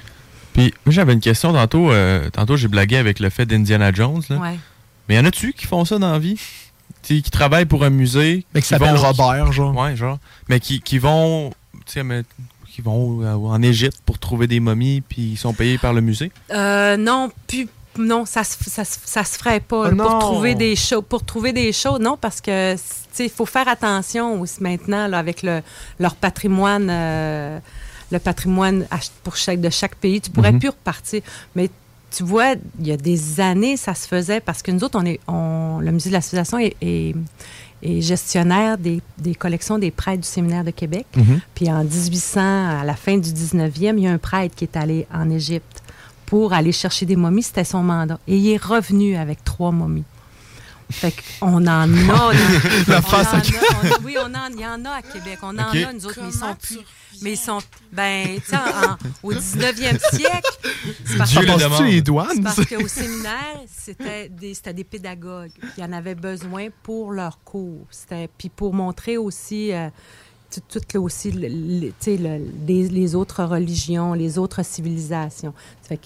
Puis, 0.53 0.75
moi, 0.85 0.93
j'avais 0.93 1.13
une 1.15 1.21
question 1.21 1.53
tantôt. 1.53 1.91
euh, 1.93 2.29
tantôt, 2.31 2.57
j'ai 2.57 2.69
blagué 2.69 2.97
avec 2.97 3.21
le 3.21 3.31
fait 3.31 3.47
d'Indiana 3.47 3.93
Jones. 3.93 4.21
là. 4.29 4.37
Ouais. 4.37 4.59
Mais 5.09 5.15
y 5.17 5.19
en 5.19 5.25
a-tu 5.25 5.53
qui 5.53 5.67
font 5.67 5.85
ça 5.85 5.99
dans 5.99 6.13
la 6.13 6.19
vie? 6.19 6.39
Tu 7.03 7.17
sais, 7.17 7.23
qui 7.23 7.31
travaillent 7.31 7.65
pour 7.67 7.85
un 7.85 7.91
musée. 7.91 8.45
Mais 8.55 8.61
qui 8.61 8.69
s'appelle 8.69 8.97
Robert, 8.97 9.53
genre. 9.53 9.75
Ouais, 9.77 9.97
genre. 9.97 10.19
Mais 10.49 10.61
qui, 10.61 10.81
qui 10.81 10.99
vont. 10.99 11.53
Tu 11.93 11.99
sais, 11.99 12.05
mais- 12.05 12.23
qui 12.71 12.81
vont 12.81 13.21
euh, 13.23 13.35
en 13.35 13.61
Égypte 13.61 13.99
pour 14.07 14.19
trouver 14.19 14.47
des 14.47 14.59
momies, 14.59 15.03
puis 15.07 15.33
ils 15.33 15.37
sont 15.37 15.53
payés 15.53 15.77
par 15.77 15.93
le 15.93 16.01
musée? 16.01 16.33
Euh, 16.51 16.97
non, 16.97 17.31
plus, 17.47 17.69
non, 17.99 18.25
ça 18.25 18.45
se, 18.45 18.57
ça, 18.71 18.83
se- 18.87 18.97
ça 19.05 19.25
se 19.25 19.37
ferait 19.37 19.61
pas 19.61 19.89
Oh 19.89 19.91
là, 19.95 20.03
pour 20.05 20.19
trouver 20.21 20.55
des 20.55 20.75
choses. 20.75 21.05
Pour 21.07 21.23
trouver 21.23 21.53
des 21.53 21.71
choses, 21.75 22.01
non, 22.01 22.17
parce 22.19 22.41
que 22.41 22.75
tu 22.77 22.81
sais, 23.13 23.25
il 23.27 23.31
faut 23.31 23.45
faire 23.45 23.69
attention 23.69 24.41
aussi 24.41 24.63
maintenant 24.63 25.07
là, 25.07 25.19
avec 25.19 25.43
le, 25.43 25.61
leur 26.01 26.15
patrimoine, 26.15 26.89
euh, 26.91 27.59
le 28.11 28.19
patrimoine 28.19 28.87
pour 29.23 29.37
chaque 29.37 29.61
de 29.61 29.69
chaque 29.69 29.97
pays. 29.97 30.23
Tu 30.23 30.31
pourrais 30.31 30.53
Mhm. 30.53 30.61
plus 30.61 30.71
repartir, 30.71 31.21
mais 31.55 31.69
tu 32.11 32.23
vois, 32.23 32.55
il 32.81 32.87
y 32.87 32.93
a 32.93 32.97
des 32.97 33.39
années, 33.41 33.77
ça 33.77 33.95
se 33.95 34.09
faisait 34.09 34.41
parce 34.41 34.63
que 34.63 34.71
nous 34.71 34.83
autres, 34.83 34.99
on 34.99 35.05
est, 35.05 35.21
on, 35.29 35.79
le 35.83 35.93
musée 35.93 36.09
de 36.09 36.15
la 36.15 36.23
civilisation 36.23 36.59
est, 36.59 36.75
est- 36.81 37.15
est 37.83 38.01
gestionnaire 38.01 38.79
des, 38.79 39.01
des 39.19 39.35
collections 39.35 39.79
des 39.79 39.91
prêtres 39.91 40.23
du 40.23 40.29
séminaire 40.29 40.65
de 40.65 40.71
Québec. 40.71 41.07
Mhm. 41.17 41.41
Puis 41.55 41.71
en 41.71 41.83
1800, 41.85 42.41
à 42.81 42.85
la 42.85 42.95
fin 42.95 43.17
du 43.19 43.31
19e, 43.31 43.95
il 43.97 44.01
y 44.01 44.07
a 44.07 44.13
un 44.13 44.19
prêtre 44.19 44.55
qui 44.55 44.65
est 44.65 44.77
allé 44.77 45.07
en 45.13 45.29
Égypte 45.31 45.83
pour 46.27 46.53
aller 46.53 46.73
chercher 46.73 47.07
des 47.07 47.17
momies. 47.17 47.43
C'était 47.43 47.65
son 47.65 47.83
mandat. 47.83 48.19
Et 48.27 48.37
il 48.37 48.49
est 48.49 48.63
revenu 48.63 49.17
avec 49.17 49.45
trois 49.45 49.73
momies. 49.73 50.05
Fait 50.93 51.15
qu'on 51.41 51.55
en 51.57 51.67
a. 51.67 51.87
dans- 51.87 52.31
La 52.89 52.99
on 52.99 53.03
face 53.03 53.27
en 53.33 53.37
à- 53.37 53.41
a- 53.41 53.99
on 54.01 54.05
Oui, 54.05 54.17
on 54.19 54.35
en, 54.35 54.49
il 54.55 54.61
y 54.61 54.67
en 54.67 54.85
a 54.85 54.91
à 54.91 55.03
Québec. 55.03 55.39
On 55.43 55.49
en 55.59 55.59
a, 55.59 55.93
nous 55.93 56.07
autres, 56.07 56.19
mais 56.23 56.29
ils 56.29 56.33
sont 56.35 56.55
plus. 56.61 56.79
Mais 57.23 57.33
ils 57.33 57.37
sont. 57.37 57.59
Ben, 57.93 58.37
tu 58.37 58.51
sais, 58.51 58.57
au 59.23 59.33
19e 59.33 59.99
siècle. 60.13 60.51
c'est 61.05 61.19
parce- 61.19 61.33
parce 62.43 62.65
qu'au 62.67 62.89
séminaire, 62.89 63.61
c'était 63.69 64.29
des, 64.29 64.55
c'était 64.55 64.75
des 64.75 64.85
pédagogues. 64.85 65.51
qui 65.75 65.83
en 65.83 65.93
avaient 65.93 66.15
besoin 66.15 66.69
pour 66.83 67.13
leurs 67.13 67.39
cours. 67.45 67.87
C'était- 67.91 68.29
Puis 68.37 68.49
pour 68.49 68.75
montrer 68.75 69.17
aussi. 69.19 69.73
euh, 69.73 69.89
tout- 70.51 70.61
toutes 70.81 70.97
aussi 70.97 71.31
le- 71.33 71.49
le- 71.49 71.89
tu 71.89 71.95
sais, 72.01 72.17
le- 72.19 72.45
les, 72.67 72.87
les 72.89 73.15
autres 73.15 73.43
religions, 73.45 74.13
les 74.13 74.37
autres 74.39 74.63
civilisations. 74.63 75.55
Ça 75.83 75.89
fait 75.91 75.97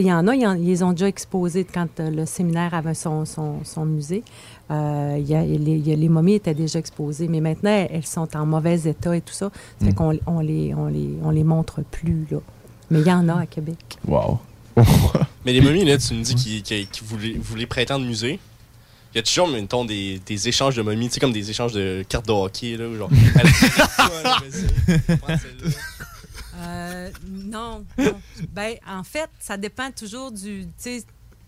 il 0.00 0.06
y 0.06 0.12
en 0.12 0.26
a, 0.28 0.34
ils, 0.34 0.46
en- 0.46 0.54
ils 0.54 0.66
les 0.66 0.82
ont 0.82 0.92
déjà 0.92 1.08
exposés 1.08 1.64
quand 1.64 1.88
euh, 2.00 2.10
le 2.10 2.24
séminaire 2.26 2.72
avait 2.74 2.94
son, 2.94 3.24
son, 3.24 3.64
son 3.64 3.84
musée. 3.84 4.22
Euh, 4.70 5.16
il 5.18 5.26
y 5.28 5.34
a- 5.34 5.42
les, 5.44 5.56
il 5.56 5.88
y 5.88 5.92
a- 5.92 5.96
les 5.96 6.08
momies 6.08 6.34
étaient 6.34 6.54
déjà 6.54 6.78
exposées, 6.78 7.28
mais 7.28 7.40
maintenant, 7.40 7.86
elles 7.90 8.06
sont 8.06 8.28
en 8.36 8.46
mauvais 8.46 8.80
état 8.88 9.14
et 9.16 9.20
tout 9.20 9.34
ça. 9.34 9.50
Ça 9.80 9.86
fait 9.86 9.92
Mm. 9.92 9.94
qu'on 9.94 10.18
on 10.26 10.40
les, 10.40 10.74
on, 10.74 10.86
les, 10.86 11.10
on 11.22 11.30
les 11.30 11.44
montre 11.44 11.80
plus, 11.90 12.26
là. 12.30 12.38
Mais 12.90 13.00
il 13.00 13.06
y 13.06 13.12
en 13.12 13.28
a 13.28 13.40
à 13.40 13.46
Québec. 13.46 13.76
Wow. 14.06 14.38
Mais 15.44 15.52
les 15.52 15.60
momies, 15.60 15.84
là, 15.84 15.98
tu 15.98 16.14
me 16.14 16.22
dis 16.22 16.34
qu'ils 16.34 16.62
prêter 17.66 17.92
de 17.94 17.98
musée. 18.04 18.38
Il 19.14 19.18
y 19.18 19.20
a 19.20 19.22
toujours, 19.22 19.48
mettons, 19.48 19.84
des, 19.84 20.20
des 20.24 20.48
échanges 20.48 20.74
de 20.76 20.80
momies, 20.82 21.08
tu 21.08 21.14
sais, 21.14 21.20
comme 21.20 21.32
des 21.32 21.50
échanges 21.50 21.72
de 21.72 22.02
cartes 22.08 22.26
de 22.26 22.32
hockey, 22.32 22.76
là, 22.78 22.88
ou 22.88 22.96
genre. 22.96 23.10
Euh, 26.62 27.10
non. 27.26 27.84
Ben, 28.52 28.74
en 28.88 29.04
fait, 29.04 29.28
ça 29.38 29.56
dépend 29.56 29.90
toujours 29.90 30.30
du. 30.32 30.66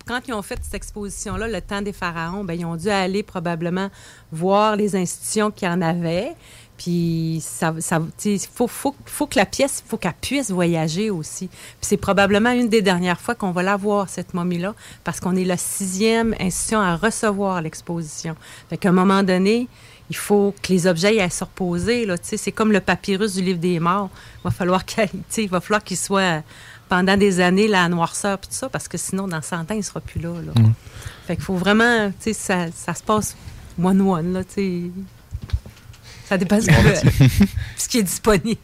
Quand 0.06 0.20
ils 0.28 0.34
ont 0.34 0.42
fait 0.42 0.58
cette 0.62 0.74
exposition-là, 0.74 1.48
le 1.48 1.62
temps 1.62 1.80
des 1.80 1.94
pharaons, 1.94 2.44
ben, 2.44 2.52
ils 2.52 2.66
ont 2.66 2.76
dû 2.76 2.90
aller 2.90 3.22
probablement 3.22 3.88
voir 4.32 4.76
les 4.76 4.96
institutions 4.96 5.50
qu'il 5.50 5.66
y 5.66 5.70
en 5.70 5.80
avait. 5.80 6.34
Puis, 6.76 7.40
ça, 7.42 7.72
ça, 7.78 8.02
sais, 8.18 8.36
faut, 8.52 8.66
faut, 8.66 8.94
faut 9.06 9.26
que 9.26 9.38
la 9.38 9.46
pièce, 9.46 9.82
il 9.90 10.12
puisse 10.20 10.50
voyager 10.50 11.08
aussi. 11.08 11.46
Puis, 11.46 11.78
c'est 11.80 11.96
probablement 11.96 12.50
une 12.50 12.68
des 12.68 12.82
dernières 12.82 13.20
fois 13.20 13.34
qu'on 13.34 13.52
va 13.52 13.62
la 13.62 13.76
voir, 13.76 14.08
cette 14.08 14.34
momie-là, 14.34 14.74
parce 15.04 15.20
qu'on 15.20 15.36
est 15.36 15.44
la 15.44 15.56
sixième 15.56 16.34
institution 16.40 16.80
à 16.80 16.96
recevoir 16.96 17.62
l'exposition. 17.62 18.34
Fait 18.68 18.76
qu'à 18.76 18.88
un 18.88 18.92
moment 18.92 19.22
donné, 19.22 19.68
il 20.10 20.16
faut 20.16 20.54
que 20.62 20.72
les 20.72 20.86
objets 20.86 21.16
aient 21.16 21.30
se 21.30 21.44
reposer. 21.44 22.04
Là, 22.06 22.18
tu 22.18 22.28
sais, 22.28 22.36
c'est 22.36 22.52
comme 22.52 22.72
le 22.72 22.80
papyrus 22.80 23.34
du 23.34 23.42
livre 23.42 23.58
des 23.58 23.80
morts. 23.80 24.10
Il 24.38 24.44
va 24.44 24.50
falloir 24.50 24.84
qu'il 24.86 25.08
tu 25.08 25.18
sais, 25.28 25.44
il 25.44 25.50
va 25.50 25.60
falloir 25.60 25.82
qu'il 25.82 25.96
soit 25.96 26.42
pendant 26.88 27.16
des 27.16 27.40
années 27.40 27.66
la 27.66 27.88
noirceur 27.88 28.38
puis 28.38 28.48
tout 28.50 28.54
ça, 28.56 28.68
parce 28.68 28.88
que 28.88 28.98
sinon, 28.98 29.26
dans 29.26 29.40
100 29.40 29.56
ans, 29.60 29.64
il 29.70 29.78
ne 29.78 29.82
sera 29.82 30.00
plus 30.00 30.20
là. 30.20 30.30
là. 30.44 30.52
Fait 31.26 31.34
qu'il 31.36 31.44
faut 31.44 31.56
vraiment, 31.56 32.10
tu 32.10 32.14
sais, 32.20 32.32
ça, 32.34 32.66
ça 32.74 32.92
se 32.94 33.02
passe 33.02 33.34
one-one, 33.82 34.32
là, 34.34 34.44
tu 34.44 34.52
sais. 34.54 34.82
Ça 36.28 36.36
dépend 36.38 36.60
ce, 36.60 36.66
que- 36.66 37.44
ce 37.76 37.88
qui 37.88 37.98
est 37.98 38.02
disponible. 38.02 38.60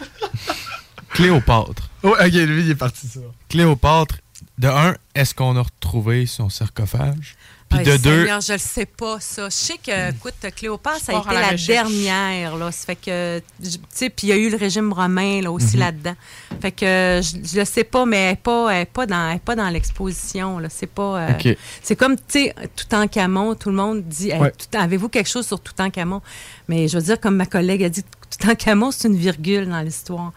Cléopâtre. 1.10 1.90
Oh, 2.02 2.10
ok, 2.18 2.32
lui, 2.32 2.62
il 2.64 2.70
est 2.70 2.74
parti 2.74 3.06
ça. 3.06 3.20
Cléopâtre, 3.48 4.16
de 4.58 4.68
un, 4.68 4.94
est-ce 5.14 5.34
qu'on 5.34 5.56
a 5.56 5.62
retrouvé 5.62 6.26
son 6.26 6.48
sarcophage? 6.48 7.36
Puis 7.76 7.84
de 7.84 7.96
deux, 7.96 8.20
Seigneur, 8.20 8.40
je 8.40 8.52
le 8.52 8.58
sais 8.58 8.86
pas, 8.86 9.18
ça. 9.20 9.46
Je 9.48 9.54
sais 9.54 9.78
que, 9.78 10.10
écoute, 10.10 10.34
Cléopâtre, 10.56 11.00
ça 11.00 11.16
a 11.16 11.20
été 11.20 11.34
la 11.34 11.56
dernière, 11.56 12.56
là. 12.56 12.70
Ça 12.72 12.86
fait 12.86 12.96
que, 12.96 13.40
tu 13.62 13.70
sais, 13.90 14.10
puis 14.10 14.26
il 14.26 14.30
y 14.30 14.32
a 14.32 14.36
eu 14.36 14.50
le 14.50 14.56
régime 14.56 14.92
romain, 14.92 15.40
là, 15.40 15.50
aussi 15.50 15.76
Mhm. 15.76 15.80
là-dedans. 15.80 16.14
Fait 16.60 16.72
que, 16.72 17.20
je, 17.22 17.36
je 17.54 17.58
le 17.60 17.64
sais 17.64 17.84
pas, 17.84 18.04
mais 18.04 18.16
elle 18.18 18.30
n'est 18.30 18.36
pas, 18.36 18.70
elle 18.74 18.82
est 18.82 18.86
pas 18.86 19.06
dans, 19.06 19.28
elle 19.30 19.36
est 19.36 19.40
pas 19.40 19.56
dans 19.56 19.68
l'exposition, 19.68 20.58
là. 20.58 20.68
C'est 20.70 20.86
pas... 20.86 21.28
euh. 21.30 21.54
C'est 21.82 21.96
comme, 21.96 22.16
tu 22.16 22.22
sais, 22.28 22.54
Toutankhamon, 22.76 23.54
tout 23.54 23.70
le 23.70 23.76
monde 23.76 24.02
dit, 24.04 24.30
Hey, 24.30 24.40
Ouais. 24.40 24.52
tout- 24.52 24.78
avez-vous 24.78 25.08
quelque 25.08 25.28
chose 25.28 25.46
sur 25.46 25.60
Toutankhamon? 25.60 26.20
Mais 26.68 26.88
je 26.88 26.96
veux 26.98 27.02
dire, 27.04 27.20
comme 27.20 27.36
ma 27.36 27.46
collègue 27.46 27.82
a 27.84 27.88
dit, 27.88 28.04
Toutankhamon, 28.30 28.90
c'est 28.90 29.08
une 29.08 29.16
virgule 29.16 29.68
dans 29.68 29.80
l'histoire. 29.80 30.32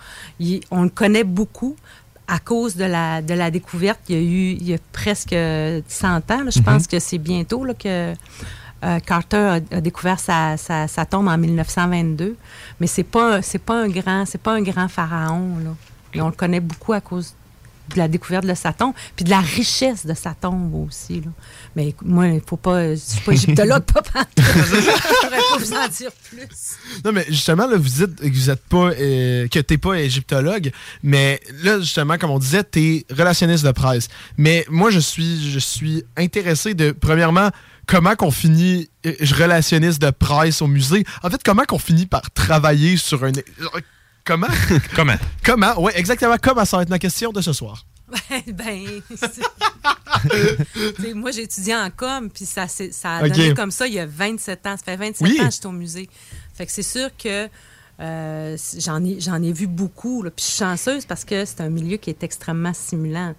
On 0.71 0.83
le 0.83 0.89
connaît 0.89 1.23
beaucoup 1.23 1.75
à 2.27 2.39
cause 2.39 2.75
de 2.75 2.85
la, 2.85 3.21
de 3.21 3.33
la 3.33 3.51
découverte. 3.51 3.99
Il 4.09 4.15
y 4.15 4.17
a 4.17 4.21
eu, 4.21 4.51
il 4.59 4.67
y 4.69 4.73
a 4.73 4.77
presque 4.91 5.35
100 5.87 6.31
ans, 6.31 6.43
là, 6.43 6.49
je 6.49 6.59
Mhm. 6.59 6.65
pense 6.65 6.87
que 6.87 6.99
c'est 6.99 7.17
bientôt 7.19 7.63
là, 7.65 7.73
que 7.73 8.13
euh, 8.83 8.99
Carter 8.99 9.37
a, 9.37 9.53
a 9.77 9.81
découvert 9.81 10.19
sa, 10.19 10.57
sa- 10.57 10.87
sa 10.87 11.05
tombe 11.05 11.27
en 11.27 11.37
1922. 11.37 12.35
Mais 12.79 12.87
c'est 12.87 13.03
pas, 13.03 13.41
c'est 13.41 13.59
pas 13.59 13.81
un 13.83 13.87
grand, 13.89 14.25
c'est 14.25 14.41
pas 14.41 14.53
un 14.53 14.61
grand 14.61 14.87
pharaon. 14.87 15.57
Là. 15.63 15.71
Et 16.13 16.21
on 16.21 16.27
le 16.27 16.33
connaît 16.33 16.59
beaucoup 16.59 16.93
à 16.93 17.01
cause 17.01 17.33
de 17.93 17.97
la 17.97 18.07
découverte 18.07 18.45
de 18.45 18.53
sa 18.53 18.73
tombe, 18.73 18.93
puis 19.15 19.25
de 19.25 19.29
la 19.29 19.39
richesse 19.39 20.05
de 20.05 20.13
sa 20.13 20.33
tombe 20.33 20.73
aussi. 20.75 21.21
Là. 21.21 21.31
Mais 21.75 21.95
moi, 22.03 22.27
il 22.27 22.41
faut 22.45 22.57
pas, 22.57 22.91
je 22.91 22.99
suis 22.99 23.21
pas 23.21 23.33
égyptologue, 23.33 23.83
pas. 23.83 24.01
Je 24.35 25.29
pas 25.29 25.57
vous 25.59 25.73
en 25.73 25.87
dire 25.87 26.11
plus. 26.29 26.77
Non, 27.03 27.11
mais 27.11 27.25
justement, 27.29 27.67
là, 27.67 27.77
vous 27.77 27.89
dites 27.89 28.15
que 28.15 28.27
vous 28.27 28.49
êtes 28.49 28.63
pas, 28.63 28.91
euh, 28.91 29.47
que 29.47 29.59
t'es 29.59 29.77
pas 29.77 29.99
égyptologue, 29.99 30.71
mais 31.03 31.39
là, 31.63 31.79
justement, 31.79 32.17
comme 32.17 32.31
on 32.31 32.39
disait, 32.39 32.63
t'es 32.63 33.05
relationniste 33.09 33.65
de 33.65 33.71
presse. 33.71 34.07
Mais 34.37 34.65
moi, 34.69 34.89
je 34.91 34.99
suis, 34.99 35.51
je 35.51 35.59
suis 35.59 36.03
intéressé 36.17 36.73
de, 36.73 36.91
premièrement, 36.91 37.49
comment 37.85 38.15
qu'on 38.15 38.31
finit 38.31 38.89
euh, 39.05 39.13
relationniste 39.37 40.01
de 40.01 40.09
presse 40.11 40.61
au 40.61 40.67
musée. 40.67 41.03
En 41.23 41.29
fait, 41.29 41.41
comment 41.43 41.63
qu'on 41.65 41.79
finit 41.79 42.05
par 42.05 42.31
travailler 42.31 42.97
sur 42.97 43.23
un... 43.23 43.31
Comment? 44.25 44.47
comment? 44.95 45.15
Comment? 45.43 45.73
Oui, 45.77 45.91
exactement. 45.95 46.35
Comment 46.41 46.65
ça 46.65 46.77
va 46.77 46.83
être 46.83 46.89
ma 46.89 46.99
question 46.99 47.31
de 47.31 47.41
ce 47.41 47.53
soir? 47.53 47.85
ben, 48.47 49.01
moi, 51.15 51.31
j'ai 51.31 51.43
étudié 51.43 51.75
en 51.75 51.89
com, 51.95 52.29
puis 52.33 52.45
ça, 52.45 52.67
s'est- 52.67 52.91
ça 52.91 53.17
a 53.17 53.29
donné 53.29 53.53
comme 53.53 53.71
ça 53.71 53.87
il 53.87 53.93
y 53.93 53.99
a 53.99 54.05
27 54.05 54.65
ans. 54.67 54.75
Ça 54.77 54.83
fait 54.83 54.95
27 54.95 55.27
Oui. 55.27 55.39
ans 55.41 55.45
que 55.47 55.53
j'étais 55.53 55.65
au 55.67 55.71
musée. 55.71 56.09
Fait 56.55 56.65
que 56.65 56.71
c'est 56.71 56.83
sûr 56.83 57.09
que 57.21 57.47
euh, 57.99 58.57
j'en 58.79 59.03
ai, 59.03 59.19
j'en 59.19 59.41
ai 59.41 59.51
vu 59.53 59.67
beaucoup. 59.67 60.23
là. 60.23 60.31
Puis 60.31 60.43
je 60.43 60.49
suis 60.51 60.57
chanceuse 60.59 61.05
parce 61.05 61.23
que 61.23 61.45
c'est 61.45 61.61
un 61.61 61.69
milieu 61.69 61.97
qui 61.97 62.09
est 62.09 62.23
extrêmement 62.23 62.73
stimulant. 62.73 63.33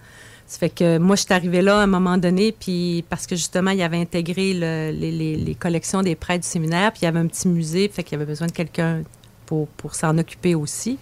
Ça 0.47 0.59
fait 0.59 0.71
que 0.71 0.99
moi, 0.99 1.17
je 1.17 1.23
suis 1.23 1.35
arrivée 1.35 1.63
là 1.63 1.81
à 1.81 1.83
un 1.83 1.87
moment 1.89 2.17
donné, 2.17 2.53
puis 2.53 3.05
parce 3.11 3.27
que 3.27 3.35
justement, 3.35 3.73
il 3.73 3.79
y 3.79 3.83
avait 3.83 4.01
intégré 4.01 4.55
le- 4.55 4.93
les, 4.97 5.11
les- 5.11 5.37
les 5.37 5.55
collections 5.57 6.03
des 6.03 6.15
prêtres 6.15 6.45
du 6.45 6.49
séminaire, 6.49 6.93
puis 6.93 7.01
il 7.03 7.05
y 7.07 7.09
avait 7.09 7.19
un 7.19 7.27
petit 7.27 7.49
musée, 7.49 7.89
fait 7.93 8.05
qu'il 8.05 8.13
y 8.13 8.17
avait 8.17 8.27
besoin 8.31 8.47
de 8.47 8.53
quelqu'un 8.53 9.03
pour, 9.47 9.69
pour 9.69 9.95
s'en 9.95 10.17
occuper 10.19 10.55
aussi. 10.55 10.99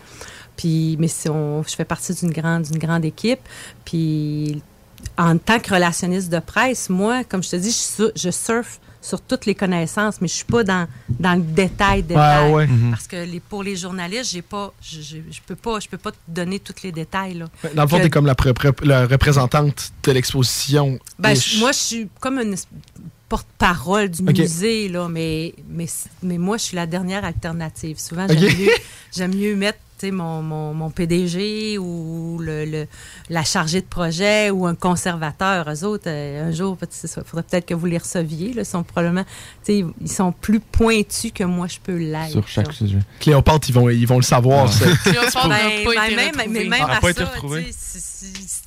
Puis, 0.56 0.96
mais 1.00 1.08
si 1.08 1.28
on, 1.28 1.62
je 1.64 1.74
fais 1.74 1.84
partie 1.84 2.14
d'une 2.14 2.30
grande, 2.30 2.62
d'une 2.62 2.78
grande 2.78 3.04
équipe. 3.04 3.40
Puis, 3.84 4.62
en 5.18 5.36
tant 5.38 5.58
que 5.58 5.72
relationniste 5.74 6.30
de 6.30 6.38
presse, 6.38 6.88
moi, 6.88 7.24
comme 7.24 7.42
je 7.42 7.50
te 7.50 7.56
dis, 7.56 7.70
je, 7.98 8.04
je 8.14 8.30
surfe 8.30 8.78
sur 9.02 9.20
toutes 9.20 9.44
les 9.44 9.54
connaissances, 9.54 10.18
mais 10.22 10.28
je 10.28 10.32
suis 10.32 10.44
pas 10.46 10.64
dans, 10.64 10.86
dans 11.20 11.34
le 11.34 11.42
détail, 11.42 12.02
détail. 12.02 12.50
ouais. 12.52 12.66
Parce 12.90 13.06
que 13.06 13.16
les, 13.16 13.38
pour 13.38 13.62
les 13.62 13.76
journalistes, 13.76 14.30
j'ai 14.32 14.40
pas, 14.40 14.72
je, 14.80 15.02
je, 15.02 15.16
je 15.30 15.40
peux 15.46 15.56
pas, 15.56 15.78
je 15.78 15.88
peux 15.88 15.98
pas 15.98 16.10
te 16.12 16.16
donner 16.26 16.58
tous 16.58 16.82
les 16.82 16.90
détails. 16.90 17.34
Là. 17.34 17.46
Dans 17.74 17.82
le 17.82 17.88
fond, 17.88 17.98
Que- 17.98 18.04
t'es 18.04 18.08
comme 18.10 18.24
la, 18.24 18.34
pré- 18.34 18.54
pré- 18.54 18.70
la 18.82 19.06
représentante 19.06 19.92
de 20.04 20.12
l'exposition. 20.12 20.98
ben, 21.18 21.36
moi, 21.58 21.72
je 21.72 21.78
suis 21.78 22.08
comme 22.18 22.38
une 22.38 22.56
porte-parole 23.28 24.08
du 24.10 24.22
musée, 24.22 24.88
là, 24.88 25.08
mais, 25.08 25.54
mais, 25.68 25.86
mais 26.22 26.38
moi, 26.38 26.56
je 26.56 26.64
suis 26.64 26.76
la 26.76 26.86
dernière 26.86 27.24
alternative. 27.24 27.98
Souvent, 27.98 28.26
j'aime 28.28 28.40
mieux, 28.58 28.70
j'aime 29.14 29.34
mieux 29.34 29.56
mettre 29.56 29.78
tu 29.96 30.06
sais, 30.06 30.10
mon, 30.10 30.42
mon, 30.42 30.74
mon 30.74 30.90
PDG 30.90 31.78
ou 31.78 32.38
le, 32.40 32.64
le- 32.64 32.86
la 33.30 33.44
chargée 33.44 33.80
de 33.80 33.86
projet 33.86 34.50
ou 34.50 34.66
un 34.66 34.74
conservateur. 34.74 35.70
Eux 35.70 35.84
autres, 35.84 36.08
euh, 36.08 36.48
un 36.48 36.50
jour, 36.50 36.76
il 36.82 37.08
faudrait 37.24 37.44
peut-être 37.44 37.66
que 37.66 37.74
vous 37.74 37.86
les 37.86 37.98
receviez. 37.98 38.52
Là, 38.52 38.62
ils 38.62 38.66
sont 38.66 38.82
probablement, 38.82 39.22
tu 39.64 39.72
sais, 39.80 39.84
ils 40.00 40.10
sont 40.10 40.32
plus 40.32 40.58
pointus 40.58 41.30
que 41.32 41.44
moi, 41.44 41.68
je 41.68 41.78
peux 41.78 41.96
l'être. 41.96 42.32
Sur 42.32 42.48
chaque 42.48 42.72
sujet. 42.72 42.98
Cléopâtre, 43.20 43.68
ils 43.68 43.74
vont, 43.74 43.88
ils 43.88 44.06
vont 44.06 44.16
le 44.16 44.22
savoir. 44.22 44.72
ça. 44.72 44.84
Ben, 45.04 45.12
Cléopâtre 45.12 45.48
n'a 45.48 45.58
pas 45.58 45.94
ben, 45.94 46.02
été 46.04 46.16
même, 46.16 46.34
mais 46.50 46.64
même 46.64 46.86
Ah, 46.88 46.96
à 46.96 47.00
pas 47.00 47.12
ça, 47.12 47.26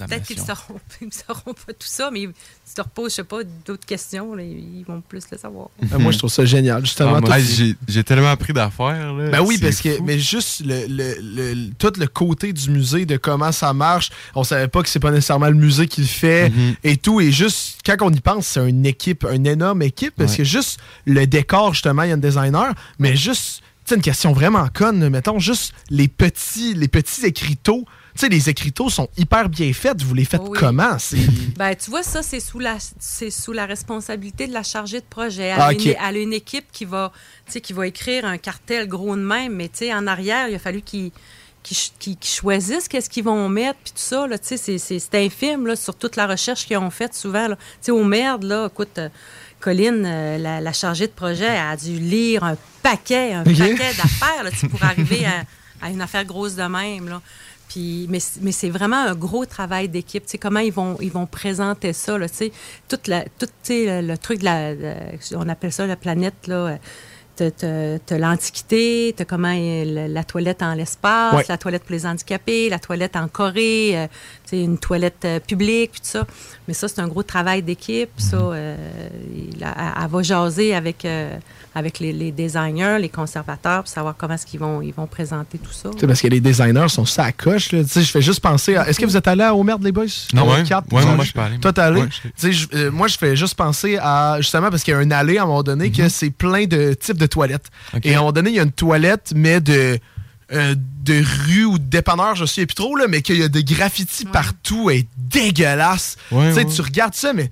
peut-être 0.06 0.24
qu'ils 0.28 0.40
ne 0.40 0.46
sauront 1.12 1.54
pas 1.54 1.74
tout 1.74 1.88
ça, 1.88 2.10
mais 2.12 2.30
si 2.68 2.74
tu 2.74 2.82
leur 2.82 2.90
poses, 2.90 3.12
je 3.12 3.16
sais 3.16 3.24
pas, 3.24 3.38
d'autres 3.66 3.86
questions, 3.86 4.36
là, 4.36 4.44
ils 4.44 4.84
vont 4.86 5.00
plus 5.00 5.24
le 5.32 5.38
savoir. 5.38 5.70
Euh, 5.94 5.98
moi, 6.00 6.12
je 6.12 6.18
trouve 6.18 6.30
ça 6.30 6.44
génial, 6.44 6.86
justement. 6.86 7.18
Ah, 7.30 7.38
j'ai- 7.40 8.04
tellement 8.04 8.30
appris 8.30 8.52
d'affaires. 8.52 9.14
Ben 9.32 9.40
oui, 9.42 9.56
C'est 9.56 9.62
parce 9.62 9.82
que 9.82 10.02
mais 10.04 10.20
juste 10.20 10.64
le, 10.66 10.86
le- 10.88 11.16
le- 11.22 11.70
tout 11.80 11.94
le 11.98 12.08
côté 12.08 12.52
du 12.52 12.70
musée, 12.70 13.06
de 13.06 13.16
comment 13.16 13.54
ça 13.54 13.72
marche, 13.74 14.10
on 14.36 14.44
savait 14.44 14.68
pas 14.68 14.84
que 14.84 14.90
c'est 14.90 15.00
pas 15.00 15.12
nécessairement 15.12 15.48
le 15.48 15.54
musée 15.56 15.88
qui 15.88 16.02
le 16.02 16.08
fait 16.08 16.50
Mhm. 16.50 16.76
et 16.84 16.98
tout. 16.98 17.22
Et 17.22 17.32
juste 17.32 17.80
quand 17.86 17.96
on 18.02 18.12
y 18.12 18.20
pense, 18.20 18.48
c'est 18.48 18.70
une 18.70 18.86
équipe, 18.86 19.26
une 19.32 19.48
énorme 19.48 19.82
équipe, 19.82 20.14
parce 20.18 20.32
Ouais. 20.34 20.38
que 20.40 20.44
juste 20.44 20.78
le 21.06 21.26
décor, 21.26 21.74
justement, 21.74 22.04
il 22.04 22.10
y 22.10 22.12
a 22.12 22.16
un 22.16 22.18
designer, 22.18 22.74
mais 23.00 23.16
juste, 23.16 23.62
tu 23.86 23.90
sais, 23.92 23.96
une 23.96 24.02
question 24.02 24.34
vraiment 24.34 24.68
conne, 24.74 25.08
mettons, 25.08 25.40
juste 25.40 25.74
les 25.90 26.10
petits, 26.10 26.74
les 26.74 26.90
petits 26.90 27.26
écriteaux. 27.26 27.86
Sais, 28.18 28.30
les 28.30 28.50
écriteaux 28.50 28.90
sont 28.90 29.08
hyper 29.18 29.48
bien 29.50 29.72
faits. 29.74 30.02
Vous 30.04 30.14
les 30.14 30.26
faites 30.26 30.42
Oui. 30.44 30.58
comment? 30.60 30.98
C'est... 31.00 31.18
Ben, 31.58 31.76
tu 31.76 31.90
vois, 31.90 32.04
ça, 32.04 32.22
c'est 32.24 32.40
sous 32.40 32.60
la, 32.60 32.78
c'est 33.00 33.30
sous 33.32 33.52
la 33.54 33.66
responsabilité 33.66 34.48
de 34.48 34.54
la 34.54 34.64
chargée 34.64 35.00
de 35.00 35.06
projet. 35.10 35.44
Elle, 35.44 35.60
Ah, 35.60 35.68
a, 35.68 35.72
ok. 35.74 35.86
une, 35.86 35.96
elle 36.08 36.16
a 36.16 36.20
une 36.20 36.34
équipe 36.34 36.66
qui 36.72 36.86
va, 36.86 37.12
qui 37.64 37.74
va 37.74 37.88
écrire 37.88 38.26
un 38.26 38.38
cartel 38.38 38.88
gros 38.88 39.16
de 39.16 39.22
même, 39.22 39.54
mais 39.56 39.70
en 39.94 40.08
arrière, 40.08 40.50
il 40.50 40.56
a 40.56 40.60
fallu 40.60 40.82
qu'ils 40.82 41.12
qu'ils 41.64 41.76
ch- 41.76 41.92
qu'ils- 42.00 42.16
qu'ils 42.18 42.32
choisissent 42.34 42.88
qu'est-ce 42.88 43.10
qu'ils 43.10 43.26
vont 43.26 43.50
mettre, 43.50 43.78
puis 43.84 43.92
tout 43.92 44.00
ça, 44.02 44.26
là, 44.26 44.38
tu 44.40 44.56
sais, 44.58 44.78
c'est- 44.78 45.16
infime, 45.16 45.68
là, 45.68 45.76
sur 45.76 45.96
toute 45.96 46.16
la 46.16 46.26
recherche 46.26 46.66
qu'ils 46.66 46.78
ont 46.78 46.90
faite 46.92 47.14
souvent, 47.14 47.48
là. 47.50 47.56
Tu 47.58 47.64
sais, 47.82 47.92
au 47.92 48.06
merde, 48.06 48.44
là, 48.44 48.68
écoute, 48.72 48.98
euh, 49.00 49.10
Colline, 49.60 50.04
euh, 50.06 50.38
la, 50.38 50.62
la 50.62 50.72
chargée 50.74 51.08
de 51.08 51.12
projet, 51.12 51.50
a 51.58 51.76
dû 51.76 52.00
lire 52.00 52.44
un 52.46 52.56
paquet, 52.84 53.34
un 53.34 53.44
paquet 53.44 53.76
d'affaires 53.76 54.44
là, 54.44 54.52
tu 54.52 54.58
sais, 54.60 54.68
pour 54.70 54.82
arriver 54.84 55.26
à, 55.26 55.44
à 55.86 55.90
une 55.90 56.02
affaire 56.02 56.24
grosse 56.24 56.56
de 56.56 56.64
même. 56.64 57.10
Là. 57.10 57.22
Puis, 57.70 58.08
mais 58.10 58.20
mais 58.42 58.52
c'est 58.54 58.70
vraiment 58.70 58.96
un 59.04 59.14
gros 59.16 59.46
travail 59.46 59.90
d'équipe. 59.90 60.24
Tu 60.26 60.32
sais, 60.32 60.38
comment 60.38 60.60
ils 60.62 60.72
vont, 60.72 60.98
ils 61.02 61.12
vont 61.12 61.26
présenter 61.26 61.92
ça. 61.94 62.18
Là, 62.18 62.30
tu 62.30 62.36
sais, 62.36 62.52
toute 62.88 63.08
la, 63.08 63.24
tout, 63.38 63.46
tu 63.46 63.52
sais, 63.64 64.02
le, 64.02 64.08
le 64.08 64.18
truc 64.18 64.40
de 64.40 64.46
la, 64.46 64.74
de- 64.76 64.96
on 65.36 65.48
appelle 65.50 65.72
ça 65.74 65.86
la 65.86 65.96
planète. 65.98 66.48
Là, 66.48 66.56
euh, 66.56 66.78
T'as- 67.38 68.18
l'Antiquité, 68.18 69.14
t'as 69.16 69.24
comment 69.26 69.52
est 69.52 69.86
la, 69.86 70.08
la 70.08 70.24
toilette 70.24 70.64
en 70.64 70.74
l'espace, 70.74 71.36
Ouais. 71.36 71.46
la 71.48 71.60
toilette 71.60 71.84
pour 71.84 71.92
les 71.94 72.08
handicapés, 72.08 72.68
la 72.68 72.80
toilette 72.80 73.16
en 73.16 73.28
Corée, 73.28 73.92
euh, 73.96 74.08
une 74.54 74.78
toilette 74.78 75.24
euh, 75.26 75.40
publique, 75.40 75.92
puis 75.92 76.02
tout 76.02 76.08
ça. 76.08 76.26
Mais 76.68 76.74
ça, 76.74 76.88
c'est 76.88 77.00
un 77.02 77.08
gros 77.08 77.24
travail 77.24 77.62
d'équipe. 77.62 78.10
Ça, 78.18 78.38
euh, 78.38 78.76
il 79.54 79.64
a- 79.64 79.96
elle, 80.04 80.10
va 80.10 80.22
jaser 80.24 80.74
avec, 80.76 81.04
euh, 81.06 81.36
avec 81.76 82.00
les, 82.00 82.14
les 82.14 82.32
designers, 82.32 82.98
les 83.00 83.10
conservateurs, 83.10 83.80
pour 83.84 83.88
savoir 83.90 84.16
comment 84.18 84.34
est-ce 84.36 84.46
qu'ils 84.46 84.60
vont, 84.60 84.82
ils 84.82 84.94
vont 84.94 85.08
présenter 85.08 85.58
tout 85.58 85.72
ça. 85.72 85.90
Tu 85.92 86.00
sais, 86.00 86.08
parce 86.08 86.22
que 86.22 86.28
les 86.28 86.40
designers 86.40 86.90
sont 86.90 87.06
ça 87.06 87.26
à 87.26 87.32
coche. 87.32 87.72
Là. 87.72 87.84
Tu 87.84 87.90
sais, 87.90 88.02
Je 88.04 88.12
fais 88.12 88.22
juste 88.22 88.40
penser 88.40 88.76
à. 88.76 88.88
Est-ce 88.90 89.00
que 89.00 89.06
vous 89.06 89.18
êtes 89.18 89.28
allé 89.28 89.46
au 89.54 89.64
Merde, 89.64 89.84
les 89.84 89.92
boys? 89.92 90.06
Non, 90.34 90.50
ouais. 90.50 90.64
Cap? 90.64 90.86
Ouais, 90.92 91.02
Toi, 91.02 91.12
moi, 91.16 91.24
je 91.24 91.30
suis 91.30 91.34
pas 91.34 91.46
allé. 91.46 91.58
Toi, 91.60 91.74
t'es 91.74 91.82
allé? 91.82 92.02
Ouais, 92.02 92.52
euh, 92.76 92.92
moi, 92.92 93.08
je 93.08 93.18
fais 93.18 93.36
juste 93.36 93.56
penser 93.56 93.98
à. 94.02 94.38
Justement, 94.40 94.70
parce 94.70 94.84
qu'il 94.84 94.94
y 94.94 94.96
a 94.96 95.00
un 95.00 95.12
allée 95.12 95.38
à 95.38 95.44
un 95.44 95.46
moment 95.46 95.64
donné 95.64 95.92
que 95.92 96.08
c'est 96.10 96.30
plein 96.30 96.66
de 96.66 96.94
types 96.94 97.18
de 97.18 97.26
toilettes. 97.26 97.68
Et 98.04 98.14
à 98.14 98.18
un 98.18 98.20
moment 98.20 98.32
donné, 98.32 98.50
il 98.52 98.56
y 98.56 98.60
a 98.60 98.64
une 98.64 98.72
toilette, 98.72 99.34
mais 99.36 99.60
de. 99.60 99.98
Euh, 100.54 100.76
de 101.04 101.24
rue 101.46 101.66
ou 101.66 101.78
de 101.80 101.84
dépanneur, 101.84 102.36
je 102.36 102.46
sais 102.46 102.66
plus 102.66 102.76
trop, 102.76 102.96
là, 102.96 103.08
mais 103.08 103.22
qu'il 103.22 103.38
y 103.38 103.44
a 103.44 103.50
des 103.50 103.64
graffitis 103.64 104.26
partout 104.26 104.90
et 104.90 105.08
dégueulasse. 105.18 106.18
Ouais, 106.32 106.50
tu 106.50 106.56
sais, 106.56 106.66
ouais. 106.66 106.74
tu 106.74 106.82
regardes 106.82 107.16
ça, 107.16 107.34
mais 107.34 107.50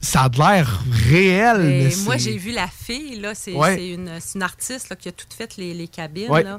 ça 0.00 0.22
a 0.22 0.28
de 0.28 0.38
l'air 0.38 0.82
réel. 1.08 1.58
Mais 1.62 1.90
moi, 2.04 2.16
j'ai 2.16 2.36
vu 2.36 2.52
la 2.52 2.68
fille, 2.68 3.18
là, 3.20 3.34
c'est 3.34 3.52
une, 3.52 4.08
artiste 4.42 4.90
là, 4.90 4.96
qui 4.96 5.08
a 5.08 5.12
tout 5.12 5.26
fait 5.36 5.56
les, 5.56 5.74
les 5.74 5.88
cabines. 5.88 6.30
Ouais. 6.30 6.42
Là. 6.42 6.58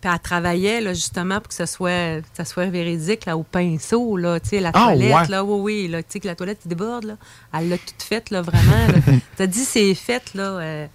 Puis 0.00 0.08
elle 0.12 0.18
travaillait 0.20 0.80
là, 0.80 0.94
justement 0.94 1.36
pour 1.40 1.48
que 1.48 1.54
ça 1.54 1.66
soit, 1.66 2.20
que 2.20 2.36
ça 2.36 2.44
soit 2.44 2.66
véridique 2.66 3.26
là, 3.26 3.36
au 3.36 3.42
pinceau, 3.42 4.16
là, 4.16 4.38
tu 4.38 4.50
sais, 4.50 4.60
la 4.60 4.70
Ah, 4.72 4.86
toilette, 4.92 5.14
ouais. 5.14 5.28
là, 5.28 5.44
oui, 5.44 5.60
oui, 5.82 5.88
là, 5.88 6.02
tu 6.02 6.08
sais, 6.10 6.20
que 6.20 6.28
la 6.28 6.36
toilette 6.36 6.60
déborde, 6.66 7.04
là, 7.04 7.16
elle 7.52 7.68
l'a 7.68 7.78
toute 7.78 8.02
faite, 8.02 8.30
là, 8.30 8.40
vraiment. 8.42 8.86
T'as 9.36 9.46
dit 9.48 9.64
c'est 9.64 9.94
fait, 9.94 10.34
là. 10.34 10.42
euh, 10.42 10.86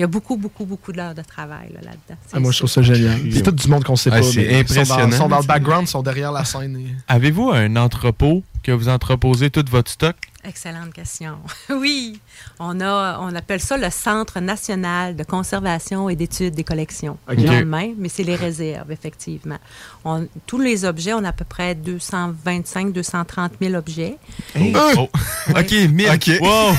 il 0.00 0.04
y 0.04 0.04
a 0.04 0.06
beaucoup, 0.06 0.34
beaucoup, 0.38 0.64
beaucoup 0.64 0.92
d'heures 0.92 1.14
de 1.14 1.20
travail 1.20 1.68
là, 1.74 1.80
là-dedans. 1.82 2.18
Ah, 2.32 2.40
moi, 2.40 2.52
je 2.52 2.56
trouve 2.56 2.70
ça 2.70 2.80
génial. 2.80 3.20
C'est 3.30 3.42
tout 3.42 3.50
du 3.50 3.68
monde 3.68 3.84
qu'on 3.84 3.96
sait 3.96 4.08
Ah, 4.10 4.16
pas. 4.20 4.22
c'est 4.22 4.38
mais 4.40 4.60
ils 4.62 4.66
sont 4.68 4.80
impressionnant. 4.80 5.10
Sont 5.16 5.28
dans 5.28 5.40
le 5.40 5.44
background, 5.46 5.86
ils 5.86 5.90
sont 5.90 6.02
derrière 6.02 6.32
la 6.32 6.42
scène. 6.46 6.74
et- 6.78 6.94
Avez-vous 7.06 7.50
un 7.50 7.76
entrepôt 7.76 8.42
que 8.62 8.72
vous 8.72 8.88
entreposez 8.88 9.50
tout 9.50 9.64
votre 9.70 9.90
stock? 9.90 10.16
Excellente 10.44 10.92
question. 10.94 11.38
Oui, 11.70 12.18
on 12.58 12.80
a, 12.80 13.18
on 13.20 13.34
appelle 13.34 13.60
ça 13.60 13.76
le 13.76 13.90
Centre 13.90 14.40
national 14.40 15.14
de 15.16 15.22
conservation 15.24 16.08
et 16.08 16.16
d'études 16.16 16.54
des 16.54 16.64
collections. 16.64 17.18
OK. 17.30 17.38
Non 17.38 17.58
le 17.58 17.64
même, 17.64 17.94
mais 17.98 18.08
c'est 18.08 18.22
les 18.22 18.36
réserves, 18.36 18.90
effectivement. 18.90 19.58
On- 20.04 20.26
tous 20.46 20.58
les 20.58 20.84
objets, 20.84 21.12
on 21.12 21.24
a 21.24 21.28
à 21.28 21.32
peu 21.32 21.44
près 21.44 21.74
225, 21.74 22.92
230 22.92 23.52
000 23.60 23.74
objets. 23.74 24.16
Oh. 24.58 24.60
Oh. 24.98 25.08
OK, 25.50 25.70
1000. 25.90 26.08
OK. 26.10 26.30
Wow. 26.40 26.74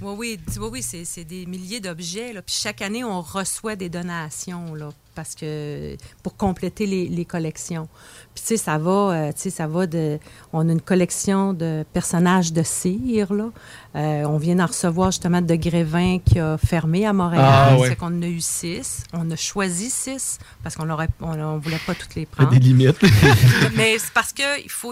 Oui, 0.18 0.38
oui, 0.60 0.82
c'est 0.82 1.24
des 1.24 1.46
milliers 1.46 1.80
d'objets. 1.80 2.32
Puis 2.44 2.56
chaque 2.62 2.82
année, 2.82 3.04
on 3.04 3.20
reçoit 3.22 3.76
des 3.76 3.88
donations 3.88 4.74
là, 4.74 4.90
parce 5.14 5.34
que 5.34 5.96
pour 6.22 6.36
compléter 6.36 6.86
les, 6.86 7.08
les 7.08 7.24
collections. 7.24 7.88
Puis 8.34 8.42
tu 8.42 8.48
sais, 8.48 8.56
ça 8.56 8.78
va, 8.78 8.90
euh, 8.90 9.32
tu 9.32 9.40
sais, 9.42 9.50
ça 9.50 9.66
va 9.66 9.86
de. 9.86 10.18
On 10.52 10.68
a 10.68 10.72
une 10.72 10.80
collection 10.80 11.52
de 11.52 11.84
personnages 11.92 12.52
de 12.52 12.62
cire 12.62 13.32
là. 13.32 13.50
Euh, 13.94 14.24
on 14.24 14.38
vient 14.38 14.54
d'en 14.56 14.66
recevoir 14.66 15.10
justement 15.10 15.42
de 15.42 15.54
Grévin 15.54 16.18
qui 16.24 16.38
a 16.38 16.56
fermé 16.56 17.06
à 17.06 17.12
Montréal. 17.12 17.44
Ah, 17.46 17.76
ouais. 17.78 17.88
C'est 17.90 17.96
qu'on 17.96 18.06
en 18.06 18.22
a 18.22 18.26
eu 18.26 18.40
six. 18.40 19.04
On 19.12 19.30
a 19.30 19.36
choisi 19.36 19.90
six 19.90 20.38
parce 20.62 20.76
qu'on 20.76 20.88
aurait, 20.88 21.08
on, 21.20 21.38
on 21.38 21.58
voulait 21.58 21.80
pas 21.86 21.94
toutes 21.94 22.14
les 22.14 22.22
Il 22.22 22.24
y 22.24 22.28
a 22.32 22.36
prendre. 22.36 22.50
des 22.52 22.58
limites. 22.58 22.96
Mais 23.76 23.98
c'est 23.98 24.12
parce 24.12 24.32
qu'ils 24.32 24.44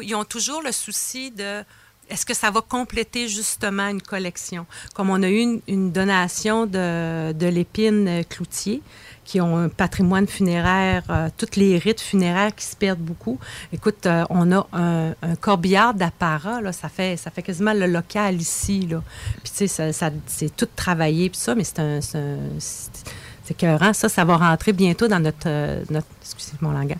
ils 0.02 0.14
ont 0.14 0.24
toujours 0.24 0.62
le 0.62 0.72
souci 0.72 1.30
de 1.30 1.62
est-ce 2.10 2.26
que 2.26 2.34
ça 2.34 2.50
va 2.50 2.60
compléter 2.60 3.28
justement 3.28 3.86
une 3.88 4.02
collection? 4.02 4.66
Comme 4.94 5.10
on 5.10 5.22
a 5.22 5.28
eu 5.28 5.38
une, 5.38 5.60
une 5.68 5.92
donation 5.92 6.66
de, 6.66 7.30
de 7.32 7.46
l'épine 7.46 8.08
euh, 8.08 8.22
Cloutier, 8.28 8.82
qui 9.30 9.40
ont 9.40 9.56
un 9.56 9.68
patrimoine 9.68 10.26
funéraire, 10.26 11.04
euh, 11.08 11.28
toutes 11.36 11.54
les 11.54 11.78
rites 11.78 12.00
funéraires 12.00 12.52
qui 12.52 12.64
se 12.64 12.74
perdent 12.74 12.98
beaucoup. 12.98 13.38
Écoute, 13.72 14.04
euh, 14.06 14.24
on 14.28 14.50
a 14.50 14.66
un, 14.72 15.14
corbillard 15.40 15.94
d'apparat, 15.94 16.60
là, 16.60 16.72
ça 16.72 16.88
fait, 16.88 17.16
ça 17.16 17.30
fait 17.30 17.42
quasiment 17.42 17.72
le 17.72 17.86
local 17.86 18.40
ici. 18.40 18.88
Là. 18.90 19.00
Puis 19.44 19.52
tu 19.56 19.68
sais, 19.68 19.92
ça, 19.92 20.10
c'est 20.26 20.56
tout 20.56 20.66
travaillé, 20.74 21.30
puis 21.30 21.38
ça, 21.38 21.54
mais 21.54 21.62
c'est 21.62 21.78
un... 21.78 22.00
c'est 22.00 23.50
écœurant. 23.50 23.92
Ça, 23.92 24.08
ça 24.08 24.24
va 24.24 24.36
rentrer 24.36 24.72
bientôt 24.72 25.06
dans 25.06 25.20
notre... 25.20 25.46
euh, 25.46 25.84
notre 25.90 26.08
excusez 26.22 26.56
mon 26.60 26.72
langage. 26.72 26.98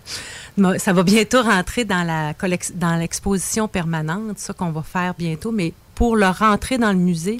Ça 0.79 0.93
va 0.93 1.03
bientôt 1.03 1.41
rentrer 1.41 1.83
dans 1.83 2.03
la 2.03 2.33
dans 2.75 2.95
l'exposition 2.95 3.67
permanente, 3.67 4.39
ça 4.39 4.53
qu'on 4.53 4.71
va 4.71 4.83
faire 4.83 5.15
bientôt. 5.17 5.51
Mais 5.51 5.73
pour 5.95 6.15
le 6.15 6.27
rentrer 6.27 6.77
dans 6.77 6.91
le 6.91 6.97
musée, 6.97 7.39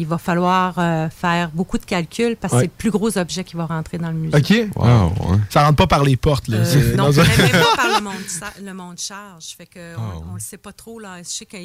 il 0.00 0.06
va 0.06 0.18
falloir 0.18 0.74
euh, 0.78 1.08
faire 1.10 1.50
beaucoup 1.52 1.78
de 1.78 1.84
calculs 1.84 2.36
parce 2.36 2.52
que 2.52 2.56
Ouais. 2.58 2.62
c'est 2.64 2.68
le 2.68 2.76
plus 2.76 2.90
gros 2.90 3.16
objet 3.18 3.44
qui 3.44 3.56
va 3.56 3.66
rentrer 3.66 3.98
dans 3.98 4.08
le 4.08 4.14
musée. 4.14 4.36
OK? 4.36 4.70
Ça 5.50 5.64
rentre 5.64 5.76
pas 5.76 5.86
par 5.86 6.04
les 6.04 6.16
portes. 6.16 6.48
Là. 6.48 6.58
Euh, 6.58 6.96
non, 6.96 7.04
dans 7.04 7.20
un- 7.20 7.24
même 7.24 7.36
même 7.38 7.50
pas 7.62 7.76
par 7.76 7.98
le 7.98 8.04
monde, 8.04 8.14
le 8.64 8.72
monde 8.74 8.98
charge. 8.98 9.44
Fait 9.56 9.66
que 9.66 9.94
Ah, 9.96 10.00
on, 10.26 10.32
on 10.32 10.34
le 10.34 10.40
sait 10.40 10.56
pas 10.58 10.72
trop. 10.72 10.98
Là. 10.98 11.18
Je 11.18 11.28
sais 11.28 11.46
qu'il 11.46 11.60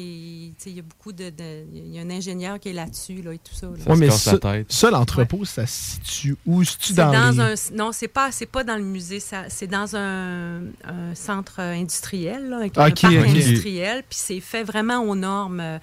y 0.66 0.78
a 0.78 0.82
beaucoup 0.82 1.12
de, 1.12 1.30
de- 1.30 1.64
Il 1.72 1.94
y 1.94 1.98
a 1.98 2.02
un 2.02 2.10
ingénieur 2.10 2.58
qui 2.60 2.68
est 2.70 2.72
là-dessus 2.72 3.22
là, 3.22 3.32
et 3.32 3.38
tout 3.38 3.54
ça. 3.54 3.66
là. 3.66 3.72
Ouais, 3.92 3.96
mais 3.96 4.10
ça, 4.10 4.34
ça, 4.68 4.90
l'entrepôt, 4.90 5.44
ça 5.44 5.66
se 5.66 5.92
situe 5.94 6.36
où? 6.46 6.62
C'est 6.64 6.94
dans, 6.94 7.12
dans, 7.12 7.30
les- 7.30 7.40
un 7.40 7.54
non 7.74 7.90
c'est 7.92 8.08
pas 8.08 8.30
c'est 8.32 8.46
pas 8.46 8.64
dans 8.64 8.76
le 8.76 8.82
musée 8.84 9.20
ça 9.20 9.44
c'est 9.48 9.66
dans 9.66 9.96
un, 9.96 10.58
un 10.84 11.14
centre 11.14 11.60
industriel 11.60 12.48
là, 12.50 12.58
avec 12.58 12.76
un 12.78 12.90
parc 12.90 13.04
industriel 13.04 14.02
puis 14.08 14.18
c'est 14.20 14.40
fait 14.40 14.62
vraiment 14.64 15.00
aux 15.00 15.14
normes 15.14 15.60
euh, 15.60 15.78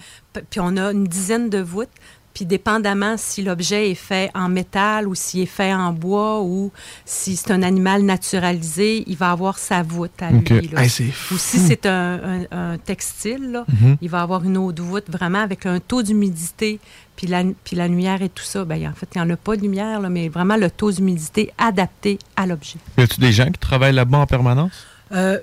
puis 0.49 0.59
on 0.59 0.75
a 0.77 0.91
une 0.91 1.05
dizaine 1.07 1.49
de 1.49 1.59
voûtes 1.59 1.89
puis 2.34 2.45
dépendamment 2.45 3.15
si 3.17 3.43
l'objet 3.43 3.91
est 3.91 3.95
fait 3.95 4.31
en 4.34 4.49
métal 4.49 5.07
ou 5.07 5.15
s'il 5.15 5.41
est 5.41 5.45
fait 5.45 5.73
en 5.73 5.93
bois 5.93 6.41
ou 6.41 6.71
si 7.05 7.36
c'est 7.36 7.51
un 7.51 7.61
animal 7.63 8.01
naturalisé, 8.03 9.03
il 9.07 9.15
va 9.17 9.31
avoir 9.31 9.57
sa 9.57 9.84
voûte 9.84 10.19
à 10.21 10.31
lui. 10.31 10.67
là. 10.69 10.84
Hey, 10.84 10.89
c'est 10.89 11.05
ou 11.31 11.38
si 11.38 11.59
c'est 11.59 11.86
un, 11.86 12.19
un- 12.51 12.73
un 12.73 12.77
textile, 12.77 13.51
là, 13.51 13.65
Mhm. 13.81 13.97
il 14.01 14.09
va 14.09 14.21
avoir 14.21 14.43
une 14.43 14.57
autre 14.57 14.81
voûte 14.84 15.05
vraiment 15.09 15.39
avec 15.41 15.65
un 15.65 15.79
taux 15.79 16.01
d'humidité 16.03 16.79
puis 17.15 17.27
la, 17.27 17.43
puis 17.63 17.75
la 17.75 17.88
lumière 17.88 18.21
et 18.23 18.29
tout 18.29 18.43
ça. 18.43 18.65
Ben, 18.65 18.88
en 18.88 18.93
fait, 18.93 19.07
il 19.13 19.21
n'y 19.21 19.23
en 19.23 19.29
a 19.29 19.38
pas 19.38 19.55
de 19.55 19.61
lumière, 19.61 19.99
là, 20.01 20.09
mais 20.09 20.29
vraiment 20.29 20.57
le 20.57 20.71
taux 20.71 20.91
d'humidité 20.91 21.51
adapté 21.59 22.17
à 22.36 22.47
l'objet. 22.47 22.77
Y 22.97 23.01
a-tu 23.03 23.19
des 23.19 23.31
gens 23.31 23.45
qui 23.45 23.59
travaillent 23.59 23.93
là-bas 23.93 24.17
en 24.17 24.25
permanence? 24.25 24.73
Euh, 25.14 25.38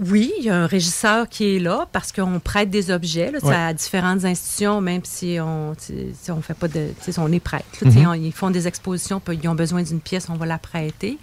oui, 0.00 0.32
il 0.38 0.44
y 0.44 0.50
a 0.50 0.56
un 0.56 0.66
régisseur 0.66 1.28
qui 1.28 1.54
est 1.56 1.58
là 1.60 1.86
parce 1.92 2.10
qu'on 2.10 2.40
prête 2.40 2.70
des 2.70 2.90
objets 2.90 3.30
là, 3.30 3.38
Ouais. 3.42 3.54
à 3.54 3.72
différentes 3.72 4.24
institutions, 4.24 4.80
même 4.80 5.02
si 5.04 5.38
on 5.40 5.74
si 5.78 6.30
on 6.30 6.42
fait 6.42 6.54
pas 6.54 6.66
de, 6.68 6.88
on 7.18 7.30
est 7.32 7.38
prête. 7.40 7.64
là, 7.82 7.90
Mhm. 7.90 8.06
on- 8.08 8.14
ils 8.14 8.32
font 8.32 8.50
des 8.50 8.66
expositions, 8.66 9.20
puis 9.20 9.38
ils 9.40 9.48
ont 9.48 9.54
besoin 9.54 9.82
d'une 9.82 10.00
pièce, 10.00 10.26
on 10.28 10.34
va 10.34 10.46
la 10.46 10.58
prêter. 10.58 11.18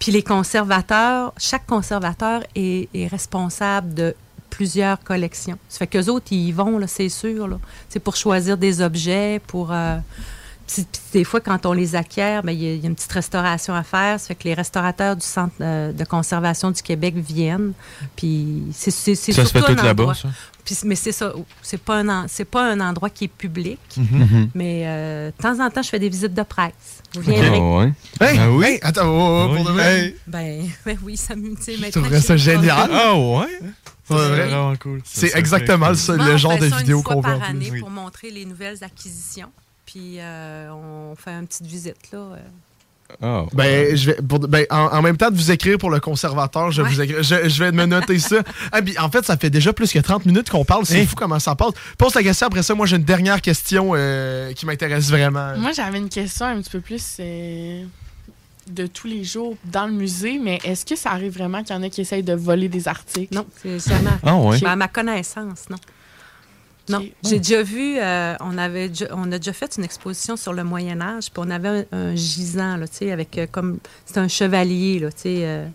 Puis 0.00 0.10
les 0.10 0.22
conservateurs, 0.22 1.32
chaque 1.38 1.66
conservateur 1.66 2.42
est, 2.56 2.88
est 2.92 3.06
responsable 3.06 3.94
de 3.94 4.14
plusieurs 4.50 5.00
collections. 5.02 5.58
Ça 5.68 5.78
fait 5.78 5.86
qu'eux 5.86 6.06
autres, 6.10 6.26
ils 6.32 6.48
y 6.48 6.52
vont, 6.52 6.78
là, 6.78 6.86
c'est 6.86 7.08
sûr. 7.08 7.46
là. 7.48 7.58
C'est 7.88 8.00
pour 8.00 8.16
choisir 8.16 8.56
des 8.56 8.80
objets, 8.82 9.40
pour... 9.46 9.72
euh, 9.72 9.96
des 11.12 11.24
fois, 11.24 11.40
quand 11.40 11.66
on 11.66 11.72
les 11.72 11.94
acquiert, 11.94 12.42
ben, 12.42 12.52
il 12.52 12.62
y, 12.62 12.66
a- 12.66 12.74
il 12.74 12.80
y 12.80 12.84
a 12.84 12.88
une 12.88 12.94
petite 12.94 13.12
restauration 13.12 13.74
à 13.74 13.82
faire. 13.82 14.18
Ça 14.18 14.28
fait 14.28 14.34
que 14.34 14.44
les 14.44 14.54
restaurateurs 14.54 15.14
du 15.16 15.24
Centre 15.26 15.54
euh, 15.60 15.92
de 15.92 16.04
conservation 16.04 16.70
du 16.70 16.82
Québec 16.82 17.14
viennent. 17.16 17.72
Puis 18.16 18.62
c'est 18.72 18.90
c'est- 18.90 19.14
c'est 19.14 19.32
Ça 19.32 19.44
se 19.44 19.50
fait 19.52 19.58
un 19.58 19.74
tout 19.74 19.84
là-bas, 19.84 20.02
endroit- 20.04 20.14
ça? 20.14 20.28
Puis, 20.64 20.74
mais 20.84 20.94
c'est 20.94 21.12
ça. 21.12 21.32
C'est 21.60 21.80
pas, 21.80 21.96
un 21.98 22.08
en- 22.08 22.24
c'est 22.26 22.46
pas 22.46 22.72
un 22.72 22.80
endroit 22.80 23.10
qui 23.10 23.24
est 23.24 23.28
public. 23.28 23.78
Mhm. 23.98 24.48
Mais 24.54 24.84
euh, 24.86 25.30
de 25.30 25.42
temps 25.42 25.60
en 25.62 25.68
temps, 25.70 25.82
je 25.82 25.90
fais 25.90 25.98
des 25.98 26.08
visites 26.08 26.32
de 26.32 26.42
presse. 26.42 27.02
Vous 27.14 27.20
viendrez. 27.20 27.58
Ah 27.60 27.76
ouais. 27.76 27.92
Hey, 28.20 28.38
Ah 28.40 28.50
oui? 28.50 28.64
hey, 28.66 28.78
attends, 28.82 29.06
oh, 29.06 29.44
oh, 29.44 29.54
pour 29.54 29.58
Oui. 29.58 29.64
de 29.66 29.70
vrai. 29.72 29.98
Hey. 30.06 30.16
Ben, 30.26 30.62
ben 30.86 30.98
oui, 31.04 31.16
ça 31.18 31.36
me. 31.36 31.54
tu 31.54 31.62
sais, 31.62 31.72
Je 31.76 31.80
maintenant 31.82 32.00
trouverais 32.02 32.20
que 32.20 32.26
ça 32.26 32.36
génial. 32.38 32.90
Ah 32.90 33.14
ouais? 33.14 33.46
Pour 34.06 34.18
C'est 34.18 34.28
vrai. 34.28 34.46
vraiment 34.48 34.74
cool. 34.76 35.00
C'est 35.04 35.36
exactement 35.36 35.94
ça, 35.94 36.12
Souvent, 36.14 36.24
le 36.24 36.36
genre 36.38 36.58
de 36.58 36.66
vidéo 36.66 37.02
qu'on 37.02 37.16
veut. 37.16 37.22
par 37.38 37.42
année 37.42 37.68
Oui. 37.70 37.80
pour 37.80 37.90
montrer 37.90 38.30
les 38.30 38.44
nouvelles 38.46 38.82
acquisitions. 38.82 39.48
Puis 39.86 40.16
euh, 40.18 40.70
on 40.72 41.14
fait 41.16 41.30
une 41.32 41.46
petite 41.46 41.66
visite 41.66 42.10
là. 42.12 42.18
euh. 42.18 42.36
Ah. 43.22 43.44
Ben, 43.52 43.94
je 43.94 44.06
vais, 44.10 44.16
pour- 44.16 44.40
ben, 44.40 44.64
en, 44.70 44.86
en 44.86 45.02
même 45.02 45.16
temps 45.18 45.30
de 45.30 45.36
vous 45.36 45.50
écrire 45.52 45.76
pour 45.78 45.90
le 45.90 46.00
conservateur, 46.00 46.70
je, 46.72 46.82
vais 46.82 46.88
vous 46.88 47.00
écrire- 47.02 47.22
je, 47.22 47.48
je 47.48 47.62
vais 47.62 47.70
me 47.70 47.84
noter 47.84 48.18
ça. 48.18 48.36
Ah, 48.72 48.80
puis, 48.82 48.98
en 48.98 49.10
fait, 49.10 49.24
ça 49.24 49.36
fait 49.36 49.50
déjà 49.50 49.72
plus 49.74 49.92
que 49.92 49.98
30 49.98 50.24
minutes 50.26 50.48
qu'on 50.50 50.64
parle. 50.64 50.86
C'est 50.86 51.02
Hein? 51.02 51.06
fou 51.06 51.14
comment 51.14 51.38
ça 51.38 51.54
passe. 51.54 51.72
Pose 51.98 52.14
la 52.14 52.22
question 52.22 52.46
après 52.46 52.62
ça. 52.62 52.74
Moi, 52.74 52.86
j'ai 52.86 52.96
une 52.96 53.04
dernière 53.04 53.40
question 53.42 53.92
euh, 53.94 54.52
qui 54.54 54.64
m'intéresse 54.66 55.10
vraiment. 55.10 55.54
Moi, 55.58 55.72
j'avais 55.72 55.98
une 55.98 56.08
question 56.08 56.46
un 56.46 56.60
petit 56.62 56.70
peu 56.70 56.80
plus 56.80 57.18
euh, 57.20 57.84
de 58.68 58.86
tous 58.86 59.06
les 59.06 59.22
jours 59.22 59.54
dans 59.66 59.86
le 59.86 59.92
musée, 59.92 60.40
mais 60.42 60.58
est-ce 60.64 60.86
que 60.86 60.96
ça 60.96 61.10
arrive 61.10 61.34
vraiment 61.36 61.62
qu'il 61.62 61.76
y 61.76 61.78
en 61.78 61.82
a 61.82 61.90
qui 61.90 62.00
essayent 62.00 62.22
de 62.24 62.34
voler 62.34 62.68
des 62.70 62.88
articles? 62.88 63.32
Non, 63.34 63.46
c'est 63.62 63.78
jamais. 63.86 64.10
Ah 64.24 64.34
ouais? 64.36 64.58
Ben, 64.60 64.70
à 64.70 64.76
ma 64.76 64.88
connaissance, 64.88 65.68
non. 65.68 65.76
Non, 66.88 67.02
j'ai 67.24 67.38
déjà 67.38 67.62
vu, 67.62 67.96
euh, 67.98 68.34
on, 68.40 68.58
avait 68.58 68.90
on 69.12 69.32
a 69.32 69.38
déjà 69.38 69.52
fait 69.54 69.76
une 69.78 69.84
exposition 69.84 70.36
sur 70.36 70.52
le 70.52 70.64
Moyen 70.64 71.00
Âge, 71.00 71.30
puis 71.30 71.42
on 71.44 71.50
avait 71.50 71.86
un, 71.92 71.96
un 71.96 72.14
gisant, 72.14 72.76
là, 72.76 72.86
tu 72.86 72.96
sais, 72.98 73.10
avec 73.12 73.38
euh, 73.38 73.46
comme, 73.50 73.78
c'était 74.04 74.20
un 74.20 74.28
chevalier, 74.28 74.98
là, 74.98 75.10
tu 75.10 75.22
sais, 75.22 75.38
euh, 75.46 75.66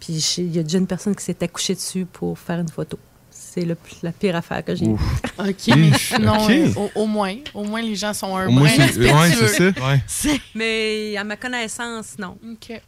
puis 0.00 0.12
il 0.38 0.54
y 0.54 0.58
a 0.58 0.62
déjà 0.62 0.76
une 0.78 0.86
personne 0.86 1.16
qui 1.16 1.24
s'était 1.24 1.48
couchée 1.48 1.74
dessus 1.74 2.04
pour 2.04 2.38
faire 2.38 2.60
une 2.60 2.68
photo. 2.68 2.98
C'est 3.30 3.64
la 4.02 4.12
pire 4.12 4.36
affaire 4.36 4.64
que 4.64 4.74
j'ai 4.74 4.86
vue. 4.86 4.92
OK, 5.38 5.46
ok. 5.48 6.20
euh, 6.20 6.68
au, 6.76 6.90
au 7.02 7.06
moins, 7.06 7.36
au 7.54 7.64
moins, 7.64 7.80
les 7.80 7.94
gens 7.96 8.12
sont 8.12 8.36
un 8.36 8.48
Au 8.48 8.50
moins, 8.50 8.64
brin 8.68 8.88
c'est- 8.88 8.98
ouais, 9.00 9.12
respectueux. 9.12 9.72
c'est 10.06 10.28
ça. 10.28 10.34
Mais 10.54 11.16
à 11.16 11.24
ma 11.24 11.36
connaissance, 11.36 12.16
non. 12.18 12.36
OK. 12.52 12.80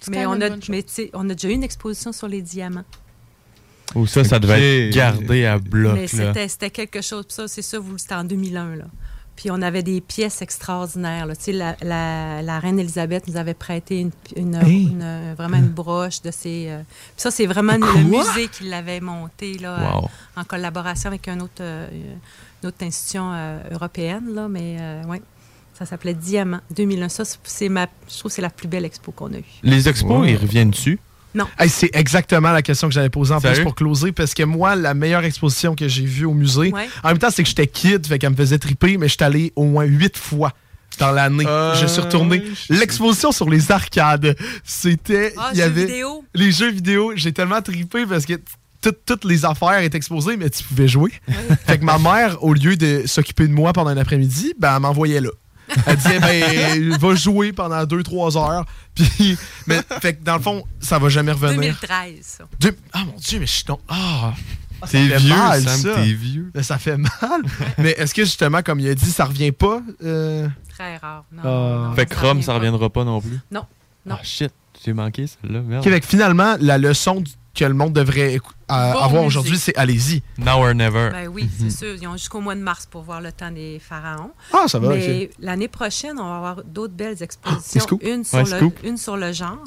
C'est 0.00 0.10
Mais 0.10 0.26
on 0.26 0.40
a, 0.40 0.48
mais 0.68 0.82
tu 0.84 0.92
sais, 0.92 1.10
on 1.12 1.28
a 1.28 1.34
déjà 1.34 1.48
eu 1.48 1.52
une 1.52 1.64
exposition 1.64 2.12
sur 2.12 2.26
les 2.28 2.40
diamants. 2.40 2.84
Ou 3.94 4.06
ça, 4.06 4.22
ça 4.24 4.38
devait 4.38 4.88
être 4.88 4.94
gardé 4.94 5.46
à 5.46 5.58
bloc. 5.58 5.94
Mais 5.94 6.02
là. 6.02 6.08
c'était, 6.08 6.48
c'était 6.48 6.70
quelque 6.70 7.00
chose. 7.00 7.24
Puis 7.26 7.34
ça, 7.34 7.48
c'est 7.48 7.62
ça, 7.62 7.78
vous, 7.78 7.96
c'était 7.98 8.14
en 8.14 8.24
2001. 8.24 8.76
Là. 8.76 8.84
Puis 9.34 9.50
on 9.52 9.62
avait 9.62 9.82
des 9.84 10.00
pièces 10.00 10.42
extraordinaires. 10.42 11.24
Là. 11.26 11.36
Tu 11.36 11.44
sais, 11.44 11.52
La, 11.52 11.76
la, 11.82 12.42
la 12.42 12.58
reine 12.58 12.78
Elisabeth 12.78 13.28
nous 13.28 13.36
avait 13.36 13.54
prêté 13.54 14.00
une, 14.00 14.10
une- 14.36 14.54
Hey. 14.56 14.88
une- 14.88 15.34
vraiment 15.38 15.56
une 15.58 15.68
broche 15.68 16.20
de 16.22 16.30
ses. 16.30 16.66
euh, 16.68 16.78
Puis 16.82 17.22
ça, 17.22 17.30
c'est 17.30 17.46
vraiment 17.46 17.78
Quoi? 17.78 17.92
le 17.94 18.02
musée 18.04 18.48
qui 18.48 18.64
l'avait 18.64 19.00
monté 19.00 19.54
là, 19.58 19.78
Wow. 19.94 20.04
euh, 20.04 20.40
en 20.40 20.44
collaboration 20.44 21.08
avec 21.08 21.28
un 21.28 21.40
autre, 21.40 21.60
euh, 21.62 21.88
une 22.62 22.68
autre 22.68 22.84
institution 22.84 23.32
euh, 23.32 23.58
européenne. 23.70 24.34
Là, 24.34 24.48
mais 24.48 24.76
euh, 24.80 25.04
ouais, 25.04 25.22
ça 25.78 25.86
s'appelait 25.86 26.14
Diamant 26.14 26.60
2001. 26.74 27.08
Ça, 27.08 27.22
c'est 27.44 27.68
ma, 27.68 27.86
je 28.08 28.18
trouve 28.18 28.30
que 28.30 28.34
c'est 28.34 28.42
la 28.42 28.50
plus 28.50 28.66
belle 28.68 28.84
expo 28.84 29.12
qu'on 29.12 29.32
a 29.32 29.38
eue. 29.38 29.44
Les 29.62 29.88
expos, 29.88 30.28
ils 30.28 30.36
reviennent 30.36 30.70
dessus. 30.70 30.98
Non. 31.38 31.46
Hey, 31.58 31.68
c'est 31.70 31.90
exactement 31.94 32.50
la 32.52 32.62
question 32.62 32.88
que 32.88 32.94
j'avais 32.94 33.08
posée 33.10 33.32
en 33.32 33.40
plus 33.40 33.60
pour 33.62 33.74
closer, 33.74 34.12
parce 34.12 34.34
que 34.34 34.42
moi, 34.42 34.74
la 34.76 34.92
meilleure 34.94 35.24
exposition 35.24 35.74
que 35.74 35.86
j'ai 35.88 36.04
vue 36.04 36.24
au 36.26 36.34
musée, 36.34 36.72
Ouais. 36.72 36.88
en 37.04 37.08
même 37.08 37.18
temps, 37.18 37.30
c'est 37.30 37.42
que 37.44 37.48
j'étais 37.48 37.66
kid, 37.66 38.06
fait 38.06 38.18
qu'elle 38.18 38.30
me 38.30 38.36
faisait 38.36 38.58
triper, 38.58 38.96
mais 38.98 39.08
j'étais 39.08 39.24
allé 39.24 39.52
au 39.56 39.64
moins 39.64 39.84
huit 39.84 40.16
fois 40.18 40.52
dans 40.98 41.12
l'année. 41.12 41.46
Euh, 41.46 41.74
je 41.76 41.86
suis 41.86 42.00
retourné. 42.00 42.42
L'exposition 42.70 43.30
sur 43.32 43.48
les 43.48 43.70
arcades, 43.70 44.36
c'était... 44.64 45.32
Ah, 45.36 45.50
il 45.52 45.58
y 45.58 45.60
jeux 45.60 45.66
avait 45.66 45.86
vidéo? 45.86 46.24
Les 46.34 46.50
jeux 46.50 46.70
vidéo, 46.70 47.12
j'ai 47.14 47.32
tellement 47.32 47.62
trippé 47.62 48.04
parce 48.06 48.26
que 48.26 48.34
tout- 48.82 48.94
toutes 49.06 49.24
les 49.24 49.44
affaires 49.44 49.80
étaient 49.82 49.96
exposées, 49.96 50.36
mais 50.36 50.50
tu 50.50 50.64
pouvais 50.64 50.88
jouer. 50.88 51.12
fait 51.66 51.78
que 51.78 51.84
ma 51.84 51.98
mère, 51.98 52.42
au 52.42 52.52
lieu 52.52 52.76
de 52.76 53.02
s'occuper 53.06 53.46
de 53.46 53.52
moi 53.52 53.72
pendant 53.72 53.90
un 53.90 53.96
après-midi, 53.96 54.54
ben, 54.58 54.74
elle 54.74 54.82
m'envoyait 54.82 55.20
là. 55.20 55.30
Elle 55.86 55.96
disait, 55.96 56.18
ben, 56.20 56.96
va 56.98 57.14
jouer 57.14 57.52
pendant 57.52 57.82
2-3 57.84 58.38
heures. 58.38 58.64
Puis, 58.94 59.36
mais, 59.66 59.80
fait 60.00 60.14
que 60.14 60.24
dans 60.24 60.36
le 60.36 60.42
fond, 60.42 60.64
ça 60.80 60.98
va 60.98 61.08
jamais 61.08 61.32
revenir. 61.32 61.56
2013, 61.60 62.14
ça. 62.22 62.44
Ah 62.92 63.04
mon 63.04 63.12
dieu, 63.18 63.38
mais 63.40 63.46
je 63.46 63.52
suis 63.52 63.64
donc. 63.64 63.80
Ah! 63.88 64.32
Ah, 64.80 64.86
T'es 64.88 65.02
vieux, 65.18 65.28
mal, 65.34 65.60
Sam, 65.62 65.80
ça. 65.80 65.94
t'es 65.96 66.12
vieux. 66.12 66.52
Mais 66.54 66.62
ça 66.62 66.78
fait 66.78 66.96
mal. 66.96 67.10
mais 67.78 67.90
est-ce 67.98 68.14
que 68.14 68.22
justement, 68.24 68.62
comme 68.62 68.78
il 68.78 68.88
a 68.88 68.94
dit, 68.94 69.10
ça 69.10 69.24
revient 69.24 69.50
pas? 69.50 69.80
euh? 70.04 70.48
Très 70.72 70.96
rare. 70.98 71.24
Non, 71.32 71.42
Ah. 71.44 71.88
non, 71.88 71.94
fait 71.96 72.06
que 72.06 72.14
ça 72.14 72.20
Rome, 72.20 72.30
revient 72.30 72.42
ça 72.44 72.54
reviendra 72.54 72.88
pas 72.88 73.02
non 73.04 73.20
plus. 73.20 73.40
Non, 73.50 73.64
non. 74.06 74.14
Ah 74.16 74.22
shit, 74.22 74.52
j'ai 74.84 74.92
manqué 74.92 75.26
celle-là. 75.26 75.60
Merde. 75.62 75.84
Ok, 75.84 75.92
fait 75.92 76.00
que 76.00 76.06
finalement, 76.06 76.54
la 76.60 76.78
leçon 76.78 77.20
du- 77.20 77.32
que 77.58 77.64
le 77.64 77.74
monde 77.74 77.92
devrait 77.92 78.36
euh, 78.36 78.40
avoir 78.68 79.24
aujourd'hui, 79.24 79.58
c'est 79.58 79.76
allez-y. 79.76 80.22
Now 80.38 80.64
or 80.64 80.74
never. 80.74 81.10
Ben 81.10 81.28
oui, 81.28 81.48
c'est 81.58 81.70
sûr. 81.70 81.94
Ils 82.00 82.06
ont 82.06 82.12
jusqu'au 82.16 82.40
mois 82.40 82.54
de 82.54 82.60
mars 82.60 82.86
pour 82.86 83.02
voir 83.02 83.20
le 83.20 83.32
temps 83.32 83.50
des 83.50 83.80
pharaons. 83.80 84.30
Ah, 84.52 84.68
ça 84.68 84.78
va, 84.78 84.90
Mais 84.90 85.24
ok. 85.24 85.30
l'année 85.40 85.68
prochaine, 85.68 86.18
on 86.18 86.28
va 86.28 86.36
avoir 86.36 86.64
d'autres 86.64 86.94
belles 86.94 87.16
expositions. 87.22 87.98
une, 88.02 88.24
sur 88.24 88.38
Ouais, 88.38 88.44
le, 88.44 88.56
scoop. 88.56 88.78
une 88.84 88.96
sur 88.96 89.16
le 89.16 89.32
genre. 89.32 89.58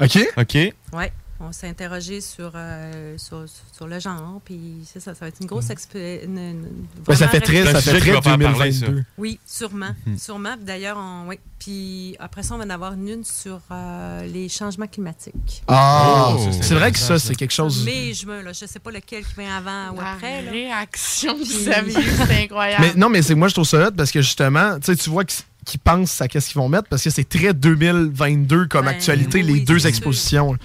OK. 0.00 0.18
OK. 0.36 0.54
Oui. 0.92 1.04
On 1.42 1.52
s'est 1.52 1.68
interrogé 1.68 2.20
sur, 2.20 2.52
euh, 2.54 3.16
sur, 3.16 3.44
sur 3.72 3.86
le 3.86 3.98
genre, 3.98 4.40
puis 4.44 4.60
c'est 4.84 5.00
ça, 5.00 5.14
ça 5.14 5.20
va 5.22 5.28
être 5.28 5.38
une 5.40 5.46
grosse 5.46 5.70
une- 5.94 6.66
Ben, 7.06 7.14
ça 7.16 7.28
fait 7.28 7.38
un 7.38 7.72
ça 7.72 7.80
fait 7.80 8.00
qui 8.00 8.10
parler, 8.10 8.36
2022. 8.36 9.04
Oui, 9.16 9.40
sûrement. 9.46 9.94
Mhm. 10.06 10.18
Sûrement. 10.18 10.54
D'ailleurs, 10.60 10.98
on, 10.98 11.28
oui. 11.28 11.38
Puis 11.58 12.14
après 12.18 12.42
ça, 12.42 12.54
on 12.54 12.58
va 12.58 12.64
en 12.64 12.70
avoir 12.70 12.92
une 12.92 13.24
sur 13.24 13.60
euh, 13.70 14.26
les 14.26 14.48
changements 14.50 14.86
climatiques. 14.86 15.62
Ah, 15.66 16.34
Oh, 16.36 16.48
c'est 16.60 16.74
vrai 16.74 16.92
que 16.92 16.98
ça, 16.98 17.18
c'est 17.18 17.34
quelque 17.34 17.52
chose. 17.54 17.84
Mais 17.84 18.12
juin, 18.12 18.42
là, 18.42 18.52
je 18.52 18.64
ne 18.64 18.68
sais 18.68 18.78
pas 18.78 18.90
lequel 18.90 19.24
qui 19.24 19.34
vient 19.38 19.56
avant 19.56 19.94
ou 19.96 20.00
La 20.00 20.12
après. 20.12 20.42
Là. 20.42 20.50
réaction 20.50 21.38
que 21.38 21.44
c'est 21.46 22.42
incroyable. 22.44 22.84
Mais 22.84 22.94
non, 23.00 23.08
mais 23.08 23.22
c'est 23.22 23.34
moi 23.34 23.48
je 23.48 23.54
trouve 23.54 23.66
ça 23.66 23.88
hot 23.88 23.92
parce 23.96 24.10
que 24.10 24.20
justement, 24.20 24.78
tu 24.78 24.86
sais, 24.86 24.96
tu 24.96 25.08
vois 25.10 25.24
qu'ils 25.24 25.42
qu'ils 25.66 25.78
pensent 25.78 26.20
à 26.22 26.26
qu'est-ce 26.26 26.48
qu'ils 26.48 26.56
vont 26.58 26.70
mettre 26.70 26.88
parce 26.88 27.04
que 27.04 27.10
c'est 27.10 27.28
très 27.28 27.52
2022 27.52 28.66
comme 28.66 28.86
Ben, 28.86 28.92
actualité, 28.92 29.42
oui, 29.44 29.52
les 29.52 29.60
deux 29.60 29.86
expositions. 29.86 30.56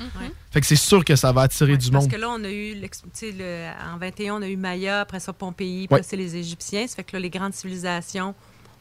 Fait 0.55 0.61
que 0.61 0.67
c'est 0.67 0.77
sûr 0.77 1.03
que 1.03 1.17
ça 1.17 1.33
va 1.33 1.41
attirer 1.41 1.75
du 1.75 1.91
Parce 1.91 2.05
monde. 2.05 2.11
que 2.13 2.17
là, 2.17 2.29
on 2.29 2.41
a 2.45 2.49
eu, 2.49 2.75
le- 2.75 3.93
en 3.93 3.97
21, 3.97 4.35
on 4.35 4.41
a 4.41 4.47
eu 4.47 4.55
Maya, 4.55 5.01
après 5.01 5.19
ça 5.19 5.33
Pompéi, 5.33 5.85
Ouais. 5.91 5.97
là, 5.97 6.03
c'est 6.07 6.15
les 6.15 6.33
Égyptiens. 6.37 6.87
Ça 6.87 6.95
fait 6.95 7.03
que 7.03 7.11
là, 7.17 7.19
les 7.19 7.29
grandes 7.29 7.53
civilisations, 7.53 8.33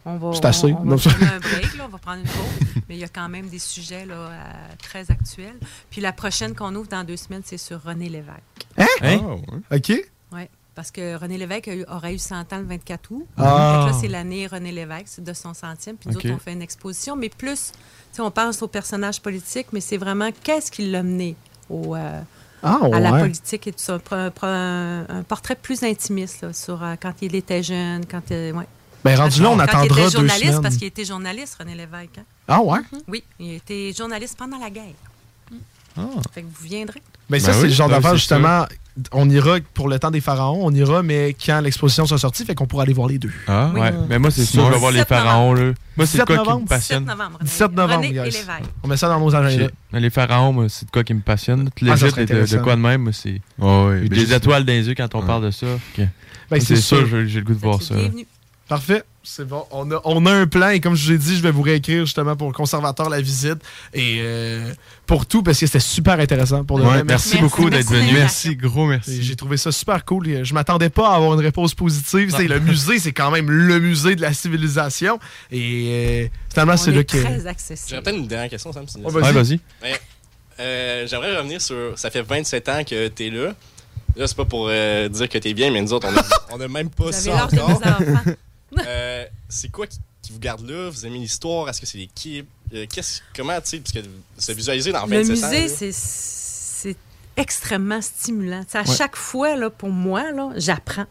on 0.06 0.16
va, 0.16 0.34
C'est 0.34 0.44
assez. 0.44 0.72
on, 0.72 0.82
on 0.82 0.84
Non, 0.84 0.94
va 0.94 1.02
ça- 1.02 1.10
prendre 1.16 1.32
un 1.32 1.40
break, 1.40 1.76
là, 1.76 1.84
on 1.86 1.88
va 1.88 1.98
prendre 1.98 2.18
une 2.20 2.28
pause. 2.28 2.82
mais 2.88 2.94
il 2.94 3.00
y 3.00 3.04
a 3.04 3.08
quand 3.08 3.28
même 3.28 3.48
des 3.48 3.58
sujets 3.58 4.06
là, 4.06 4.14
euh, 4.14 4.42
très 4.80 5.10
actuels. 5.10 5.58
Puis 5.90 6.00
la 6.00 6.12
prochaine 6.12 6.54
qu'on 6.54 6.72
ouvre 6.76 6.86
dans 6.86 7.02
deux 7.02 7.16
semaines, 7.16 7.42
c'est 7.44 7.58
sur 7.58 7.82
René 7.82 8.08
Lévesque. 8.08 8.68
Hein? 8.78 8.86
Hein? 9.02 9.36
OK. 9.72 9.92
Oui, 10.32 10.42
parce 10.76 10.92
que 10.92 11.16
René 11.16 11.38
Lévesque 11.38 11.66
a 11.66 11.74
eu- 11.74 11.84
aurait 11.88 12.14
eu 12.14 12.18
100 12.18 12.52
ans 12.52 12.58
le 12.58 12.66
24 12.66 13.10
août. 13.10 13.26
Ah. 13.36 13.86
Là, 13.90 13.92
c'est 14.00 14.06
l'année 14.06 14.46
René 14.46 14.70
Lévesque, 14.70 15.06
c'est 15.08 15.24
de 15.24 15.32
son 15.32 15.54
centième. 15.54 15.96
Puis 15.96 16.08
nous 16.08 16.18
autres, 16.18 16.30
on 16.30 16.38
fait 16.38 16.52
une 16.52 16.62
exposition, 16.62 17.16
mais 17.16 17.30
plus, 17.30 17.72
tu 17.72 17.78
sais, 18.12 18.22
on 18.22 18.30
pense 18.30 18.62
au 18.62 18.68
personnage 18.68 19.20
politique, 19.20 19.66
mais 19.72 19.80
c'est 19.80 19.96
vraiment 19.98 20.30
qu'est-ce 20.44 20.70
qui 20.70 20.88
l'a 20.88 21.02
mené 21.02 21.34
au, 21.70 21.94
euh, 21.96 22.20
Ah, 22.62 22.78
à 22.92 23.00
la 23.00 23.10
politique 23.12 23.66
et 23.66 23.72
tout 23.72 23.78
ça. 23.82 23.98
Un, 24.42 25.22
portrait 25.28 25.54
plus 25.56 25.82
intimiste 25.82 26.42
là, 26.42 26.52
sur 26.52 26.82
euh, 26.82 26.94
quand 27.00 27.12
il 27.22 27.34
était 27.34 27.62
jeune, 27.62 28.04
quand, 28.06 28.22
euh, 28.30 28.52
ouais. 28.52 28.66
Ben, 29.04 29.16
rendu 29.18 29.42
là, 29.42 29.50
on 29.50 29.56
Quand 29.56 29.62
attendra 29.64 29.84
il 29.84 29.92
était 29.92 30.02
deux 30.04 30.10
journaliste, 30.10 30.46
semaines. 30.46 30.62
parce 30.62 30.76
qu'il 30.76 30.86
était 30.86 31.04
journaliste, 31.04 31.56
René 31.58 31.74
Lévesque. 31.74 32.18
hein. 32.18 32.22
Ah, 32.48 32.60
ouais? 32.62 32.78
Oui, 33.06 33.22
il 33.38 33.54
était 33.54 33.92
journaliste 33.92 34.36
pendant 34.38 34.58
la 34.58 34.70
guerre. 34.70 34.94
Ah. 35.96 36.00
Fait 36.32 36.40
que 36.42 36.46
vous 36.46 36.64
viendrez. 36.64 37.02
Ben, 37.28 37.38
ça, 37.38 37.48
Ben 37.48 37.52
c'est 37.54 37.60
oui, 37.62 37.68
le 37.68 37.74
genre 37.74 37.88
ben, 37.88 37.96
d'affaire, 37.96 38.10
c'est 38.12 38.16
justement. 38.16 38.64
On 39.10 39.28
ira 39.28 39.56
pour 39.74 39.88
le 39.88 39.98
temps 39.98 40.12
des 40.12 40.20
pharaons, 40.20 40.60
on 40.64 40.70
ira, 40.72 41.02
mais 41.02 41.34
quand 41.44 41.60
l'exposition 41.60 42.06
sera 42.06 42.16
sortie, 42.18 42.44
fait 42.44 42.54
qu'on 42.54 42.66
pourra 42.66 42.84
aller 42.84 42.92
voir 42.92 43.08
les 43.08 43.18
deux. 43.18 43.32
Ah, 43.48 43.72
Ouais, 43.74 43.92
mais 44.08 44.20
moi, 44.20 44.30
c'est 44.30 44.44
sûr, 44.44 44.66
je 44.66 44.72
vais 44.72 44.78
voir 44.78 44.92
les 44.92 44.98
17 45.00 45.08
pharaons. 45.08 45.52
Là. 45.54 45.72
Moi, 45.96 46.06
c'est 46.06 46.18
17 46.18 46.20
de 46.20 46.24
quoi 46.26 46.36
qui 46.36 46.38
novembre. 46.48 46.60
me 46.60 46.66
17 46.66 46.68
passionne. 46.68 47.04
novembre. 47.04 47.38
17 47.42 47.72
novembre, 47.72 47.94
René 47.96 48.06
et 48.06 48.12
guys. 48.12 48.18
Lévesque. 48.24 48.48
On 48.84 48.88
met 48.88 48.96
ça 48.96 49.08
dans 49.08 49.18
nos 49.18 49.34
agendas. 49.34 49.66
Les 49.92 50.10
pharaons, 50.10 50.52
moi, 50.52 50.68
c'est 50.68 50.86
de 50.86 50.90
quoi 50.92 51.02
qui 51.02 51.12
me 51.14 51.20
passionne. 51.22 51.70
Tout 51.74 51.84
Ah, 51.88 51.96
ça 51.96 52.06
l'Égypte 52.06 52.10
serait 52.12 52.22
et 52.22 52.46
de, 52.46 52.56
de 52.56 52.62
quoi 52.62 52.76
de 52.76 52.80
même, 52.80 53.02
moi, 53.02 53.12
c'est. 53.12 53.40
Oh, 53.60 53.88
ben, 53.90 54.08
des 54.08 54.32
étoiles 54.32 54.64
dans 54.64 54.72
les 54.72 54.86
yeux 54.88 54.94
quand 54.96 55.12
on 55.16 55.20
Ouais. 55.20 55.26
parle 55.26 55.44
de 55.46 55.50
ça. 55.50 55.66
Ben, 55.98 56.60
c'est 56.60 56.76
sûr, 56.76 57.08
sûr. 57.08 57.26
j'ai 57.26 57.40
le 57.40 57.44
goût 57.44 57.54
de 57.54 57.58
voir 57.58 57.82
ça. 57.82 57.94
Bienvenue. 57.96 58.26
Parfait. 58.68 59.02
C'est 59.26 59.46
bon. 59.48 59.64
On 59.70 59.90
a, 59.90 60.00
on 60.04 60.26
a 60.26 60.30
un 60.32 60.46
plan 60.46 60.68
et 60.68 60.80
comme 60.80 60.94
je 60.94 61.06
vous 61.06 61.12
ai 61.12 61.18
dit, 61.18 61.36
je 61.36 61.42
vais 61.42 61.50
vous 61.50 61.62
réécrire 61.62 62.04
justement 62.04 62.36
pour 62.36 62.46
le 62.48 62.52
conservateur 62.52 63.08
la 63.08 63.22
visite 63.22 63.56
et 63.94 64.18
euh, 64.20 64.70
pour 65.06 65.24
tout 65.24 65.42
parce 65.42 65.58
que 65.58 65.64
c'était 65.66 65.80
super 65.80 66.20
intéressant 66.20 66.62
pour 66.62 66.76
le 66.78 66.84
Ouais, 66.84 66.90
vrai. 66.90 67.04
merci, 67.04 67.38
Merci, 67.40 67.42
beaucoup 67.42 67.70
d'être 67.70 67.88
venu. 67.88 68.12
Merci, 68.12 68.54
gros 68.54 68.86
merci. 68.86 69.22
J'ai 69.22 69.34
trouvé 69.34 69.56
ça 69.56 69.72
super 69.72 70.04
cool. 70.04 70.28
Et 70.28 70.44
Je 70.44 70.52
m'attendais 70.52 70.90
pas 70.90 71.10
à 71.10 71.16
avoir 71.16 71.32
une 71.32 71.40
réponse 71.40 71.74
positive. 71.74 72.34
C'est 72.36 72.46
le 72.46 72.60
musée, 72.60 72.98
c'est 72.98 73.12
quand 73.14 73.30
même 73.30 73.50
le 73.50 73.80
musée 73.80 74.14
de 74.14 74.20
la 74.20 74.34
civilisation. 74.34 75.18
Et 75.50 76.26
euh, 76.26 76.28
finalement, 76.50 76.76
c'est 76.76 76.92
que. 77.04 77.22
très 77.22 77.46
accessible. 77.46 77.88
J'aurais 77.88 78.02
peut-être 78.02 78.18
une 78.18 78.26
dernière 78.26 78.50
question, 78.50 78.72
Sam. 78.74 78.86
si 78.86 78.96
tu 78.96 79.00
me 79.00 79.06
Ouais, 79.06 79.12
laisses. 79.22 79.24
Ouais, 79.24 79.32
vas-y. 79.32 79.60
Ben, 79.80 79.96
euh, 80.60 81.06
J'aimerais 81.06 81.34
revenir 81.38 81.62
sur. 81.62 81.98
Ça 81.98 82.10
fait 82.10 82.20
27 82.22 82.68
ans 82.68 82.84
que 82.84 83.08
t'es 83.08 83.30
là. 83.30 83.54
Là, 84.16 84.26
c'est 84.26 84.36
pas 84.36 84.44
pour 84.44 84.68
euh, 84.70 85.08
dire 85.08 85.28
que 85.30 85.38
t'es 85.38 85.54
bien, 85.54 85.70
mais 85.70 85.80
nous 85.80 85.92
autres, 85.94 86.08
on 86.12 86.16
a, 86.16 86.56
on 86.56 86.60
a 86.60 86.68
même 86.68 86.90
pas 86.90 87.06
Vous 87.06 87.12
ça 87.12 87.46
de 87.46 87.58
encore. 87.58 87.80
Euh, 89.24 89.28
c'est 89.48 89.70
quoi 89.70 89.86
qui, 89.86 89.98
qui 90.22 90.32
vous 90.32 90.38
garde 90.38 90.68
là? 90.68 90.90
Vous 90.90 91.06
aimez 91.06 91.18
l'histoire? 91.18 91.68
Est-ce 91.68 91.80
que 91.80 91.86
c'est 91.86 91.98
l'équipe? 91.98 92.46
Euh, 92.72 92.86
qu'est-ce- 92.92 93.20
comment, 93.36 93.60
tu 93.60 93.68
sais, 93.70 93.78
parce 93.80 93.92
que 93.92 94.00
c'est 94.38 94.54
visualisé 94.54 94.92
dans 94.92 95.06
27 95.06 95.36
Le 95.36 95.44
ans. 95.44 95.48
musée, 95.50 95.62
là. 95.68 95.68
c'est- 95.68 95.92
c'est 95.94 96.96
extrêmement 97.36 98.00
stimulant. 98.00 98.62
À 98.72 98.80
Ouais. 98.80 98.96
chaque 98.96 99.16
fois, 99.16 99.56
là, 99.56 99.70
pour 99.70 99.90
moi, 99.90 100.30
là, 100.32 100.50
j'apprends. 100.56 101.04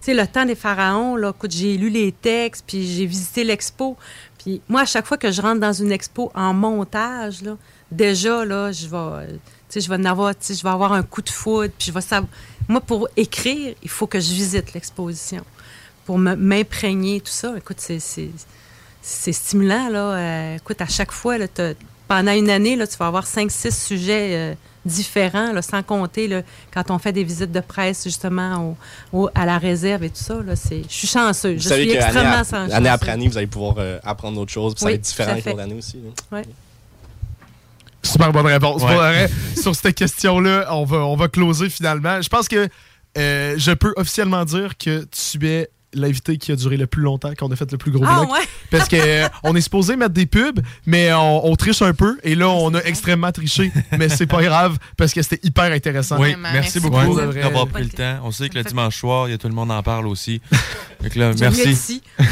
Tu 0.00 0.12
sais, 0.12 0.14
le 0.14 0.26
temps 0.26 0.44
des 0.44 0.54
pharaons, 0.54 1.16
là, 1.16 1.30
écoute, 1.36 1.50
j'ai 1.52 1.76
lu 1.76 1.90
les 1.90 2.12
textes, 2.12 2.64
puis 2.66 2.86
j'ai 2.86 3.06
visité 3.06 3.44
l'expo. 3.44 3.96
Puis 4.38 4.60
moi, 4.68 4.82
à 4.82 4.86
chaque 4.86 5.06
fois 5.06 5.16
que 5.18 5.30
je 5.32 5.40
rentre 5.42 5.60
dans 5.60 5.72
une 5.72 5.90
expo 5.92 6.30
en 6.34 6.52
montage, 6.54 7.42
là, 7.42 7.56
déjà, 7.90 8.44
là, 8.44 8.70
je 8.72 8.86
vais, 8.86 9.26
tu 9.34 9.40
sais, 9.68 9.80
je 9.80 9.88
vais 9.88 9.96
en 9.96 10.04
avoir, 10.04 10.30
tu 10.38 10.46
sais, 10.46 10.54
je 10.54 10.62
vais 10.62 10.68
avoir 10.70 10.92
un 10.92 11.02
coup 11.02 11.22
de 11.22 11.30
foudre, 11.30 11.72
puis 11.76 11.86
je 11.88 11.92
vais 11.92 12.00
savoir. 12.00 12.30
Moi, 12.68 12.80
pour 12.80 13.08
écrire, 13.16 13.74
il 13.82 13.88
faut 13.88 14.06
que 14.06 14.18
je 14.20 14.32
visite 14.32 14.72
l'exposition 14.74 15.44
pour 16.06 16.18
me- 16.18 16.36
m'imprégner, 16.36 17.20
tout 17.20 17.32
ça. 17.32 17.54
Écoute, 17.58 17.76
c'est- 17.80 17.98
c'est 18.00 18.30
c'est 19.02 19.32
stimulant, 19.32 19.88
là. 19.88 19.98
Euh, 20.16 20.56
écoute, 20.56 20.80
à 20.80 20.86
chaque 20.88 21.12
fois, 21.12 21.38
là, 21.38 21.46
t'as- 21.46 21.74
pendant 22.08 22.32
une 22.32 22.50
année, 22.50 22.74
là, 22.76 22.86
tu 22.88 22.96
vas 22.96 23.06
avoir 23.06 23.24
cinq, 23.26 23.50
six 23.52 23.76
sujets 23.86 24.30
euh, 24.34 24.54
différents, 24.84 25.52
là, 25.52 25.62
sans 25.62 25.82
compter 25.84 26.26
là, 26.28 26.42
quand 26.72 26.90
on 26.90 26.98
fait 26.98 27.12
des 27.12 27.22
visites 27.24 27.52
de 27.52 27.60
presse, 27.60 28.02
justement, 28.04 28.76
au- 29.12 29.18
au- 29.24 29.30
à 29.34 29.44
la 29.46 29.58
réserve 29.58 30.02
et 30.04 30.10
tout 30.10 30.22
ça. 30.22 30.40
Là, 30.44 30.56
c'est- 30.56 30.82
je 30.88 30.92
suis 30.94 31.06
chanceuse. 31.08 31.54
Vous 31.56 31.62
Je 31.62 31.68
savez 31.68 31.82
suis 31.82 31.92
que 31.92 31.96
extrêmement 31.98 32.30
année, 32.30 32.44
chanceuse. 32.50 32.72
année 32.74 32.88
après 32.88 33.10
année, 33.12 33.28
vous 33.28 33.36
allez 33.38 33.46
pouvoir 33.48 33.74
euh, 33.78 33.98
apprendre 34.04 34.36
d'autres 34.38 34.52
choses. 34.52 34.74
Puis 34.74 34.80
ça 34.80 34.86
Oui, 34.86 34.92
va 34.92 34.96
être 34.96 35.02
différent 35.04 35.36
fait. 35.40 35.54
d'année 35.54 35.74
aussi. 35.74 35.98
Super 38.02 38.32
bonne 38.32 38.46
réponse. 38.46 38.82
Ouais. 38.82 38.88
Pour 38.88 39.02
le 39.02 39.08
vrai, 39.08 39.30
sur 39.60 39.74
cette 39.74 39.94
question-là, 39.94 40.66
on 40.70 40.84
va, 40.84 40.98
on 40.98 41.16
va 41.16 41.28
closer 41.28 41.68
finalement. 41.68 42.22
Je 42.22 42.28
pense 42.28 42.46
que 42.48 42.68
euh, 43.18 43.54
je 43.56 43.72
peux 43.72 43.92
officiellement 43.96 44.44
dire 44.44 44.76
que 44.78 45.04
tu 45.10 45.46
es 45.48 45.68
l'invité 46.00 46.38
qui 46.38 46.52
a 46.52 46.56
duré 46.56 46.76
le 46.76 46.86
plus 46.86 47.02
longtemps, 47.02 47.32
qu'on 47.38 47.50
a 47.50 47.56
fait 47.56 47.70
le 47.70 47.78
plus 47.78 47.90
gros 47.90 48.04
Ah, 48.06 48.20
bloc. 48.20 48.32
ouais? 48.32 48.40
Parce 48.70 48.88
que 48.88 48.96
euh, 48.96 49.28
on 49.42 49.54
est 49.56 49.60
supposé 49.60 49.96
mettre 49.96 50.14
des 50.14 50.26
pubs, 50.26 50.60
mais 50.86 51.12
on, 51.12 51.46
on 51.46 51.56
triche 51.56 51.82
un 51.82 51.92
peu. 51.94 52.18
Et 52.24 52.34
là, 52.34 52.48
on 52.48 52.74
a 52.74 52.80
extrêmement 52.82 53.32
triché. 53.32 53.72
mais 53.98 54.08
c'est 54.08 54.26
pas 54.26 54.42
grave, 54.42 54.78
parce 54.96 55.12
que 55.12 55.22
c'était 55.22 55.46
hyper 55.46 55.70
intéressant. 55.72 56.16
Oui, 56.18 56.34
merci 56.40 56.80
beaucoup 56.80 57.14
d'avoir 57.32 57.66
pris 57.68 57.84
le 57.84 57.90
temps. 57.90 58.20
On 58.24 58.30
sait 58.32 58.48
que 58.48 58.56
le 58.58 58.64
dimanche 58.64 58.96
soir, 58.98 59.28
il 59.28 59.32
y 59.32 59.34
a 59.34 59.38
tout 59.38 59.48
le 59.48 59.54
monde 59.54 59.70
en 59.70 59.82
parle 59.82 60.06
aussi. 60.06 60.40
Que 61.12 61.18
là, 61.20 61.30
merci. 61.38 61.68
ici. 61.70 62.02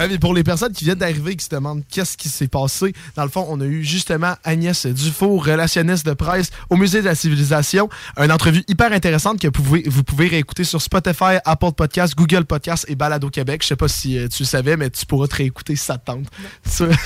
Ah, 0.00 0.06
mais 0.08 0.18
pour 0.18 0.34
les 0.34 0.44
personnes 0.44 0.72
qui 0.72 0.84
viennent 0.84 0.98
d'arriver 0.98 1.32
et 1.32 1.36
qui 1.36 1.44
se 1.44 1.50
demandent 1.50 1.82
qu'est-ce 1.90 2.16
qui 2.16 2.28
s'est 2.28 2.48
passé, 2.48 2.92
dans 3.16 3.24
le 3.24 3.28
fond, 3.30 3.46
on 3.48 3.60
a 3.60 3.64
eu 3.64 3.82
justement 3.84 4.34
Agnès 4.44 4.86
Dufour, 4.86 5.44
relationniste 5.44 6.06
de 6.06 6.12
presse 6.12 6.50
au 6.70 6.76
Musée 6.76 7.00
de 7.00 7.06
la 7.06 7.14
Civilisation. 7.14 7.88
Une 8.16 8.30
entrevue 8.32 8.64
hyper 8.68 8.92
intéressante 8.92 9.40
que 9.40 9.46
vous 9.48 9.52
pouvez, 9.62 9.82
vous 9.86 10.04
pouvez 10.04 10.28
réécouter 10.28 10.64
sur 10.64 10.80
Spotify, 10.82 11.38
Apple 11.44 11.72
Google 12.16 12.44
Podcasts 12.44 12.84
et 12.88 12.94
Balado 12.94 13.30
Québec. 13.30 13.62
Je 13.62 13.68
sais 13.68 13.76
pas 13.76 13.88
si 13.88 14.18
euh, 14.18 14.28
tu 14.28 14.42
le 14.42 14.46
savais, 14.48 14.76
mais 14.76 14.90
tu 14.90 15.04
pourras 15.06 15.26
te 15.26 15.36
réécouter 15.36 15.76
si 15.76 15.84
ça 15.84 15.98
te 15.98 16.06
tente. 16.06 16.26
Ça- 16.64 16.86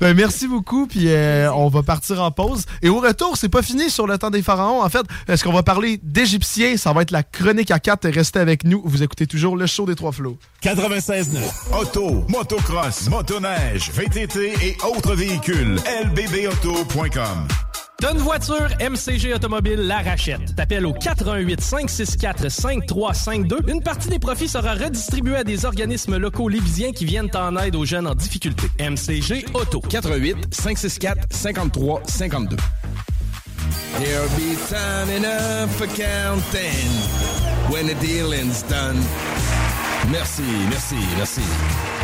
Ben, 0.00 0.14
merci 0.14 0.48
beaucoup, 0.48 0.86
puis 0.88 1.08
euh, 1.08 1.52
on 1.52 1.68
va 1.68 1.82
partir 1.82 2.20
en 2.22 2.30
pause. 2.32 2.64
Et 2.82 2.88
au 2.88 2.98
retour, 3.00 3.36
c'est 3.36 3.48
pas 3.48 3.62
fini 3.62 3.88
sur 3.88 4.06
le 4.06 4.18
temps 4.18 4.30
des 4.30 4.42
pharaons. 4.42 4.82
En 4.82 4.88
fait, 4.88 5.02
est-ce 5.28 5.44
qu'on 5.44 5.52
va 5.52 5.62
parler 5.62 6.00
d'Égyptiens? 6.02 6.76
Ça 6.76 6.92
va 6.92 7.02
être 7.02 7.12
la 7.12 7.22
chronique 7.22 7.70
à 7.70 7.78
4. 7.78 8.08
Restez 8.08 8.40
avec 8.40 8.64
nous. 8.64 8.82
Vous 8.84 9.02
écoutez 9.02 9.26
toujours 9.26 9.56
le 9.56 9.66
show 9.66 9.86
des 9.86 9.94
trois 9.94 10.10
flots. 10.12 10.38
96.9. 10.62 11.38
Auto, 11.80 12.24
motocross, 12.28 13.08
motoneige, 13.08 13.90
VTT 13.92 14.54
et 14.62 14.76
autres 14.84 15.14
véhicules. 15.14 15.76
lbbauto.com. 16.04 17.46
Une 18.02 18.18
voiture, 18.18 18.68
MCG 18.80 19.32
Automobile 19.32 19.80
la 19.86 19.98
rachète. 19.98 20.56
T'appelles 20.56 20.86
au 20.86 20.92
418 20.92 21.60
564 21.60 22.50
5352. 22.50 23.60
Une 23.68 23.80
partie 23.80 24.08
des 24.08 24.18
profits 24.18 24.48
sera 24.48 24.74
redistribuée 24.74 25.36
à 25.36 25.44
des 25.44 25.64
organismes 25.64 26.16
locaux 26.16 26.48
lévisiens 26.48 26.90
qui 26.90 27.04
viennent 27.04 27.30
en 27.34 27.56
aide 27.56 27.76
aux 27.76 27.84
jeunes 27.84 28.08
en 28.08 28.16
difficulté. 28.16 28.66
MCG 28.80 29.46
Auto. 29.54 29.80
88 29.80 30.52
564 30.52 31.28
53 31.30 32.02
52. 32.08 32.56
There'll 34.00 34.28
be 34.30 34.56
time 34.68 35.08
enough 35.10 35.70
for 35.76 35.86
counting 35.86 36.88
when 37.70 37.86
the 37.86 37.94
done. 38.68 38.96
Merci, 40.10 40.42
merci, 40.68 40.96
merci. 41.16 41.42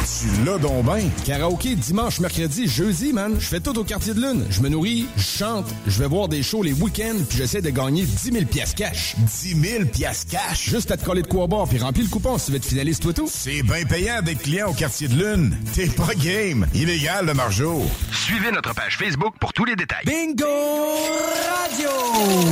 Tu 0.09 0.45
l'as 0.45 0.59
donc 0.59 0.85
ben. 0.85 1.11
Karaoké 1.25 1.75
dimanche, 1.77 2.19
mercredi, 2.19 2.67
jeudi, 2.67 3.13
man. 3.13 3.37
Je 3.39 3.47
fais 3.47 3.61
tout 3.61 3.79
au 3.79 3.85
quartier 3.85 4.15
de 4.15 4.21
lune. 4.21 4.45
Je 4.51 4.61
me 4.63 4.69
nourris, 4.69 5.07
je 5.17 5.23
chante, 5.23 5.67
je 5.87 5.99
vais 5.99 6.09
voir 6.09 6.29
des 6.29 6.43
shows 6.43 6.63
les 6.63 6.73
week-ends, 6.73 7.19
puis 7.29 7.39
j'essaie 7.39 7.61
de 7.61 7.71
gagner 7.71 8.05
10 8.05 8.33
000 8.33 8.45
piastres 8.47 8.75
cash. 8.75 9.15
10 9.19 9.61
000 9.61 9.85
piastres 9.85 10.31
cash? 10.31 10.71
Juste 10.71 10.91
à 10.91 10.97
te 10.97 11.05
coller 11.05 11.23
de 11.23 11.27
quoi 11.29 11.47
boire, 11.47 11.69
puis 11.69 11.79
remplis 11.79 12.03
le 12.03 12.09
coupon 12.09 12.39
si 12.39 12.47
tu 12.47 12.53
veux 12.53 12.57
être 12.57 12.65
finaliste, 12.65 13.03
toi 13.03 13.13
tout. 13.13 13.29
C'est 13.31 13.63
bien 13.63 13.85
payant 13.85 14.23
d'être 14.23 14.43
client 14.43 14.71
au 14.71 14.73
quartier 14.73 15.09
de 15.09 15.15
lune. 15.15 15.57
T'es 15.75 15.87
pas 15.87 16.15
game. 16.15 16.67
Illégal, 16.75 17.27
le 17.27 17.35
margeau. 17.35 17.83
Suivez 18.11 18.51
notre 18.51 18.75
page 18.75 18.97
Facebook 18.97 19.35
pour 19.39 19.53
tous 19.53 19.67
les 19.67 19.77
détails. 19.77 20.05
Bingo 20.07 20.47
Radio! 20.47 21.89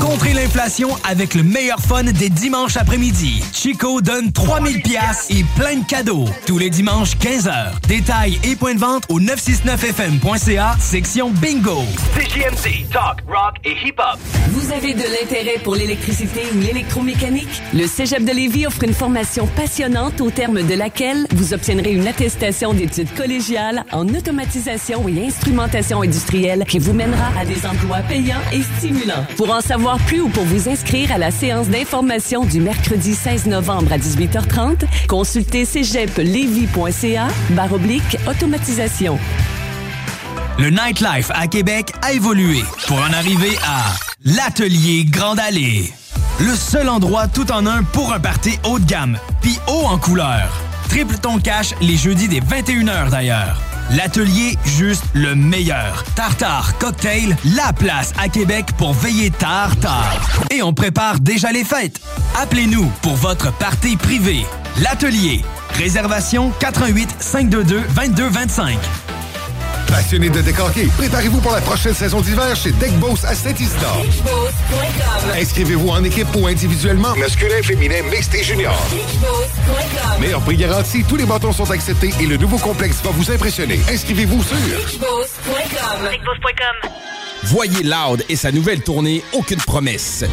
Contrez 0.01 0.35
l'inflation 0.35 0.91
avec 1.05 1.35
le 1.35 1.43
meilleur 1.43 1.81
fun 1.81 2.05
des 2.05 2.29
dimanches 2.29 2.77
après-midi. 2.77 3.43
Chico 3.53 4.01
donne 4.01 4.31
3000 4.33 4.83
pièces 4.83 5.27
et 5.31 5.45
plein 5.57 5.77
de 5.77 5.87
cadeaux. 5.87 6.27
Tous 6.47 6.59
les 6.59 6.71
dimanches, 6.71 7.17
15h. 7.47 7.87
Détails 7.87 8.41
et 8.45 8.57
points 8.57 8.75
de 8.75 8.81
vente 8.81 9.05
au 9.09 9.21
969fm.ca, 9.21 10.77
section 10.81 11.31
Bingo. 11.31 11.85
CJMD, 12.15 12.91
talk, 12.91 13.23
rock 13.29 13.55
et 13.65 13.77
hip-hop. 13.85 14.19
Vous 14.51 14.73
avez 14.73 14.95
de 14.95 15.03
l'intérêt 15.03 15.59
pour 15.63 15.77
l'électricité 15.77 16.41
ou 16.55 16.59
l'électromécanique? 16.59 17.63
Le 17.73 17.87
Cégep 17.87 18.25
de 18.25 18.33
Lévis 18.33 18.67
offre 18.67 18.83
une 18.85 18.95
formation 18.95 19.47
passionnante 19.47 20.21
au 20.21 20.31
terme 20.31 20.63
de 20.63 20.75
laquelle 20.75 21.27
vous 21.33 21.55
obtiendrez 21.55 21.93
une 21.93 22.09
attestation 22.09 22.75
d'études 22.75 23.15
collégiales 23.15 23.85
en 23.93 24.09
automatisation 24.09 25.07
et 25.09 25.27
instrumentation 25.27 26.03
industrielle 26.03 26.65
qui 26.67 26.79
vous 26.79 26.95
mènera 26.95 27.29
à 27.39 27.45
des 27.45 27.65
emplois 27.67 28.01
payants 28.09 28.43
et 28.53 28.63
stimulants. 28.63 29.25
Pour 29.37 29.51
en 29.51 29.61
savoir 29.61 29.99
plus 29.99 30.21
ou 30.21 30.29
pour 30.29 30.45
vous 30.45 30.69
inscrire 30.69 31.13
à 31.13 31.19
la 31.19 31.31
séance 31.31 31.69
d'information 31.69 32.45
du 32.45 32.61
mercredi 32.61 33.15
16 33.15 33.47
novembre 33.47 33.93
à 33.93 33.99
18h30, 33.99 34.85
consultez 35.07 35.65
cégeplevy.ca 35.65 37.29
barre 37.51 37.73
oblique 37.73 38.17
automatisation. 38.29 39.19
Le 40.59 40.71
nightlife 40.71 41.31
à 41.35 41.47
Québec 41.47 41.93
a 42.03 42.13
évolué 42.13 42.63
pour 42.87 42.99
en 42.99 43.13
arriver 43.13 43.57
à 43.67 43.95
l'Atelier 44.25 45.05
Grande 45.05 45.39
Allée. 45.39 45.93
Le 46.41 46.55
seul 46.55 46.89
endroit 46.89 47.29
tout 47.29 47.51
en 47.53 47.67
un 47.67 47.83
pour 47.83 48.13
un 48.13 48.21
party 48.21 48.59
haut 48.65 48.79
de 48.79 48.85
gamme, 48.85 49.19
puis 49.41 49.59
haut 49.69 49.87
en 49.87 49.99
couleur. 49.99 50.49
Triple 50.89 51.17
ton 51.19 51.39
cash 51.39 51.75
les 51.81 51.97
jeudis 51.97 52.29
des 52.29 52.41
21h 52.41 53.11
d'ailleurs. 53.11 53.61
L'atelier, 53.91 54.59
juste 54.65 55.05
le 55.15 55.35
meilleur. 55.37 56.03
Tartare, 56.17 56.77
cocktail, 56.79 57.37
la 57.55 57.73
place 57.73 58.13
à 58.19 58.29
Québec 58.29 58.67
pour 58.77 58.93
veiller 58.93 59.31
tard, 59.31 59.77
tard. 59.77 60.21
Et 60.51 60.63
on 60.63 60.73
prépare 60.73 61.21
déjà 61.21 61.53
les 61.53 61.65
fêtes. 61.65 62.01
Appelez-nous 62.37 62.91
pour 63.03 63.15
votre 63.15 63.53
party 63.59 63.97
privé. 63.97 64.45
L'atelier. 64.83 65.45
Réservation 65.75 66.53
88 66.59 67.17
522 67.21 67.81
2225. 67.95 69.06
Passionné 69.87 70.29
de 70.29 70.41
décorquer, 70.41 70.87
préparez-vous 70.99 71.41
pour 71.41 71.53
la 71.53 71.61
prochaine 71.61 71.95
saison 71.95 72.21
d'hiver 72.21 72.55
chez 72.57 72.73
Deck 72.73 72.93
Boss 72.99 73.25
à 73.25 73.35
Saint-Isidore. 73.35 74.05
Inscrivez-vous 75.35 75.89
en 75.89 76.05
équipe 76.05 76.29
ou 76.37 76.47
individuellement, 76.47 77.15
masculin, 77.17 77.63
féminin, 77.63 78.03
mixte 78.11 78.35
et 78.35 78.43
junior. 78.43 78.77
Meilleur 80.21 80.41
prix 80.43 80.57
garanti, 80.57 81.05
tous 81.05 81.17
les 81.17 81.25
bâtons 81.27 81.53
sont 81.53 81.71
acceptés 81.71 82.11
et 82.21 82.27
le 82.27 82.37
nouveau 82.37 82.59
complexe 82.59 83.01
va 83.03 83.11
vous 83.11 83.31
impressionner. 83.31 83.81
Inscrivez-vous 83.91 84.43
sur 84.43 84.57
Voyez 87.45 87.83
Loud 87.83 88.25
et 88.29 88.37
sa 88.37 88.51
nouvelle 88.51 88.83
tournée 88.83 89.23
Aucune 89.33 89.61
promesse. 89.61 90.25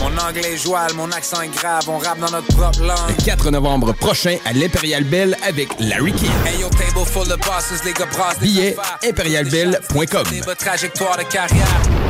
Mon 0.00 0.16
anglais 0.18 0.56
joual, 0.56 0.92
mon 0.94 1.10
accent 1.12 1.40
est 1.42 1.48
grave, 1.48 1.88
on 1.88 1.98
rappe 1.98 2.18
dans 2.18 2.30
notre 2.30 2.54
propre 2.54 2.80
langue. 2.82 3.16
Le 3.16 3.24
4 3.24 3.50
novembre 3.50 3.92
prochain 3.92 4.36
à 4.44 4.52
l'Imperial 4.52 5.04
Bell 5.04 5.36
avec 5.42 5.68
Larry 5.78 6.12
King. 6.12 6.30
Hey. 6.46 6.64
Des 10.30 10.40
votre 10.40 10.56
trajectoire 10.56 11.16
de 11.16 11.22
carrière. 11.24 12.09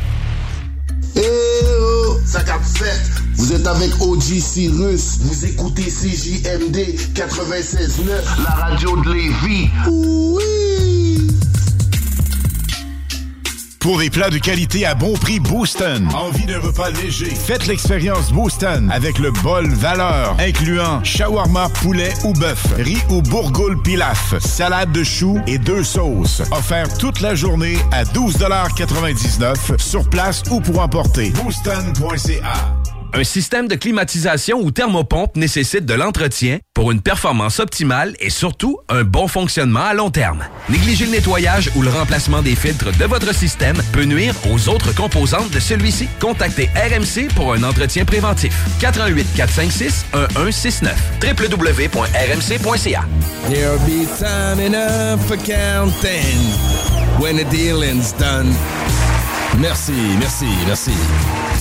vous 3.35 3.53
êtes 3.53 3.67
avec 3.67 3.91
OG 4.01 4.21
Cyrus, 4.21 5.17
vous 5.21 5.45
écoutez 5.45 5.83
CJMD 5.83 6.77
96.9, 7.13 8.43
la 8.43 8.49
radio 8.49 8.95
de 9.03 9.11
Lévis. 9.11 9.69
Oui. 9.89 11.27
Pour 13.81 13.97
des 13.97 14.11
plats 14.11 14.29
de 14.29 14.37
qualité 14.37 14.85
à 14.85 14.93
bon 14.93 15.13
prix, 15.13 15.39
Booston. 15.39 16.07
Envie 16.13 16.45
d'un 16.45 16.59
repas 16.59 16.91
léger? 16.91 17.33
Faites 17.33 17.65
l'expérience 17.65 18.31
Booston 18.31 18.87
avec 18.91 19.17
le 19.17 19.31
bol 19.31 19.67
valeur, 19.69 20.35
incluant 20.39 21.03
shawarma 21.03 21.67
poulet 21.81 22.13
ou 22.23 22.33
bœuf, 22.33 22.63
riz 22.77 23.01
ou 23.09 23.23
bourgoule 23.23 23.81
pilaf, 23.81 24.35
salade 24.39 24.91
de 24.91 25.03
choux 25.03 25.39
et 25.47 25.57
deux 25.57 25.83
sauces. 25.83 26.43
Offert 26.51 26.95
toute 26.99 27.21
la 27.21 27.33
journée 27.33 27.77
à 27.91 28.03
12,99 28.03 29.79
sur 29.79 30.07
place 30.07 30.43
ou 30.51 30.61
pour 30.61 30.79
emporter. 30.79 31.31
Booston.ca 31.31 33.00
Un 33.13 33.23
système 33.25 33.67
de 33.67 33.75
climatisation 33.75 34.61
ou 34.61 34.71
thermopompe 34.71 35.35
nécessite 35.35 35.85
de 35.85 35.93
l'entretien 35.93 36.59
pour 36.73 36.91
une 36.91 37.01
performance 37.01 37.59
optimale 37.59 38.15
et 38.21 38.29
surtout 38.29 38.79
un 38.87 39.03
bon 39.03 39.27
fonctionnement 39.27 39.83
à 39.83 39.93
long 39.93 40.09
terme. 40.11 40.45
Négliger 40.69 41.05
le 41.05 41.11
nettoyage 41.11 41.69
ou 41.75 41.81
le 41.81 41.89
remplacement 41.89 42.41
des 42.41 42.55
filtres 42.55 42.95
de 42.97 43.05
votre 43.05 43.33
système 43.35 43.75
peut 43.91 44.05
nuire 44.05 44.33
aux 44.49 44.69
autres 44.69 44.95
composantes 44.95 45.51
de 45.51 45.59
celui-ci. 45.59 46.07
Contactez 46.21 46.69
RMC 46.75 47.33
pour 47.35 47.53
un 47.53 47.63
entretien 47.63 48.05
préventif. 48.05 48.53
88 48.79 49.27
456 49.35 50.05
1169 50.13 50.95
www.rmc.ca 51.21 53.05
There'll 53.49 53.79
be 53.79 54.05
time 54.17 54.59
enough 54.59 55.19
for 55.27 55.35
counting 55.37 56.37
when 57.19 57.35
the 57.35 57.45
dealing's 57.51 58.13
done. 58.13 58.53
Merci, 59.59 59.91
merci, 60.17 60.47
merci. 60.65 60.93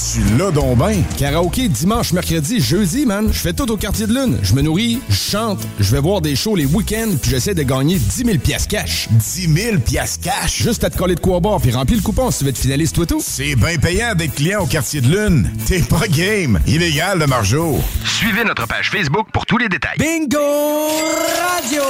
Tu 0.01 0.23
l'as 0.39 0.51
donc 0.51 0.79
ben. 0.79 1.03
Karaoké 1.19 1.69
dimanche, 1.69 2.13
mercredi, 2.15 2.59
jeudi, 2.59 3.05
man. 3.05 3.29
Je 3.31 3.39
fais 3.39 3.53
tout 3.53 3.71
au 3.71 3.77
quartier 3.77 4.07
de 4.07 4.15
lune. 4.15 4.39
Je 4.43 4.55
me 4.55 4.63
nourris, 4.63 4.99
je 5.11 5.15
chante, 5.15 5.61
je 5.79 5.91
vais 5.93 6.01
voir 6.01 6.23
des 6.23 6.35
shows 6.35 6.57
les 6.57 6.65
week-ends, 6.65 7.11
puis 7.21 7.31
j'essaie 7.31 7.55
de 7.55 7.63
gagner 7.63 7.97
10 7.99 8.25
000 8.25 8.39
piastres 8.39 8.69
cash. 8.69 9.09
10 9.11 9.53
000 9.53 9.79
piastres 9.79 10.25
cash? 10.25 10.63
Juste 10.63 10.85
à 10.85 10.91
te 10.91 10.97
coller 10.97 11.17
de 11.17 11.21
quoi 11.21 11.39
boire, 11.41 11.61
puis 11.61 11.71
remplir 11.71 11.99
le 11.99 12.03
coupon 12.03 12.31
si 12.31 12.39
tu 12.39 12.45
veux 12.45 12.51
être 12.51 12.59
finaliste, 12.59 12.95
toi 12.95 13.05
tout. 13.05 13.23
C'est 13.23 13.55
bien 13.57 13.77
payant 13.77 14.15
d'être 14.15 14.35
client 14.35 14.63
au 14.63 14.67
quartier 14.67 15.03
de 15.03 15.09
lune. 15.09 15.51
T'es 15.67 15.81
pas 15.81 16.09
game. 16.09 16.59
Illégal 16.67 17.19
de 17.19 17.27
Margeau. 17.27 17.79
Suivez 18.07 18.45
notre 18.45 18.67
page 18.67 18.91
Facebook 18.91 19.27
pour 19.35 19.45
tous 19.45 19.59
les 19.59 19.69
détails. 19.69 19.99
Bingo 19.99 20.39
Radio! 21.61 21.83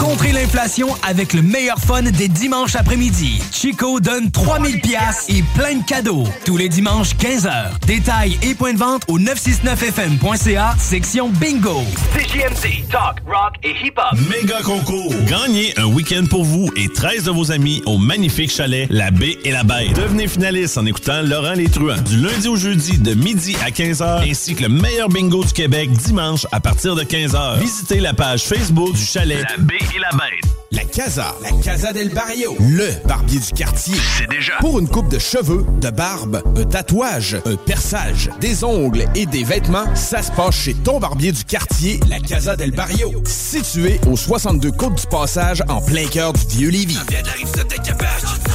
Contrez 0.00 0.32
l'inflation 0.32 0.88
avec 1.08 1.32
le 1.32 1.42
meilleur 1.42 1.78
fun 1.78 2.02
des 2.02 2.28
dimanches 2.28 2.74
après-midi. 2.74 3.40
Chico 3.52 4.00
donne 4.00 4.32
3000 4.32 4.80
pièces 4.80 5.26
et 5.28 5.44
plein 5.54 5.76
de 5.76 5.84
cadeaux. 5.84 6.24
Tous 6.44 6.56
les 6.56 6.68
dimanches, 6.68 7.14
15h. 7.44 7.86
Détails 7.86 8.38
et 8.42 8.54
points 8.54 8.72
de 8.72 8.78
vente 8.78 9.02
au 9.08 9.18
969fm.ca, 9.18 10.74
section 10.78 11.28
Bingo. 11.28 11.82
CJMD, 12.14 12.88
talk, 12.90 13.20
rock 13.26 13.54
et 13.62 13.74
hip-hop. 13.84 14.18
Méga 14.30 14.62
concours. 14.62 15.12
Gagnez 15.26 15.74
un 15.76 15.86
week-end 15.86 16.24
pour 16.28 16.44
vous 16.44 16.70
et 16.76 16.88
13 16.88 17.24
de 17.24 17.30
vos 17.30 17.52
amis 17.52 17.82
au 17.86 17.98
magnifique 17.98 18.50
chalet 18.50 18.86
La 18.90 19.10
Baie 19.10 19.36
et 19.44 19.52
la 19.52 19.62
Bête. 19.62 19.94
Devenez 19.94 20.26
finaliste 20.26 20.78
en 20.78 20.86
écoutant 20.86 21.20
Laurent 21.22 21.52
Les 21.52 21.68
Truands 21.68 22.00
du 22.02 22.16
lundi 22.16 22.48
au 22.48 22.56
jeudi 22.56 22.98
de 22.98 23.14
midi 23.14 23.56
à 23.64 23.70
15h 23.70 24.28
ainsi 24.28 24.54
que 24.54 24.62
le 24.62 24.68
meilleur 24.70 25.08
bingo 25.08 25.44
du 25.44 25.52
Québec 25.52 25.90
dimanche 25.90 26.46
à 26.50 26.60
partir 26.60 26.94
de 26.94 27.02
15h. 27.02 27.58
Visitez 27.58 28.00
la 28.00 28.14
page 28.14 28.44
Facebook 28.44 28.94
du 28.94 29.04
chalet 29.04 29.44
La 29.50 29.62
Baie 29.62 29.76
et 29.94 29.98
la 29.98 30.10
Bête. 30.10 30.54
La 30.74 30.82
Casa. 30.82 31.36
La 31.40 31.50
Casa 31.62 31.92
del 31.92 32.08
Barrio. 32.08 32.56
Le 32.58 32.88
barbier 33.06 33.38
du 33.38 33.52
quartier. 33.52 33.94
C'est 34.18 34.28
déjà. 34.28 34.54
Pour 34.58 34.80
une 34.80 34.88
coupe 34.88 35.08
de 35.08 35.20
cheveux, 35.20 35.64
de 35.80 35.90
barbe, 35.90 36.42
un 36.56 36.64
tatouage, 36.64 37.33
un 37.44 37.56
perçage, 37.56 38.30
des 38.40 38.64
ongles 38.64 39.06
et 39.14 39.26
des 39.26 39.44
vêtements, 39.44 39.94
ça 39.94 40.22
se 40.22 40.30
passe 40.32 40.54
chez 40.54 40.74
ton 40.74 40.98
barbier 40.98 41.32
du 41.32 41.44
quartier, 41.44 42.00
la 42.08 42.18
Casa 42.20 42.56
del 42.56 42.70
Barrio. 42.70 43.10
Situé 43.26 44.00
au 44.10 44.16
62 44.16 44.70
Côte 44.72 44.94
du 45.00 45.06
Passage, 45.06 45.62
en 45.68 45.80
plein 45.80 46.06
cœur 46.06 46.32
du 46.32 46.46
vieux 46.48 46.70
Lévis. 46.70 46.98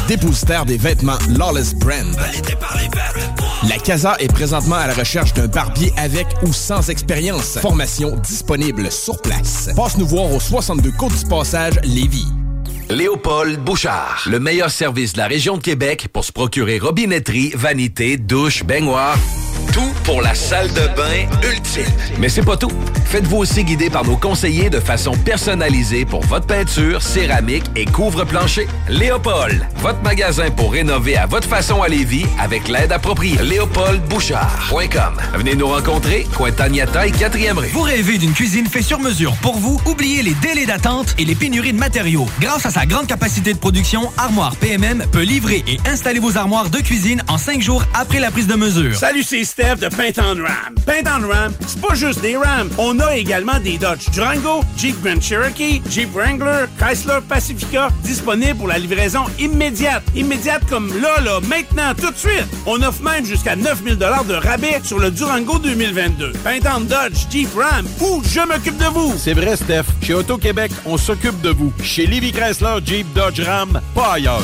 Dépositaire 0.07 0.65
des 0.65 0.77
vêtements 0.77 1.18
Lawless 1.30 1.76
Brand. 1.76 2.15
La 3.68 3.77
Casa 3.77 4.15
est 4.19 4.31
présentement 4.31 4.77
à 4.77 4.88
la 4.88 4.93
recherche 4.93 5.34
d'un 5.34 5.47
barbier 5.47 5.93
avec 5.97 6.27
ou 6.43 6.53
sans 6.53 6.89
expérience. 6.89 7.57
Formation 7.60 8.15
disponible 8.18 8.91
sur 8.91 9.22
place. 9.22 9.69
Passe 9.76 9.97
nous 9.97 10.07
voir 10.07 10.31
au 10.31 10.39
62 10.39 10.91
Côte 10.91 11.18
du 11.18 11.26
Passage, 11.26 11.80
Lévis. 11.84 12.27
Léopold 12.91 13.60
Bouchard, 13.60 14.24
le 14.26 14.40
meilleur 14.40 14.72
service 14.72 15.14
de 15.14 15.20
la 15.20 15.28
région 15.28 15.57
de 15.57 15.61
Québec 15.61 16.07
pour 16.11 16.26
se 16.26 16.32
procurer 16.32 16.80
robinetterie, 16.80 17.52
vanité, 17.56 18.18
douche, 18.18 18.64
baignoire. 18.64 19.16
Tout 19.72 19.94
pour 20.03 20.24
la 20.24 20.34
salle 20.34 20.70
de 20.70 20.88
bain 20.95 21.28
ultime. 21.48 21.86
Mais 22.18 22.28
c'est 22.28 22.41
pas 22.41 22.57
tout. 22.57 22.72
Faites-vous 23.06 23.38
aussi 23.38 23.64
guider 23.64 23.91
par 23.91 24.03
nos 24.03 24.18
conseillers 24.18 24.72
de 24.72 24.80
façon 24.80 25.11
personnalisée 25.11 26.06
pour 26.06 26.22
votre 26.26 26.48
peinture, 26.48 27.03
céramique 27.03 27.66
et 27.76 27.86
couvre-plancher. 27.86 28.68
Léopold, 28.88 29.64
votre 29.78 30.02
magasin 30.02 30.49
pour 30.49 30.72
rénover 30.74 31.18
à 31.18 31.28
votre 31.28 31.48
façon 31.48 31.84
à 31.84 31.88
Lévis 31.88 32.26
avec 32.40 32.68
l'aide 32.68 32.91
appropriée. 32.91 33.38
LéopoldBouchard.com. 33.44 35.18
Venez 35.36 35.53
nous 35.53 35.68
rencontrer, 35.68 36.26
Cointagnata 36.36 37.06
et 37.06 37.11
4e 37.11 37.60
rue. 37.60 37.68
Vous 37.68 37.82
rêvez 37.82 38.18
d'une 38.18 38.34
cuisine 38.34 38.66
faite 38.66 38.86
sur 38.86 38.99
mesure 38.99 39.36
pour 39.41 39.57
vous? 39.57 39.80
Oubliez 39.86 40.24
les 40.24 40.34
délais 40.36 40.66
d'attente 40.66 41.14
et 41.20 41.26
les 41.26 41.36
pénuries 41.36 41.74
de 41.74 41.80
matériaux. 41.80 42.28
Grâce 42.41 42.66
à 42.66 42.72
grande 42.85 43.07
capacité 43.07 43.53
de 43.53 43.57
production, 43.57 44.11
Armoire 44.18 44.56
PMM 44.57 45.06
peut 45.11 45.22
livrer 45.22 45.64
et 45.68 45.77
installer 45.88 46.19
vos 46.19 46.38
armoires 46.38 46.69
de 46.69 46.77
cuisine 46.77 47.22
en 47.27 47.38
cinq 47.38 47.61
jours 47.61 47.84
après 47.93 48.19
la 48.19 48.31
prise 48.31 48.47
de 48.47 48.56
mesure. 48.56 48.95
Salut, 48.95 49.23
c'est 49.23 49.43
Steph 49.43 49.76
de 49.76 49.88
Paint 49.88 50.22
on 50.22 50.41
Ram. 50.41 50.76
Paint 50.85 51.03
on 51.07 51.27
Ram, 51.27 51.53
c'est 51.68 51.81
pas 51.81 51.95
juste 51.95 52.22
des 52.22 52.38
Rams. 52.38 52.69
On 52.77 52.99
a 52.99 53.15
également 53.15 53.60
des 53.60 53.77
Dodge 53.77 54.10
Durango, 54.11 54.64
Jeep 54.77 55.01
Grand 55.03 55.22
Cherokee, 55.22 55.81
Jeep 55.89 56.14
Wrangler, 56.14 56.65
Chrysler 56.77 57.19
Pacifica, 57.27 57.89
disponibles 58.03 58.57
pour 58.57 58.68
la 58.68 58.77
livraison 58.77 59.26
immédiate. 59.39 60.03
Immédiate 60.15 60.64
comme 60.69 60.89
là, 61.01 61.19
là, 61.22 61.39
maintenant, 61.47 61.93
tout 61.99 62.11
de 62.11 62.18
suite. 62.18 62.47
On 62.65 62.81
offre 62.81 63.01
même 63.03 63.26
jusqu'à 63.26 63.56
9000 63.56 63.97
de 63.97 64.06
rabais 64.34 64.80
sur 64.84 64.99
le 64.99 65.11
Durango 65.11 65.60
2022. 65.60 66.34
Paint 66.43 66.60
on 66.76 66.81
Dodge, 66.81 67.26
Jeep 67.31 67.49
Ram, 67.56 67.85
ou 68.01 68.22
je 68.23 68.41
m'occupe 68.41 68.77
de 68.77 68.85
vous. 68.85 69.14
C'est 69.18 69.34
vrai, 69.34 69.56
Steph. 69.56 69.85
Chez 70.01 70.14
Auto-Québec, 70.14 70.72
on 70.85 70.97
s'occupe 70.97 71.39
de 71.41 71.49
vous. 71.49 71.72
Chez 71.84 72.06
Livy 72.06 72.31
Chrysler, 72.31 72.69
Jeep, 72.78 73.08
Dodge, 73.14 73.41
Ram, 73.41 73.82
pas 73.96 74.14
ailleurs. 74.14 74.44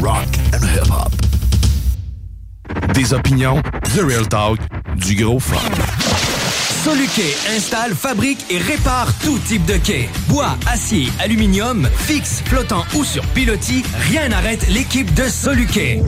Rock 0.00 0.26
and 0.54 0.64
hip-hop. 0.64 1.12
Des 2.94 3.12
opinions, 3.12 3.62
the 3.94 4.02
real 4.02 4.26
talk, 4.26 4.58
du 4.96 5.14
gros 5.14 5.38
fun. 5.38 5.56
Soluquet 6.84 7.36
installe, 7.54 7.94
fabrique 7.94 8.44
et 8.50 8.58
répare 8.58 9.12
tout 9.22 9.38
type 9.38 9.64
de 9.66 9.76
quai. 9.76 10.08
Bois, 10.28 10.56
acier, 10.66 11.10
aluminium, 11.20 11.88
fixe, 11.96 12.42
flottant 12.46 12.84
ou 12.94 13.04
sur 13.04 13.24
pilotis, 13.26 13.84
rien 14.10 14.28
n'arrête 14.28 14.66
l'équipe 14.68 15.12
de 15.14 15.28
Soluquet. 15.28 16.02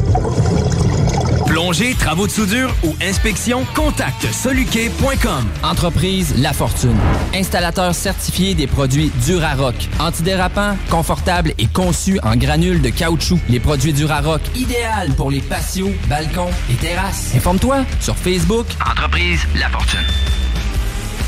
Plongée, 1.53 1.95
travaux 1.95 2.27
de 2.27 2.33
soudure 2.33 2.75
ou 2.83 2.97
inspection, 3.03 3.67
contacte 3.75 4.27
soluquet.com. 4.33 5.45
Entreprise 5.63 6.35
La 6.39 6.55
Fortune. 6.55 6.97
Installateur 7.35 7.95
certifié 7.95 8.55
des 8.55 8.67
produits 8.67 9.13
Durarock. 9.27 9.75
Antidérapant, 10.01 10.79
confortable 10.89 11.53
et 11.59 11.67
conçu 11.67 12.19
en 12.23 12.37
granules 12.37 12.81
de 12.81 12.89
caoutchouc. 12.89 13.39
Les 13.51 13.61
produits 13.61 13.93
Durarock, 13.93 14.41
idéal 14.57 15.11
pour 15.15 15.31
les 15.31 15.43
patios, 15.43 15.91
balcons 16.09 16.49
et 16.71 16.75
terrasses. 16.77 17.35
Informe-toi 17.37 17.85
sur 18.01 18.17
Facebook. 18.17 18.67
Entreprise 18.91 19.41
La 19.55 19.69
Fortune. 19.69 20.07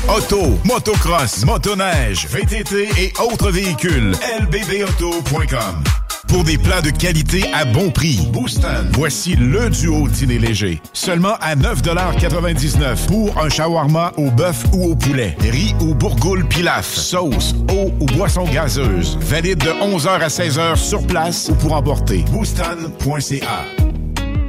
Auto, 0.09 0.59
motocross, 0.63 1.45
motoneige, 1.45 2.25
VTT 2.29 2.89
et 2.97 3.13
autres 3.19 3.51
véhicules. 3.51 4.15
lbbauto.com 4.39 5.83
pour 6.27 6.43
des 6.43 6.57
plats 6.57 6.81
de 6.81 6.89
qualité 6.89 7.43
à 7.53 7.65
bon 7.65 7.91
prix. 7.91 8.27
Booston. 8.31 8.89
Voici 8.93 9.35
le 9.35 9.69
duo 9.69 10.07
dîner 10.07 10.39
léger. 10.39 10.81
Seulement 10.93 11.35
à 11.41 11.55
9,99 11.55 13.07
pour 13.07 13.37
un 13.37 13.49
shawarma 13.49 14.11
au 14.17 14.31
bœuf 14.31 14.63
ou 14.73 14.91
au 14.91 14.95
poulet. 14.95 15.35
Riz 15.39 15.75
ou 15.81 15.93
bourgoule 15.95 16.47
pilaf. 16.47 16.93
Sauce, 16.93 17.55
eau 17.71 17.91
ou 17.99 18.05
boisson 18.17 18.45
gazeuse. 18.45 19.17
Valide 19.21 19.59
de 19.59 19.69
11h 19.69 20.09
à 20.09 20.27
16h 20.27 20.75
sur 20.75 21.05
place 21.07 21.49
ou 21.49 21.55
pour 21.55 21.73
emporter. 21.73 22.23
Booston.ca 22.31 23.94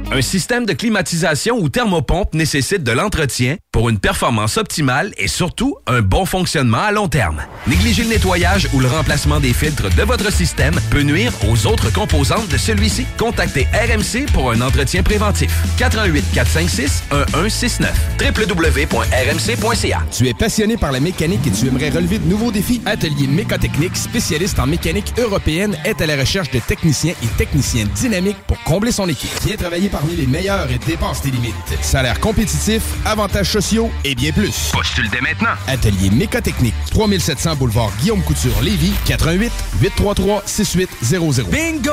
Un 0.09 0.21
système 0.21 0.65
de 0.65 0.71
climatisation 0.71 1.57
ou 1.59 1.67
thermopompe 1.67 2.33
nécessite 2.33 2.81
de 2.81 2.93
l'entretien 2.93 3.57
pour 3.73 3.89
une 3.89 3.99
performance 3.99 4.55
optimale 4.55 5.11
et 5.17 5.27
surtout 5.27 5.75
un 5.85 6.01
bon 6.01 6.25
fonctionnement 6.25 6.79
à 6.79 6.91
long 6.93 7.09
terme. 7.09 7.41
Négliger 7.67 8.03
le 8.03 8.09
nettoyage 8.09 8.69
ou 8.73 8.79
le 8.79 8.87
remplacement 8.87 9.41
des 9.41 9.51
filtres 9.51 9.93
de 9.93 10.03
votre 10.03 10.31
système 10.31 10.73
peut 10.91 11.01
nuire 11.01 11.33
aux 11.49 11.67
autres 11.67 11.91
composantes 11.91 12.47
de 12.47 12.57
celui-ci. 12.57 13.05
Contactez 13.17 13.67
RMC 13.73 14.31
pour 14.33 14.51
un 14.51 14.61
entretien 14.61 15.03
préventif. 15.03 15.51
88 15.77 16.23
456 16.33 17.03
1169 17.11 17.93
www.rmc.ca. 18.21 20.03
Tu 20.09 20.27
es 20.29 20.33
passionné 20.33 20.77
par 20.77 20.93
la 20.93 21.01
mécanique 21.01 21.45
et 21.45 21.51
tu 21.51 21.67
aimerais 21.67 21.89
relever 21.89 22.19
de 22.19 22.27
nouveaux 22.27 22.51
défis? 22.51 22.81
Atelier 22.85 23.27
Mécotechnique, 23.27 23.97
spécialiste 23.97 24.57
en 24.57 24.67
mécanique 24.67 25.13
européenne, 25.17 25.77
est 25.83 25.99
à 26.01 26.05
la 26.05 26.15
recherche 26.15 26.49
de 26.51 26.59
techniciens 26.59 27.13
et 27.21 27.27
techniciens 27.37 27.85
dynamiques 27.93 28.37
pour 28.47 28.63
combler 28.63 28.93
son 28.93 29.09
équipe. 29.09 29.31
Viens 29.45 29.57
travailler 29.57 29.89
par 29.89 29.96
parmi 29.97 30.15
les 30.15 30.27
meilleurs 30.27 30.69
et 30.69 30.77
dépense 30.77 31.23
tes 31.23 31.31
limites. 31.31 31.55
Salaire 31.81 32.19
compétitif, 32.19 32.83
avantages 33.03 33.49
sociaux 33.49 33.89
et 34.03 34.13
bien 34.13 34.31
plus. 34.31 34.69
Postule 34.71 35.09
dès 35.09 35.21
maintenant. 35.21 35.55
Atelier 35.67 36.11
mécotechnique, 36.11 36.75
3700 36.91 37.55
boulevard 37.55 37.89
Guillaume 37.99 38.21
Couture, 38.21 38.61
Lévis, 38.61 38.93
88 39.05 39.51
833 39.81 40.43
6800. 40.45 41.43
Bingo 41.49 41.91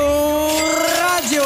Radio! 1.24 1.42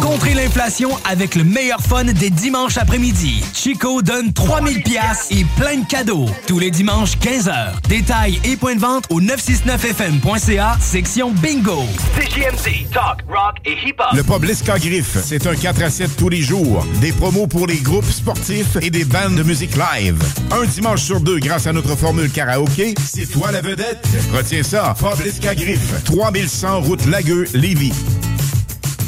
Contrez 0.00 0.32
l'inflation 0.34 0.90
avec 1.04 1.34
le 1.34 1.44
meilleur 1.44 1.80
fun 1.80 2.04
des 2.04 2.30
dimanches 2.30 2.78
après-midi. 2.78 3.44
Chico 3.52 4.00
donne 4.00 4.32
3000 4.32 4.82
pièces 4.82 5.28
et 5.30 5.44
plein 5.58 5.76
de 5.76 5.86
cadeaux. 5.86 6.26
Tous 6.46 6.58
les 6.58 6.70
dimanches, 6.70 7.16
15h. 7.18 7.80
Détails 7.88 8.40
et 8.44 8.56
points 8.56 8.74
de 8.74 8.80
vente 8.80 9.04
au 9.10 9.20
969fm.ca, 9.20 10.78
section 10.80 11.32
Bingo. 11.32 11.84
CJMD, 12.16 12.90
talk, 12.90 13.18
rock 13.28 13.56
et 13.66 13.76
hip-hop. 13.86 14.06
Le 14.14 14.22
pub 14.22 14.44
Griffe, 14.80 15.18
c'est 15.22 15.46
un 15.46 15.54
4 15.54 15.82
à 15.82 15.89
7 15.90 16.16
tous 16.16 16.28
les 16.28 16.40
jours. 16.40 16.86
Des 17.00 17.12
promos 17.12 17.46
pour 17.46 17.66
les 17.66 17.78
groupes 17.78 18.10
sportifs 18.10 18.76
et 18.80 18.90
des 18.90 19.04
bandes 19.04 19.34
de 19.34 19.42
musique 19.42 19.76
live. 19.76 20.22
Un 20.50 20.64
dimanche 20.64 21.02
sur 21.02 21.20
deux 21.20 21.38
grâce 21.38 21.66
à 21.66 21.72
notre 21.72 21.96
formule 21.96 22.30
karaoké, 22.30 22.94
c'est 23.04 23.26
toi 23.26 23.50
la 23.50 23.60
vedette. 23.60 24.06
Retiens 24.32 24.62
ça, 24.62 24.94
pub 24.98 25.24
L'Esca 25.24 25.54
Griffe, 25.54 26.04
3100 26.04 26.80
route 26.80 27.06
Lagueux, 27.06 27.46
Lévis. 27.54 27.92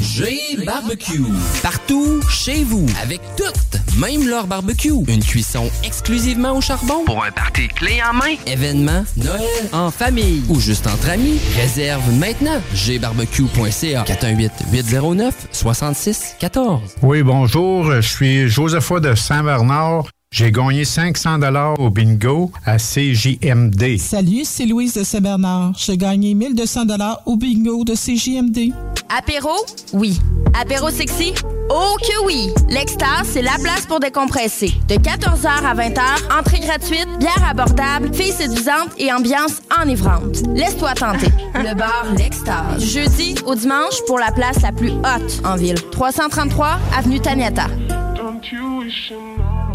G 0.03 0.57
Barbecue. 0.65 1.23
Partout, 1.61 2.19
chez 2.29 2.65
vous, 2.65 2.85
avec 3.01 3.21
toutes, 3.37 3.77
même 3.97 4.27
leur 4.27 4.47
barbecue. 4.47 4.91
Une 5.07 5.23
cuisson 5.23 5.71
exclusivement 5.81 6.57
au 6.57 6.61
charbon. 6.61 7.05
Pour 7.05 7.23
un 7.23 7.31
party 7.31 7.69
clé 7.69 8.01
en 8.07 8.13
main. 8.13 8.35
Événement, 8.45 9.05
Noël, 9.15 9.39
en 9.71 9.91
famille 9.91 10.43
ou 10.49 10.59
juste 10.59 10.87
entre 10.87 11.09
amis. 11.09 11.39
Réserve 11.55 12.03
maintenant. 12.19 12.61
gbarbecue.ca 12.73 14.03
418-809-6614. 14.03 16.79
Oui, 17.01 17.23
bonjour. 17.23 17.89
Je 17.93 18.01
suis 18.01 18.49
Josepha 18.49 18.99
de 18.99 19.15
Saint-Bernard. 19.15 20.03
J'ai 20.33 20.51
gagné 20.51 20.83
500 20.83 21.37
dollars 21.37 21.79
au 21.79 21.91
bingo 21.91 22.51
à 22.65 22.77
CJMD. 22.77 23.99
Salut, 23.99 24.41
c'est 24.45 24.65
Louise 24.65 24.95
de 24.95 25.03
Saint-Bernard. 25.03 25.73
J'ai 25.77 25.95
gagné 25.95 26.33
1200 26.33 26.85
dollars 26.85 27.21
au 27.27 27.35
bingo 27.35 27.83
de 27.83 27.93
CJMD. 27.93 28.73
Apéro? 29.15 29.51
Oui. 29.93 30.19
Apéro 30.59 30.89
sexy? 30.89 31.35
Oh 31.69 31.95
que 32.01 32.25
oui! 32.25 32.49
L'Extase, 32.67 33.27
c'est 33.31 33.43
la 33.43 33.59
place 33.61 33.85
pour 33.85 33.99
décompresser. 33.99 34.73
De 34.87 34.95
14h 34.95 35.45
à 35.45 35.75
20h, 35.75 36.39
entrée 36.39 36.61
gratuite, 36.61 37.07
bière 37.19 37.47
abordable, 37.47 38.11
filles 38.11 38.31
séduisantes 38.31 38.89
et 38.97 39.13
ambiance 39.13 39.61
enivrante. 39.79 40.41
Laisse-toi 40.55 40.95
tenter. 40.95 41.29
Le 41.53 41.75
bar 41.75 42.07
L'Extase. 42.17 42.79
Du 42.79 42.87
jeudi 42.87 43.35
au 43.45 43.53
dimanche 43.53 44.01
pour 44.07 44.17
la 44.17 44.31
place 44.31 44.63
la 44.63 44.71
plus 44.71 44.93
haute 44.93 45.41
en 45.45 45.57
ville. 45.57 45.79
333 45.91 46.79
Avenue 46.97 47.19
Taniata. 47.19 47.67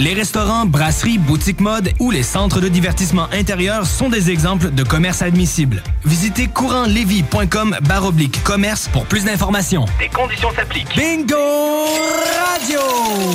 Les 0.00 0.12
restaurants, 0.12 0.66
brasseries, 0.66 1.18
boutiques 1.18 1.60
mode 1.60 1.92
ou 2.00 2.10
les 2.10 2.24
centres 2.24 2.60
de 2.60 2.68
divertissement 2.68 3.28
intérieur 3.32 3.86
sont 3.86 4.08
des 4.08 4.28
exemples 4.28 4.72
de 4.72 4.82
commerce 4.82 5.22
admissible. 5.22 5.82
Visitez 6.04 6.48
courantlevis.com 6.48 7.76
baroblique 7.82 8.42
commerce 8.42 8.88
pour 8.88 9.06
plus 9.06 9.24
d'informations. 9.24 9.84
Des 10.00 10.08
conditions 10.08 10.50
s'appliquent. 10.52 10.96
Bingo 10.96 11.36
Radio! 11.36 12.80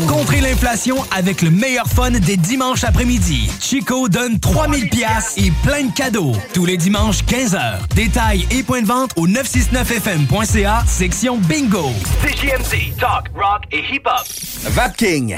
Contrez 0.07 0.41
l'inflation 0.41 0.97
avec 1.15 1.41
le 1.41 1.49
meilleur 1.49 1.87
fun 1.87 2.11
des 2.11 2.35
dimanches 2.35 2.83
après-midi. 2.83 3.49
Chico 3.61 4.09
donne 4.09 4.39
3000 4.39 4.89
pièces 4.89 5.35
et 5.37 5.51
plein 5.63 5.83
de 5.83 5.93
cadeaux. 5.93 6.33
Tous 6.53 6.65
les 6.65 6.75
dimanches, 6.75 7.23
15h. 7.23 7.87
Détails 7.95 8.45
et 8.51 8.63
points 8.63 8.81
de 8.81 8.87
vente 8.87 9.11
au 9.15 9.27
969fm.ca, 9.27 10.83
section 10.85 11.37
Bingo. 11.37 11.91
CJMD, 12.21 12.97
talk, 12.99 13.29
rock 13.33 13.63
et 13.71 13.83
hip-hop. 13.93 14.25
Vapking, 14.73 15.37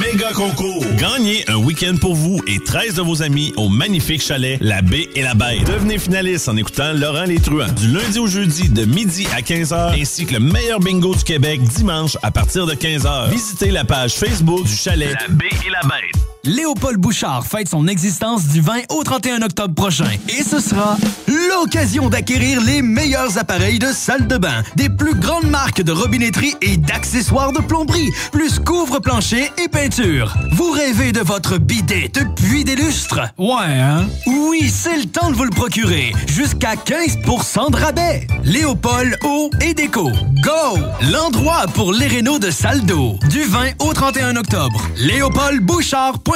Méga 0.00 0.32
concours. 0.32 0.84
Gagnez 0.96 1.44
un 1.48 1.56
week-end 1.56 1.94
pour 2.00 2.16
vous 2.16 2.40
et 2.48 2.58
13 2.58 2.94
de 2.94 3.02
vos 3.02 3.22
amis 3.22 3.52
au 3.56 3.68
magnifique 3.68 4.20
chalet 4.20 4.58
La 4.60 4.82
Baie 4.82 5.08
et 5.14 5.22
la 5.22 5.34
Bête. 5.34 5.64
Devenez 5.64 5.98
finaliste 5.98 6.48
en 6.48 6.56
écoutant 6.56 6.92
Laurent 6.92 7.24
Les 7.24 7.38
Truands 7.38 7.72
du 7.72 7.88
lundi 7.92 8.18
au 8.18 8.26
jeudi 8.26 8.68
de 8.68 8.84
midi 8.84 9.28
à 9.36 9.42
15h 9.42 10.00
ainsi 10.00 10.26
que 10.26 10.34
le 10.34 10.40
meilleur 10.40 10.80
bingo 10.80 11.14
du 11.14 11.22
Québec 11.22 11.62
dimanche 11.62 12.16
à 12.22 12.32
partir 12.32 12.66
de 12.66 12.74
15h. 12.74 13.30
Visitez 13.30 13.70
la 13.70 13.84
page 13.84 14.14
Facebook 14.14 14.64
du 14.64 14.74
chalet 14.74 15.12
La 15.12 15.28
Baie 15.28 15.46
et 15.64 15.70
la 15.70 15.80
Bête. 15.82 16.25
Léopold 16.46 16.98
Bouchard 16.98 17.44
fête 17.44 17.68
son 17.68 17.88
existence 17.88 18.46
du 18.46 18.60
20 18.60 18.82
au 18.90 19.02
31 19.02 19.42
octobre 19.42 19.74
prochain. 19.74 20.08
Et 20.28 20.44
ce 20.44 20.60
sera 20.60 20.96
l'occasion 21.26 22.08
d'acquérir 22.08 22.60
les 22.60 22.82
meilleurs 22.82 23.36
appareils 23.36 23.80
de 23.80 23.88
salle 23.88 24.28
de 24.28 24.36
bain, 24.36 24.62
des 24.76 24.88
plus 24.88 25.16
grandes 25.16 25.50
marques 25.50 25.82
de 25.82 25.90
robinetterie 25.90 26.54
et 26.62 26.76
d'accessoires 26.76 27.52
de 27.52 27.58
plomberie, 27.58 28.12
plus 28.30 28.60
couvre-plancher 28.60 29.50
et 29.58 29.66
peinture. 29.66 30.36
Vous 30.52 30.70
rêvez 30.70 31.10
de 31.10 31.20
votre 31.20 31.58
bidet 31.58 32.10
depuis 32.14 32.62
des 32.62 32.76
lustres? 32.76 33.20
Ouais, 33.38 33.80
hein? 33.80 34.06
Oui, 34.26 34.70
c'est 34.72 34.98
le 34.98 35.06
temps 35.06 35.30
de 35.30 35.36
vous 35.36 35.44
le 35.44 35.50
procurer. 35.50 36.12
Jusqu'à 36.28 36.74
15% 36.74 37.72
de 37.72 37.76
rabais. 37.76 38.26
Léopold 38.44 39.18
Eau 39.24 39.50
et 39.60 39.74
Déco. 39.74 40.12
Go! 40.44 40.78
L'endroit 41.10 41.66
pour 41.74 41.92
les 41.92 42.06
rénaux 42.06 42.38
de 42.38 42.52
salle 42.52 42.82
d'eau. 42.82 43.18
Du 43.30 43.42
20 43.42 43.70
au 43.80 43.92
31 43.92 44.36
octobre. 44.36 44.80
LéopoldBouchard.com 44.96 46.35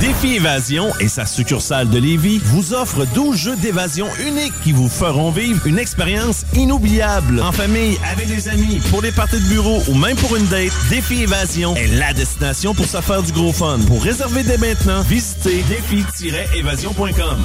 Défi 0.00 0.36
Évasion 0.36 0.88
et 0.98 1.08
sa 1.08 1.26
succursale 1.26 1.90
de 1.90 1.98
Lévis 1.98 2.40
vous 2.42 2.72
offre 2.72 3.04
12 3.14 3.36
jeux 3.36 3.56
d'évasion 3.56 4.06
uniques 4.26 4.58
qui 4.64 4.72
vous 4.72 4.88
feront 4.88 5.30
vivre 5.30 5.66
une 5.66 5.78
expérience 5.78 6.46
inoubliable. 6.54 7.42
En 7.42 7.52
famille, 7.52 7.98
avec 8.10 8.28
des 8.28 8.48
amis, 8.48 8.80
pour 8.90 9.02
les 9.02 9.12
parties 9.12 9.40
de 9.40 9.48
bureau 9.48 9.82
ou 9.88 9.94
même 9.94 10.16
pour 10.16 10.36
une 10.36 10.46
date, 10.46 10.72
Défi 10.88 11.22
Évasion 11.22 11.76
est 11.76 11.88
la 11.88 12.14
destination 12.14 12.74
pour 12.74 12.86
se 12.86 13.00
faire 13.02 13.22
du 13.22 13.32
gros 13.32 13.52
fun. 13.52 13.78
Pour 13.86 14.02
réserver 14.02 14.42
dès 14.42 14.56
maintenant, 14.56 15.02
visitez 15.02 15.62
défi-évasion.com. 15.68 17.44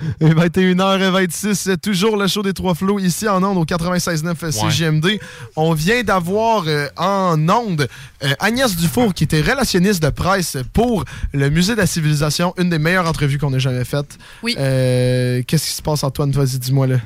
Et 0.20 0.28
21h26, 0.28 1.54
c'est 1.54 1.80
toujours 1.80 2.16
le 2.16 2.26
show 2.26 2.42
des 2.42 2.52
Trois 2.52 2.74
Flots 2.74 2.98
ici 2.98 3.28
en 3.28 3.42
ondes 3.42 3.58
au 3.58 3.64
96.9 3.64 4.50
CGMD. 4.50 5.20
On 5.56 5.72
vient 5.72 6.02
d'avoir 6.02 6.64
euh, 6.66 6.86
en 6.96 7.36
ondes 7.48 7.88
euh, 8.24 8.32
Agnès 8.38 8.76
Dufour 8.76 9.14
qui 9.14 9.24
était 9.24 9.40
relationniste 9.40 10.02
de 10.02 10.10
presse 10.10 10.56
pour 10.72 11.04
le 11.32 11.50
Musée 11.50 11.74
de 11.74 11.78
la 11.78 11.86
Civilisation, 11.86 12.54
une 12.58 12.70
des 12.70 12.78
meilleures 12.78 13.08
entrevues 13.08 13.38
qu'on 13.38 13.52
ait 13.54 13.60
jamais 13.60 13.84
faites. 13.84 14.18
Oui. 14.42 14.56
Euh, 14.58 15.42
Qu'est-ce 15.46 15.66
qui 15.66 15.72
se 15.72 15.82
passe 15.82 16.04
Antoine? 16.04 16.30
Vas-y, 16.30 16.58
dis-moi 16.58 16.86
là. 16.86 16.96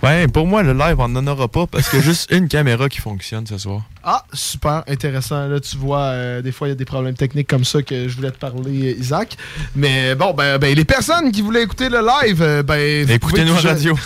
Ben, 0.00 0.30
pour 0.30 0.46
moi, 0.46 0.62
le 0.62 0.72
live, 0.74 0.96
on 1.00 1.08
n'en 1.08 1.26
aura 1.26 1.48
pas 1.48 1.66
parce 1.66 1.88
qu'il 1.88 1.98
y 1.98 2.02
a 2.02 2.04
juste 2.04 2.30
une 2.30 2.46
caméra 2.46 2.88
qui 2.88 2.98
fonctionne 3.00 3.46
ce 3.48 3.58
soir. 3.58 3.82
Ah, 4.04 4.24
super 4.32 4.84
intéressant. 4.86 5.48
Là, 5.48 5.58
tu 5.58 5.76
vois, 5.76 6.02
euh, 6.10 6.40
des 6.40 6.52
fois, 6.52 6.68
il 6.68 6.70
y 6.70 6.72
a 6.72 6.76
des 6.76 6.84
problèmes 6.84 7.14
techniques 7.16 7.48
comme 7.48 7.64
ça 7.64 7.82
que 7.82 8.08
je 8.08 8.14
voulais 8.16 8.30
te 8.30 8.38
parler, 8.38 8.96
Isaac. 8.98 9.36
Mais 9.74 10.14
bon, 10.14 10.34
ben, 10.34 10.58
ben, 10.58 10.72
les 10.74 10.84
personnes 10.84 11.32
qui 11.32 11.42
voulaient 11.42 11.64
écouter 11.64 11.88
le 11.88 11.98
live, 12.00 12.40
euh, 12.42 12.62
ben. 12.62 13.10
Écoutez-nous 13.10 13.54
toujours- 13.56 13.70
radio. 13.70 13.98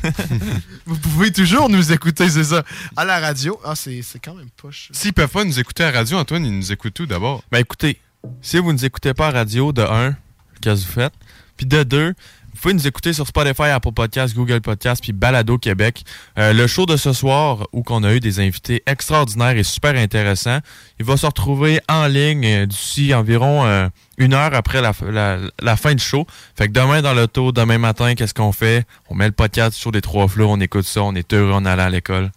vous 0.86 0.96
pouvez 0.98 1.32
toujours 1.32 1.68
nous 1.70 1.90
écouter, 1.90 2.28
c'est 2.28 2.44
ça. 2.44 2.62
À 2.96 3.04
la 3.06 3.18
radio. 3.18 3.58
Ah, 3.64 3.74
c'est 3.74 4.02
c'est 4.02 4.18
quand 4.18 4.34
même 4.34 4.50
poche. 4.56 4.88
S'ils 4.92 5.14
peuvent 5.14 5.28
pas 5.30 5.44
nous 5.44 5.58
écouter 5.58 5.84
à 5.84 5.90
la 5.90 5.98
radio, 6.00 6.18
Antoine, 6.18 6.44
ils 6.44 6.56
nous 6.56 6.70
écoutent 6.72 6.94
tout 6.94 7.06
d'abord? 7.06 7.42
Ben 7.50 7.58
écoutez, 7.60 7.98
si 8.42 8.58
vous 8.58 8.68
ne 8.68 8.72
nous 8.74 8.84
écoutez 8.84 9.14
pas 9.14 9.28
à 9.28 9.30
radio, 9.30 9.72
de 9.72 9.82
un, 9.82 10.14
qu'est-ce 10.60 10.82
que 10.82 10.86
vous 10.86 10.92
faites? 11.00 11.14
Puis 11.56 11.66
de 11.66 11.82
deux, 11.82 12.14
vous 12.60 12.64
pouvez 12.64 12.74
nous 12.74 12.86
écouter 12.86 13.14
sur 13.14 13.26
Spotify, 13.26 13.62
Apple 13.70 13.92
Podcasts, 13.92 14.34
Google 14.34 14.60
Podcasts, 14.60 15.02
puis 15.02 15.12
Balado 15.14 15.56
Québec. 15.56 16.02
Euh, 16.38 16.52
le 16.52 16.66
show 16.66 16.84
de 16.84 16.98
ce 16.98 17.14
soir, 17.14 17.66
où 17.72 17.82
qu'on 17.82 18.04
a 18.04 18.12
eu 18.12 18.20
des 18.20 18.38
invités 18.38 18.82
extraordinaires 18.84 19.56
et 19.56 19.62
super 19.62 19.94
intéressants, 19.96 20.58
il 20.98 21.06
va 21.06 21.16
se 21.16 21.24
retrouver 21.24 21.80
en 21.88 22.06
ligne 22.06 22.44
euh, 22.44 22.66
d'ici 22.66 23.14
environ 23.14 23.64
euh, 23.64 23.88
une 24.18 24.34
heure 24.34 24.52
après 24.52 24.82
la, 24.82 24.92
la- 25.10 25.38
la 25.62 25.76
fin 25.76 25.94
du 25.94 26.04
show. 26.04 26.26
Fait 26.54 26.66
que 26.68 26.72
demain 26.72 27.00
dans 27.00 27.14
l'auto, 27.14 27.50
demain 27.50 27.78
matin, 27.78 28.14
qu'est-ce 28.14 28.34
qu'on 28.34 28.52
fait? 28.52 28.84
On 29.08 29.14
met 29.14 29.24
le 29.24 29.32
podcast 29.32 29.72
sur 29.72 29.90
des 29.90 30.02
trois 30.02 30.28
flots, 30.28 30.50
on 30.50 30.60
écoute 30.60 30.84
ça, 30.84 31.02
on 31.02 31.14
est 31.14 31.32
heureux 31.32 31.52
en 31.54 31.64
allant 31.64 31.84
à 31.84 31.88
l'école. 31.90 32.30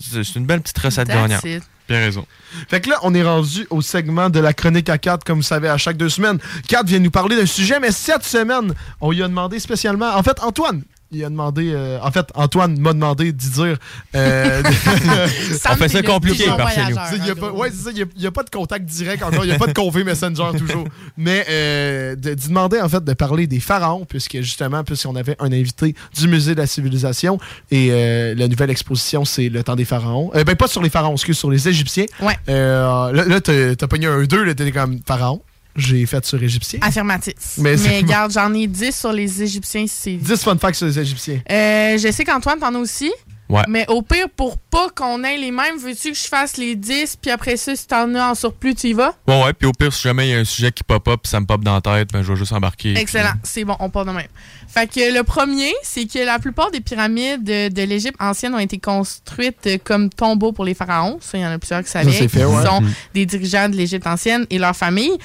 C'est 0.00 0.24
c'est 0.24 0.36
une 0.38 0.46
belle 0.46 0.62
petite 0.62 0.78
recette 0.78 1.08
That's 1.08 1.28
gagnante. 1.28 1.44
it. 1.44 1.62
Bien 1.88 2.00
raison. 2.00 2.26
Fait 2.68 2.80
que 2.80 2.90
là, 2.90 2.98
on 3.02 3.14
est 3.14 3.22
rendu 3.22 3.66
au 3.70 3.80
segment 3.80 4.28
de 4.28 4.40
la 4.40 4.52
chronique 4.52 4.90
à 4.90 4.98
4, 4.98 5.24
comme 5.24 5.38
vous 5.38 5.42
savez, 5.42 5.68
à 5.68 5.78
chaque 5.78 5.96
deux 5.96 6.10
semaines. 6.10 6.38
4 6.68 6.86
vient 6.86 6.98
nous 6.98 7.10
parler 7.10 7.36
d'un 7.36 7.46
sujet, 7.46 7.80
mais 7.80 7.92
cette 7.92 8.24
semaine, 8.24 8.74
on 9.00 9.10
lui 9.10 9.22
a 9.22 9.28
demandé 9.28 9.58
spécialement. 9.58 10.14
En 10.14 10.22
fait, 10.22 10.38
Antoine. 10.42 10.82
Il 11.10 11.24
a 11.24 11.30
demandé. 11.30 11.70
euh, 11.72 11.98
en 12.02 12.10
fait, 12.10 12.26
Antoine 12.34 12.78
m'a 12.78 12.92
demandé 12.92 13.32
d'y 13.32 13.48
dire. 13.48 13.78
euh, 14.14 14.62
On 15.70 15.76
fait 15.76 15.88
ça 15.88 16.02
compliqué 16.02 16.44
par 16.56 16.70
chez 16.70 16.82
nous. 16.84 16.96
Il 17.16 17.26
y 17.26 17.30
a 17.30 17.34
pas- 17.34 17.50
ouais, 17.50 17.70
c'est 17.70 17.84
ça. 17.84 17.90
Il 17.94 18.06
n'y 18.20 18.26
a, 18.26 18.30
pas 18.30 18.42
de 18.42 18.50
contact 18.50 18.84
direct 18.84 19.22
encore. 19.22 19.44
Il 19.44 19.48
n'y 19.48 19.54
a 19.54 19.58
pas 19.58 19.66
de 19.68 19.72
convé 19.72 20.04
Messenger 20.04 20.50
toujours. 20.58 20.84
Mais 21.16 21.46
euh, 21.48 22.14
de- 22.14 22.34
d'y 22.34 22.48
demander, 22.48 22.80
en 22.80 22.88
fait, 22.90 23.02
de 23.02 23.12
parler 23.14 23.46
des 23.46 23.60
pharaons, 23.60 24.04
puisque 24.04 24.40
justement, 24.42 24.84
puisqu'on 24.84 25.16
avait 25.16 25.36
un 25.40 25.50
invité 25.52 25.94
du 26.14 26.28
Musée 26.28 26.54
de 26.54 26.60
la 26.60 26.66
Civilisation. 26.66 27.38
Et 27.70 27.88
euh, 27.90 28.34
la 28.36 28.46
nouvelle 28.48 28.70
exposition, 28.70 29.24
c'est 29.24 29.48
le 29.48 29.62
temps 29.64 29.76
des 29.76 29.86
pharaons. 29.86 30.30
Euh, 30.34 30.44
ben, 30.44 30.56
pas 30.56 30.68
sur 30.68 30.82
les 30.82 30.90
pharaons, 30.90 31.14
excuse, 31.14 31.38
sur 31.38 31.50
les 31.50 31.68
Égyptiens. 31.68 32.04
Ouais. 32.20 32.36
Euh, 32.50 33.12
là, 33.12 33.24
là, 33.24 33.40
t'as 33.40 33.74
t'as 33.76 33.86
pogné 33.86 34.06
un 34.06 34.24
2, 34.24 34.44
là, 34.44 34.54
t'étais 34.54 34.72
comme 34.72 35.00
pharaon. 35.06 35.40
J'ai 35.78 36.04
fait 36.06 36.24
sur 36.26 36.42
Égyptien. 36.42 36.80
Affirmatif. 36.82 37.34
Mais 37.58 37.76
regarde, 37.76 38.32
j'en 38.32 38.52
ai 38.52 38.66
10 38.66 38.94
sur 38.94 39.12
les 39.12 39.42
Égyptiens. 39.42 39.86
C'est... 39.88 40.12
10 40.16 40.42
fun 40.42 40.58
facts 40.58 40.74
sur 40.76 40.86
les 40.86 40.98
Égyptiens. 40.98 41.40
Euh, 41.50 41.96
je 41.96 42.10
sais 42.12 42.24
qu'Antoine, 42.24 42.58
t'en 42.58 42.74
as 42.74 42.78
aussi. 42.78 43.10
Ouais. 43.48 43.62
Mais 43.66 43.86
au 43.88 44.02
pire, 44.02 44.26
pour 44.36 44.58
pas 44.58 44.88
qu'on 44.94 45.24
ait 45.24 45.38
les 45.38 45.50
mêmes, 45.50 45.78
veux-tu 45.82 46.10
que 46.12 46.18
je 46.18 46.28
fasse 46.28 46.58
les 46.58 46.76
10, 46.76 47.16
puis 47.16 47.30
après 47.30 47.56
ça, 47.56 47.74
si 47.74 47.86
t'en 47.86 48.14
as 48.14 48.32
en 48.32 48.34
surplus, 48.34 48.74
tu 48.74 48.88
y 48.88 48.92
vas? 48.92 49.14
Bon, 49.26 49.42
ouais, 49.42 49.54
puis 49.54 49.66
au 49.66 49.72
pire, 49.72 49.90
si 49.90 50.02
jamais 50.02 50.28
il 50.28 50.32
y 50.32 50.34
a 50.34 50.38
un 50.38 50.44
sujet 50.44 50.70
qui 50.70 50.84
pop 50.84 51.08
up, 51.08 51.20
ça 51.24 51.40
me 51.40 51.46
pop 51.46 51.64
dans 51.64 51.72
la 51.72 51.80
tête, 51.80 52.10
ben 52.12 52.22
je 52.22 52.30
vais 52.30 52.36
juste 52.38 52.52
embarquer. 52.52 52.92
Excellent, 52.98 53.32
c'est 53.44 53.64
bon, 53.64 53.74
on 53.80 53.88
part 53.88 54.04
de 54.04 54.10
même. 54.10 54.26
Fait 54.68 54.86
que 54.86 55.14
le 55.16 55.22
premier, 55.22 55.72
c'est 55.82 56.04
que 56.04 56.18
la 56.18 56.38
plupart 56.38 56.70
des 56.70 56.82
pyramides 56.82 57.42
de, 57.42 57.68
de 57.70 57.82
l'Égypte 57.84 58.16
ancienne 58.20 58.54
ont 58.54 58.58
été 58.58 58.76
construites 58.78 59.82
comme 59.82 60.10
tombeaux 60.10 60.52
pour 60.52 60.66
les 60.66 60.74
pharaons. 60.74 61.16
Ça, 61.22 61.38
il 61.38 61.40
y 61.40 61.46
en 61.46 61.50
a 61.52 61.58
plusieurs 61.58 61.82
qui 61.82 61.90
savaient. 61.90 62.12
c'est 62.12 62.28
fait, 62.28 62.40
qui 62.40 62.44
ouais. 62.44 62.66
sont 62.66 62.82
Mhm. 62.82 62.92
des 63.14 63.24
dirigeants 63.24 63.70
de 63.70 63.76
l'Égypte 63.76 64.06
ancienne 64.06 64.46
et 64.50 64.58
leurs 64.58 64.76
familles. 64.76 65.16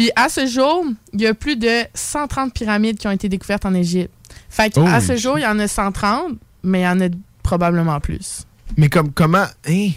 Puis 0.00 0.10
à 0.16 0.30
ce 0.30 0.46
jour, 0.46 0.86
il 1.12 1.20
y 1.20 1.26
a 1.26 1.34
plus 1.34 1.56
de 1.56 1.84
130 1.92 2.54
pyramides 2.54 2.96
qui 2.96 3.06
ont 3.06 3.10
été 3.10 3.28
découvertes 3.28 3.66
en 3.66 3.74
Égypte. 3.74 4.10
Fait 4.48 4.72
qu'à 4.72 4.98
ce 5.02 5.14
jour, 5.18 5.38
il 5.38 5.42
y 5.42 5.46
en 5.46 5.58
a 5.58 5.68
130, 5.68 6.38
mais 6.62 6.80
il 6.80 6.84
y 6.84 6.88
en 6.88 7.02
a 7.02 7.08
probablement 7.42 8.00
plus. 8.00 8.46
Mais 8.78 8.88
comme, 8.88 9.12
comment. 9.12 9.44
Hein? 9.68 9.90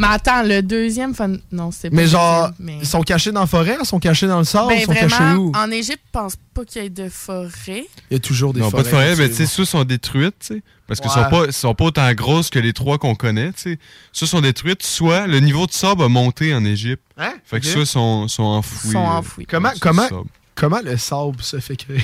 Mais 0.00 0.06
attends, 0.12 0.42
le 0.42 0.62
deuxième, 0.62 1.14
fun... 1.14 1.34
non, 1.52 1.70
c'est 1.70 1.90
pas 1.90 1.96
Mais 1.96 2.06
genre, 2.06 2.48
deuxième, 2.48 2.66
mais- 2.66 2.78
ils 2.82 2.86
sont 2.88 3.02
cachés 3.02 3.32
dans 3.32 3.40
la 3.40 3.46
forêt, 3.46 3.76
ils 3.80 3.84
sont 3.86 4.00
cachés 4.00 4.26
dans 4.26 4.38
le 4.38 4.44
sable, 4.44 4.68
Ben, 4.68 4.78
ils 4.80 4.84
sont 4.86 4.92
cachés 4.94 5.06
vraiment, 5.08 5.34
où? 5.34 5.52
en 5.54 5.70
Égypte, 5.70 6.00
je 6.06 6.10
pense 6.10 6.36
pas 6.54 6.64
qu'il 6.64 6.82
y 6.82 6.86
ait 6.86 6.88
de 6.88 7.08
forêt. 7.10 7.86
Il 8.10 8.12
y 8.12 8.16
a 8.16 8.18
toujours 8.18 8.54
des 8.54 8.60
non, 8.60 8.70
forêts. 8.70 8.82
pas 8.82 8.88
de 8.88 8.94
forêt, 8.94 9.16
mais 9.16 9.28
tu 9.28 9.34
sais, 9.34 9.46
ceux 9.46 9.66
sont 9.66 9.84
détruites, 9.84 10.36
tu 10.40 10.54
sais. 10.54 10.62
Parce 10.86 11.00
qu'ils 11.00 11.10
Ouais. 11.10 11.22
sont 11.24 11.30
pas, 11.30 11.52
sont 11.52 11.74
pas 11.74 11.84
autant 11.84 12.12
grosses 12.14 12.48
que 12.50 12.58
les 12.58 12.72
trois 12.72 12.96
qu'on 12.98 13.14
connaît, 13.14 13.52
tu 13.52 13.60
sais. 13.60 13.78
Ceux 14.12 14.26
sont 14.26 14.40
détruites, 14.40 14.82
soit 14.82 15.26
le 15.26 15.38
niveau 15.40 15.66
de 15.66 15.72
sable 15.72 16.02
a 16.02 16.08
monté 16.08 16.54
en 16.54 16.64
Égypte. 16.64 17.02
Hein? 17.18 17.34
Fait 17.44 17.60
que 17.60 17.66
ceux 17.66 17.84
sont, 17.84 18.26
sont 18.26 18.42
enfouis. 18.42 18.90
Sont 18.92 18.98
euh, 18.98 19.18
enfouis. 19.18 19.44
Comment, 19.46 19.70
comment, 19.80 20.08
sable. 20.08 20.28
comment 20.54 20.80
le 20.82 20.96
sable 20.96 21.42
se 21.42 21.60
fait 21.60 21.76
créer? 21.76 22.02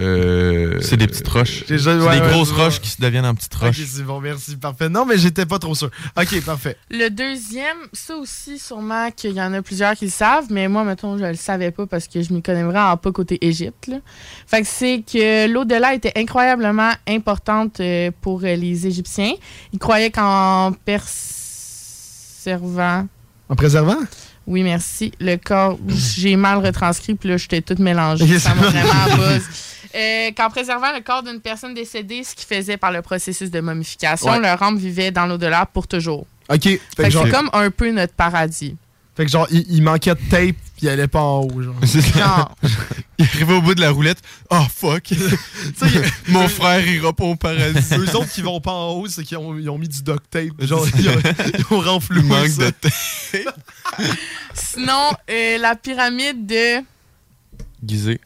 Euh, 0.00 0.78
C'est 0.80 0.96
des 0.96 1.06
petites 1.06 1.28
roches. 1.28 1.64
J'ai- 1.68 1.78
C'est 1.78 1.86
ouais, 1.88 2.16
des 2.16 2.20
ouais, 2.22 2.30
grosses 2.32 2.50
roches 2.52 2.80
qui 2.80 2.88
se 2.88 3.00
deviennent 3.00 3.26
en 3.26 3.34
petites 3.34 3.54
Ok, 3.56 3.60
roches. 3.62 3.80
c'est 3.86 4.02
bon, 4.02 4.20
merci, 4.20 4.56
parfait. 4.56 4.88
Non, 4.88 5.04
mais 5.04 5.18
j'étais 5.18 5.44
pas 5.46 5.58
trop 5.58 5.74
sûr. 5.74 5.90
Ok, 6.18 6.40
parfait. 6.44 6.76
Le 6.90 7.08
deuxième, 7.10 7.76
ça 7.92 8.16
aussi, 8.16 8.58
sûrement 8.58 9.10
qu'il 9.10 9.32
y 9.32 9.42
en 9.42 9.52
a 9.52 9.62
plusieurs 9.62 9.94
qui 9.94 10.06
le 10.06 10.10
savent, 10.10 10.46
mais 10.50 10.68
moi, 10.68 10.84
mettons, 10.84 11.18
je 11.18 11.24
le 11.24 11.34
savais 11.34 11.70
pas 11.70 11.86
parce 11.86 12.08
que 12.08 12.22
je 12.22 12.32
m'y 12.32 12.42
connais 12.42 12.62
vraiment 12.62 12.96
pas 12.96 13.12
côté 13.12 13.38
Égypte. 13.46 13.88
là. 13.88 13.96
Fait 14.46 14.62
que 14.62 14.68
c'est 14.68 15.02
que 15.10 15.48
l'au-delà 15.52 15.94
était 15.94 16.12
incroyablement 16.16 16.92
importante 17.06 17.80
euh, 17.80 18.10
pour 18.20 18.40
euh, 18.44 18.54
les 18.56 18.86
Égyptiens. 18.86 19.32
Ils 19.72 19.78
croyaient 19.78 20.10
qu'en 20.10 20.72
perservant. 20.84 21.10
En 23.48 23.56
préservant? 23.56 23.96
Oui, 24.46 24.62
merci. 24.62 25.12
Le 25.20 25.36
corps, 25.36 25.78
j'ai 25.88 26.36
mal 26.36 26.58
retranscrit, 26.64 27.14
puis 27.14 27.28
là, 27.28 27.36
j'étais 27.36 27.60
toute 27.60 27.78
mélangée. 27.78 28.38
Ça 28.38 28.54
m'a 28.54 28.62
vraiment 28.68 29.06
buzz. 29.16 29.42
Euh, 29.94 30.30
qu'en 30.36 30.50
préservant 30.50 30.92
le 30.94 31.00
corps 31.00 31.22
d'une 31.22 31.40
personne 31.40 31.74
décédée, 31.74 32.22
ce 32.22 32.34
qu'ils 32.34 32.46
faisaient 32.46 32.76
par 32.76 32.92
le 32.92 33.02
processus 33.02 33.50
de 33.50 33.60
momification, 33.60 34.30
Ouais. 34.30 34.40
leur 34.40 34.62
âme 34.62 34.78
vivait 34.78 35.10
dans 35.10 35.26
l'au-delà 35.26 35.66
pour 35.66 35.86
toujours. 35.88 36.26
Ok. 36.48 36.62
Fait, 36.62 36.80
Fait 36.96 37.04
que 37.04 37.10
genre, 37.10 37.24
c'est 37.26 37.30
comme 37.32 37.50
un 37.52 37.70
peu 37.70 37.90
notre 37.90 38.14
paradis. 38.14 38.76
fait 39.16 39.24
que 39.26 39.30
genre, 39.30 39.46
il, 39.50 39.64
il 39.68 39.82
manquait 39.82 40.14
de 40.14 40.20
tape, 40.30 40.56
puis 40.76 40.82
il 40.82 40.88
allait 40.88 41.08
pas 41.08 41.20
en 41.20 41.40
haut, 41.42 41.60
genre. 41.62 41.74
Genre. 41.84 42.54
Il 43.18 43.26
arrive 43.26 43.50
au 43.50 43.60
bout 43.60 43.74
de 43.74 43.82
la 43.82 43.90
roulette. 43.90 44.16
Oh 44.48 44.62
fuck! 44.74 45.10
Mon 46.28 46.48
frère 46.48 46.86
ira 46.88 47.12
pas 47.12 47.24
au 47.24 47.36
paradis. 47.36 47.94
Eux 47.94 48.16
autres 48.16 48.30
qui 48.32 48.40
vont 48.40 48.62
pas 48.62 48.72
en 48.72 48.92
haut, 48.92 49.08
c'est 49.08 49.24
qu'ils 49.24 49.36
ont, 49.36 49.58
ils 49.58 49.68
ont 49.68 49.76
mis 49.76 49.88
du 49.88 50.02
duct 50.02 50.22
tape. 50.30 50.52
Genre, 50.60 50.86
ils 50.98 51.08
ont, 51.10 51.12
ils 51.58 51.74
ont 51.74 51.80
renfloué 51.80 52.20
Il 52.20 52.24
manque 52.26 52.48
ça. 52.48 52.70
de 52.70 52.74
Sinon, 54.54 55.10
euh, 55.30 55.58
la 55.58 55.76
pyramide 55.76 56.46
de. 56.46 56.82
Gizé. 57.86 58.20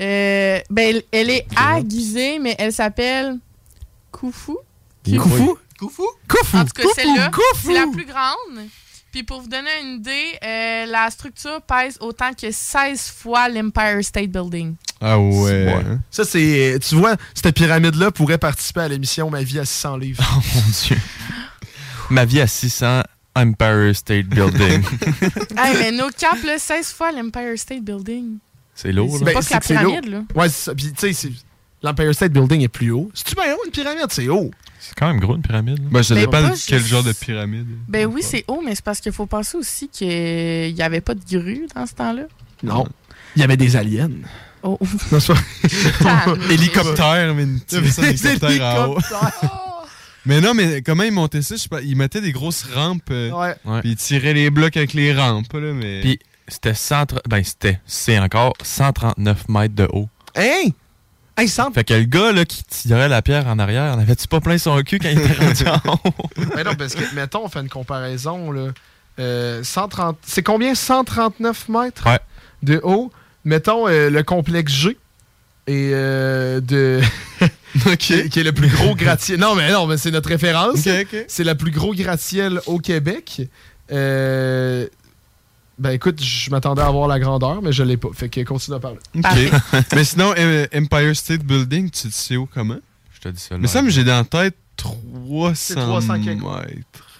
Euh, 0.00 0.60
ben, 0.70 1.00
elle 1.12 1.30
est 1.30 1.46
Gizeh, 1.88 2.38
mais 2.40 2.54
elle 2.58 2.72
s'appelle 2.72 3.38
Khufu. 4.12 4.52
Khufu? 5.04 5.54
Khufu? 5.78 6.02
Khufu! 6.28 6.56
En 6.56 6.64
tout 6.64 6.72
cas, 6.74 6.88
celle-là, 6.94 7.30
c'est 7.62 7.74
la 7.74 7.86
plus 7.92 8.06
grande. 8.06 8.68
Puis 9.12 9.22
pour 9.22 9.42
vous 9.42 9.48
donner 9.48 9.70
une 9.80 9.98
idée, 9.98 10.38
euh, 10.44 10.86
la 10.86 11.08
structure 11.08 11.62
pèse 11.62 11.98
autant 12.00 12.32
que 12.32 12.50
16 12.50 13.12
fois 13.16 13.48
l'Empire 13.48 14.02
State 14.02 14.30
Building. 14.30 14.74
Ah 15.00 15.20
ouais. 15.20 15.66
Ouais. 15.66 15.84
Ça, 16.10 16.24
c'est. 16.24 16.78
Tu 16.80 16.96
vois, 16.96 17.14
cette 17.32 17.54
pyramide-là 17.54 18.10
pourrait 18.10 18.38
participer 18.38 18.80
à 18.80 18.88
l'émission 18.88 19.30
Ma 19.30 19.42
vie 19.42 19.60
à 19.60 19.64
600 19.64 19.98
livres. 19.98 20.24
Oh 20.36 20.40
mon 20.56 20.62
dieu. 20.82 20.98
Ma 22.10 22.24
vie 22.24 22.40
à 22.40 22.48
600 22.48 23.02
Empire 23.36 23.94
State 23.94 24.26
Building. 24.26 24.82
hey, 25.56 25.76
mais 25.78 25.92
nos 25.92 26.10
cap, 26.10 26.42
là, 26.44 26.58
16 26.58 26.92
fois 26.92 27.12
l'Empire 27.12 27.56
State 27.56 27.82
Building. 27.82 28.38
C'est 28.74 28.92
lourd, 28.92 29.16
C'est 29.18 29.24
pas 29.24 29.30
que 29.32 29.36
la 29.36 29.42
c'est 29.60 29.60
pyramide, 29.74 30.06
lourd. 30.06 30.24
là. 30.34 30.42
Ouais, 30.42 30.48
c'est 30.48 30.64
ça. 30.64 30.74
Puis, 30.74 30.92
tu 30.92 31.12
sais, 31.14 31.28
l'Empire 31.82 32.14
State 32.14 32.32
Building 32.32 32.62
est 32.62 32.68
plus 32.68 32.90
haut. 32.90 33.10
C'est-tu 33.14 33.34
bien 33.34 33.54
haut, 33.54 33.60
une 33.64 33.70
pyramide? 33.70 34.06
C'est 34.10 34.28
haut. 34.28 34.50
C'est 34.80 34.94
quand 34.96 35.08
même 35.08 35.20
gros, 35.20 35.36
une 35.36 35.42
pyramide. 35.42 35.78
là. 35.78 35.84
Ben, 35.90 36.02
ça 36.02 36.14
Mais 36.14 36.20
dépend 36.22 36.42
pas 36.42 36.50
de 36.50 36.56
quel 36.66 36.84
genre 36.84 37.02
de 37.02 37.12
pyramide? 37.12 37.66
Ben 37.88 38.06
oui, 38.06 38.20
c'est 38.22 38.44
haut, 38.48 38.60
mais 38.64 38.74
c'est 38.74 38.84
parce 38.84 39.00
qu'il 39.00 39.12
faut 39.12 39.26
penser 39.26 39.56
aussi 39.56 39.88
qu'il 39.88 40.74
n'y 40.74 40.82
avait 40.82 41.00
pas 41.00 41.14
de 41.14 41.20
grue 41.30 41.66
dans 41.74 41.86
ce 41.86 41.94
temps-là. 41.94 42.24
Non. 42.62 42.86
Il 43.36 43.40
y 43.40 43.44
avait 43.44 43.56
des 43.56 43.76
aliens. 43.76 44.10
Oh. 44.62 44.78
Non, 45.12 45.20
c'est 45.20 45.32
pas- 46.02 46.26
Hélicoptère, 46.50 47.34
mais 47.34 47.44
tu 47.68 47.76
sais, 47.84 47.90
ça, 47.90 48.02
un 48.02 48.10
Des 48.12 48.26
hélicoptère 48.26 48.62
en 48.80 48.86
haut. 48.88 48.98
Mais 50.26 50.40
non, 50.40 50.54
mais 50.54 50.80
comment 50.80 51.02
ils 51.02 51.12
montaient 51.12 51.42
ça? 51.42 51.54
Je 51.54 51.60
sais 51.60 51.68
pas. 51.68 51.82
Ils 51.82 51.96
mettaient 51.96 52.22
des 52.22 52.32
grosses 52.32 52.64
rampes. 52.74 53.10
euh, 53.10 53.30
Ouais. 53.30 53.80
Puis 53.82 53.90
ils 53.90 53.96
tiraient 53.96 54.32
les 54.32 54.48
blocs 54.48 54.74
avec 54.74 54.94
les 54.94 55.12
rampes, 55.12 55.52
là, 55.52 55.72
mais. 55.74 56.00
Puis 56.00 56.18
c'était 56.48 56.74
100, 56.74 57.14
ben 57.28 57.42
c'était, 57.42 57.80
c'est 57.86 58.18
encore 58.18 58.54
139 58.62 59.48
mètres 59.48 59.74
de 59.74 59.88
haut. 59.92 60.08
Hein? 60.36 60.70
Hey, 61.36 61.48
sans... 61.48 61.72
Fait 61.72 61.84
que 61.84 61.94
le 61.94 62.04
gars 62.04 62.32
là, 62.32 62.44
qui 62.44 62.62
tirait 62.64 63.08
la 63.08 63.20
pierre 63.20 63.48
en 63.48 63.58
arrière, 63.58 63.94
en 63.94 63.98
avait-tu 63.98 64.28
pas 64.28 64.40
plein 64.40 64.56
son 64.56 64.80
cul 64.82 64.98
quand 65.00 65.08
il 65.08 65.18
était 65.18 65.32
rendu 65.32 65.64
en 65.66 65.94
haut? 65.94 66.30
Mais 66.56 66.62
non, 66.62 66.74
parce 66.76 66.94
que, 66.94 67.14
mettons, 67.14 67.44
on 67.44 67.48
fait 67.48 67.60
une 67.60 67.68
comparaison, 67.68 68.52
là. 68.52 68.68
Euh, 69.18 69.62
130... 69.62 70.18
C'est 70.22 70.42
combien? 70.42 70.74
139 70.74 71.68
mètres? 71.68 72.06
Ouais. 72.06 72.20
de 72.62 72.80
haut. 72.82 73.10
Mettons 73.44 73.88
euh, 73.88 74.10
le 74.10 74.22
complexe 74.22 74.72
G. 74.72 74.96
Et 75.66 75.90
euh, 75.92 76.60
de. 76.60 77.00
qui, 77.98 78.14
est, 78.14 78.28
qui 78.28 78.40
est 78.40 78.44
le 78.44 78.52
plus 78.52 78.68
gros 78.68 78.94
gratte-ciel. 78.94 79.40
Non, 79.40 79.54
mais 79.54 79.72
non, 79.72 79.86
mais 79.86 79.96
c'est 79.96 80.10
notre 80.10 80.28
référence. 80.28 80.80
C'est 81.28 81.44
le 81.44 81.54
plus 81.54 81.70
gros 81.70 81.94
gratte-ciel 81.94 82.60
au 82.66 82.78
Québec. 82.78 83.42
Euh, 83.92 84.86
Ben 85.78 85.90
écoute, 85.90 86.22
je 86.22 86.50
m'attendais 86.50 86.82
à 86.82 86.86
avoir 86.86 87.08
la 87.08 87.18
grandeur, 87.18 87.60
mais 87.60 87.72
je 87.72 87.82
l'ai 87.82 87.96
pas. 87.96 88.08
Fait 88.14 88.28
que 88.28 88.40
continue 88.42 88.76
à 88.76 88.80
parler. 88.80 88.98
Ok. 89.16 89.82
mais 89.94 90.04
sinon, 90.04 90.32
Empire 90.74 91.16
State 91.16 91.42
Building, 91.42 91.90
tu 91.90 92.08
te 92.08 92.14
sais 92.14 92.36
où 92.36 92.46
comment? 92.46 92.78
Je 93.12 93.20
te 93.20 93.28
dis 93.28 93.40
ça. 93.40 93.56
Mais 93.58 93.66
ça, 93.66 93.82
me 93.82 93.90
j'ai 93.90 94.04
dans 94.04 94.18
la 94.18 94.24
tête 94.24 94.54
C'est 94.76 95.74
300 95.74 95.74
300 95.86 96.22
quelque. 96.22 96.44
mètres. 96.44 97.10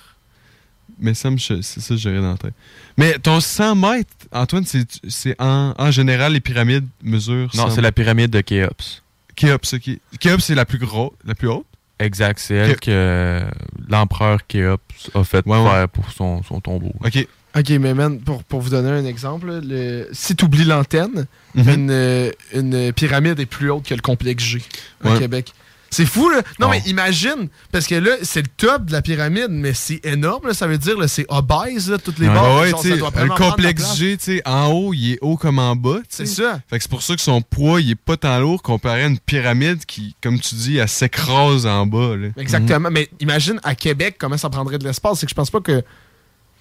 Mais 1.00 1.14
ça, 1.14 1.30
me- 1.30 1.38
c'est 1.38 1.62
ça 1.62 1.80
que 1.88 1.96
j'aurais 1.96 2.20
dans 2.20 2.30
la 2.32 2.36
tête. 2.38 2.54
Mais 2.96 3.18
ton 3.18 3.40
100 3.40 3.74
mètres, 3.74 4.10
Antoine, 4.30 4.64
c'est 4.64 4.86
c'est 5.08 5.34
en, 5.40 5.74
en 5.76 5.90
général, 5.90 6.32
les 6.34 6.40
pyramides 6.40 6.86
mesurent. 7.02 7.50
Non, 7.54 7.64
100 7.68 7.70
c'est 7.70 7.80
la 7.80 7.90
pyramide 7.90 8.30
de 8.30 8.40
Khéops. 8.40 9.02
Khéops, 9.34 9.74
ok. 9.74 9.90
Khéops, 10.20 10.44
c'est 10.44 10.54
la 10.54 10.64
plus 10.64 10.78
grosse, 10.78 11.12
la 11.24 11.34
plus 11.34 11.48
haute? 11.48 11.66
Exact, 11.98 12.38
c'est 12.38 12.54
elle 12.54 12.76
que 12.76 13.42
l'empereur 13.88 14.46
Khéops 14.46 14.80
a 15.14 15.24
fait 15.24 15.44
Ouais, 15.46 15.86
pour 15.88 16.10
son, 16.12 16.42
son 16.44 16.60
tombeau. 16.60 16.92
Ok. 17.04 17.26
Ok, 17.56 17.68
mais 17.70 17.94
man, 17.94 18.18
pour, 18.20 18.42
pour 18.44 18.60
vous 18.60 18.70
donner 18.70 18.90
un 18.90 19.04
exemple, 19.04 19.46
là, 19.48 19.60
le, 19.62 20.08
si 20.12 20.34
tu 20.34 20.44
oublies 20.44 20.64
l'antenne, 20.64 21.26
Mhm. 21.54 21.68
une, 21.68 21.90
euh, 21.90 22.30
une 22.52 22.92
pyramide 22.92 23.38
est 23.38 23.46
plus 23.46 23.70
haute 23.70 23.84
que 23.86 23.94
le 23.94 24.00
complexe 24.00 24.42
G 24.42 24.60
au 25.04 25.10
Ouais. 25.10 25.18
Québec. 25.18 25.52
C'est 25.90 26.06
fou, 26.06 26.28
là. 26.28 26.42
Non, 26.58 26.66
Oh. 26.66 26.70
mais 26.72 26.82
imagine, 26.86 27.46
parce 27.70 27.86
que 27.86 27.94
là, 27.94 28.10
c'est 28.22 28.42
le 28.42 28.48
top 28.56 28.86
de 28.86 28.90
la 28.92 29.00
pyramide, 29.00 29.50
mais 29.50 29.72
c'est 29.74 30.04
énorme, 30.04 30.48
là. 30.48 30.52
Ça 30.52 30.66
veut 30.66 30.76
dire, 30.78 30.98
là, 30.98 31.06
c'est 31.06 31.24
obèse, 31.28 31.88
là, 31.88 31.98
toutes 31.98 32.18
les 32.18 32.26
Ouais, 32.26 32.34
bords. 32.34 32.60
ouais, 32.62 32.70
genre, 32.70 32.80
tu 32.82 32.88
ça 32.88 32.94
sais, 32.94 32.98
doit 32.98 33.12
le 33.14 33.28
complexe. 33.28 33.96
G, 33.96 34.16
tu 34.16 34.24
sais, 34.24 34.42
en 34.44 34.72
haut, 34.72 34.92
il 34.92 35.12
est 35.12 35.18
haut 35.20 35.36
comme 35.36 35.60
en 35.60 35.76
bas. 35.76 35.98
C'est 36.08 36.26
ça. 36.26 36.58
Fait 36.68 36.78
que 36.78 36.82
c'est 36.82 36.90
pour 36.90 37.02
ça 37.04 37.14
que 37.14 37.20
son 37.20 37.40
poids, 37.42 37.80
il 37.80 37.92
est 37.92 37.94
pas 37.94 38.16
tant 38.16 38.40
lourd 38.40 38.60
comparé 38.60 39.04
à 39.04 39.06
une 39.06 39.20
pyramide 39.20 39.84
qui, 39.86 40.16
comme 40.20 40.40
tu 40.40 40.56
dis, 40.56 40.78
elle 40.78 40.88
s'écrase 40.88 41.64
en 41.64 41.86
bas. 41.86 42.16
Là. 42.16 42.28
Exactement. 42.38 42.88
Mais 42.90 43.08
imagine 43.20 43.60
à 43.62 43.76
Québec 43.76 44.16
comment 44.18 44.36
ça 44.36 44.50
prendrait 44.50 44.78
de 44.78 44.84
l'espace? 44.84 45.20
C'est 45.20 45.26
que 45.26 45.30
je 45.30 45.36
pense 45.36 45.50
pas 45.50 45.60
que 45.60 45.84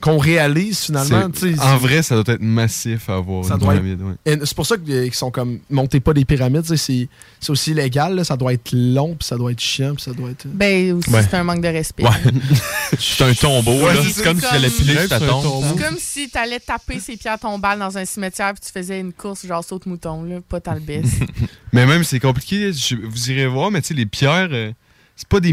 qu'on 0.04 0.18
réalise 0.18 0.82
finalement. 0.82 1.30
Tu 1.30 1.56
En 1.60 1.78
vrai, 1.78 2.04
ça 2.04 2.22
doit 2.22 2.36
être 2.36 2.42
massif 2.42 3.10
à 3.10 3.16
avoir 3.16 3.46
Ça 3.46 3.54
une 3.54 3.60
doit 3.62 3.74
pyramide. 3.74 4.02
ouais. 4.02 4.40
C'est 4.44 4.54
pour 4.54 4.66
ça 4.66 4.76
euh, 4.76 5.04
qu'ils 5.06 5.14
sont 5.14 5.32
comme 5.32 5.60
montez 5.70 6.02
pas 6.02 6.14
des 6.14 6.26
pyramides, 6.26 6.66
tu 6.66 6.78
c'est 6.78 7.08
aussi 7.50 7.74
légal, 7.74 8.16
là, 8.16 8.24
ça 8.26 8.36
doit 8.36 8.52
être 8.54 8.72
long, 8.74 9.16
puis 9.16 9.26
ça 9.26 9.38
doit 9.38 9.52
être 9.54 9.62
chiant, 9.62 9.96
puis 9.96 10.04
ça 10.04 10.12
doit 10.12 10.30
être. 10.32 10.46
Ben 10.48 10.92
aussi, 10.94 11.10
Ouais. 11.10 11.22
c'est 11.24 11.36
un 11.38 11.44
manque 11.44 11.62
de 11.62 11.68
respect. 11.70 12.04
Ouais. 12.04 12.10
c'est 13.00 13.24
un 13.24 13.34
tombeau, 13.34 13.80
c'est 14.14 14.24
comme 14.24 14.40
si 14.40 14.46
j'allais 14.52 14.70
piler 14.70 14.98
sur 15.00 15.10
ta 15.10 15.20
tombe. 15.20 15.64
C'est 15.76 15.84
comme 15.84 15.98
si 15.98 16.30
t'allais 16.30 16.60
taper 16.60 17.00
ses 17.00 17.16
pierres 17.18 17.40
tombales 17.40 17.80
dans 17.80 17.98
un 17.98 18.04
cimetière 18.06 18.54
puis 18.54 18.64
tu 18.66 18.72
faisais 18.78 19.00
une 19.00 19.14
course 19.14 19.46
genre 19.46 19.64
saute-mouton, 19.64 20.24
là, 20.24 20.36
pas 20.48 20.60
tant 20.60 20.74
le 20.74 20.82
baisse. 20.82 21.20
Mais 21.72 21.86
même, 21.86 22.04
c'est 22.04 22.20
compliqué. 22.20 22.72
je- 22.74 22.96
vous 22.96 23.32
irez 23.32 23.48
voir, 23.48 23.72
mais 23.72 23.82
tu 23.82 23.88
sais, 23.90 23.94
les 23.96 24.06
pierres, 24.06 24.50
euh, 24.52 24.72
c'est 25.16 25.28
pas 25.28 25.40
des 25.40 25.52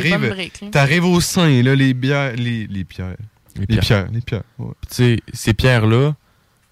bonnes 0.00 0.10
t'arrive 0.10 0.30
briques, 0.30 0.60
là. 0.60 0.68
t'arrives 0.70 1.04
au 1.04 1.20
sein, 1.20 1.62
là, 1.62 1.74
les, 1.74 1.94
bières, 1.94 2.34
les, 2.36 2.66
les 2.66 2.84
pierres. 2.84 3.16
Les 3.56 3.60
Les 3.60 3.66
pierres. 3.66 3.80
pierres, 3.80 4.06
les 4.12 4.20
pierres. 4.20 4.42
ouais. 4.58 4.72
Tu 4.88 4.94
sais, 4.94 5.20
ces 5.34 5.52
pierres-là, 5.54 6.14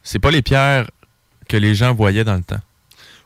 c'est 0.02 0.18
pas 0.18 0.30
les 0.30 0.40
pierres 0.42 0.90
que 1.48 1.56
les 1.56 1.74
gens 1.74 1.92
voyaient 1.94 2.24
dans 2.24 2.36
le 2.36 2.42
temps. 2.42 2.60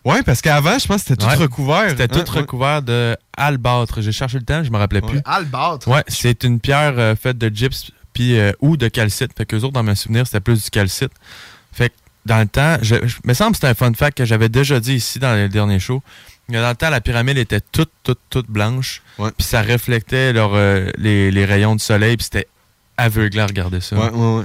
Ouais, 0.05 0.23
parce 0.23 0.43
qu'avant, 0.43 0.79
je 0.79 0.87
pense 0.87 1.03
que 1.03 1.09
c'était 1.09 1.23
tout 1.25 1.31
Ouais. 1.31 1.35
recouvert. 1.37 1.89
C'était 1.91 2.05
hein, 2.05 2.09
tout 2.25 2.31
ouais. 2.33 2.41
recouvert 2.41 2.83
de 2.83 3.17
albâtre. 3.37 4.01
J'ai 4.03 4.13
cherché 4.13 4.39
le 4.39 4.45
temps, 4.45 4.63
je 4.65 4.71
me 4.71 4.77
rappelais 4.77 5.01
plus. 5.01 5.21
Albâtre? 5.25 5.89
Ouais, 5.89 6.03
c'est 6.09 6.45
une 6.45 6.61
pierre 6.61 6.99
euh, 6.99 7.15
faite 7.17 7.39
de 7.39 7.49
gypse 7.55 7.91
puis 8.13 8.39
euh, 8.39 8.53
ou 8.61 8.77
de 8.77 8.89
calcite. 8.89 9.31
Fait 9.37 9.47
que 9.47 9.57
autres, 9.57 9.71
dans 9.73 9.83
mes 9.83 9.95
souvenirs, 9.95 10.27
c'était 10.27 10.41
plus 10.41 10.63
du 10.65 10.71
calcite. 10.71 11.13
Fait 11.73 11.89
que 11.89 11.95
dans 12.27 12.39
le 12.41 12.47
temps, 12.47 12.77
je, 12.83 13.07
je- 13.07 13.17
me 13.25 13.33
semble 13.35 13.53
que 13.53 13.57
c'était 13.57 13.69
un 13.69 13.75
fun 13.75 13.93
fact 13.95 14.19
que 14.19 14.25
j'avais 14.25 14.49
déjà 14.51 14.79
dit 14.81 14.95
ici 14.95 15.19
dans 15.19 15.35
les 15.35 15.49
derniers 15.49 15.79
shows. 15.81 16.03
Dans 16.49 16.69
le 16.69 16.75
temps, 16.75 16.91
la 16.91 17.01
pyramide 17.01 17.39
était 17.39 17.61
toute, 17.61 17.91
toute, 18.03 18.21
toute 18.31 18.51
blanche. 18.51 19.03
Puis 19.17 19.47
ça 19.47 19.63
leur, 19.63 20.55
euh, 20.55 20.91
les, 20.99 21.31
les 21.31 21.45
rayons 21.45 21.75
du 21.75 21.83
soleil. 21.83 22.17
Puis 22.17 22.25
c'était 22.25 22.49
aveugle 22.97 23.41
à 23.41 23.47
regarder 23.47 23.81
ça. 23.81 23.97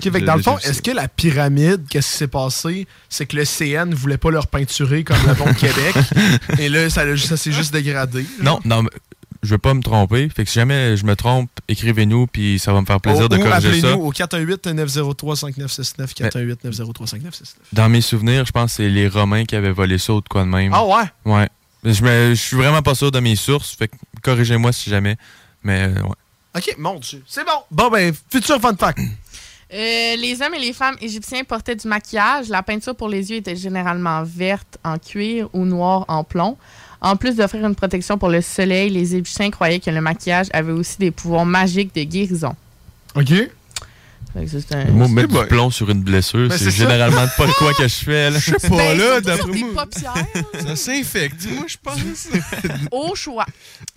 Fait 0.02 0.12
que 0.12 0.26
dans 0.26 0.36
le 0.36 0.42
fond, 0.42 0.58
est-ce 0.60 0.82
que 0.82 0.92
la 0.92 1.08
pyramide, 1.08 1.86
qu'est-ce 1.90 2.12
qui 2.12 2.18
s'est 2.18 2.28
passé? 2.28 2.88
C'est 3.10 3.26
que 3.26 3.36
le 3.36 3.46
CN 3.46 3.94
voulait 3.94 4.18
pas 4.18 4.32
leur 4.32 4.48
peinturer 4.48 5.04
comme 5.04 5.18
le 5.28 5.34
bon 5.34 5.54
Québec. 5.54 5.96
Et 6.60 6.70
là, 6.70 6.90
ça, 6.90 7.04
s'est 7.16 7.52
juste 7.52 7.74
dégradé. 7.74 8.26
Non, 8.42 8.60
non, 8.66 8.84
mais 8.84 8.90
je 9.44 9.52
veux 9.52 9.58
pas 9.58 9.74
me 9.74 9.82
tromper. 9.82 10.30
Fait 10.30 10.44
que 10.44 10.50
si 10.50 10.56
jamais 10.56 10.98
je 10.98 11.06
me 11.06 11.16
trompe, 11.16 11.50
écrivez-nous, 11.68 12.28
puis 12.28 12.60
ça 12.60 12.74
va 12.74 12.82
me 12.82 12.86
faire 12.86 13.00
plaisir 13.00 13.26
Ou- 13.26 13.30
de 13.30 13.38
ou 13.38 13.44
corriger 13.44 13.82
ça. 13.82 13.88
appelez-nous 13.90 14.06
au 14.06 14.12
418-903-5969. 14.12 16.14
418-903-5969. 16.16 17.56
Dans 17.74 17.90
mes 17.90 18.02
souvenirs, 18.02 18.46
je 18.46 18.52
pense 18.52 18.72
que 18.72 18.78
c'est 18.78 18.90
les 18.90 19.08
Romains 19.08 19.46
qui 19.46 19.56
avaient 19.56 19.72
volé 19.72 19.98
ça 19.98 20.14
ou 20.14 20.22
de 20.22 20.28
quoi 20.28 20.44
de 20.44 20.50
même. 20.50 20.72
Ah 20.74 20.86
ouais? 20.86 21.04
Ouais. 21.26 21.48
Je, 21.84 22.04
me- 22.04 22.30
je 22.36 22.42
suis 22.42 22.58
vraiment 22.58 22.82
pas 22.82 22.96
sûr 22.96 23.12
de 23.12 23.20
mes 23.20 23.36
sources, 23.36 23.76
fait 23.76 23.90
corrigez-moi 24.22 24.72
si 24.72 24.90
jamais. 24.90 25.16
Mais 25.64 25.84
euh, 25.88 26.02
ouais. 26.04 26.16
Ok, 26.58 26.76
mon 26.78 27.00
Dieu. 27.00 27.24
C'est 27.28 27.46
bon. 27.46 27.52
Bon, 27.72 27.90
ben, 27.90 28.14
futur 28.32 28.60
fun 28.60 28.76
fact. 28.76 29.00
Euh, 29.72 30.16
les 30.16 30.42
hommes 30.42 30.56
et 30.56 30.60
les 30.60 30.74
femmes 30.74 30.96
égyptiens 31.00 31.44
portaient 31.44 31.76
du 31.76 31.88
maquillage. 31.88 32.50
La 32.50 32.64
peinture 32.64 32.96
pour 32.96 33.08
les 33.08 33.30
yeux 33.30 33.38
était 33.38 33.56
généralement 33.56 34.24
verte 34.24 34.80
en 34.84 34.98
cuir 34.98 35.48
ou 35.54 35.64
noire 35.64 36.06
en 36.08 36.24
plomb. 36.24 36.58
En 37.02 37.16
plus 37.16 37.36
d'offrir 37.36 37.64
une 37.68 37.76
protection 37.76 38.18
pour 38.18 38.30
le 38.30 38.42
soleil, 38.42 38.90
les 38.90 39.14
Égyptiens 39.14 39.52
croyaient 39.52 39.80
que 39.80 39.92
le 39.92 40.02
maquillage 40.02 40.48
avait 40.54 40.72
aussi 40.72 40.98
des 40.98 41.12
pouvoirs 41.12 41.46
magiques 41.46 41.94
de 41.94 42.02
guérison. 42.02 42.56
OK. 43.14 43.32
Un- 44.36 44.92
Moi, 44.92 45.08
mettre 45.08 45.42
du 45.42 45.48
plomb 45.48 45.72
sur 45.72 45.90
une 45.90 46.02
blessure, 46.02 46.52
c'est 46.56 46.70
généralement 46.72 47.26
pas 47.36 47.48
de 47.48 47.52
quoi 47.54 47.74
que 47.74 47.88
je 47.88 47.96
fais. 47.96 48.30
là. 48.30 48.38
Je 48.40 48.52
sais 48.58 48.70
pas, 48.70 48.78
Ben, 48.78 48.98
là, 48.98 49.22
d'après 49.22 49.60
moi. 49.60 49.86
Ça 50.66 50.76
s'infecte, 50.76 51.36
dis-moi, 51.38 51.66
je 51.68 51.78
pense. 51.82 51.98
Au 52.92 53.16
choix. 53.16 53.46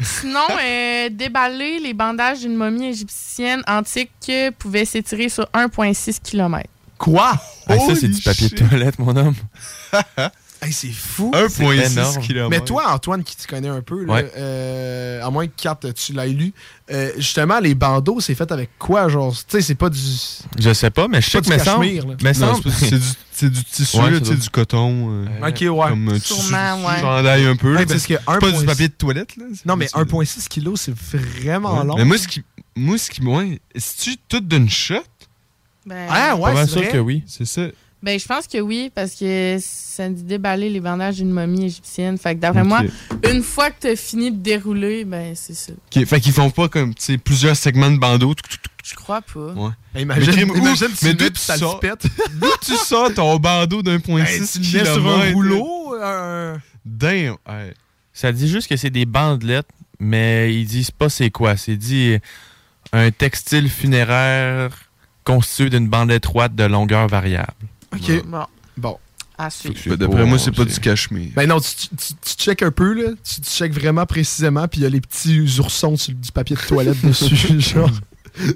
Sinon, 0.03 0.41
euh, 0.61 1.09
déballer 1.11 1.79
les 1.81 1.93
bandages 1.95 2.41
d'une 2.41 2.57
momie 2.57 2.87
égyptienne 2.89 3.63
antique 3.67 4.11
pouvait 4.59 4.85
s'étirer 4.87 5.29
sur 5.29 5.45
1,6 5.53 6.19
km. 6.23 6.69
Quoi? 6.99 7.33
Ah, 7.69 7.79
ça, 7.79 7.95
c'est 7.95 8.09
du 8.09 8.23
papier 8.23 8.49
de 8.49 8.55
toilette, 8.57 8.99
mon 8.99 9.15
homme. 9.17 9.35
Hey, 10.65 10.73
c'est 10.73 10.93
fou. 10.93 11.33
1,6 11.35 11.51
C'est 11.89 11.93
énorme. 11.93 12.21
km. 12.23 12.49
Mais 12.51 12.61
toi, 12.61 12.93
Antoine, 12.95 13.25
qui 13.25 13.35
te 13.37 13.49
connais 13.49 13.67
un 13.69 13.83
peu, 13.83 14.05
là, 14.05 14.13
Ouais. 14.15 14.33
euh, 14.37 15.21
à 15.21 15.29
moins 15.29 15.49
que 15.49 15.53
Kat, 15.61 15.77
tu 15.93 16.13
l'aies 16.13 16.29
lu, 16.29 16.55
euh, 16.93 17.11
justement, 17.17 17.59
les 17.59 17.75
bandeaux, 17.75 18.21
c'est 18.21 18.37
fait 18.37 18.51
avec 18.53 18.71
quoi? 18.79 19.09
Genre, 19.09 19.33
tu 19.35 19.43
sais, 19.49 19.61
c'est 19.61 19.75
pas 19.75 19.91
du. 19.91 19.99
Je 20.61 20.73
sais 20.73 20.91
pas, 20.91 21.09
mais 21.09 21.21
je 21.21 21.31
sais 21.31 21.41
Pas 21.43 21.57
que 21.59 21.65
semble. 21.65 22.71
c'est 22.71 22.91
du, 22.99 23.05
c'est 23.33 23.51
du 23.51 23.65
tissu, 23.65 23.97
Ouais, 23.99 24.11
là, 24.13 24.19
tu 24.21 24.27
doit- 24.27 24.35
du 24.37 24.51
coton. 24.51 25.25
euh, 25.27 25.49
Ok, 25.49 25.61
ouais. 25.63 25.89
Comme 25.89 26.09
un 26.11 26.19
tissu, 26.21 26.35
Sûrement, 26.35 26.87
ouais. 26.87 27.01
chandail 27.01 27.45
un 27.47 27.57
peu. 27.57 27.75
Ouais, 27.77 27.85
parce 27.85 28.07
que 28.07 28.15
c'est 28.15 28.25
pas 28.25 28.35
1,6 28.39 28.61
du 28.61 28.67
papier 28.67 28.89
de 28.89 28.93
toilette. 28.95 29.37
Là. 29.37 29.45
Non, 29.67 29.75
mais 29.75 29.89
C'est- 29.89 29.97
1,6 29.99 30.49
kg, 30.49 30.77
c'est 30.77 30.95
vraiment 30.95 31.81
Ouais. 31.81 31.85
long. 31.87 31.97
Mais 31.97 32.05
moi, 32.05 32.19
ce 32.19 32.29
qui. 32.29 32.43
Moi, 32.77 32.99
ce 32.99 33.11
qui. 33.11 33.21
Ouais, 33.23 33.61
est-ce-tu 33.75 34.17
tout 34.29 34.39
d'une 34.41 34.71
shot? 34.71 34.95
Ben, 35.85 36.07
Ah, 36.09 36.37
ouais, 36.37 36.53
c'est 36.55 36.69
sûr 36.81 36.89
que 36.89 36.99
oui. 36.99 37.25
C'est 37.27 37.47
ça. 37.47 37.63
Ben, 38.03 38.19
je 38.19 38.27
pense 38.27 38.49
que 38.49 38.59
oui, 38.59 38.91
parce 38.95 39.15
que 39.15 39.59
ça 39.61 40.09
dit 40.09 40.25
déballer 40.25 40.69
les 40.71 40.81
bandages 40.81 41.17
d'une 41.17 41.31
momie 41.31 41.67
égyptienne. 41.67 42.19
Fait 42.19 42.35
que 42.35 42.41
d'après 42.41 42.65
moi, 42.65 42.81
une 43.31 43.43
fois 43.43 43.71
que 43.71 43.77
t'as 43.81 43.97
fini 43.97 44.33
de 44.33 44.39
dérouler, 44.39 45.05
ben, 45.05 45.35
c'est 45.37 45.55
ça. 45.55 45.73
Ok, 45.73 46.05
Fait 46.05 46.21
qu'ils 46.21 46.33
font 46.33 46.51
pas 46.51 46.69
comme, 46.69 46.95
tu 46.95 47.03
sais, 47.05 47.19
plusieurs 47.19 47.57
segments 47.57 47.91
de 47.93 47.99
bandeau. 47.99 48.35
Je 48.85 48.95
crois 48.97 49.23
pas. 49.23 49.53
Ouais. 49.53 49.71
Imagine- 50.01 50.27
Mais 50.27 50.33
crime, 50.33 50.51
où- 50.51 50.57
imagine, 50.57 50.89
tu 50.99 51.05
mais 51.05 51.15
d'où 51.15 51.29
tu 51.31 51.41
sors- 51.41 51.79
pète. 51.79 52.05
D'où 52.41 52.49
tu 52.65 52.75
sors 52.75 53.15
ton 53.15 53.37
bandeau 53.39 53.81
d'un 53.83 54.01
point 54.01 54.25
Hey, 54.25 54.41
six 54.45 54.59
tu 54.61 54.65
sur 54.85 55.09
un 55.09 55.33
rouleau. 55.33 55.95
un- 56.03 56.61
Damn. 56.85 57.37
hey. 57.49 57.73
Ça 58.13 58.33
dit 58.33 58.49
juste 58.49 58.67
que 58.69 58.77
c'est 58.77 58.91
des 58.91 59.07
bandelettes, 59.07 59.69
mais 60.01 60.53
ils 60.53 60.67
disent 60.67 60.91
pas 60.91 61.09
c'est 61.09 61.31
quoi. 61.31 61.57
C'est 61.57 61.77
dit 61.77 62.15
euh, 62.15 62.19
un 62.93 63.11
textile 63.13 63.71
funéraire 63.71 64.77
constitué 65.23 65.71
d'une 65.71 65.87
bande 65.89 66.11
étroite 66.11 66.57
de 66.57 66.65
longueur 66.65 67.07
variable. 67.07 67.53
Ok. 67.93 68.25
Bon. 68.27 68.47
Bon. 68.77 68.99
Ben, 69.39 69.97
D'après 69.97 70.25
moi, 70.25 70.39
c'est 70.39 70.55
pas 70.55 70.65
du 70.65 70.79
cachemire. 70.79 71.31
Ben 71.35 71.49
non, 71.49 71.59
tu, 71.59 71.75
tu, 71.75 72.15
tu 72.15 72.33
checkes 72.37 72.63
un 72.63 72.71
peu, 72.71 72.93
là. 72.93 73.11
Tu, 73.25 73.41
tu 73.41 73.51
checkes 73.51 73.73
vraiment 73.75 74.07
précisément, 74.07 74.69
puis 74.69 74.81
il 74.81 74.83
y 74.85 74.87
a 74.87 74.91
les 74.91 75.01
petits 75.01 75.41
oursons 75.59 75.97
sur 75.97 76.15
du 76.15 76.31
papier 76.31 76.55
de 76.55 76.61
toilette 76.61 77.01
dessus. 77.05 77.61
Genre, 77.61 77.91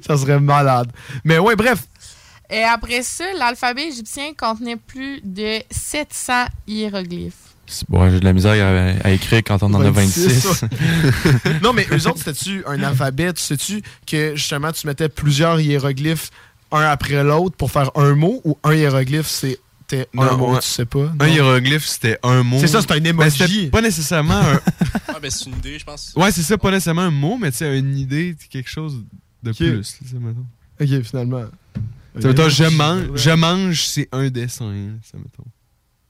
ça 0.07 0.17
serait 0.17 0.39
malade. 0.39 0.93
Mais 1.25 1.39
ouais, 1.39 1.57
bref. 1.57 1.83
Et 2.51 2.63
après 2.63 3.03
ça, 3.03 3.25
l'alphabet 3.37 3.89
égyptien 3.89 4.33
contenait 4.39 4.77
plus 4.77 5.21
de 5.25 5.59
700 5.71 6.45
hiéroglyphes. 6.69 7.33
C'est- 7.67 7.85
Bon, 7.89 8.09
j'ai 8.09 8.21
de 8.21 8.25
la 8.25 8.33
misère 8.33 8.53
à, 9.03 9.09
à 9.09 9.11
écrire 9.11 9.43
quand 9.45 9.61
on 9.65 9.75
en 9.75 9.81
a 9.81 9.91
26. 9.91 10.47
ouais. 10.63 10.69
non, 11.65 11.73
mais 11.73 11.85
eux 11.91 12.07
autres, 12.07 12.19
c'était-tu 12.19 12.63
un 12.65 12.81
alphabet? 12.85 13.33
Tu 13.33 13.43
sais-tu 13.43 13.83
que 14.07 14.37
justement, 14.37 14.71
tu 14.71 14.87
mettais 14.87 15.09
plusieurs 15.09 15.59
hiéroglyphes 15.59 16.31
un 16.73 16.81
après 16.83 17.23
l'autre 17.25 17.57
pour 17.57 17.71
faire 17.71 17.91
un 17.97 18.15
mot 18.15 18.41
ou 18.45 18.59
un 18.65 18.75
hiéroglyphe, 18.75 19.27
c'était 19.29 20.09
un 20.19 20.25
Non, 20.27 20.37
mot, 20.37 20.53
ouais. 20.55 20.61
tu 20.61 20.67
sais 20.69 20.85
pas? 20.87 21.13
Un 21.21 21.29
hiéroglyphe, 21.29 21.85
c'était 21.87 22.19
un 22.23 22.43
mot. 22.43 22.59
C'est 22.61 22.67
ça, 22.67 22.81
c'est 22.83 22.91
un 22.93 23.01
Ben, 23.01 23.07
emoji. 23.07 23.39
c'était 23.39 23.71
pas 23.71 23.81
nécessairement 23.83 24.41
un. 24.41 24.61
Ah, 25.09 25.19
ben 25.21 25.31
c'est 25.31 25.47
une 25.47 25.57
idée, 25.57 25.79
je 25.79 25.85
pense. 25.85 26.13
Ouais, 26.17 26.31
c'est 26.31 26.43
ça, 26.43 26.59
pas 26.59 26.71
nécessairement 26.71 27.03
un 27.03 27.11
mot, 27.11 27.39
mais 27.41 27.51
tu 27.51 27.59
sais, 27.59 27.79
une 27.79 27.97
idée, 27.97 28.37
quelque 28.51 28.69
chose 28.69 29.03
de 29.43 29.53
plus. 29.53 29.99
Ok, 30.81 31.03
finalement. 31.03 31.45
Sais, 32.21 32.29
mettons, 32.29 32.49
je 32.49 32.65
mange, 32.65 33.05
je 33.15 33.31
mange, 33.31 33.83
c'est 33.87 34.09
un 34.13 34.29
dessin, 34.29 34.73
ça, 35.03 35.17
mettons. 35.19 35.45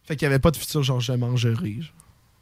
Fait 0.05 0.17
qu'il 0.17 0.27
n'y 0.29 0.35
avait 0.35 0.41
pas 0.41 0.51
de 0.53 0.57
futur 0.57 0.83
genre 0.85 1.01
je 1.01 1.13
mangerai. 1.13 1.55
genre. 1.81 1.93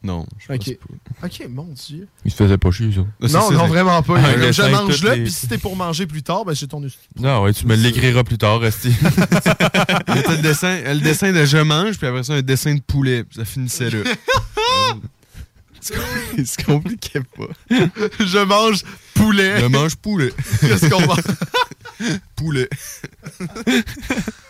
Non, 0.05 0.27
je 0.39 0.47
pense 0.49 0.57
Ok. 0.69 0.77
pas. 1.21 1.27
Ok, 1.27 1.47
mon 1.49 1.65
Dieu. 1.73 2.07
Il 2.27 2.31
se 2.31 2.37
faisait 2.37 2.59
pas 2.59 2.71
chier, 2.71 2.91
ça. 2.93 3.01
Non, 3.39 3.51
non, 3.51 3.67
vraiment 3.67 4.03
pas. 4.03 4.21
Je 4.53 4.71
mange 4.71 5.03
là, 5.03 5.17
les- 5.17 5.23
puis 5.23 5.33
si 5.33 5.49
t'es 5.49 5.57
pour 5.59 5.75
manger 5.77 6.07
plus 6.07 6.23
tard, 6.23 6.45
ben 6.45 6.55
c'est 6.55 6.67
ton 6.67 6.83
Non, 7.19 7.43
ouais, 7.43 7.53
tu 7.55 7.67
me 7.67 7.75
l'écriras 7.75 8.23
plus 8.23 8.37
tard, 8.37 8.61
Resti. 8.61 8.89
Il 10.09 10.15
y 10.15 10.19
a 10.19 10.31
le 10.37 10.43
dessin, 10.43 10.79
le 10.93 11.01
dessin 11.01 11.33
de 11.33 11.45
je 11.47 11.57
mange, 11.57 11.97
puis 11.97 12.07
après 12.07 12.23
ça, 12.23 12.35
un 12.35 12.43
dessin 12.43 12.75
de 12.75 12.81
poulet. 12.83 13.25
puis 13.25 13.39
Ça 13.39 13.45
finissait 13.47 13.89
là. 13.91 13.99
Il 16.37 16.47
se 16.47 16.63
compliquait 16.65 17.21
pas. 17.37 17.47
je 17.71 18.45
mange 18.45 18.83
poulet. 19.15 19.61
Je 19.61 19.67
mange 19.67 19.97
poulet. 19.97 20.33
Qu'est-ce 20.61 20.89
qu'on 20.91 21.07
mange? 21.07 21.19
poulet. 22.37 22.69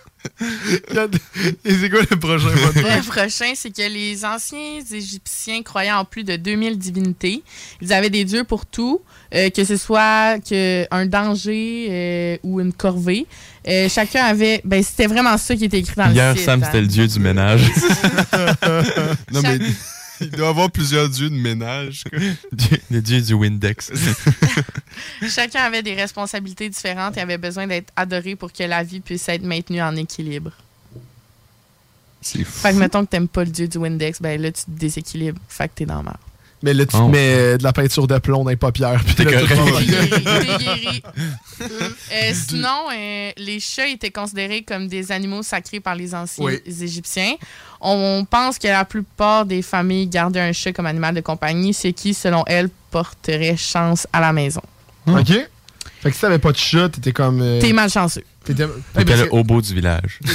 Et 1.65 1.75
c'est 1.75 1.91
quoi 1.91 2.01
le 2.11 2.17
prochain 2.19 2.49
Le 2.49 3.03
prochain, 3.07 3.53
c'est 3.55 3.71
que 3.71 3.89
les 3.89 4.25
anciens 4.25 4.81
Égyptiens 4.91 5.63
croyaient 5.63 5.93
en 5.93 6.05
plus 6.05 6.25
de 6.25 6.37
2000 6.37 6.79
divinités. 6.79 7.43
Ils 7.81 7.93
avaient 7.93 8.11
des 8.11 8.25
dieux 8.25 8.45
pour 8.45 8.67
tout, 8.67 9.03
euh, 9.35 9.51
que 9.51 9.65
ce 9.65 9.77
soit 9.77 10.39
que 10.41 10.87
un 10.91 11.07
danger 11.07 11.87
euh, 11.91 12.37
ou 12.43 12.61
une 12.61 12.73
corvée. 12.73 13.27
Euh, 13.69 13.89
chacun 13.89 14.25
avait. 14.25 14.61
Ben, 14.65 14.83
c'était 14.83 15.07
vraiment 15.07 15.37
ça 15.39 15.57
qui 15.57 15.65
était 15.67 15.79
écrit 15.79 15.97
dans 15.97 16.11
Hier, 16.11 16.33
le 16.33 16.37
site. 16.37 16.47
Sam, 16.47 16.63
hein. 16.63 16.67
c'était 16.67 16.81
le 16.81 16.87
dieu 16.87 17.07
du 17.07 17.21
ménage. 17.21 17.63
non, 19.33 19.41
mais 19.43 19.59
il 20.20 20.31
doit 20.31 20.47
y 20.47 20.51
avoir 20.51 20.70
plusieurs 20.70 21.09
dieux 21.09 21.31
de 21.31 21.35
ménage. 21.35 22.05
le 22.91 23.01
dieu 23.01 23.20
du 23.20 23.35
Windex. 23.35 23.93
Chacun 25.28 25.62
avait 25.62 25.82
des 25.82 25.95
responsabilités 25.95 26.69
différentes 26.69 27.16
et 27.16 27.20
avait 27.20 27.39
besoin 27.39 27.66
d'être 27.66 27.93
adoré 27.97 28.36
pour 28.36 28.53
que 28.53 28.62
la 28.62 28.82
vie 28.82 29.01
puisse 29.01 29.28
être 29.28 29.43
maintenue 29.43 29.82
en 29.82 29.97
équilibre. 29.97 30.53
C'est 32.20 32.45
fou. 32.45 32.61
Fait 32.61 32.73
que 32.73 32.78
mettons 32.78 33.05
que 33.05 33.11
t'aimes 33.11 33.28
pas 33.28 33.45
le 33.45 33.51
dieu 33.51 33.69
du 33.69 33.78
Windex, 33.78 34.23
ben 34.23 34.41
là, 34.41 34.51
tu 34.51 34.65
te 34.65 34.70
déséquilibres. 34.70 35.41
Fait 35.49 35.69
que 35.69 35.74
t'es 35.74 35.86
dans 35.86 35.97
la 35.97 36.03
merde. 36.05 36.16
Mais 36.65 36.73
là, 36.74 36.86
tu 36.86 36.97
Oh. 36.97 37.07
te 37.07 37.12
mets 37.12 37.59
de 37.59 37.62
la 37.62 37.73
peinture 37.74 38.07
de 38.07 38.19
plomb 38.19 38.43
dans 38.43 38.49
les 38.51 38.57
paupières. 38.57 39.03
Puis 39.05 39.15
T'es 39.15 39.24
guéri. 39.27 41.03
Euh, 41.61 42.32
sinon, 42.49 42.89
euh, 42.93 43.31
les 43.36 43.61
chats 43.61 43.86
étaient 43.86 44.11
considérés 44.11 44.62
comme 44.62 44.89
des 44.89 45.12
animaux 45.12 45.43
sacrés 45.45 45.78
par 45.78 45.95
les 45.95 46.12
anciens 46.15 46.45
Oui. 46.45 46.61
Égyptiens. 46.66 47.35
On 47.81 48.27
pense 48.28 48.59
que 48.59 48.66
la 48.66 48.85
plupart 48.85 49.45
des 49.47 49.62
familles 49.62 50.09
gardaient 50.09 50.41
un 50.41 50.53
chat 50.53 50.73
comme 50.73 50.86
animal 50.86 51.15
de 51.15 51.20
compagnie, 51.20 51.73
ce 51.73 51.89
qui, 51.89 52.12
selon 52.15 52.43
elles, 52.47 52.69
porterait 52.91 53.57
chance 53.57 54.07
à 54.12 54.20
la 54.20 54.32
maison. 54.32 54.62
Ok. 55.07 55.28
Fait 55.28 56.11
que 56.11 56.15
si 56.15 56.20
t'avais 56.20 56.39
pas 56.41 56.51
de 56.53 56.57
chat, 56.57 56.89
t'étais 56.89 57.12
comme. 57.12 57.41
euh, 57.41 57.61
T'es 57.61 57.73
malchanceux. 57.73 58.24
T'étais. 58.45 58.65
Eh, 58.65 58.99
T'étais 58.99 59.12
parce 59.16 59.20
le 59.27 59.35
hobo 59.39 59.61
du 59.61 59.74
village. 59.74 60.19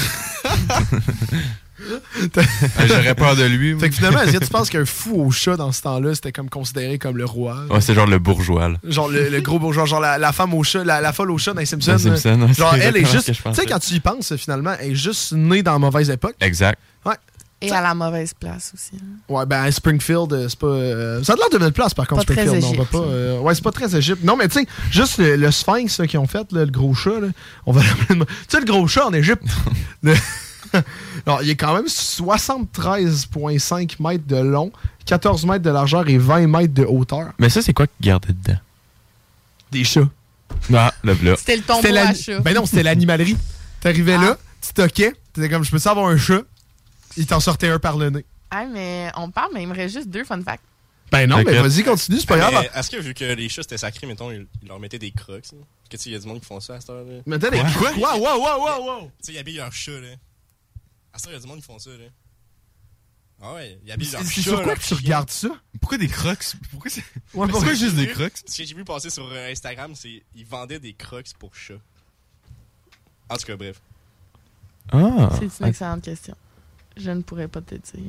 Ah, 2.77 2.87
J'aurais 2.87 3.15
peur 3.15 3.35
de 3.35 3.43
lui. 3.45 3.73
moi. 3.73 3.81
Fait 3.81 3.89
que 3.89 3.95
finalement, 3.95 4.21
est-ce 4.21 4.37
que 4.37 4.43
tu 4.43 4.49
penses 4.49 4.69
qu'un 4.69 4.85
fou 4.85 5.15
au 5.21 5.31
chat 5.31 5.55
dans 5.57 5.71
ce 5.71 5.81
temps-là, 5.81 6.15
c'était 6.15 6.31
comme 6.31 6.49
considéré 6.49 6.97
comme 6.99 7.17
le 7.17 7.25
roi? 7.25 7.57
Ouais, 7.69 7.81
c'est 7.81 7.93
genre 7.93 8.07
le 8.07 8.19
bourgeois, 8.19 8.69
là. 8.69 8.75
Genre 8.83 9.09
le, 9.09 9.29
le 9.29 9.41
gros 9.41 9.59
bourgeois, 9.59 9.85
genre 9.85 9.99
la, 10.01 10.17
la 10.17 10.31
femme 10.31 10.53
au 10.53 10.63
chat, 10.63 10.83
la, 10.83 11.01
la 11.01 11.13
folle 11.13 11.31
au 11.31 11.37
chat 11.37 11.53
dans 11.53 11.59
les 11.59 11.65
Simpsons. 11.65 11.91
Dans 11.91 11.97
les 11.97 12.17
Simpsons, 12.17 12.37
là. 12.39 12.45
ouais, 12.45 12.53
genre 12.53 12.75
elle 12.75 12.97
est 12.97 13.05
juste. 13.05 13.31
Tu 13.33 13.53
sais, 13.53 13.65
quand 13.65 13.79
tu 13.79 13.93
y 13.93 13.99
penses, 13.99 14.35
finalement, 14.35 14.73
elle 14.79 14.91
est 14.91 14.95
juste 14.95 15.33
née 15.33 15.63
dans 15.63 15.73
la 15.73 15.79
mauvaise 15.79 16.09
époque. 16.09 16.35
Exact. 16.41 16.79
Ouais. 17.05 17.15
Et 17.61 17.71
à 17.73 17.81
la 17.81 17.93
mauvaise 17.93 18.33
place 18.33 18.71
aussi. 18.73 18.91
hein. 19.03 19.05
Ouais, 19.27 19.45
ben 19.45 19.69
Springfield, 19.69 20.31
euh, 20.31 20.47
c'est 20.47 20.57
pas. 20.57 20.67
euh, 20.67 21.21
ça 21.25 21.33
a 21.33 21.35
l'air 21.35 21.49
de 21.51 21.57
belle 21.57 21.73
place 21.73 21.93
par 21.93 22.07
contre, 22.07 22.25
Pas 22.25 22.33
très 22.33 22.45
Springfield. 22.47 22.73
Non, 22.77 22.79
on 22.79 22.83
va 22.83 22.89
pas. 22.89 23.05
euh, 23.11 23.39
ouais, 23.41 23.53
c'est 23.53 23.63
pas 23.65 23.71
très 23.73 23.93
Égypte. 23.97 24.23
Non, 24.23 24.37
mais 24.37 24.47
tu 24.47 24.61
sais, 24.61 24.65
juste 24.91 25.17
le, 25.17 25.35
le 25.35 25.51
Sphinx 25.51 26.01
qu'ils 26.07 26.19
ont 26.19 26.25
fait, 26.25 26.49
là, 26.53 26.63
le 26.63 26.71
gros 26.71 26.93
chat, 26.93 27.19
là, 27.19 27.27
on 27.65 27.73
va 27.73 27.81
Tu 28.09 28.15
sais, 28.47 28.59
le 28.61 28.65
gros 28.65 28.87
chat 28.87 29.05
en 29.07 29.13
Égypte. 29.13 29.43
le- 30.03 30.13
Alors, 31.25 31.41
il 31.43 31.49
est 31.49 31.55
quand 31.55 31.73
même 31.73 31.85
73,5 31.87 33.95
mètres 34.01 34.25
de 34.27 34.37
long, 34.37 34.71
14 35.05 35.45
mètres 35.45 35.63
de 35.63 35.69
largeur 35.69 36.07
et 36.09 36.17
20 36.17 36.47
mètres 36.47 36.73
de 36.73 36.83
hauteur. 36.85 37.31
Mais 37.39 37.49
ça, 37.49 37.61
c'est 37.61 37.73
quoi 37.73 37.87
qu'il 37.87 38.05
gardait 38.05 38.33
dedans? 38.33 38.59
Des 39.71 39.83
chats. 39.83 40.07
Ah, 40.73 40.93
le 41.03 41.13
là. 41.23 41.35
C'était 41.37 41.57
le 41.57 41.63
tombeau 41.63 41.81
C'était 41.81 41.97
à 41.97 42.05
la- 42.05 42.13
chat. 42.13 42.39
Ben 42.39 42.53
non, 42.55 42.65
c'était 42.65 42.83
l'animalerie. 42.83 43.37
T'arrivais 43.81 44.15
Ah. 44.15 44.21
là, 44.23 44.37
tu 44.61 44.73
toquais, 44.73 45.13
t'étais 45.33 45.49
comme, 45.49 45.63
je 45.63 45.71
peux 45.71 45.79
savoir 45.79 46.07
un 46.07 46.17
chat? 46.17 46.41
Il 47.17 47.25
t'en 47.25 47.39
sortait 47.39 47.69
un 47.69 47.79
par 47.79 47.97
le 47.97 48.09
nez. 48.09 48.25
Ah, 48.51 48.65
mais 48.65 49.09
on 49.15 49.29
parle, 49.29 49.51
mais 49.53 49.61
il 49.63 49.67
me 49.67 49.75
reste 49.75 49.95
juste 49.95 50.09
deux 50.09 50.23
fun 50.23 50.41
facts. 50.41 50.63
Ben 51.11 51.27
non, 51.27 51.37
mais 51.43 51.59
vas-y, 51.59 51.83
continue, 51.83 52.19
c'est 52.19 52.27
pas 52.27 52.37
grave. 52.37 52.67
Est-ce 52.75 52.91
que 52.91 52.97
vu 52.97 53.13
que 53.15 53.25
les 53.25 53.49
chats 53.49 53.63
c'était 53.63 53.77
sacré, 53.79 54.05
mettons, 54.05 54.29
ils, 54.31 54.45
leur 54.67 54.79
mettaient 54.79 54.99
des 54.99 55.09
crocs, 55.11 55.43
là? 55.53 55.57
Parce 55.59 55.89
que 55.89 55.97
tu 55.97 56.03
sais, 56.03 56.09
il 56.11 56.13
y 56.13 56.15
a 56.15 56.19
du 56.19 56.27
monde 56.27 56.39
qui 56.39 56.45
font 56.45 56.59
ça 56.59 56.75
à 56.75 56.79
cette 56.79 56.89
heure-là. 56.91 57.21
Mais 57.25 57.39
t'as 57.39 57.49
des 57.49 57.57
Quoi? 57.77 57.91
Wow, 57.93 58.19
wow, 58.19 58.39
wow, 58.39 58.59
wow, 58.59 58.85
wow. 58.85 59.01
Tu 59.01 59.07
sais, 59.21 59.33
ils 59.33 59.37
habillent 59.39 59.57
leur 59.57 59.71
chat, 59.73 59.99
là. 59.99 60.09
Cette 61.19 61.27
heure, 61.27 61.33
il 61.33 61.35
y 61.35 61.39
a 61.39 61.41
du 61.41 61.47
monde 61.47 61.59
qui 61.59 61.65
font 61.65 61.79
ça, 61.79 61.89
là. 61.89 62.05
Ah 63.41 63.53
ouais, 63.53 63.77
ils 63.85 63.91
habillent 63.91 64.09
leur 64.11 64.21
C'est 64.23 64.41
sur 64.41 64.61
quoi 64.63 64.75
que 64.75 64.81
tu 64.81 64.93
regardes 64.93 65.29
ça? 65.29 65.47
Pourquoi 65.79 65.97
des 65.97 66.07
crocs? 66.07 66.55
Pourquoi 66.71 66.89
c'est. 66.91 67.03
Ouais, 67.33 67.47
pourquoi 67.47 67.73
juste 67.73 67.95
des 67.95 68.07
crocs? 68.07 68.33
Ce 68.45 68.57
que 68.57 68.65
j'ai 68.65 68.75
vu 68.75 68.83
passer 68.83 69.09
sur 69.09 69.25
euh, 69.31 69.51
Instagram, 69.51 69.93
c'est 69.95 70.23
ils 70.35 70.45
vendaient 70.45 70.79
des 70.79 70.93
crocs 70.93 71.27
pour 71.39 71.55
chats. 71.55 71.73
En 73.29 73.37
tout 73.37 73.45
cas, 73.45 73.55
bref. 73.55 73.81
Ah. 74.91 75.29
C'est 75.39 75.59
une 75.63 75.67
excellente 75.67 76.01
question. 76.03 76.35
Je 76.97 77.11
ne 77.11 77.21
pourrais 77.21 77.47
pas 77.47 77.61
te 77.61 77.75
dire. 77.75 78.03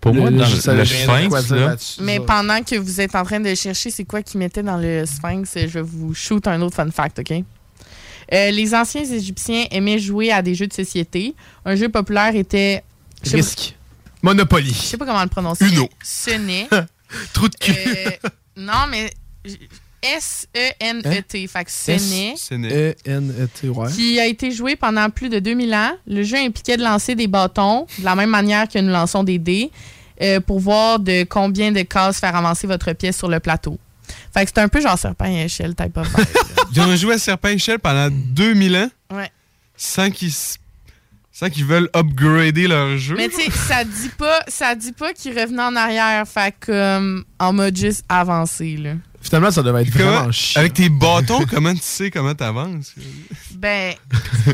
Pour 0.00 0.14
moi, 0.14 0.30
Le- 0.30 0.38
dans 0.38 0.44
je 0.44 0.70
le, 0.70 0.76
le 0.78 0.84
sphinx, 0.84 1.28
quoi 1.28 1.42
dire 1.42 1.56
là. 1.56 1.76
Mais 2.00 2.18
Ça. 2.18 2.24
pendant 2.24 2.62
que 2.62 2.76
vous 2.76 3.00
êtes 3.00 3.14
en 3.14 3.24
train 3.24 3.40
de 3.40 3.54
chercher 3.54 3.90
c'est 3.90 4.04
quoi 4.04 4.22
qu'ils 4.22 4.38
mettaient 4.38 4.62
dans 4.62 4.76
le 4.76 5.06
Sphinx, 5.06 5.54
je 5.58 5.66
vais 5.66 5.82
vous 5.82 6.12
shoot 6.14 6.46
un 6.46 6.60
autre 6.60 6.76
fun 6.76 6.90
fact, 6.90 7.18
OK? 7.20 7.42
Euh, 8.32 8.50
les 8.50 8.74
anciens 8.74 9.04
Égyptiens 9.04 9.66
aimaient 9.70 9.98
jouer 9.98 10.30
à 10.32 10.42
des 10.42 10.54
jeux 10.54 10.66
de 10.66 10.72
société. 10.72 11.34
Un 11.64 11.76
jeu 11.76 11.88
populaire 11.88 12.34
était... 12.34 12.82
sais 13.22 13.30
pas- 13.32 13.36
Risque. 13.36 13.74
Monopoly. 14.22 14.68
Je 14.72 14.74
sais 14.74 14.96
pas 14.96 15.04
comment 15.04 15.22
le 15.22 15.28
prononcer. 15.28 15.66
Uno. 15.66 15.88
Ce 16.02 16.30
n'est... 16.30 16.68
Trou 17.34 17.48
de 17.48 17.54
cul. 17.56 17.72
Euh, 17.72 18.10
non, 18.56 18.86
mais... 18.90 19.10
S-E-N-E-T. 20.02 21.46
Fait 21.46 21.64
que 21.64 21.70
ce 21.70 21.92
n'est... 21.92 22.34
E-N-E-T, 22.52 23.68
ouais. 23.68 23.90
qui 23.92 24.20
a 24.20 24.26
été 24.26 24.50
joué 24.50 24.76
pendant 24.76 25.08
plus 25.10 25.28
de 25.28 25.38
2000 25.38 25.74
ans. 25.74 25.92
Le 26.06 26.22
jeu 26.22 26.36
impliquait 26.36 26.76
de 26.76 26.82
lancer 26.82 27.14
des 27.14 27.26
bâtons 27.26 27.86
de 27.98 28.04
la 28.04 28.14
même 28.14 28.30
manière 28.30 28.68
que 28.68 28.78
nous 28.78 28.90
lançons 28.92 29.24
des 29.24 29.38
dés 29.38 29.70
euh, 30.22 30.40
pour 30.40 30.60
voir 30.60 30.98
de 30.98 31.24
combien 31.24 31.72
de 31.72 31.82
cases 31.82 32.20
faire 32.20 32.36
avancer 32.36 32.66
votre 32.66 32.92
pièce 32.92 33.16
sur 33.16 33.28
le 33.28 33.40
plateau. 33.40 33.78
Fait 34.34 34.44
que 34.44 34.50
c'est 34.54 34.60
un 34.60 34.68
peu 34.68 34.80
genre 34.80 34.98
serpent 34.98 35.26
et 35.26 35.44
échelle 35.44 35.74
type 35.74 35.96
of. 35.96 36.08
Ils 36.74 36.80
ont 36.82 36.96
joué 36.96 37.14
à 37.14 37.18
Serpent 37.18 37.48
Échelle 37.50 37.78
pendant 37.78 38.08
2000 38.10 38.76
ans 38.76 38.90
Ouais. 39.12 39.30
sans 39.76 40.10
qu'ils 40.10 40.32
sans 41.30 41.50
qu'ils 41.50 41.64
veulent 41.64 41.88
upgrader 41.94 42.66
leur 42.68 42.96
jeu. 42.98 43.14
Mais 43.16 43.28
tu 43.28 43.36
sais, 43.42 43.50
ça 43.50 43.84
dit 43.84 44.08
pas, 44.18 44.40
ça 44.48 44.74
dit 44.74 44.92
pas 44.92 45.12
qu'il 45.12 45.38
revenait 45.38 45.62
en 45.62 45.74
arrière. 45.76 46.26
Fait 46.26 46.54
comme 46.60 47.24
en 47.38 47.52
mode 47.52 47.76
juste 47.76 48.04
avancé, 48.08 48.76
là. 48.76 48.92
Finalement, 49.24 49.50
ça 49.50 49.62
devait 49.62 49.82
être 49.82 49.90
Comment- 49.96 50.10
vraiment 50.10 50.32
chiant. 50.32 50.60
avec 50.60 50.74
tes 50.74 50.88
bâtons, 50.90 51.44
comment 51.50 51.72
tu 51.74 51.80
sais 51.82 52.10
comment 52.10 52.34
t'avances? 52.34 52.92
Ben, 53.56 53.94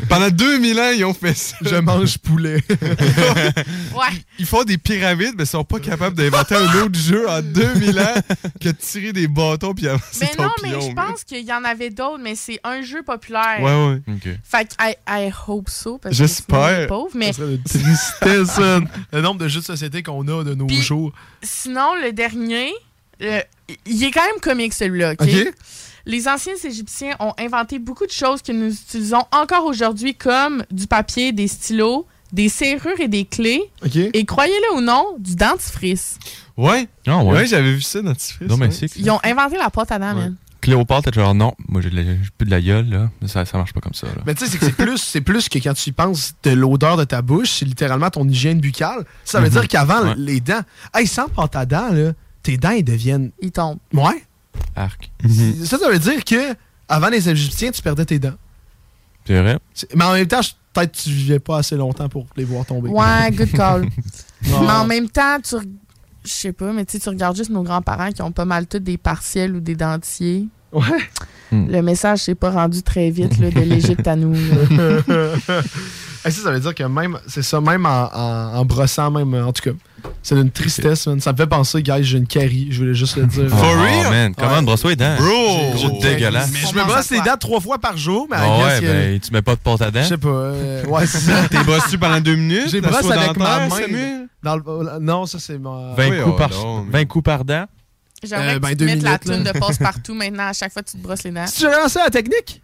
Pendant 0.07 0.29
2000 0.29 0.79
ans, 0.79 0.91
ils 0.95 1.03
ont 1.03 1.13
fait 1.13 1.33
ça. 1.35 1.57
Je 1.61 1.75
mange 1.75 2.17
poulet. 2.17 2.63
ouais. 2.69 4.23
Ils 4.39 4.45
font 4.45 4.63
des 4.63 4.77
pyramides, 4.77 5.33
mais 5.37 5.43
ils 5.43 5.47
sont 5.47 5.63
pas 5.65 5.79
capables 5.79 6.15
d'inventer 6.15 6.55
un 6.55 6.73
autre 6.83 6.97
jeu 6.97 7.29
en 7.29 7.41
2000 7.41 7.99
ans 7.99 8.13
que 8.61 8.69
de 8.69 8.71
tirer 8.71 9.11
des 9.13 9.27
bâtons 9.27 9.73
puis 9.73 9.87
avancer 9.87 10.19
Mais 10.21 10.35
ton 10.35 10.43
non, 10.43 10.49
mais 10.63 10.69
je 10.69 10.93
pense 10.93 11.23
qu'il 11.25 11.45
y 11.45 11.53
en 11.53 11.63
avait 11.63 11.89
d'autres, 11.89 12.19
mais 12.21 12.35
c'est 12.35 12.59
un 12.63 12.81
jeu 12.81 13.03
populaire. 13.03 13.59
Ouais, 13.61 14.01
ouais. 14.25 14.37
Fait 14.43 14.65
que 14.65 14.73
I, 14.81 14.95
I 15.07 15.31
hope 15.47 15.69
so. 15.69 15.97
Parce 15.97 16.13
que 16.13 16.17
J'espère. 16.17 16.87
pauvre, 16.87 17.11
mais 17.13 17.33
Ça 17.33 17.39
serait 17.39 17.55
une 17.55 17.63
tristesse. 17.63 18.57
Le 19.11 19.21
nombre 19.21 19.41
de 19.41 19.47
jeux 19.47 19.59
de 19.59 19.65
société 19.65 20.01
qu'on 20.03 20.25
a 20.27 20.43
de 20.43 20.53
nos 20.55 20.69
jours. 20.69 21.11
Sinon, 21.43 21.95
le 22.01 22.13
dernier, 22.13 22.71
il 23.85 24.03
est 24.03 24.11
quand 24.11 24.25
même 24.25 24.39
comique 24.41 24.73
celui-là. 24.73 25.13
OK? 25.13 25.21
OK. 25.21 25.53
Les 26.05 26.27
anciens 26.27 26.53
Égyptiens 26.63 27.15
ont 27.19 27.33
inventé 27.37 27.77
beaucoup 27.77 28.05
de 28.07 28.11
choses 28.11 28.41
que 28.41 28.51
nous 28.51 28.73
utilisons 28.73 29.23
encore 29.31 29.65
aujourd'hui, 29.65 30.15
comme 30.15 30.63
du 30.71 30.87
papier, 30.87 31.31
des 31.31 31.47
stylos, 31.47 32.07
des 32.31 32.49
serrures 32.49 32.99
et 32.99 33.07
des 33.07 33.25
clés. 33.25 33.61
OK. 33.85 33.95
Et 33.95 34.25
croyez-le 34.25 34.77
ou 34.77 34.81
non, 34.81 35.05
du 35.19 35.35
dentifrice. 35.35 36.17
Ouais. 36.57 36.87
Ah, 37.07 37.17
ouais. 37.23 37.33
Ouais, 37.33 37.45
j'avais 37.45 37.73
vu 37.73 37.81
ça. 37.81 38.01
Non, 38.01 38.13
mais 38.57 38.65
ouais. 38.67 38.71
c'est 38.71 38.95
Ils 38.95 39.11
ont 39.11 39.19
inventé 39.23 39.57
la 39.57 39.69
pâte 39.69 39.91
à 39.91 39.99
dents, 39.99 40.15
man. 40.15 40.35
Cléopâtre 40.59 41.07
était 41.07 41.19
genre 41.19 41.33
non, 41.33 41.53
moi 41.67 41.81
j'ai 41.81 41.89
plus 41.89 42.45
de 42.45 42.51
la 42.51 42.61
gueule, 42.61 42.87
là. 42.87 43.09
Ça, 43.25 43.45
ça 43.45 43.57
marche 43.57 43.73
pas 43.73 43.79
comme 43.81 43.95
ça. 43.95 44.05
Là. 44.05 44.21
Mais 44.27 44.35
tu 44.35 44.45
sais, 44.45 44.51
c'est 44.51 44.59
que 44.59 44.65
c'est 44.65 44.75
plus, 44.75 44.97
c'est 44.99 45.21
plus 45.21 45.49
que 45.49 45.57
quand 45.57 45.73
tu 45.73 45.89
y 45.89 45.91
penses 45.91 46.33
de 46.43 46.51
l'odeur 46.51 46.97
de 46.97 47.03
ta 47.03 47.23
bouche, 47.23 47.49
c'est 47.49 47.65
littéralement 47.65 48.11
ton 48.11 48.27
hygiène 48.29 48.59
buccale. 48.59 49.03
Ça 49.25 49.39
veut 49.39 49.47
Mhm. 49.47 49.51
dire 49.53 49.67
qu'avant, 49.67 50.03
Ouais. 50.03 50.13
les 50.17 50.39
dents. 50.39 50.61
Hey, 50.93 51.07
sans 51.07 51.27
pâte 51.29 51.55
à 51.55 51.65
dents, 51.65 51.89
là, 51.91 52.11
tes 52.43 52.57
dents, 52.57 52.71
ils 52.71 52.83
deviennent. 52.83 53.31
Ils 53.41 53.51
tombent. 53.51 53.79
Ouais. 53.93 54.23
Arc. 54.75 55.11
Ça, 55.63 55.77
ça 55.77 55.89
veut 55.89 55.99
dire 55.99 56.23
que 56.23 56.55
avant 56.87 57.09
les 57.09 57.29
Égyptiens, 57.29 57.71
tu 57.71 57.81
perdais 57.81 58.05
tes 58.05 58.19
dents. 58.19 58.33
C'est 59.25 59.39
vrai? 59.41 59.59
C'est- 59.73 59.93
Mais 59.95 60.03
en 60.05 60.13
même 60.13 60.27
temps, 60.27 60.41
je- 60.41 60.51
peut-être 60.73 60.91
que 60.91 60.97
tu 61.03 61.09
vivais 61.09 61.39
pas 61.39 61.57
assez 61.59 61.75
longtemps 61.75 62.09
pour 62.09 62.25
les 62.35 62.43
voir 62.43 62.65
tomber. 62.65 62.89
Ouais, 62.89 63.31
good 63.31 63.51
call. 63.51 63.87
Mais 64.43 64.53
en 64.55 64.85
même 64.85 65.09
temps, 65.09 65.37
tu. 65.41 65.55
Je 66.23 66.29
sais 66.31 66.53
pas, 66.53 66.71
mais 66.71 66.85
tu 66.85 66.93
sais, 66.93 66.99
tu 66.99 67.09
regardes 67.09 67.35
juste 67.35 67.49
nos 67.49 67.63
grands-parents 67.63 68.11
qui 68.11 68.21
ont 68.21 68.31
pas 68.31 68.45
mal 68.45 68.67
tous 68.67 68.77
des 68.79 68.97
partiels 68.97 69.55
ou 69.55 69.59
des 69.59 69.75
dentiers. 69.75 70.47
Ouais. 70.71 71.09
Le 71.51 71.81
message 71.81 72.19
s'est 72.19 72.35
pas 72.35 72.51
rendu 72.51 72.81
très 72.83 73.09
vite 73.09 73.37
là, 73.39 73.49
de 73.51 73.59
l'Égypte 73.59 74.07
à 74.07 74.15
nous. 74.15 74.33
là. 76.23 76.29
Hey, 76.29 76.31
ça, 76.35 76.43
ça 76.43 76.51
veut 76.51 76.59
dire 76.59 76.75
que 76.75 76.83
même, 76.83 77.17
c'est 77.27 77.41
ça, 77.43 77.59
même 77.61 77.85
en, 77.85 78.09
en- 78.13 78.55
en 78.57 78.65
brossant, 78.65 79.11
même, 79.11 79.33
en 79.33 79.51
tout 79.53 79.61
cas, 79.63 79.75
c'est 80.23 80.35
d'une 80.35 80.51
tristesse, 80.51 81.07
man. 81.07 81.19
Ça 81.19 81.31
me 81.31 81.37
fait 81.37 81.47
penser, 81.47 81.81
guys, 81.83 82.03
j'ai 82.03 82.17
une 82.17 82.27
carie, 82.27 82.67
je 82.71 82.79
voulais 82.79 82.93
juste 82.93 83.15
le 83.17 83.25
dire. 83.25 83.49
For 83.55 83.75
real? 83.79 84.09
man, 84.11 84.35
comment 84.35 84.57
on 84.59 84.63
brosse 84.63 84.85
les 84.85 84.95
dents? 84.95 85.15
Bro! 85.17 85.77
C'est 85.77 86.09
dégueulasse. 86.09 86.51
Mais 86.53 86.59
je 86.59 86.75
me 86.75 86.83
brosse 86.85 87.09
les 87.11 87.21
dents 87.21 87.37
trois 87.39 87.59
fois 87.59 87.77
par 87.79 87.97
jour, 87.97 88.27
mais 88.29 88.37
Ah 88.39 88.57
guess 88.57 88.81
ouais, 88.81 88.87
ben, 88.87 89.19
tu 89.19 89.31
mets 89.33 89.41
pas 89.41 89.55
de 89.55 89.59
pâte 89.61 89.81
à 89.81 89.91
dents? 89.91 90.03
Je 90.03 90.07
sais 90.07 90.17
pas. 90.17 90.27
euh, 90.29 90.85
ouais, 90.85 91.05
c'est 91.07 91.19
ça. 91.19 91.47
T'es 91.49 91.63
brossé 91.63 91.97
pendant 91.97 92.19
deux 92.19 92.35
minutes? 92.35 92.69
J'ai 92.69 92.81
brosse 92.81 93.09
avec 93.09 93.37
ma 93.37 93.67
main. 93.67 94.25
Dans 94.43 94.55
le- 94.55 94.99
non, 94.99 95.25
ça, 95.27 95.37
c'est 95.39 95.59
ma. 95.59 95.93
20, 95.95 96.09
Oui, 96.09 96.17
coups 96.21 96.33
oh, 96.33 96.37
par, 96.37 96.49
non, 96.49 96.83
mais- 96.83 96.99
20 96.99 97.05
coups 97.05 97.23
par 97.25 97.45
dent? 97.45 97.65
J'aimerais 98.23 98.49
Euh, 98.49 98.53
que 98.55 98.59
ben, 98.59 98.75
tu 98.75 98.85
mettes 98.85 99.01
la 99.03 99.09
minutes, 99.09 99.23
toune 99.23 99.43
de 99.43 99.51
passe-partout 99.59 100.13
maintenant 100.13 100.47
à 100.49 100.53
chaque 100.53 100.71
fois 100.73 100.81
que 100.83 100.89
tu 100.91 100.97
te 100.97 101.01
brosses 101.03 101.23
les 101.23 101.31
dents. 101.31 101.45
Tu 101.55 101.65
as 101.65 101.79
lancé 101.79 101.99
la 102.03 102.09
technique? 102.11 102.61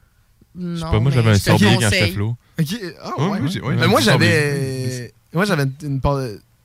Non, 0.57 0.91
pas, 0.91 0.99
moi, 0.99 1.11
j'avais 1.11 1.31
un 1.31 1.35
sorbier 1.35 1.67
quand 1.79 1.89
j'étais 1.89 2.11
flot. 2.11 2.35
Ok. 2.59 2.65
Ah, 3.01 3.09
Ouais, 3.17 3.27
ouais. 3.27 3.39
moi, 3.39 3.49
ouais, 3.69 3.87
Mais 3.97 4.01
j'avais. 4.01 5.13
Moi, 5.33 5.45
j'avais 5.45 5.63
une, 5.83 6.01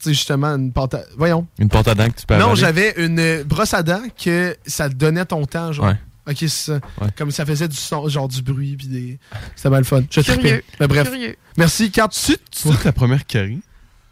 Tu 0.02 0.08
justement, 0.08 0.48
une 0.48 0.72
pâte 0.72 0.94
à. 0.94 1.04
Voyons. 1.16 1.46
Une 1.58 1.68
pâte 1.68 1.88
à 1.88 1.94
dents 1.94 2.08
que 2.08 2.20
tu 2.20 2.26
peux 2.26 2.36
Non, 2.38 2.54
j'avais 2.54 2.94
une 2.96 3.42
brosse 3.42 3.74
à 3.74 3.82
dents 3.82 4.02
que 4.22 4.56
ça 4.66 4.88
te 4.88 4.94
donnait 4.94 5.24
ton 5.26 5.44
temps, 5.44 5.72
genre. 5.72 5.86
Ouais. 5.86 5.96
Ok, 6.28 6.36
c'est 6.38 6.48
ça. 6.48 6.74
Ouais. 7.00 7.08
Comme 7.16 7.30
ça 7.32 7.44
faisait 7.44 7.68
du 7.68 7.76
son, 7.76 8.08
genre 8.08 8.28
du 8.28 8.42
bruit, 8.42 8.76
puis 8.76 8.86
des. 8.86 9.18
C'était 9.56 9.70
mal 9.70 9.80
le 9.80 9.84
fun. 9.84 10.02
Je 10.10 10.20
Curieux. 10.20 10.62
Mais 10.80 10.86
bref. 10.86 11.10
Curieux. 11.10 11.36
Merci, 11.56 11.90
Kat. 11.90 12.08
C'est 12.12 12.38
ta 12.82 12.92
première 12.92 13.26
carie? 13.26 13.60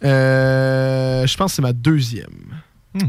Euh, 0.05 1.27
je 1.27 1.37
pense 1.37 1.53
que 1.53 1.57
c'est 1.57 1.63
ma 1.63 1.73
deuxième. 1.73 2.61
Hmm. 2.95 3.09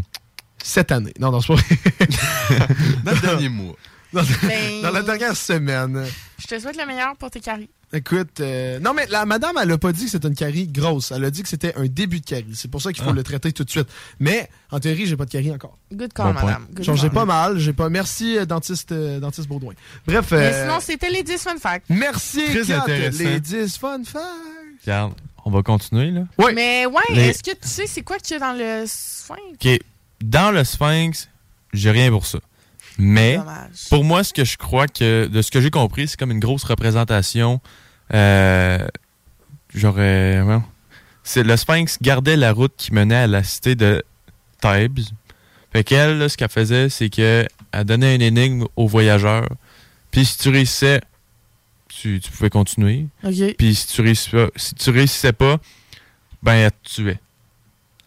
Cette 0.64 0.92
année. 0.92 1.14
Non, 1.20 1.32
non, 1.32 1.42
c'est 1.42 1.48
pas 1.48 1.56
vrai. 1.56 1.66
Dans 3.04 3.12
le 3.12 3.20
dernier 3.22 3.50
mois. 3.50 3.76
Dans, 4.14 4.24
Ben- 4.44 4.82
dans 4.84 4.92
la 4.92 5.02
dernière 5.04 5.36
semaine. 5.38 6.06
Je 6.40 6.48
te 6.48 6.60
souhaite 6.60 6.78
le 6.78 6.86
meilleur 6.86 7.16
pour 7.18 7.30
tes 7.32 7.40
caries. 7.40 7.70
Écoute, 7.94 8.40
euh, 8.40 8.80
non, 8.80 8.94
mais 8.94 9.06
la 9.08 9.26
madame, 9.26 9.58
elle 9.62 9.70
a 9.72 9.78
pas 9.78 9.92
dit 9.92 10.06
que 10.06 10.12
c'était 10.12 10.28
une 10.30 10.36
carie 10.36 10.66
grosse. 10.68 11.12
Elle 11.12 11.26
a 11.26 11.30
dit 11.32 11.44
que 11.44 11.50
c'était 11.50 11.76
un 11.76 11.86
début 11.88 12.22
de 12.22 12.26
carie. 12.26 12.54
C'est 12.56 12.72
pour 12.72 12.82
ça 12.82 12.94
qu'il 12.94 13.04
faut 13.04 13.10
Ah. 13.10 13.14
le 13.14 13.24
traiter 13.24 13.52
tout 13.52 13.66
de 13.66 13.70
suite. 13.70 13.88
Mais, 14.20 14.50
en 14.72 14.80
théorie, 14.80 15.06
j'ai 15.08 15.18
pas 15.18 15.26
de 15.26 15.32
carie 15.32 15.52
encore. 15.52 15.78
Good 15.94 16.14
call, 16.14 16.28
Bon 16.28 16.34
madame. 16.46 16.68
Good 16.74 16.86
Genre, 16.86 16.96
j'ai 16.96 17.10
pas 17.10 17.26
mal. 17.26 17.58
J'ai 17.60 17.74
pas. 17.74 17.90
Merci, 17.90 18.38
euh, 18.38 18.46
dentiste, 18.46 18.94
euh, 18.94 19.20
dentiste 19.20 19.50
Baudouin. 19.50 19.74
Bref. 20.08 20.32
Mais 20.32 20.38
euh, 20.38 20.62
sinon, 20.64 20.80
c'était 20.80 21.10
les 21.10 21.24
10 21.24 21.38
fun 21.38 21.58
facts. 21.58 21.86
merci, 21.90 22.46
Très 22.46 22.64
Kat, 22.66 22.82
intéressant. 22.84 23.24
Les 23.26 23.40
10 23.42 23.78
fun 23.78 24.02
facts. 24.06 24.24
Regarde, 24.86 25.14
on 25.44 25.52
va 25.52 25.62
continuer, 25.62 26.12
là. 26.12 26.22
Ouais. 26.38 26.54
Mais 26.54 26.86
ouais, 26.86 27.02
Les- 27.10 27.22
est-ce 27.28 27.44
que 27.44 27.52
tu 27.52 27.68
sais 27.68 27.88
c'est 27.88 28.04
quoi 28.04 28.18
qu'il 28.20 28.38
y 28.38 28.38
a 28.38 28.40
dans 28.40 28.54
le 28.58 28.86
sphinx? 28.88 29.40
OK. 29.66 29.80
Dans 30.24 30.52
le 30.52 30.64
Sphinx, 30.64 31.28
j'ai 31.74 31.92
rien 31.92 32.10
pour 32.10 32.26
ça. 32.26 32.40
Mais, 32.98 33.40
pour 33.90 34.04
moi, 34.04 34.24
ce 34.24 34.34
que 34.34 34.44
je 34.44 34.58
crois 34.58 34.88
que, 34.88 35.28
de 35.28 35.42
ce 35.42 35.52
que 35.52 35.62
j'ai 35.62 35.72
compris, 35.72 36.08
c'est 36.08 36.20
comme 36.20 36.32
une 36.32 36.40
grosse 36.40 36.64
représentation. 36.64 37.62
Euh, 38.14 38.88
J'aurais. 39.74 40.44
C'est 41.24 41.44
le 41.44 41.56
Sphinx 41.56 41.98
gardait 42.02 42.36
la 42.36 42.52
route 42.52 42.74
qui 42.78 42.94
menait 42.94 43.16
à 43.16 43.28
la 43.28 43.44
cité 43.44 43.76
de 43.76 44.04
Thèbes. 44.60 45.00
Fait 45.72 45.84
qu'elle, 45.84 46.18
là, 46.18 46.28
ce 46.28 46.36
qu'elle 46.36 46.50
faisait, 46.50 46.90
c'est 46.90 47.10
qu'elle 47.10 47.48
donnait 47.86 48.16
une 48.16 48.22
énigme 48.22 48.66
aux 48.76 48.88
voyageurs. 48.88 49.48
Puis 50.12 50.26
si 50.26 50.38
tu 50.38 50.50
réussissais, 50.50 51.00
tu, 51.88 52.20
tu 52.20 52.32
pouvais 52.32 52.50
continuer. 52.50 53.08
Puis 53.58 53.76
si 53.76 53.88
tu 53.88 54.02
réussissais 54.02 54.32
pas, 54.32 54.48
si 54.56 54.76
tu 54.76 54.90
réussissais 54.90 55.34
pas, 55.34 55.58
ben 56.44 56.54
elle 56.54 56.72
te 56.72 56.90
tuait. 56.90 57.20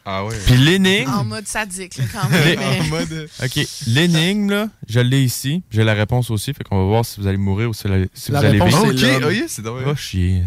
Ah 0.06 0.24
ouais. 0.24 0.34
Puis 0.46 0.56
l'énigme. 0.56 1.10
En 1.10 1.24
mode 1.24 1.46
sadique, 1.46 1.96
là, 1.96 2.04
quand 2.12 2.28
même. 2.28 2.42
mais- 2.58 2.80
En 2.80 2.84
mode. 2.84 3.28
OK. 3.42 3.66
L'énigme, 3.86 4.50
là, 4.50 4.68
je 4.88 5.00
l'ai 5.00 5.22
ici. 5.22 5.62
J'ai 5.70 5.82
la 5.84 5.94
réponse 5.94 6.30
aussi. 6.30 6.52
Fait 6.52 6.62
qu'on 6.64 6.76
va 6.76 6.84
voir 6.84 7.04
si 7.04 7.20
vous 7.20 7.26
allez 7.26 7.38
mourir 7.38 7.70
ou 7.70 7.74
si, 7.74 7.88
la- 7.88 8.04
si 8.12 8.30
La 8.32 8.40
vous 8.40 8.46
allez 8.46 8.60
réponse, 8.60 8.90
vivre. 8.92 9.16
Ok, 9.16 9.22
oh 9.26 9.30
yeah, 9.30 9.44
c'est 9.48 9.62
dommage. 9.62 9.84
Va 9.84 9.94
chier. 9.96 10.42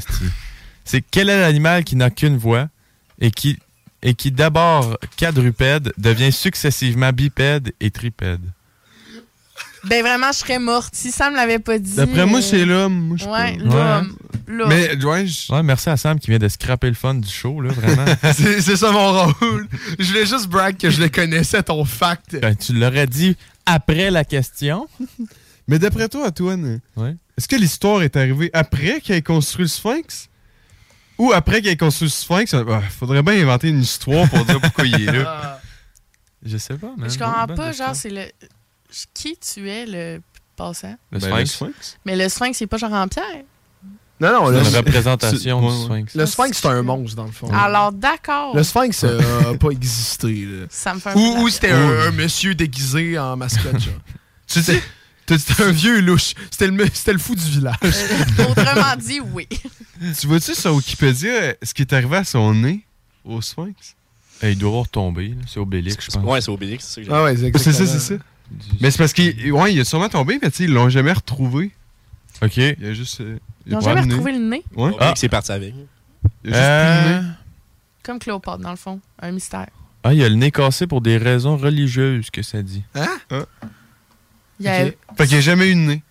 C'est 0.85 1.01
quel 1.01 1.29
est 1.29 1.39
l'animal 1.41 1.83
qui 1.83 1.95
n'a 1.95 2.09
qu'une 2.09 2.37
voix 2.37 2.69
et 3.19 3.31
qui, 3.31 3.57
et 4.03 4.13
qui 4.13 4.31
d'abord 4.31 4.97
quadrupède 5.17 5.91
devient 5.97 6.31
successivement 6.31 7.11
bipède 7.11 7.73
et 7.79 7.89
tripède? 7.91 8.41
Ben 9.87 10.01
vraiment, 10.03 10.31
je 10.31 10.37
serais 10.39 10.59
morte 10.59 10.93
si 10.93 11.11
ça 11.11 11.29
me 11.29 11.35
l'avait 11.35 11.59
pas 11.59 11.79
dit. 11.79 11.95
D'après 11.95 12.25
moi, 12.25 12.41
c'est 12.41 12.65
l'homme. 12.65 13.07
Moi, 13.07 13.17
je 13.17 13.23
sais 13.23 13.29
Ouais, 13.29 13.57
l'homme. 13.57 14.15
L'homme. 14.47 14.69
Mais, 14.69 15.03
ouais, 15.03 15.27
je- 15.27 15.51
Ouais, 15.51 15.61
merci 15.63 15.89
à 15.89 15.97
Sam 15.97 16.19
qui 16.19 16.29
vient 16.29 16.39
de 16.39 16.47
scraper 16.47 16.87
le 16.87 16.93
fun 16.93 17.15
du 17.15 17.29
show, 17.29 17.59
là, 17.61 17.71
vraiment. 17.73 18.05
C'est 18.33 18.61
c'est 18.61 18.77
ça 18.77 18.91
mon 18.91 19.11
rôle. 19.25 19.67
Je 19.99 20.05
voulais 20.07 20.25
juste 20.25 20.47
brag 20.47 20.77
que 20.77 20.89
je 20.89 21.01
le 21.01 21.09
connaissais, 21.09 21.61
ton 21.63 21.83
fact. 21.83 22.39
Ben, 22.41 22.55
tu 22.55 22.71
l'aurais 22.73 23.07
dit 23.07 23.35
après 23.65 24.09
la 24.09 24.23
question. 24.23 24.87
Mais 25.67 25.79
d'après 25.79 26.07
toi, 26.07 26.27
Antoine, 26.27 26.79
Ouais. 26.95 27.15
est-ce 27.37 27.47
que 27.49 27.57
l'histoire 27.57 28.01
est 28.03 28.15
arrivée 28.15 28.49
après 28.53 29.01
qu'il 29.01 29.15
ait 29.15 29.21
construit 29.21 29.65
le 29.65 29.69
Sphinx? 29.69 30.29
Ou 31.17 31.33
après 31.33 31.61
qu'il 31.61 31.69
ait 31.71 31.75
construit 31.75 32.07
le 32.07 32.11
Sphinx? 32.11 32.53
Ah, 32.53 32.81
faudrait 32.97 33.23
bien 33.23 33.33
inventer 33.41 33.67
une 33.69 33.81
histoire 33.81 34.29
pour 34.29 34.45
dire 34.45 34.61
pourquoi 34.61 34.85
il 34.85 34.93
est 35.09 35.11
là. 35.11 35.23
Ah. 35.43 35.59
Je 36.45 36.55
sais 36.57 36.75
pas, 36.75 36.91
man. 36.95 37.09
Je 37.09 37.17
comprends 37.17 37.47
pas, 37.47 37.71
genre, 37.73 37.95
c'est 37.95 38.11
le. 38.11 38.21
Qui 39.13 39.37
tuait 39.37 39.85
le 39.85 40.21
passant? 40.55 40.95
Le 41.11 41.19
Ben, 41.19 41.45
Sphinx. 41.45 41.97
Mais 42.05 42.15
le 42.15 42.29
sphinx, 42.29 42.57
c'est 42.57 42.67
pas 42.67 42.77
genre 42.77 42.93
en 42.93 43.07
pierre? 43.07 43.43
Non, 44.19 44.31
non, 44.31 44.47
C'est 44.47 44.63
le, 44.63 44.69
une 44.69 44.75
représentation 44.77 45.61
du 45.69 45.85
Sphinx. 45.85 46.15
le 46.15 46.25
Sphinx, 46.25 46.57
c'est 46.57 46.67
un 46.67 46.81
monstre, 46.81 47.15
dans 47.15 47.25
le 47.25 47.31
fond. 47.31 47.51
Alors, 47.53 47.91
d'accord. 47.91 48.55
Le 48.55 48.63
Sphinx 48.63 49.03
euh, 49.03 49.53
a 49.53 49.57
pas 49.57 49.69
existé. 49.69 50.45
Là. 50.45 50.65
Ça 50.71 50.95
me 50.95 50.99
fait 50.99 51.09
un 51.09 51.13
peu 51.13 51.19
Ou, 51.19 51.41
ou 51.43 51.49
c'était 51.49 51.71
un, 51.71 52.07
un 52.07 52.11
monsieur 52.11 52.55
déguisé 52.55 53.19
en 53.19 53.37
mascotte, 53.37 53.79
genre. 53.79 53.93
tu 54.47 54.63
sais, 54.63 54.81
c'était 55.27 55.61
un 55.63 55.71
vieux 55.71 55.99
louche. 56.01 56.33
C'était 56.49 56.67
le, 56.67 56.83
le 56.83 57.17
fou 57.19 57.35
du 57.35 57.43
village. 57.43 57.75
Euh, 57.83 58.45
Autrement 58.49 58.95
dit, 58.97 59.19
oui. 59.19 59.47
Tu 60.19 60.25
vois-tu 60.25 60.55
sur 60.55 60.73
Wikipédia 60.73 61.31
euh, 61.31 61.53
ce 61.61 61.73
qui 61.75 61.83
est 61.83 61.93
arrivé 61.93 62.17
à 62.17 62.23
son 62.23 62.53
nez 62.55 62.85
au 63.23 63.39
Sphinx? 63.41 63.95
Eh, 64.41 64.51
il 64.51 64.57
doit 64.57 64.81
retomber, 64.81 65.29
là. 65.29 65.35
C'est 65.47 65.59
Obélix, 65.59 65.97
je 66.05 66.11
pense. 66.11 66.23
Ouais, 66.23 66.41
c'est 66.41 66.49
Obélix, 66.51 66.85
c'est 66.85 66.93
ça 66.95 67.01
que 67.01 67.07
j'ai 67.07 67.13
Ah 67.13 67.23
ouais, 67.23 67.35
c'est 67.35 67.57
C'est 67.57 67.73
ça, 67.73 67.85
c'est 67.85 67.99
ça. 67.99 68.15
Mais 68.81 68.91
c'est 68.91 68.97
parce 68.97 69.13
qu'il 69.13 69.51
ouais, 69.51 69.73
il 69.73 69.79
a 69.79 69.85
sûrement 69.85 70.09
tombé, 70.09 70.39
mais 70.41 70.49
tu 70.51 70.57
sais, 70.57 70.63
ils 70.65 70.73
l'ont 70.73 70.89
jamais 70.89 71.11
retrouvé. 71.13 71.71
OK. 72.41 72.57
Il 72.57 72.85
a 72.85 72.93
juste. 72.93 73.21
euh, 73.21 73.37
il 73.65 73.71
Ils 73.71 73.75
a 73.75 73.77
ont 73.79 73.81
pas 73.81 73.95
jamais 73.95 74.01
retrouvé 74.11 74.31
le 74.31 74.37
nez? 74.39 74.63
Ouais. 74.75 74.91
Obélix 74.93 75.23
est 75.23 75.29
parti 75.29 75.51
avec. 75.51 75.73
Il 76.43 76.53
a 76.53 76.57
juste 76.57 76.63
Euh, 76.63 77.03
le 77.19 77.21
nez. 77.23 77.27
Comme 78.03 78.19
Cléopâtre, 78.19 78.59
dans 78.59 78.69
le 78.71 78.75
fond. 78.77 78.99
Un 79.21 79.31
mystère. 79.31 79.67
Ah, 80.03 80.13
il 80.13 80.23
a 80.23 80.29
le 80.29 80.35
nez 80.35 80.51
cassé 80.51 80.87
pour 80.87 81.01
des 81.01 81.17
raisons 81.17 81.57
religieuses, 81.57 82.29
que 82.29 82.41
ça 82.41 82.61
dit. 82.61 82.83
Hein? 82.95 83.07
Il 84.59 84.65
y 84.65 84.69
a, 84.69 84.85
Ok. 84.85 84.97
Fait 85.17 85.27
qu'il 85.27 85.37
a 85.37 85.41
jamais 85.41 85.67
eu 85.69 85.75
de 85.75 85.79
nez. 85.79 86.01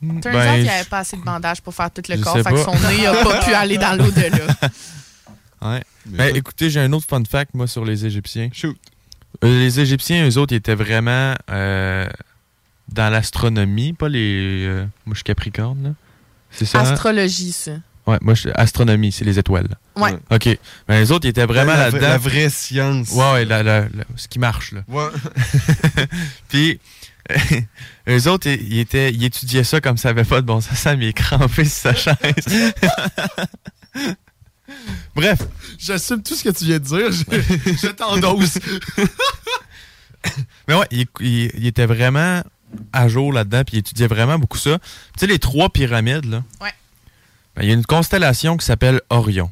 Turns 0.00 0.20
Ben, 0.22 0.34
out 0.36 0.44
qu'il 0.54 0.58
je- 0.58 0.62
n'y 0.62 0.68
avait 0.70 0.88
pas 0.88 0.98
assez 0.98 1.16
de 1.16 1.22
bandages 1.22 1.60
pour 1.62 1.74
faire 1.74 1.90
tout 1.90 2.02
le 2.08 2.16
corps. 2.22 2.34
Fait 2.36 2.42
que 2.44 2.48
pas. 2.50 2.64
son 2.64 2.88
nez 2.88 3.02
n'a 3.02 3.22
pas 3.24 3.44
pu 3.44 3.52
aller 3.52 3.76
dans 3.78 3.96
l'au-delà. 3.98 4.46
Ouais. 5.62 5.82
Mais 6.04 6.18
Ben, 6.32 6.36
écoutez, 6.36 6.68
j'ai 6.68 6.80
un 6.80 6.92
autre 6.92 7.06
fun 7.08 7.22
fact, 7.24 7.54
moi, 7.54 7.66
sur 7.66 7.86
les 7.86 8.04
Égyptiens. 8.04 8.50
Shoot. 8.52 8.76
Les 9.42 9.80
Égyptiens, 9.80 10.28
eux 10.28 10.38
autres, 10.38 10.52
ils 10.52 10.56
étaient 10.56 10.74
vraiment 10.74 11.34
euh, 11.50 12.06
dans 12.92 13.10
l'astronomie, 13.10 13.92
pas 13.92 14.08
les. 14.08 14.64
euh, 14.66 14.80
moi, 15.06 15.12
je 15.14 15.16
suis 15.16 15.24
Capricorne, 15.24 15.82
là. 15.82 15.90
C'est 16.50 16.64
ça? 16.66 16.80
hein? 16.80 16.92
Astrologie, 16.92 17.52
ça. 17.52 17.72
Ouais, 18.06 18.18
moi, 18.20 18.34
je 18.34 18.50
astronomie, 18.54 19.10
c'est 19.12 19.24
les 19.24 19.38
étoiles. 19.38 19.66
Ouais. 19.96 20.12
OK. 20.30 20.58
Ben, 20.86 21.00
les 21.00 21.10
autres, 21.10 21.24
ils 21.26 21.30
étaient 21.30 21.46
vraiment 21.46 21.72
la, 21.72 21.90
là-dedans. 21.90 22.08
la 22.08 22.18
vraie 22.18 22.50
science. 22.50 23.10
Ouais, 23.12 23.32
ouais, 23.32 23.44
la- 23.46 23.62
la- 23.62 23.80
la- 23.80 24.04
ce 24.16 24.28
qui 24.28 24.38
marche, 24.38 24.72
là. 24.72 24.82
Ouais. 24.88 25.08
Puis, 26.48 26.78
eux 28.08 28.28
autres, 28.28 28.46
ils, 28.48 28.72
ils 28.74 28.78
étaient, 28.80 29.10
ils 29.10 29.24
étudiaient 29.24 29.64
ça 29.64 29.80
comme 29.80 29.96
ça 29.96 30.10
avait 30.10 30.24
pas 30.24 30.42
de 30.42 30.46
bon 30.46 30.60
sens. 30.60 30.76
Sam, 30.78 31.00
il 31.00 31.08
est 31.08 31.12
crampé 31.14 31.64
sur 31.64 31.92
sa 31.92 31.94
chaise. 31.94 32.14
Bref. 35.14 35.38
J'assume 35.78 36.22
tout 36.22 36.34
ce 36.34 36.44
que 36.44 36.50
tu 36.50 36.64
viens 36.64 36.78
de 36.78 36.84
dire. 36.84 37.12
Je, 37.12 37.24
je 37.86 37.88
t'endosse. 37.92 38.58
Mais 40.68 40.74
ouais, 40.74 40.86
il, 40.90 41.06
il- 41.20 41.50
il 41.54 41.66
était 41.66 41.86
vraiment 41.86 42.42
à 42.92 43.08
jour 43.08 43.32
là-dedans, 43.32 43.62
puis 43.64 43.76
il 43.76 43.80
étudiait 43.80 44.06
vraiment 44.06 44.38
beaucoup 44.38 44.58
ça. 44.58 44.78
Tu 44.78 45.20
sais, 45.20 45.26
les 45.26 45.38
trois 45.38 45.68
pyramides, 45.68 46.24
là. 46.24 46.42
Ouais. 46.60 46.72
ben, 47.54 47.62
il 47.62 47.68
y 47.68 47.70
a 47.70 47.74
une 47.74 47.84
constellation 47.86 48.56
qui 48.56 48.64
s'appelle 48.66 49.00
Orion. 49.10 49.50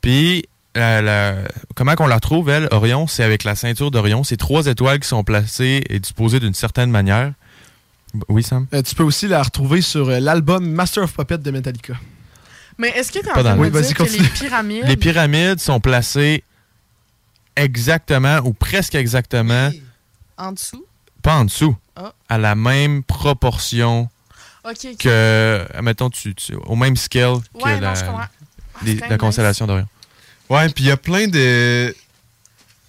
Puis, 0.00 0.44
la- 0.74 1.02
la- 1.02 1.36
comment 1.74 1.94
qu'on 1.94 2.06
la 2.06 2.16
retrouve, 2.16 2.50
elle, 2.50 2.68
Orion, 2.70 3.06
c'est 3.06 3.24
avec 3.24 3.42
la 3.44 3.54
ceinture 3.56 3.90
d'Orion. 3.90 4.22
C'est 4.22 4.36
trois 4.36 4.66
étoiles 4.66 5.00
qui 5.00 5.08
sont 5.08 5.24
placées 5.24 5.82
et 5.88 5.98
disposées 5.98 6.40
d'une 6.40 6.54
certaine 6.54 6.90
manière. 6.90 7.32
Oui, 8.28 8.42
Sam? 8.42 8.66
Euh, 8.74 8.82
tu 8.82 8.94
peux 8.94 9.02
aussi 9.04 9.28
la 9.28 9.42
retrouver 9.42 9.80
sur 9.82 10.08
euh, 10.08 10.20
l'album 10.20 10.68
Master 10.68 11.04
of 11.04 11.14
Puppet 11.14 11.38
de 11.38 11.50
Metallica. 11.50 11.94
Mais 12.80 12.88
est-ce 12.96 13.12
que 13.12 13.18
tu 13.18 13.28
en 13.30 13.32
train 13.34 13.54
de 13.56 13.60
Oui, 13.60 13.70
dire 13.70 13.94
que 13.94 14.02
les 14.04 14.28
pyramides... 14.28 14.86
Les 14.86 14.96
pyramides 14.96 15.60
sont 15.60 15.80
placées 15.80 16.42
exactement 17.56 18.38
ou 18.44 18.52
presque 18.52 18.94
exactement, 18.94 19.70
En 20.38 20.52
dessous? 20.52 20.84
pas 21.22 21.34
en 21.36 21.44
dessous, 21.44 21.76
Ah. 21.96 22.14
à 22.28 22.38
la 22.38 22.54
même 22.54 23.02
proportion 23.02 24.08
que, 24.98 25.66
mettons, 25.82 26.08
tu, 26.10 26.34
tu- 26.34 26.54
au 26.54 26.76
même 26.76 26.96
scale 26.96 27.36
que 27.54 27.68
non, 27.68 27.80
la, 27.80 27.94
je 27.94 28.04
les- 28.86 28.94
même 28.94 29.18
constellation 29.18 29.66
d'Orion. 29.66 29.86
Ouais, 30.48 30.68
puis 30.70 30.84
il 30.84 30.86
y 30.86 30.90
a 30.90 30.96
plein 30.96 31.28
de, 31.28 31.94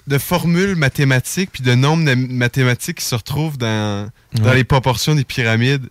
de 0.07 0.17
formules 0.17 0.75
mathématiques 0.75 1.51
puis 1.51 1.63
de 1.63 1.75
nombres 1.75 2.05
de 2.05 2.13
mathématiques 2.15 2.97
qui 2.99 3.05
se 3.05 3.15
retrouvent 3.15 3.57
dans, 3.57 4.09
dans 4.33 4.53
les 4.53 4.63
proportions 4.63 5.15
des 5.15 5.25
pyramides. 5.25 5.87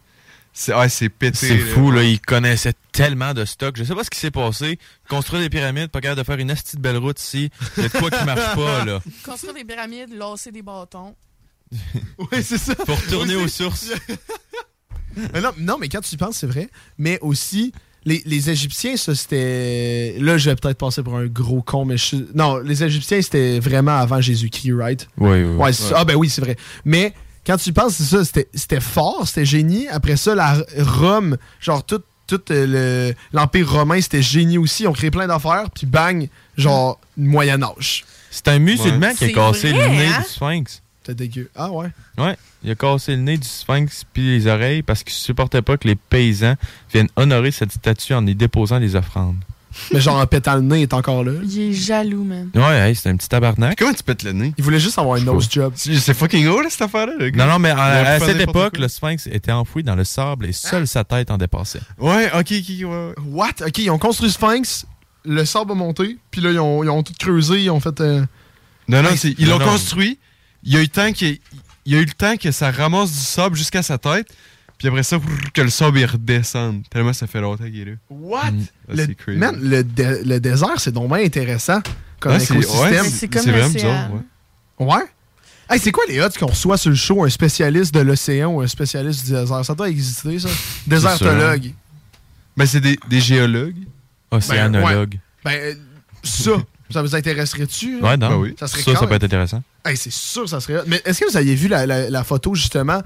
C'est 0.53 0.75
ouais, 0.75 0.89
c'est 0.89 1.09
pété. 1.09 1.47
C'est 1.47 1.59
fou, 1.59 1.91
là. 1.91 2.03
Ils 2.03 2.21
connaissaient 2.21 2.75
tellement 2.93 3.35
de 3.35 3.45
stock. 3.45 3.77
Je 3.77 3.85
sais 3.85 3.95
pas 3.95 4.05
ce 4.05 4.11
qui 4.11 4.19
s'est 4.19 4.31
passé. 4.31 4.79
Construire 5.09 5.43
des 5.43 5.51
pyramides, 5.51 5.89
pas 5.89 6.01
capable 6.01 6.21
de 6.21 6.27
faire 6.27 6.39
une 6.39 6.51
asti 6.51 6.77
de 6.77 6.83
belle 6.83 6.97
route 6.97 7.21
ici. 7.21 7.51
Il 7.77 7.85
y 7.85 7.87
a 7.87 7.89
de 7.89 7.99
quoi 7.99 8.11
qui 8.11 8.25
marche 8.25 8.55
pas, 8.55 8.85
là. 8.85 9.01
Construire 9.25 9.55
des 9.55 9.65
pyramides, 9.65 10.13
lasser 10.13 10.51
des 10.51 10.63
bâtons. 10.63 11.15
oui, 12.19 12.43
c'est 12.43 12.59
ça. 12.59 12.75
Pour 12.75 13.01
retourner 13.01 13.37
aux 13.37 13.49
sources. 13.49 13.93
Mais 15.35 15.41
non, 15.41 15.51
non, 15.59 15.77
mais 15.79 15.89
quand 15.89 16.01
tu 16.01 16.15
y 16.15 16.17
penses, 16.17 16.37
c'est 16.37 16.47
vrai. 16.47 16.69
Mais 16.97 17.19
aussi, 17.21 17.73
les, 18.05 18.23
les 18.25 18.49
Égyptiens, 18.49 18.97
ça, 18.97 19.15
c'était. 19.15 20.15
Là, 20.21 20.39
je 20.39 20.51
vais 20.51 20.57
peut-être 20.57 20.79
passer 20.79 21.03
pour 21.03 21.17
un 21.17 21.27
gros 21.27 21.63
con, 21.63 21.85
mais 21.85 21.97
je... 21.97 22.17
Non, 22.35 22.59
les 22.59 22.85
Égyptiens, 22.85 23.21
c'était 23.21 23.59
vraiment 23.59 23.97
avant 23.97 24.21
Jésus-Christ, 24.21 24.73
right? 24.73 25.09
Oui, 25.19 25.43
oui. 25.43 25.57
Ouais. 25.57 25.71
Ah, 25.95 26.05
ben 26.05 26.15
oui, 26.15 26.31
c'est 26.31 26.41
vrai. 26.41 26.57
Mais 26.85 27.13
quand 27.47 27.57
tu 27.57 27.73
penses, 27.73 27.95
c'est 27.95 28.05
ça, 28.25 28.25
c'était 28.55 28.81
fort, 28.81 29.27
c'était 29.27 29.45
génie. 29.47 29.89
Après 29.89 30.17
ça, 30.17 30.35
la 30.35 30.63
Rome, 30.79 31.37
genre, 31.61 31.85
tout. 31.85 32.03
Tout 32.27 32.41
euh, 32.53 33.09
le- 33.11 33.15
l'Empire 33.33 33.69
romain, 33.69 34.01
c'était 34.01 34.23
génie 34.23 34.57
aussi. 34.57 34.85
Ils 34.85 34.87
ont 34.87 34.93
créé 34.93 35.11
plein 35.11 35.27
d'affaires, 35.27 35.69
puis 35.75 35.85
bang, 35.85 36.29
genre, 36.57 37.01
Moyen-Âge. 37.17 38.05
C'est 38.31 38.47
un 38.47 38.61
musulman 38.61 39.09
qui 39.17 39.25
a 39.25 39.27
C'est 39.27 39.33
cassé 39.33 39.73
vrai, 39.73 39.89
le 39.89 39.95
nez 39.97 40.07
hein? 40.07 40.19
du 40.21 40.29
sphinx. 40.29 40.81
C'était 41.03 41.15
dégueu. 41.17 41.51
Ah 41.57 41.73
ouais? 41.73 41.89
Ouais. 42.19 42.37
Il 42.63 42.71
a 42.71 42.77
cassé 42.77 43.17
le 43.17 43.23
nez 43.23 43.37
du 43.37 43.49
sphinx 43.49 44.05
puis 44.13 44.23
les 44.39 44.47
oreilles 44.47 44.83
parce 44.83 45.03
qu'il 45.03 45.13
supportait 45.15 45.63
pas 45.63 45.77
que 45.77 45.89
les 45.89 45.97
paysans 45.97 46.55
viennent 46.93 47.09
honorer 47.17 47.51
cette 47.51 47.73
statue 47.73 48.15
en 48.15 48.25
y 48.25 48.35
déposant 48.37 48.79
des 48.79 48.95
offrandes. 48.95 49.39
Mais 49.93 50.01
genre, 50.01 50.17
en 50.17 50.27
pétant 50.27 50.57
le 50.57 50.63
nez, 50.63 50.81
il 50.81 50.83
est 50.83 50.95
encore 50.95 51.25
là. 51.25 51.33
Il 51.43 51.61
est 51.61 51.73
jaloux, 51.73 52.25
man. 52.25 52.51
Ouais, 52.55 52.89
hey, 52.89 52.95
c'est 52.95 53.09
un 53.09 53.17
petit 53.17 53.29
tabarnak. 53.29 53.79
Comment 53.79 53.93
tu 53.93 54.03
pètes 54.03 54.23
le 54.23 54.33
nez? 54.33 54.53
Il 54.59 54.65
voulait 54.65 54.81
juste 54.81 54.99
avoir 54.99 55.17
un 55.17 55.25
nose 55.25 55.49
job. 55.51 55.73
C'est 55.77 56.15
fucking 56.15 56.47
haut, 56.49 56.61
là, 56.61 56.69
cette 56.71 56.83
affaire-là. 56.83 57.13
le 57.19 57.31
gars. 57.31 57.45
Non, 57.47 57.53
non, 57.53 57.59
mais 57.59 57.71
à, 57.71 58.19
cette 58.21 58.41
époque, 58.41 58.75
quoi. 58.75 58.81
le 58.83 58.89
sphinx 58.89 59.27
était 59.27 59.53
enfoui 59.53 59.83
dans 59.83 59.95
le 59.97 60.05
sable 60.05 60.47
et 60.47 60.53
seule 60.53 60.87
sa 60.87 61.05
tête 61.05 61.31
en 61.31 61.39
dépassait. 61.39 61.81
Ouais, 61.99 62.31
ok, 62.33 62.53
ok, 62.53 62.91
ouais. 62.91 63.15
What? 63.27 63.67
Ok, 63.67 63.79
ils 63.79 63.91
ont 63.91 63.99
construit 63.99 64.29
le 64.29 64.33
Sphinx, 64.33 64.87
le 65.25 65.45
sable 65.45 65.73
a 65.73 65.75
monté, 65.75 66.17
puis 66.31 66.41
là, 66.41 66.51
ils 66.51 66.59
ont, 66.61 66.83
ils 66.83 66.91
ont 66.91 67.03
tout 67.03 67.13
creusé, 67.19 67.63
ils 67.63 67.71
ont 67.71 67.81
fait. 67.81 68.01
euh, 68.01 68.25
Non, 68.89 69.03
non, 69.03 69.11
ils 69.39 69.49
l'ont 69.49 69.59
construit. 69.59 70.19
Il 70.63 70.73
y 70.73 70.77
a 70.77 70.81
eu 70.81 70.83
le 70.83 70.89
temps 70.89 71.13
qu'il 71.13 71.39
il 71.87 71.95
y 71.95 71.97
a 71.97 72.01
eu 72.01 72.05
le 72.05 72.13
temps 72.13 72.37
que 72.37 72.51
ça 72.53 72.71
ramasse 72.71 73.11
du 73.11 73.19
sable 73.19 73.57
jusqu'à 73.57 73.83
sa 73.83 73.99
tête. 73.99 74.29
Puis 74.81 74.89
après 74.89 75.03
ça, 75.03 75.19
brrr, 75.19 75.53
que 75.53 75.61
le 75.61 75.69
sable 75.71 75.99
il 76.01 76.07
redescende. 76.07 76.83
Tellement 76.91 77.13
ça 77.13 77.27
fait 77.27 77.41
longtemps 77.41 77.65
qu'il 77.65 77.81
est 77.81 77.85
là. 77.85 77.93
What? 78.09 78.41
Ah, 78.47 78.51
Le, 78.95 79.05
c'est 79.07 79.15
crazy. 79.15 79.39
man, 79.39 79.57
le, 79.61 79.85
dé- 79.85 80.23
le 80.25 80.41
désert, 80.41 80.79
c'est 80.81 80.91
donc 80.91 81.09
bien 81.15 81.23
intéressant 81.23 81.81
comme 82.19 82.33
Ouais, 82.33 82.41
c'est- 82.41 82.55
écosystème. 82.55 82.83
ouais, 83.05 83.11
c'est- 83.11 83.29
c'est 83.39 83.51
vraiment 83.51 83.69
bizarre, 83.69 84.09
Ouais? 84.79 85.05
Hey, 85.69 85.79
c'est 85.79 85.93
quoi 85.93 86.03
les 86.09 86.19
odds 86.21 86.33
qu'on 86.37 86.47
reçoit 86.47 86.79
sur 86.79 86.89
le 86.91 86.97
show 86.97 87.23
un 87.25 87.29
spécialiste 87.29 87.95
de 87.95 88.01
l'océan 88.01 88.49
ou 88.55 88.61
un 88.63 88.67
spécialiste 88.67 89.27
du 89.27 89.33
désert? 89.33 89.65
Ça 89.65 89.75
doit 89.75 89.89
exister, 89.91 90.39
ça. 90.41 90.49
Désertologue. 90.87 91.73
Ben, 92.57 92.67
c'est 92.67 92.81
des, 92.81 92.99
des 93.09 93.21
géologues. 93.21 93.77
Océanologue. 94.31 95.19
Ben, 95.45 95.53
euh, 95.53 95.75
ça, 96.25 96.53
ça 96.91 97.03
vous 97.03 97.15
intéresserait-tu? 97.15 98.01
Ouais, 98.01 98.17
non. 98.17 98.31
Ben 98.31 98.37
oui. 98.37 98.55
Ça, 98.59 98.67
serait 98.67 98.83
Ça, 98.83 98.95
ça 98.97 99.07
peut 99.07 99.15
être 99.15 99.25
intéressant. 99.25 99.63
Hey, 99.85 99.97
c'est 99.97 100.13
sûr, 100.13 100.49
ça 100.49 100.61
serait. 100.61 100.79
hot. 100.81 100.85
Mais 100.87 101.01
est-ce 101.05 101.21
que 101.21 101.31
vous 101.31 101.37
aviez 101.37 101.55
vu 101.55 101.69
la, 101.69 101.87
la- 101.87 102.11
la 102.11 102.25
photo, 102.25 102.55
justement? 102.55 103.01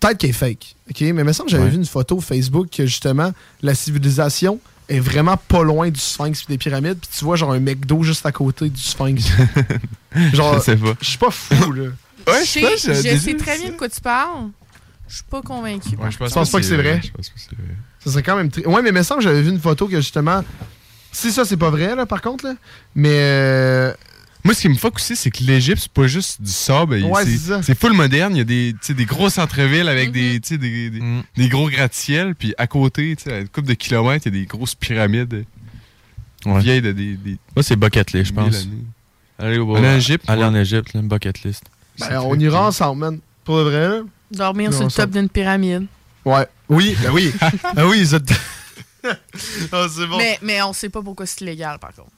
Peut-être 0.00 0.18
qu'elle 0.18 0.30
est 0.30 0.32
fake. 0.32 0.74
OK? 0.90 1.00
Mais 1.02 1.08
il 1.08 1.14
me 1.14 1.32
semble 1.32 1.48
que 1.48 1.52
j'avais 1.52 1.64
Ouais. 1.64 1.70
vu 1.70 1.76
une 1.76 1.86
photo 1.86 2.20
Facebook 2.20 2.68
que, 2.74 2.86
justement, 2.86 3.32
la 3.62 3.74
civilisation 3.74 4.58
est 4.88 4.98
vraiment 5.00 5.36
pas 5.36 5.62
loin 5.62 5.88
du 5.90 6.00
Sphinx 6.00 6.42
et 6.42 6.44
des 6.48 6.58
pyramides. 6.58 6.98
Puis 6.98 7.10
tu 7.18 7.24
vois, 7.24 7.36
genre, 7.36 7.52
un 7.52 7.60
McDo 7.60 8.02
juste 8.02 8.24
à 8.26 8.32
côté 8.32 8.68
du 8.70 8.80
Sphinx. 8.82 9.30
genre, 10.32 10.54
Je 10.58 10.60
sais 10.60 10.76
pas. 10.76 10.94
Je 11.00 11.08
suis 11.08 11.18
pas 11.18 11.30
fou, 11.30 11.72
là. 11.72 11.84
je 12.26 12.44
sais, 12.44 12.60
je 12.76 13.16
sais 13.18 13.34
très 13.36 13.58
bien 13.58 13.70
de 13.70 13.76
quoi 13.76 13.88
tu 13.88 14.00
parles. 14.00 14.48
Je 15.08 15.16
suis 15.16 15.24
pas 15.24 15.42
convaincu. 15.42 15.90
je 15.90 16.16
pense, 16.16 16.50
pas 16.50 16.58
que 16.60 16.64
c'est 16.64 16.76
vrai. 16.76 17.00
Je 17.04 17.10
pense 17.10 17.28
que 17.28 17.34
c'est 17.38 17.54
vrai. 17.56 17.74
Ça 18.04 18.10
serait 18.10 18.22
quand 18.22 18.36
même. 18.36 18.50
tri- 18.50 18.64
Ouais, 18.66 18.80
mais 18.82 18.90
il 18.90 18.94
me 18.94 19.02
semble 19.02 19.20
que 19.22 19.24
j'avais 19.28 19.42
vu 19.42 19.50
une 19.50 19.60
photo 19.60 19.86
que, 19.86 19.96
justement. 19.96 20.42
Si 21.12 21.32
ça, 21.32 21.44
c'est 21.44 21.56
pas 21.56 21.70
vrai, 21.70 21.94
là, 21.96 22.06
par 22.06 22.22
contre, 22.22 22.46
là. 22.46 22.54
Mais. 22.94 23.08
euh, 23.12 23.92
Moi, 24.44 24.54
ce 24.54 24.62
qui 24.62 24.68
me 24.68 24.74
fuck 24.74 24.96
aussi, 24.96 25.16
c'est 25.16 25.30
que 25.30 25.42
l'Égypte, 25.44 25.80
c'est 25.82 25.92
pas 25.92 26.06
juste 26.06 26.40
du 26.40 26.50
sable. 26.50 27.02
Ouais, 27.04 27.24
c'est- 27.24 27.30
c'est 27.32 27.48
ça. 27.48 27.62
c'est 27.62 27.78
full 27.78 27.92
moderne. 27.92 28.34
Il 28.34 28.38
y 28.38 28.40
a 28.40 28.44
des, 28.44 28.72
tu 28.80 28.86
sais, 28.86 28.94
des 28.94 29.04
gros 29.04 29.28
centres-villes 29.28 29.88
avec 29.88 30.12
des, 30.12 30.40
tu 30.40 30.48
sais, 30.50 30.58
des, 30.58 30.90
des, 30.90 31.00
des 31.36 31.48
gros 31.48 31.68
gratte-ciel. 31.68 32.34
Puis 32.34 32.54
à 32.56 32.66
côté, 32.66 33.14
tu 33.16 33.24
sais, 33.24 33.32
à 33.32 33.38
une 33.40 33.48
couple 33.48 33.68
de 33.68 33.74
kilomètres, 33.74 34.26
il 34.26 34.34
y 34.34 34.38
a 34.38 34.40
des 34.40 34.46
grosses 34.46 34.74
pyramides 34.74 35.44
vieilles 36.46 36.80
de 36.82 36.92
des. 36.92 37.16
des 37.16 37.36
Moi, 37.54 37.62
c'est 37.62 37.76
bucket 37.76 38.12
list, 38.12 38.26
je 38.28 38.32
pense. 38.34 38.56
années. 38.62 38.84
Aller, 39.38 39.58
au, 39.58 39.74
Aller 39.76 39.88
en 39.88 39.96
Égypte, 39.96 40.24
Aller 40.28 40.40
ouais. 40.42 40.48
en 40.48 40.54
Égypte, 40.54 40.92
là, 40.94 41.00
une 41.00 41.08
bucket 41.08 41.42
list. 41.44 41.64
ben, 41.98 42.20
on 42.20 42.38
ira 42.38 42.66
ensemble, 42.66 43.00
man. 43.00 43.18
Pour 43.44 43.58
de 43.58 43.62
vrai. 43.64 44.00
Dormir 44.30 44.70
Non, 44.70 44.76
sur 44.76 44.86
le 44.86 44.90
top 44.92 45.10
d'une 45.10 45.28
pyramide. 45.28 45.86
Ouais. 46.24 46.46
Oui, 46.68 46.96
ben 47.02 47.10
oui. 47.12 47.32
ben 47.74 47.86
oui, 47.88 48.06
ça. 48.06 48.18
Ah, 49.72 49.86
c'est 49.88 50.06
bon. 50.06 50.18
Mais, 50.18 50.38
mais 50.42 50.60
on 50.62 50.72
sait 50.74 50.90
pas 50.90 51.00
pourquoi 51.02 51.24
c'est 51.26 51.40
illégal, 51.40 51.78
par 51.78 51.94
contre. 51.94 52.10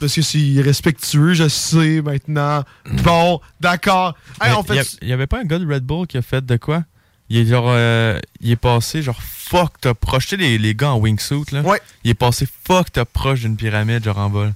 Parce 0.00 0.14
que 0.14 0.22
c'est 0.22 0.60
respectueux, 0.60 1.34
je 1.34 1.48
sais 1.48 2.00
maintenant. 2.02 2.62
Bon, 3.02 3.40
d'accord. 3.60 4.16
Hey, 4.40 4.52
on 4.54 4.62
fait. 4.62 4.98
Il 5.02 5.08
y, 5.08 5.12
avait 5.12 5.26
pas 5.26 5.40
un 5.40 5.44
gars 5.44 5.58
de 5.58 5.66
Red 5.66 5.82
Bull 5.84 6.06
qui 6.06 6.16
a 6.18 6.22
fait 6.22 6.44
de 6.44 6.56
quoi? 6.56 6.84
Il 7.30 7.36
est 7.36 7.46
genre. 7.46 7.66
euh, 7.68 8.18
il 8.40 8.50
est 8.52 8.56
passé 8.56 9.02
genre 9.02 9.20
fuck, 9.20 9.72
t'as 9.80 9.94
proche. 9.94 10.26
Tu 10.26 10.30
sais, 10.30 10.36
les, 10.36 10.56
les 10.58 10.74
gars 10.74 10.92
en 10.92 10.98
wingsuit, 10.98 11.42
là? 11.52 11.62
Ouais. 11.62 11.80
Il 12.04 12.10
est 12.10 12.14
passé 12.14 12.46
fuck, 12.64 12.92
t'as 12.92 13.04
proche 13.04 13.40
d'une 13.40 13.56
pyramide, 13.56 14.04
genre 14.04 14.18
en 14.18 14.28
vol. 14.28 14.52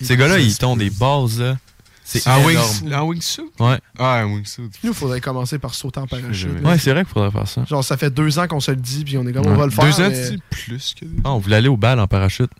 Ces 0.00 0.16
gars-là, 0.16 0.38
ils 0.38 0.56
tombent 0.58 0.78
des 0.80 0.90
bases, 0.90 1.40
là. 1.40 1.56
C'est 2.04 2.26
En 2.28 2.42
wings- 2.44 2.92
en 2.92 3.04
wingsuit? 3.06 3.44
Ouais. 3.60 3.78
Ah, 3.98 4.16
un 4.18 4.26
wingsuit. 4.26 4.68
Nous, 4.82 4.90
il 4.90 4.94
faudrait 4.94 5.20
commencer 5.20 5.58
par 5.58 5.72
sauter 5.72 6.00
en 6.00 6.06
parachute. 6.08 6.60
Ouais, 6.62 6.76
c'est 6.76 6.90
vrai 6.92 7.04
qu'il 7.04 7.12
faudrait 7.14 7.30
faire 7.30 7.46
ça. 7.48 7.64
Genre, 7.64 7.82
ça 7.84 7.96
fait 7.96 8.10
deux 8.10 8.38
ans 8.40 8.46
qu'on 8.48 8.58
se 8.60 8.72
le 8.72 8.76
dit, 8.76 9.04
puis 9.04 9.16
on 9.16 9.26
est 9.26 9.32
comme, 9.32 9.46
on 9.46 9.54
va 9.54 9.64
le 9.66 9.70
faire. 9.70 9.84
Deux 9.84 10.00
ans, 10.02 10.08
mais- 10.10 10.28
tu 10.28 10.34
dis 10.36 10.42
plus 10.50 10.94
que. 11.00 11.06
Ah, 11.24 11.32
on 11.32 11.38
voulait 11.38 11.56
aller 11.56 11.68
au 11.68 11.76
bal 11.76 11.98
en 12.00 12.08
parachute. 12.08 12.50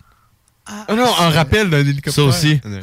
Ah 0.65 0.85
non, 0.95 1.03
en 1.05 1.29
rappel 1.29 1.69
d'un 1.69 1.79
hélicoptère. 1.79 2.13
Ça 2.13 2.23
aussi. 2.23 2.59
Ouais, 2.63 2.79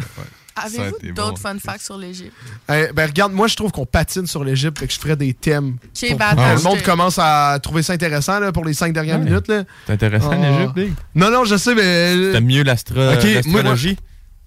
Avez-vous 0.57 1.13
d'autres 1.15 1.31
bon. 1.31 1.37
fun 1.37 1.57
facts 1.59 1.85
sur 1.85 1.97
l'Égypte? 1.97 2.35
Eh, 2.71 2.89
ben 2.93 3.07
regarde, 3.07 3.33
moi 3.33 3.47
je 3.49 3.57
trouve 3.57 3.71
qu'on 3.71 3.87
patine 3.87 4.27
sur 4.27 4.45
l'Égypte, 4.45 4.79
fait 4.79 4.87
que 4.89 4.93
je 4.93 4.99
ferais 4.99 5.17
des 5.17 5.33
thèmes. 5.33 5.77
Pour- 5.79 6.21
attends, 6.21 6.55
le 6.55 6.61
monde 6.63 6.83
commence 6.83 7.19
à 7.19 7.59
trouver 7.63 7.83
ça 7.83 7.95
intéressant 7.95 8.41
là, 8.41 8.53
pour 8.53 8.65
les 8.67 8.75
cinq 8.75 8.93
dernières 8.93 9.19
Ouais. 9.19 9.25
minutes. 9.25 9.49
là. 9.49 9.65
C'est 9.87 9.93
intéressant, 9.95 10.33
Ah. 10.33 10.37
l'Égypte, 10.51 10.75
Big. 10.75 10.93
Non, 11.15 11.31
non, 11.31 11.45
je 11.45 11.57
sais, 11.57 11.75
mais. 11.75 12.33
T'aimes 12.33 12.45
mieux 12.45 12.63
l'astro- 12.63 12.95
Ok, 12.95 13.01
moi, 13.01 13.13
moi- 13.47 13.63
l'astrologie? 13.63 13.97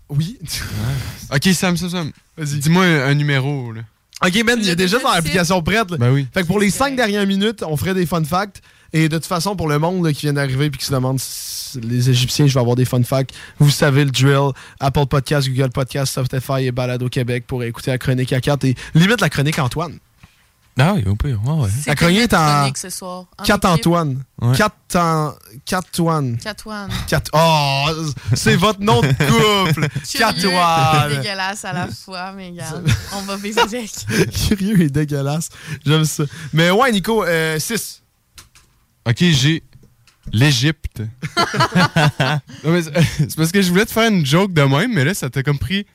Oui. 0.09 0.37
Ok, 1.33 1.45
Sam, 1.53 1.75
Sam, 1.77 1.89
Sam. 1.89 2.11
Vas-y. 2.37 2.59
Dis-moi 2.59 2.83
un, 2.85 3.07
un 3.07 3.13
numéro, 3.15 3.71
là. 3.71 3.81
Ok, 4.23 4.43
Ben, 4.45 4.57
il 4.59 4.67
y 4.67 4.69
a 4.71 4.75
déjà 4.75 4.99
dans 4.99 5.11
l'application 5.11 5.61
prête. 5.63 5.89
là. 5.89 5.97
Ben 5.97 6.11
oui. 6.11 6.27
Fait 6.33 6.43
que 6.43 6.47
pour 6.47 6.59
les 6.59 6.69
cinq 6.69 6.95
dernières 6.95 7.25
minutes, 7.25 7.63
on 7.65 7.75
ferait 7.75 7.95
des 7.95 8.05
fun 8.05 8.23
facts. 8.23 8.61
Et 8.93 9.09
de 9.09 9.17
toute 9.17 9.25
façon, 9.25 9.55
pour 9.55 9.67
le 9.67 9.79
monde 9.79 10.05
là, 10.05 10.13
qui 10.13 10.21
vient 10.21 10.33
d'arriver 10.33 10.65
et 10.65 10.69
qui 10.69 10.85
se 10.85 10.91
demande 10.93 11.19
si 11.19 11.79
les 11.81 12.09
Égyptiens, 12.11 12.45
je 12.45 12.53
vais 12.53 12.59
avoir 12.59 12.75
des 12.75 12.85
fun 12.85 13.01
facts. 13.03 13.31
Vous 13.59 13.71
savez 13.71 14.05
le 14.05 14.11
drill. 14.11 14.51
Apple 14.79 15.07
Podcast, 15.07 15.49
Google 15.49 15.71
Podcast, 15.71 16.11
Spotify 16.11 16.65
et 16.67 16.71
Balado 16.71 17.09
Québec 17.09 17.45
pour 17.47 17.63
écouter 17.63 17.89
la 17.91 17.97
chronique 17.97 18.31
à 18.33 18.39
4 18.41 18.63
et 18.65 18.75
limite 18.93 19.19
la 19.21 19.29
chronique 19.29 19.57
Antoine. 19.57 19.97
Ah 20.79 20.93
oui, 20.95 21.03
au 21.07 21.15
pire, 21.15 21.39
ouais, 21.45 21.63
ouais. 21.65 21.69
La 21.85 21.93
chronique 21.95 22.19
est 22.21 22.33
en 22.33 22.57
chronique 22.59 22.77
ce 22.77 22.89
soir? 22.89 23.25
En 23.37 23.43
4 23.43 23.57
équipe? 23.65 23.79
Antoine. 23.79 24.23
Ouais. 24.41 24.55
4 24.57 24.73
en... 24.95 25.33
4 25.65 25.87
Antoine. 25.87 26.37
Catoine. 26.37 26.89
Quatre- 27.07 27.31
Oh, 27.33 27.85
c'est 28.35 28.55
votre 28.55 28.81
nom 28.81 29.01
de 29.01 29.07
couple. 29.07 29.87
Curieux 30.09 30.15
et 30.15 30.17
Catoine. 30.19 31.09
dégueulasse 31.17 31.65
à 31.65 31.73
la 31.73 31.87
fois, 31.87 32.31
mais 32.33 32.49
regarde, 32.49 32.87
on 33.15 33.21
va 33.21 33.35
vivre 33.37 33.61
avec. 33.61 33.91
Curieux 34.47 34.81
et 34.81 34.89
dégueulasse. 34.89 35.49
J'aime 35.85 36.05
ça. 36.05 36.23
Mais 36.53 36.69
ouais, 36.71 36.91
Nico, 36.91 37.23
6. 37.59 38.02
Ok, 39.05 39.17
j'ai 39.19 39.63
l'Égypte. 40.31 41.01
Non, 42.63 42.71
mais 42.71 42.81
c'est 42.81 42.93
c'est 43.17 43.35
parce 43.35 43.51
que 43.51 43.61
je 43.61 43.69
voulais 43.69 43.85
te 43.85 43.91
faire 43.91 44.09
une 44.09 44.25
joke 44.25 44.53
de 44.53 44.61
même, 44.61 44.93
mais 44.93 45.03
là, 45.03 45.13
ça 45.13 45.29
t'a 45.29 45.43
comme 45.43 45.59
pris 45.59 45.85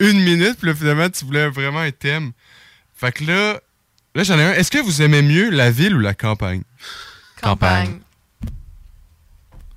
une 0.00 0.20
minute, 0.20 0.56
puis 0.58 0.68
là, 0.68 0.74
finalement, 0.74 1.08
tu 1.08 1.24
voulais 1.24 1.48
vraiment 1.48 1.80
un 1.80 1.90
thème. 1.90 2.32
Fait 2.94 3.12
que 3.12 3.24
là, 3.24 3.60
là, 4.14 4.22
j'en 4.22 4.38
ai 4.38 4.42
un. 4.44 4.52
Est-ce 4.52 4.70
que 4.70 4.78
vous 4.78 5.02
aimez 5.02 5.22
mieux 5.22 5.50
la 5.50 5.70
ville 5.70 5.94
ou 5.96 6.00
la 6.00 6.14
campagne? 6.14 6.62
Campagne. 7.40 8.00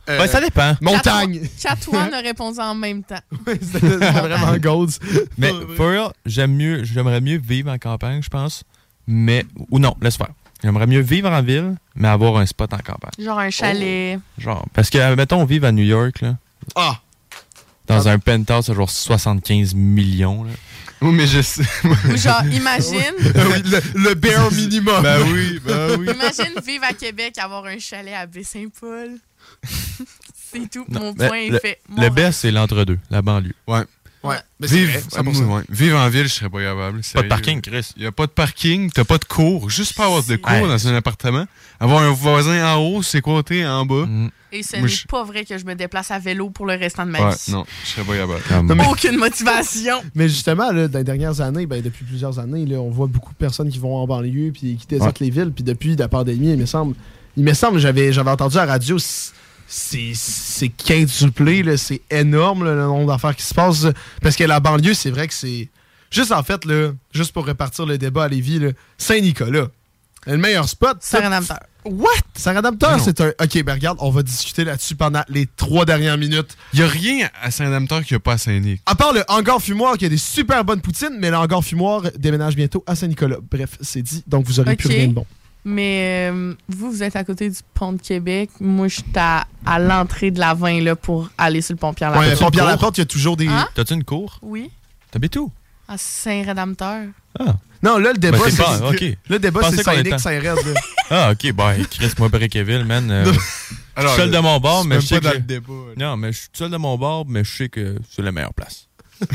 Euh, 0.09 0.17
Ben, 0.17 0.27
ça 0.27 0.41
dépend. 0.41 0.75
Montagne. 0.81 1.47
Chatoine 1.57 2.13
a 2.13 2.19
répondu 2.21 2.59
en 2.59 2.75
même 2.75 3.03
temps. 3.03 3.21
C'était 3.47 3.79
vraiment 3.97 4.57
Golds. 4.57 4.93
Mais 5.37 5.51
real, 5.77 6.11
j'aime 6.25 6.55
mieux, 6.55 6.83
j'aimerais 6.83 7.21
mieux 7.21 7.37
vivre 7.37 7.71
en 7.71 7.77
campagne, 7.77 8.21
je 8.21 8.29
pense. 8.29 8.63
Mais 9.07 9.45
ou 9.69 9.79
non, 9.79 9.95
laisse 10.01 10.17
faire. 10.17 10.31
J'aimerais 10.63 10.87
mieux 10.87 11.01
vivre 11.01 11.29
en 11.29 11.41
ville, 11.41 11.75
mais 11.95 12.07
avoir 12.07 12.37
un 12.37 12.45
spot 12.45 12.73
en 12.73 12.77
campagne. 12.77 13.11
Genre 13.17 13.39
un 13.39 13.49
chalet. 13.49 14.19
Genre, 14.37 14.65
parce 14.73 14.89
que 14.89 15.15
mettons, 15.15 15.41
on 15.41 15.45
vive 15.45 15.65
à 15.65 15.71
New 15.71 15.83
York 15.83 16.21
là. 16.21 16.37
Ah. 16.75 16.99
Dans 17.87 18.07
un 18.07 18.19
penthouse 18.19 18.69
à 18.69 18.73
genre 18.73 18.89
75 18.89 19.73
millions 19.73 20.43
là. 20.43 20.51
Oui, 21.01 21.13
mais 21.13 21.25
je 21.25 21.41
sais. 21.41 21.63
Ou 21.83 22.15
genre, 22.15 22.45
imagine. 22.45 23.15
le, 23.95 24.13
bare 24.13 24.51
minimum. 24.51 25.01
ben 25.01 25.23
oui, 25.33 25.59
ben 25.65 25.97
oui. 25.97 26.05
Imagine 26.13 26.61
vivre 26.63 26.83
à 26.87 26.93
Québec, 26.93 27.39
avoir 27.39 27.65
un 27.65 27.79
chalet 27.79 28.13
à 28.13 28.27
Baie-Saint-Paul. 28.27 29.17
c'est 30.51 30.69
tout. 30.69 30.85
Non, 30.89 30.99
Mon 30.99 31.13
point 31.15 31.49
le, 31.49 31.55
est 31.55 31.59
fait. 31.59 31.79
le 31.97 32.09
best, 32.09 32.41
c'est 32.41 32.51
l'entre-deux, 32.51 32.99
la 33.09 33.23
banlieue. 33.23 33.55
Ouais. 33.67 33.81
Ouais. 34.23 34.35
Mais 34.59 34.67
c'est 34.67 34.75
Vivre, 34.75 34.91
vrai, 34.91 35.01
ah, 35.15 35.21
100%. 35.23 35.43
moi, 35.45 35.57
ouais. 35.57 35.63
Vivre 35.69 35.97
en 35.97 36.07
ville, 36.09 36.23
je 36.27 36.33
serais 36.33 36.49
pas 36.49 36.61
capable. 36.61 37.01
Pas 37.13 37.21
de 37.23 37.27
parking, 37.27 37.59
Chris. 37.61 37.91
Il 37.97 38.03
y 38.03 38.05
a 38.05 38.11
pas 38.11 38.27
de 38.27 38.31
parking, 38.31 38.91
t'as 38.91 39.03
pas 39.03 39.17
de 39.17 39.25
cours. 39.25 39.69
Juste 39.71 39.95
pas 39.95 40.05
avoir 40.05 40.21
de 40.23 40.35
cours 40.35 40.51
Ouais. 40.53 40.67
dans 40.67 40.87
un 40.87 40.95
appartement. 40.95 41.45
Avoir 41.79 42.03
un 42.03 42.11
voisin 42.11 42.63
en 42.71 42.77
haut, 42.77 43.01
c'est 43.01 43.21
côté 43.21 43.65
en 43.65 43.83
bas. 43.85 44.05
Et 44.51 44.61
ce 44.61 44.75
n'est 44.75 44.87
je- 44.87 45.07
pas 45.07 45.23
vrai 45.23 45.43
que 45.45 45.57
je 45.57 45.65
me 45.65 45.73
déplace 45.73 46.11
à 46.11 46.19
vélo 46.19 46.49
pour 46.51 46.65
le 46.67 46.73
restant 46.73 47.05
de 47.05 47.11
ma 47.11 47.19
Ouais, 47.29 47.31
vie. 47.35 47.51
non, 47.51 47.65
je 47.83 47.89
serais 47.89 48.03
pas 48.03 48.15
capable. 48.17 48.67
Non, 48.67 48.75
mais- 48.75 48.85
Aucune 48.87 49.15
motivation. 49.17 50.03
Mais 50.15 50.27
justement, 50.29 50.71
là, 50.71 50.87
dans 50.87 50.99
les 50.99 51.03
dernières 51.05 51.41
années, 51.41 51.65
ben, 51.65 51.81
depuis 51.81 52.03
plusieurs 52.05 52.37
années, 52.37 52.65
là, 52.67 52.77
on 52.79 52.91
voit 52.91 53.07
beaucoup 53.07 53.31
de 53.31 53.37
personnes 53.37 53.69
qui 53.69 53.79
vont 53.79 53.95
en 53.95 54.05
banlieue 54.05 54.51
puis 54.51 54.75
qui 54.75 54.85
désertent 54.87 55.19
les 55.19 55.29
villes. 55.31 55.51
Puis 55.55 55.63
depuis 55.63 55.95
la 55.95 56.07
pandémie, 56.09 56.51
il 56.51 56.57
me 56.59 56.65
semble, 56.67 56.95
il 57.37 57.43
me 57.43 57.53
semble, 57.53 57.79
j'avais, 57.79 58.11
j'avais 58.13 58.29
entendu 58.29 58.57
à 58.57 58.65
la 58.65 58.73
radio, 58.73 58.97
c'est, 59.71 60.11
c'est 60.15 60.67
quintuplé, 60.67 61.63
là, 61.63 61.77
c'est 61.77 62.01
énorme 62.09 62.65
là, 62.65 62.75
le 62.75 62.81
nombre 62.81 63.07
d'affaires 63.07 63.35
qui 63.35 63.43
se 63.43 63.53
passent. 63.53 63.87
Parce 64.21 64.35
que 64.35 64.43
la 64.43 64.59
banlieue, 64.59 64.93
c'est 64.93 65.11
vrai 65.11 65.27
que 65.27 65.33
c'est. 65.33 65.69
Juste 66.11 66.33
en 66.33 66.43
fait, 66.43 66.65
là, 66.65 66.91
juste 67.13 67.31
pour 67.31 67.45
repartir 67.45 67.85
le 67.85 67.97
débat 67.97 68.25
à 68.25 68.27
Lévis, 68.27 68.59
Saint-Nicolas. 68.97 69.67
Le 70.27 70.37
meilleur 70.37 70.67
spot. 70.67 70.97
Saint-Rédempteur. 70.99 71.59
What? 71.85 72.09
Saint-Rédempteur, 72.35 72.99
c'est 72.99 73.21
un. 73.21 73.29
Ok, 73.41 73.63
ben 73.63 73.73
regarde, 73.73 73.97
on 74.01 74.11
va 74.11 74.21
discuter 74.21 74.65
là-dessus 74.65 74.95
pendant 74.95 75.23
les 75.29 75.47
trois 75.55 75.85
dernières 75.85 76.17
minutes. 76.17 76.57
Il 76.73 76.79
y 76.79 76.83
a 76.83 76.87
rien 76.87 77.29
à 77.41 77.49
Saint-Rédempteur 77.49 78.03
qu'il 78.03 78.15
n'y 78.15 78.17
a 78.17 78.19
pas 78.19 78.33
à 78.33 78.37
Saint-Nic. 78.37 78.81
À 78.85 78.93
part 78.93 79.13
le 79.13 79.23
hangar 79.29 79.61
fumoir 79.61 79.97
qui 79.97 80.05
a 80.05 80.09
des 80.09 80.17
super 80.17 80.63
bonnes 80.65 80.81
poutines, 80.81 81.17
mais 81.17 81.31
le 81.31 81.37
hangar 81.37 81.63
fumoir 81.63 82.03
déménage 82.19 82.55
bientôt 82.55 82.83
à 82.85 82.95
Saint-Nicolas. 82.95 83.37
Bref, 83.49 83.77
c'est 83.79 84.01
dit, 84.01 84.21
donc 84.27 84.45
vous 84.45 84.59
aurez 84.59 84.75
plus 84.75 84.89
rien 84.89 85.07
de 85.07 85.13
bon. 85.13 85.25
Mais 85.63 86.29
euh, 86.31 86.53
vous, 86.67 86.91
vous 86.91 87.03
êtes 87.03 87.15
à 87.15 87.23
côté 87.23 87.49
du 87.49 87.57
pont 87.75 87.93
de 87.93 88.01
Québec. 88.01 88.49
Moi, 88.59 88.87
je 88.87 88.95
suis 88.95 89.03
à, 89.15 89.45
à 89.65 89.77
l'entrée 89.79 90.31
de 90.31 90.39
la 90.39 90.53
20 90.55 90.81
là, 90.81 90.95
pour 90.95 91.29
aller 91.37 91.61
sur 91.61 91.73
le 91.73 91.77
pont 91.79 91.93
Pierre 91.93 92.11
Ouais, 92.13 92.29
Laporte. 92.29 92.39
pont 92.41 92.49
Pierre-Laporte, 92.51 92.97
il 92.97 93.01
y 93.01 93.03
a 93.03 93.05
toujours 93.05 93.37
des. 93.37 93.47
Hein? 93.47 93.67
T'as-tu 93.75 93.93
une 93.93 94.03
cour? 94.03 94.39
Oui, 94.41 94.71
T'habites 95.11 95.35
où? 95.37 95.51
à 95.87 95.97
Saint-Rédempteur. 95.97 97.03
Non, 97.83 97.97
là, 97.97 98.13
le 98.13 98.17
débat, 98.17 98.37
Ben, 98.37 98.43
c'est 98.45 98.51
c'est. 98.51 98.63
pas- 98.63 98.89
ok. 98.89 99.03
Le 99.29 99.39
débat, 99.39 99.61
c'est 99.71 99.83
Saint-Nic, 99.83 100.19
Saint-Red. 100.19 100.57
Ah, 101.13 101.31
ok, 101.33 101.51
ben, 101.51 101.83
Chris, 101.89 102.11
moi, 102.17 102.29
Brickeville, 102.29 102.85
man. 102.85 103.11
euh, 103.11 103.25
Non. 103.25 103.33
je 103.33 103.39
suis 103.39 103.75
Alors, 103.97 104.15
seul 104.15 104.31
de 104.31 104.37
mon 104.39 104.59
bord, 104.61 104.85
mais 104.85 105.01
je 105.01 105.05
sais 105.07 105.15
pas 105.19 105.27
dans 105.27 105.31
que. 105.31 105.37
le 105.37 105.41
débat, 105.43 105.73
Non, 105.97 106.15
mais 106.15 106.31
je 106.31 106.37
suis 106.39 106.47
seul 106.53 106.69
de 106.71 106.77
mon 106.77 106.97
bord, 106.97 107.25
mais 107.27 107.43
je 107.43 107.51
sais 107.57 107.67
que 107.69 107.97
c'est 108.09 108.21
la 108.21 108.31
meilleure 108.31 108.53
place. 108.53 108.87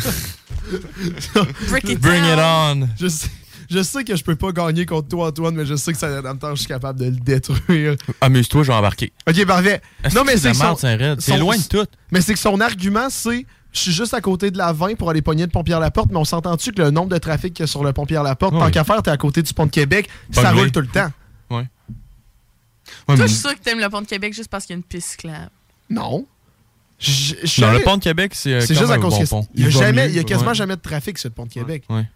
Bring 2.01 2.25
it 2.25 2.39
on! 2.39 2.89
Je 2.99 3.09
sais, 3.09 3.29
je 3.71 3.83
sais 3.83 4.05
que 4.05 4.15
je 4.17 4.23
peux 4.25 4.37
pas 4.37 4.53
gagner 4.53 4.87
contre 4.87 5.09
toi, 5.09 5.29
Antoine, 5.29 5.55
mais 5.55 5.67
je 5.67 5.75
sais 5.77 5.93
que 5.93 5.99
Saint-Rédempteur, 5.99 6.55
je 6.57 6.61
suis 6.61 6.69
capable 6.69 6.99
de 7.01 7.07
le 7.07 7.11
détruire. 7.13 7.97
Amuse-toi, 8.21 8.63
je 8.63 8.69
vais 8.69 8.75
embarquer. 8.79 9.13
Ok, 9.29 9.45
parfait. 9.47 9.81
Non, 10.15 10.25
mais 10.25 10.37
c'est 10.37 10.53
que? 10.53 11.17
C'est 11.21 11.39
loin 11.39 11.57
de 11.57 11.63
tout. 11.63 11.87
Mais 12.13 12.21
c'est 12.21 12.33
que 12.35 12.39
son 12.39 12.61
argument, 12.61 13.09
c'est. 13.11 13.47
Je 13.73 13.81
suis 13.81 13.93
juste 13.93 14.15
à 14.15 14.23
côté 14.23 14.51
de 14.51 14.57
la 14.57 14.73
20 14.73 14.95
pour 14.97 15.11
aller 15.11 15.21
pogner 15.21 15.43
le 15.45 15.51
pont 15.51 15.63
Pierre-Laporte, 15.63 16.11
mais 16.11 16.17
on 16.17 16.25
s'entend-tu 16.25 16.73
que 16.73 16.81
le 16.81 16.91
nombre 16.91 17.11
de 17.11 17.19
trafic 17.19 17.53
qu'il 17.53 17.63
y 17.63 17.65
a 17.65 17.67
sur 17.67 17.85
le 17.85 17.93
pont 17.93 18.07
Pierre-Laporte, 18.07 18.55
Oui. 18.55 18.61
tant 18.61 18.71
qu'à 18.71 18.85
faire, 18.85 19.03
t'es 19.03 19.11
à 19.11 19.19
côté 19.19 19.43
du 19.43 19.53
pont 19.53 19.67
de 19.67 19.71
Québec, 19.71 20.09
ça 20.33 20.51
roule 20.53 20.73
tout 20.73 20.81
le 20.81 20.87
temps. 20.87 21.11
Ouais. 21.51 21.67
Toi, 23.07 23.17
je 23.17 23.27
suis 23.27 23.37
sûr 23.37 23.55
que 23.55 23.61
t'aimes 23.61 23.81
le 23.81 23.89
pont 23.91 24.01
de 24.01 24.07
Québec 24.07 24.33
juste 24.33 24.49
parce 24.49 24.65
qu'il 24.65 24.75
y 24.75 24.77
a 24.77 24.79
une 24.79 24.83
piste 24.83 25.11
cyclable. 25.11 25.51
Non. 25.91 26.27
Je- 26.99 27.35
je- 27.45 27.61
Dans 27.61 27.73
le 27.73 27.81
pont 27.81 27.99
de 27.99 28.03
Québec, 28.03 28.33
c'est 28.35 28.55
euh, 28.55 28.61
C'est 28.61 28.69
juste 28.75 28.85
à 28.91 28.97
même 28.97 29.01
un 29.01 29.03
cause 29.03 29.13
bon 29.19 29.21
que 29.25 29.29
pont. 29.29 29.47
il 29.55 29.65
y 29.65 29.67
a, 29.67 29.71
jamais, 29.71 30.05
mieux, 30.07 30.13
il 30.13 30.17
y 30.17 30.19
a 30.19 30.25
quasiment 30.25 30.51
ouais. 30.51 30.55
jamais 30.55 30.77
de 30.77 30.81
trafic 30.81 31.19
sur 31.19 31.29
le 31.29 31.35
pont 31.35 31.45
de 31.45 31.53
Québec. 31.53 31.85
Ouais. 31.91 32.09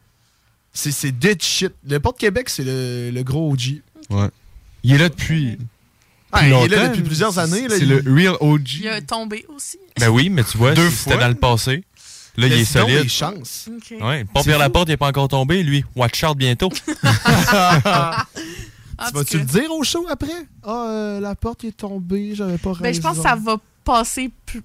C'est 0.72 0.92
c'est 0.92 1.12
dead 1.12 1.42
shit. 1.42 1.72
Le 1.88 1.98
pont 2.01 2.10
de 2.12 2.16
Québec, 2.16 2.48
c'est 2.48 2.64
le, 2.64 3.10
le 3.10 3.22
gros 3.22 3.51
OG. 3.52 3.80
Ouais. 4.10 4.28
Il 4.82 4.94
est 4.94 4.98
là 4.98 5.09
depuis. 5.09 5.59
Ah, 6.32 6.47
il 6.47 6.52
est 6.52 6.68
là 6.68 6.88
depuis 6.88 7.02
plusieurs 7.02 7.38
années. 7.38 7.66
C'est 7.68 7.80
Il- 7.80 7.88
le 7.88 8.14
real 8.14 8.36
OG. 8.40 8.68
Il 8.80 8.88
a 8.88 9.01
tombé 9.01 9.44
aussi. 9.55 9.78
Ben 9.98 10.09
oui, 10.09 10.30
mais 10.30 10.44
tu 10.44 10.56
vois, 10.56 10.74
si 10.76 10.90
c'était 10.90 11.18
dans 11.18 11.28
le 11.28 11.34
passé. 11.34 11.84
Là, 12.36 12.47
il 12.47 12.52
est 12.52 12.64
solide. 12.64 13.02
les 13.02 13.09
chances. 13.09 13.68
Ok. 13.68 13.98
Ouais, 14.01 14.20
le 14.20 14.24
pont 14.26 14.40
C'est 14.40 14.44
Pierre 14.44 14.55
fou. 14.56 14.60
Laporte, 14.62 14.88
il 14.88 14.92
n'est 14.92 14.97
pas 14.97 15.09
encore 15.09 15.26
tombé, 15.28 15.62
lui. 15.64 15.84
Watch 15.97 16.22
out 16.22 16.36
bientôt. 16.38 16.70
En 19.02 19.06
Tu 19.09 19.14
vas-tu 19.14 19.38
le 19.38 19.44
dire 19.44 19.70
au 19.72 19.82
show 19.82 20.06
après? 20.10 20.28
Ah, 20.62 20.86
euh, 20.90 21.20
la 21.20 21.34
porte 21.34 21.64
est 21.64 21.74
tombée, 21.76 22.34
j'avais 22.34 22.59
pas 22.59 22.72
ben, 22.80 22.92
je 22.94 23.01
pense 23.01 23.16
que 23.16 23.22
ça 23.22 23.34
va 23.34 23.56
passer 23.82 24.30
plus- 24.44 24.62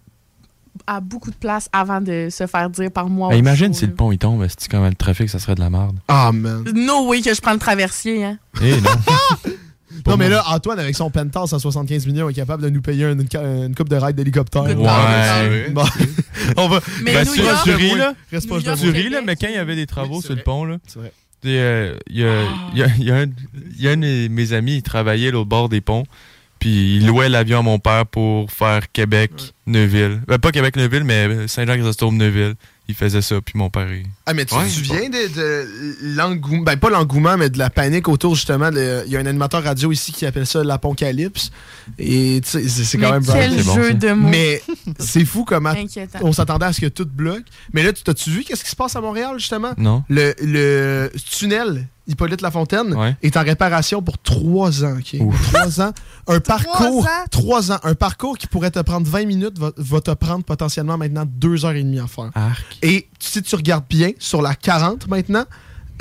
à 0.88 1.00
beaucoup 1.02 1.32
de 1.32 1.36
places 1.36 1.70
avant 1.74 2.02
de 2.02 2.28
se 2.32 2.48
faire 2.48 2.70
dire 2.70 2.92
par 2.92 3.10
moi. 3.10 3.30
Ben, 3.30 3.38
imagine 3.38 3.74
show, 3.74 3.80
si 3.80 3.86
le 3.88 3.94
pont 3.94 4.12
il 4.12 4.18
tombe, 4.18 4.46
c'est 4.48 4.70
quand 4.70 4.80
même 4.82 4.90
le 4.92 4.96
trafic, 4.96 5.30
ça 5.30 5.40
serait 5.40 5.56
de 5.56 5.60
la 5.62 5.70
merde? 5.70 5.98
Ah, 6.08 6.32
man. 6.34 6.64
No 6.76 7.08
way 7.08 7.22
que 7.22 7.34
je 7.34 7.42
prends 7.42 7.54
le 7.54 7.60
traversier, 7.60 8.24
hein. 8.26 8.38
Eh 8.62 8.80
non. 8.82 8.90
Non, 10.08 10.18
mais 10.18 10.28
là, 10.30 10.44
Antoine, 10.50 10.78
avec 10.78 10.94
son 10.96 11.10
penthouse 11.10 11.54
à 11.54 11.58
75 11.60 12.06
millions, 12.06 12.30
est 12.30 12.34
capable 12.34 12.62
de 12.62 12.70
nous 12.70 12.82
payer 12.82 13.06
une, 13.06 13.22
une 13.34 13.74
coupe 13.74 13.88
de 13.90 13.96
ride 13.96 14.16
d'hélicoptère. 14.16 14.64
Ouais. 14.64 15.70
Bon. 15.72 15.84
On 16.58 16.68
va. 16.68 16.80
Mais 17.04 17.14
Ben, 17.14 17.26
New 17.26 17.34
tu- 17.34 17.42
York- 17.42 17.62
tu 17.64 17.72
ris, 17.74 17.96
là. 17.96 18.14
Reste. 18.32 18.50
Tu 18.82 18.90
ris, 18.90 19.10
là, 19.10 19.22
mais 19.26 19.36
quand 19.38 19.48
il 19.48 19.56
y 19.56 19.58
avait 19.58 19.76
des 19.78 19.88
travaux 19.88 20.22
sur 20.22 20.36
le 20.36 20.44
pont, 20.44 20.66
là, 20.66 20.78
C'est 20.86 21.00
vrai. 21.00 21.14
euh, 21.46 21.96
il 22.10 22.18
y 22.18 22.24
a, 22.26 22.42
il 22.74 22.78
y 22.80 22.84
a- 22.84 22.88
y 22.98 23.10
a 23.12 23.16
un 23.16 23.26
il 23.78 23.82
y 23.82 23.88
a 23.88 23.92
un 23.92 23.98
de 23.98 24.28
mes 24.28 24.54
amis, 24.54 24.76
il 24.76 24.84
travaillait 24.84 25.32
là, 25.32 25.40
au 25.40 25.46
bord 25.46 25.70
des 25.70 25.82
ponts, 25.82 26.04
puis 26.60 26.98
il 26.98 27.08
louait 27.08 27.30
l'avion 27.30 27.60
à 27.60 27.62
mon 27.62 27.80
père 27.80 28.06
pour 28.06 28.52
faire 28.52 28.92
Québec-Neuville. 28.92 30.22
Ben, 30.28 30.38
pas 30.38 30.52
Québec-Neuville, 30.52 31.04
mais 31.04 31.48
Saint-Jean-Chrysostome-Neuville. 31.48 32.56
Il 32.88 32.94
faisait 32.94 33.24
ça, 33.24 33.42
puis 33.42 33.54
mon 33.58 33.72
père, 33.72 33.92
il... 33.92 34.06
Ah, 34.28 34.36
mais 34.36 34.46
tu 34.46 34.54
Ouais, 34.54 34.66
te 34.66 34.70
souviens 34.70 35.10
de, 35.10 35.36
de 35.36 35.68
l'engouement, 36.16 36.62
ben 36.62 36.78
pas 36.78 36.92
l'engouement, 36.92 37.36
mais 37.36 37.50
de 37.50 37.58
la 37.58 37.72
panique 37.72 38.08
autour 38.08 38.36
justement. 38.36 38.70
de- 38.70 39.02
Il 39.08 39.12
y 39.12 39.18
a 39.18 39.20
un 39.22 39.26
animateur 39.26 39.64
radio 39.64 39.92
ici 39.92 40.12
qui 40.12 40.24
appelle 40.24 40.46
ça 40.46 40.64
l'apocalypse. 40.64 41.50
Et 41.98 42.42
tu 42.44 42.50
sais, 42.52 42.68
c'est 42.70 42.84
c'est 42.84 42.98
quand 43.00 43.08
Mais 43.10 43.20
même 43.20 43.26
quel 43.26 43.64
bon, 43.64 43.74
jeu 43.76 43.88
ça. 43.88 43.94
de 43.94 44.12
mots 44.12 44.30
Mais 44.30 44.62
c'est 45.00 45.26
fou 45.26 45.46
comment 45.46 45.70
inquiétant. 45.72 46.20
on 46.22 46.32
s'attendait 46.32 46.68
à 46.68 46.74
ce 46.74 46.82
que 46.82 46.86
tout 46.86 47.08
bloque. 47.12 47.46
Mais 47.74 47.82
là, 47.82 47.92
tu 47.92 48.04
t'as-tu 48.04 48.30
vu 48.30 48.44
qu'est-ce 48.44 48.64
qui 48.64 48.70
se 48.70 48.76
passe 48.76 48.96
à 48.96 49.02
Montréal 49.02 49.34
justement? 49.40 49.72
Non? 49.80 50.04
Le, 50.08 50.36
le 50.44 51.12
tunnel 51.32 51.88
Hippolyte 52.08 52.42
Lafontaine 52.42 52.94
Ouais. 52.94 53.16
est 53.24 53.36
en 53.38 53.44
réparation 53.44 54.02
pour 54.02 54.18
trois 54.20 54.84
ans. 54.84 54.98
Trois 55.52 55.82
ans. 55.82 55.92
Un 56.28 56.40
parcours. 56.40 57.06
ans? 57.06 57.26
Trois 57.32 57.72
ans. 57.72 57.80
Un 57.84 57.96
parcours 57.96 58.38
qui 58.38 58.48
pourrait 58.48 58.72
te 58.72 58.80
prendre 58.80 59.08
20 59.08 59.26
minutes 59.26 59.58
va, 59.58 59.72
va 59.78 60.02
te 60.02 60.12
prendre 60.12 60.44
potentiellement 60.44 60.98
maintenant 60.98 61.26
deux 61.28 61.66
heures 61.66 61.72
et 61.74 61.84
demie 61.84 62.00
à 62.00 62.08
faire. 62.08 62.32
Arc. 62.36 62.78
Et 62.82 63.08
si 63.20 63.42
tu 63.42 63.56
regardes 63.56 63.86
bien, 63.90 64.12
sur 64.20 64.42
la 64.42 64.54
40 64.56 65.08
maintenant, 65.08 65.46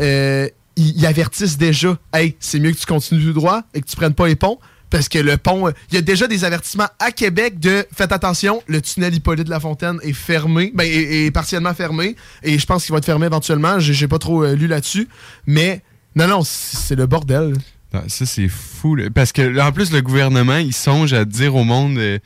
euh, 0.01 0.49
ils, 0.77 0.97
ils 0.99 1.07
avertissent 1.07 1.57
déjà 1.59 1.97
Hey, 2.13 2.37
c'est 2.41 2.59
mieux 2.59 2.73
que 2.73 2.79
tu 2.79 2.87
continues 2.87 3.25
tout 3.25 3.33
droit 3.33 3.63
et 3.75 3.81
que 3.81 3.87
tu 3.87 3.97
prennes 3.97 4.15
pas 4.15 4.27
les 4.27 4.37
ponts. 4.37 4.59
Parce 4.91 5.09
que 5.09 5.19
le 5.19 5.37
pont, 5.39 5.67
euh, 5.67 5.73
il 5.91 5.97
y 5.97 5.99
a 5.99 6.03
déjà 6.03 6.29
des 6.29 6.45
avertissements 6.45 6.87
à 7.01 7.11
Québec 7.11 7.59
de 7.59 7.85
faites 7.93 8.13
attention, 8.13 8.63
le 8.69 8.81
tunnel 8.81 9.13
Hippolyte 9.13 9.49
Lafontaine 9.49 9.99
est 10.03 10.13
fermé, 10.13 10.71
ben, 10.73 10.85
est, 10.85 11.27
est 11.27 11.31
partiellement 11.33 11.75
fermé, 11.75 12.15
et 12.45 12.61
je 12.61 12.67
pense 12.67 12.85
qu'il 12.85 12.93
va 12.93 12.99
être 12.99 13.05
fermé 13.05 13.27
éventuellement. 13.27 13.81
J'ai 13.81 13.93
j'ai 13.93 14.07
pas 14.07 14.21
trop 14.21 14.45
euh, 14.45 14.55
lu 14.55 14.69
là-dessus, 14.69 15.09
mais 15.47 15.83
non, 16.17 16.27
non, 16.29 16.43
c'est 16.45 16.95
le 16.97 17.07
bordel. 17.07 17.55
Non, 17.93 18.03
ça, 18.09 18.27
c'est 18.27 18.49
fou. 18.49 18.95
là. 18.97 19.09
Parce 19.15 19.33
que, 19.33 19.43
là, 19.43 19.67
en 19.69 19.73
plus, 19.73 19.93
le 19.93 20.01
gouvernement, 20.03 20.57
il 20.57 20.73
songe 20.73 21.13
à 21.13 21.25
dire 21.25 21.55
au 21.55 21.65
monde, 21.65 21.97
euh, 21.99 22.19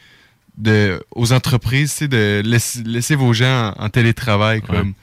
de, 0.56 1.02
aux 1.14 1.32
entreprises, 1.32 1.98
de 2.00 2.42
laisser, 2.44 2.82
laisser 2.84 3.14
vos 3.14 3.32
gens 3.32 3.74
en, 3.78 3.84
en 3.84 3.88
télétravail, 3.88 4.60
comme, 4.62 4.94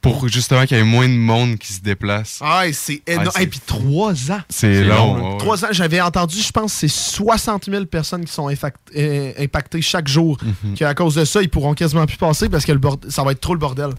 pour 0.00 0.28
justement 0.28 0.66
qu'il 0.66 0.76
y 0.76 0.80
ait 0.80 0.84
moins 0.84 1.08
de 1.08 1.14
monde 1.14 1.58
qui 1.58 1.72
se 1.72 1.80
déplace. 1.80 2.38
Ah, 2.40 2.64
c'est 2.72 3.02
énorme. 3.06 3.30
et 3.40 3.46
puis 3.46 3.60
trois 3.64 4.32
ans. 4.32 4.40
C'est 4.48 4.82
long. 4.82 5.32
ouais. 5.32 5.38
Trois 5.38 5.64
ans, 5.64 5.68
j'avais 5.70 6.00
entendu, 6.00 6.38
je 6.40 6.50
pense, 6.50 6.72
c'est 6.72 6.88
60 6.88 7.66
000 7.70 7.84
personnes 7.86 8.24
qui 8.24 8.32
sont 8.32 8.48
euh, 8.96 9.32
impactées 9.38 9.80
chaque 9.82 10.08
jour. 10.08 10.38
Mhm. 10.64 10.74
Qu'à 10.74 10.94
cause 10.94 11.14
de 11.14 11.24
ça, 11.24 11.40
ils 11.42 11.48
pourront 11.50 11.74
quasiment 11.74 12.06
plus 12.06 12.16
passer 12.16 12.48
parce 12.48 12.64
que 12.64 12.72
le 12.72 12.78
bord- 12.78 12.98
ça 13.08 13.22
va 13.22 13.30
être 13.32 13.40
trop 13.40 13.54
le 13.54 13.60
bordel. 13.60 13.90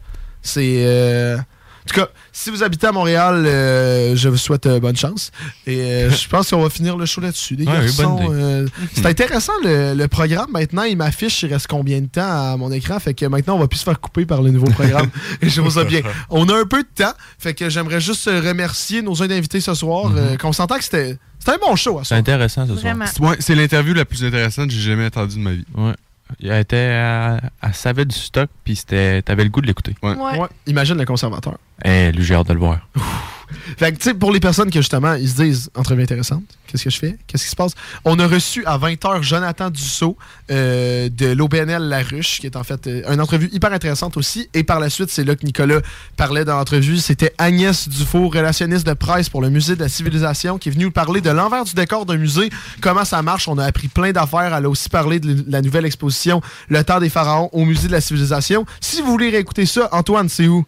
C'est. 0.41 0.75
euh, 0.85 1.37
tout 1.85 1.95
cas, 1.95 2.07
si 2.31 2.49
vous 2.49 2.63
habitez 2.63 2.87
à 2.87 2.91
Montréal, 2.91 3.45
euh, 3.45 4.15
je 4.15 4.29
vous 4.29 4.37
souhaite 4.37 4.65
euh, 4.65 4.79
bonne 4.79 4.95
chance. 4.95 5.31
Et 5.67 5.79
euh, 5.81 6.09
je 6.23 6.27
pense 6.27 6.49
qu'on 6.49 6.61
va 6.61 6.69
finir 6.69 6.97
le 6.97 7.05
show 7.05 7.21
là-dessus. 7.21 7.55
Les 7.55 7.65
Ouais, 7.65 7.73
oui, 7.81 8.27
euh, 8.31 8.67
c'est 8.93 9.05
intéressant 9.05 9.53
le, 9.63 9.93
le 9.93 10.07
programme. 10.07 10.51
Maintenant, 10.51 10.83
il 10.83 10.97
m'affiche 10.97 11.43
il 11.43 11.53
reste 11.53 11.67
combien 11.67 11.99
de 12.01 12.07
temps 12.07 12.21
à 12.53 12.57
mon 12.57 12.71
écran? 12.71 12.99
Fait 12.99 13.13
que 13.13 13.25
maintenant, 13.25 13.55
on 13.55 13.59
va 13.59 13.67
plus 13.67 13.79
se 13.79 13.83
faire 13.83 13.99
couper 13.99 14.25
par 14.25 14.41
le 14.41 14.51
nouveau 14.51 14.67
programme. 14.67 15.09
Et 15.41 15.49
je 15.49 15.61
ça 15.69 15.83
bien. 15.83 16.01
On 16.29 16.47
a 16.49 16.55
un 16.59 16.65
peu 16.65 16.83
de 16.83 16.87
temps. 17.03 17.13
Fait 17.39 17.53
que 17.53 17.69
j'aimerais 17.69 18.01
juste 18.01 18.25
remercier 18.25 19.01
nos 19.01 19.21
invités 19.23 19.61
ce 19.61 19.73
soir. 19.73 20.09
Mhm. 20.09 20.17
euh, 20.17 20.37
qu'on 20.37 20.53
s'entend 20.53 20.77
que 20.77 20.83
c'était 20.83 21.17
c'était 21.39 21.51
un 21.57 21.67
bon 21.67 21.75
show. 21.75 21.99
C'est 22.03 22.15
intéressant 22.15 22.65
ce 22.65 22.71
Vraiment. 22.73 23.05
soir. 23.07 23.31
Ouais, 23.31 23.37
c'est 23.39 23.55
l'interview 23.55 23.93
la 23.93 24.05
plus 24.05 24.23
intéressante 24.23 24.67
que 24.67 24.73
j'ai 24.73 24.91
jamais 24.91 25.07
entendue 25.07 25.35
de 25.35 25.41
ma 25.41 25.51
vie. 25.51 25.65
Ouais. 25.75 25.93
Elle 26.41 26.59
était 26.59 26.75
elle 26.75 27.73
savait 27.73 28.05
du 28.05 28.15
stock, 28.15 28.49
puis 28.63 28.75
c'était, 28.75 29.21
t'avais 29.21 29.43
le 29.43 29.49
goût 29.49 29.61
de 29.61 29.67
l'écouter. 29.67 29.95
Ouais. 30.01 30.13
Ouais. 30.15 30.39
Ouais, 30.39 30.47
imagine 30.67 30.97
le 30.97 31.05
conservateur. 31.05 31.57
Eh, 31.83 32.11
lui, 32.11 32.23
j'ai 32.23 32.35
hâte 32.35 32.47
de 32.47 32.53
le 32.53 32.59
voir. 32.59 32.87
Fait 33.77 33.91
que, 33.91 33.97
tu 33.97 34.09
sais, 34.09 34.13
pour 34.13 34.31
les 34.31 34.39
personnes 34.39 34.69
qui, 34.69 34.77
justement, 34.77 35.13
ils 35.13 35.29
se 35.29 35.41
disent 35.41 35.69
entrevue 35.75 36.03
intéressante, 36.03 36.43
qu'est-ce 36.67 36.83
que 36.83 36.89
je 36.89 36.99
fais? 36.99 37.17
Qu'est-ce 37.27 37.43
qui 37.43 37.49
se 37.49 37.55
passe? 37.55 37.73
On 38.05 38.19
a 38.19 38.27
reçu 38.27 38.63
à 38.65 38.77
20h 38.77 39.23
Jonathan 39.23 39.69
Dussault 39.69 40.17
euh, 40.51 41.09
de 41.09 41.27
l'OBNL 41.27 41.83
La 41.83 42.01
Ruche, 42.03 42.39
qui 42.39 42.45
est 42.45 42.55
en 42.55 42.63
fait 42.63 42.87
euh, 42.87 43.13
une 43.13 43.21
entrevue 43.21 43.49
hyper 43.51 43.73
intéressante 43.73 44.17
aussi. 44.17 44.49
Et 44.53 44.63
par 44.63 44.79
la 44.79 44.89
suite, 44.89 45.09
c'est 45.09 45.23
là 45.23 45.35
que 45.35 45.45
Nicolas 45.45 45.81
parlait 46.17 46.45
dans 46.45 46.57
l'entrevue. 46.57 46.97
C'était 46.97 47.33
Agnès 47.37 47.89
Dufour, 47.89 48.33
relationniste 48.33 48.85
de 48.85 48.93
presse 48.93 49.29
pour 49.29 49.41
le 49.41 49.49
Musée 49.49 49.75
de 49.75 49.81
la 49.81 49.89
Civilisation, 49.89 50.57
qui 50.57 50.69
est 50.69 50.71
venue 50.71 50.83
nous 50.83 50.91
parler 50.91 51.21
de 51.21 51.29
l'envers 51.29 51.63
du 51.63 51.73
décor 51.73 52.05
d'un 52.05 52.17
musée, 52.17 52.49
comment 52.81 53.05
ça 53.05 53.21
marche. 53.21 53.47
On 53.47 53.57
a 53.57 53.65
appris 53.65 53.87
plein 53.87 54.11
d'affaires. 54.11 54.53
Elle 54.55 54.65
a 54.65 54.69
aussi 54.69 54.89
parlé 54.89 55.19
de 55.19 55.45
la 55.47 55.61
nouvelle 55.61 55.85
exposition 55.85 56.41
Le 56.67 56.83
temps 56.83 56.99
des 56.99 57.09
pharaons 57.09 57.49
au 57.53 57.65
Musée 57.65 57.87
de 57.87 57.93
la 57.93 58.01
Civilisation. 58.01 58.65
Si 58.81 59.01
vous 59.01 59.07
voulez 59.11 59.29
réécouter 59.29 59.65
ça, 59.65 59.89
Antoine, 59.91 60.29
c'est 60.29 60.47
où? 60.47 60.65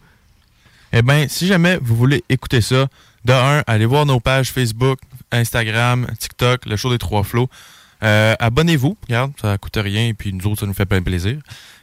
Eh 0.98 1.02
bien, 1.02 1.28
si 1.28 1.46
jamais 1.46 1.78
vous 1.82 1.94
voulez 1.94 2.24
écouter 2.30 2.62
ça, 2.62 2.88
de 3.26 3.34
un, 3.34 3.62
allez 3.68 3.86
voir 3.86 4.06
nos 4.06 4.22
pages 4.22 4.50
Facebook, 4.50 4.98
Instagram, 5.30 6.08
TikTok, 6.18 6.66
le 6.66 6.78
show 6.78 6.90
des 6.90 6.98
trois 6.98 7.24
flots. 7.24 7.50
Euh, 8.02 8.34
Abonnez-vous, 8.40 8.96
regarde, 9.06 9.34
ça 9.42 9.58
coûte 9.58 9.76
rien 9.76 10.08
et 10.08 10.14
puis 10.14 10.32
nous 10.32 10.48
autres, 10.48 10.62
ça 10.62 10.66
nous 10.66 10.74
fait 10.74 10.86
plein 10.86 11.02
plaisir. 11.02 11.38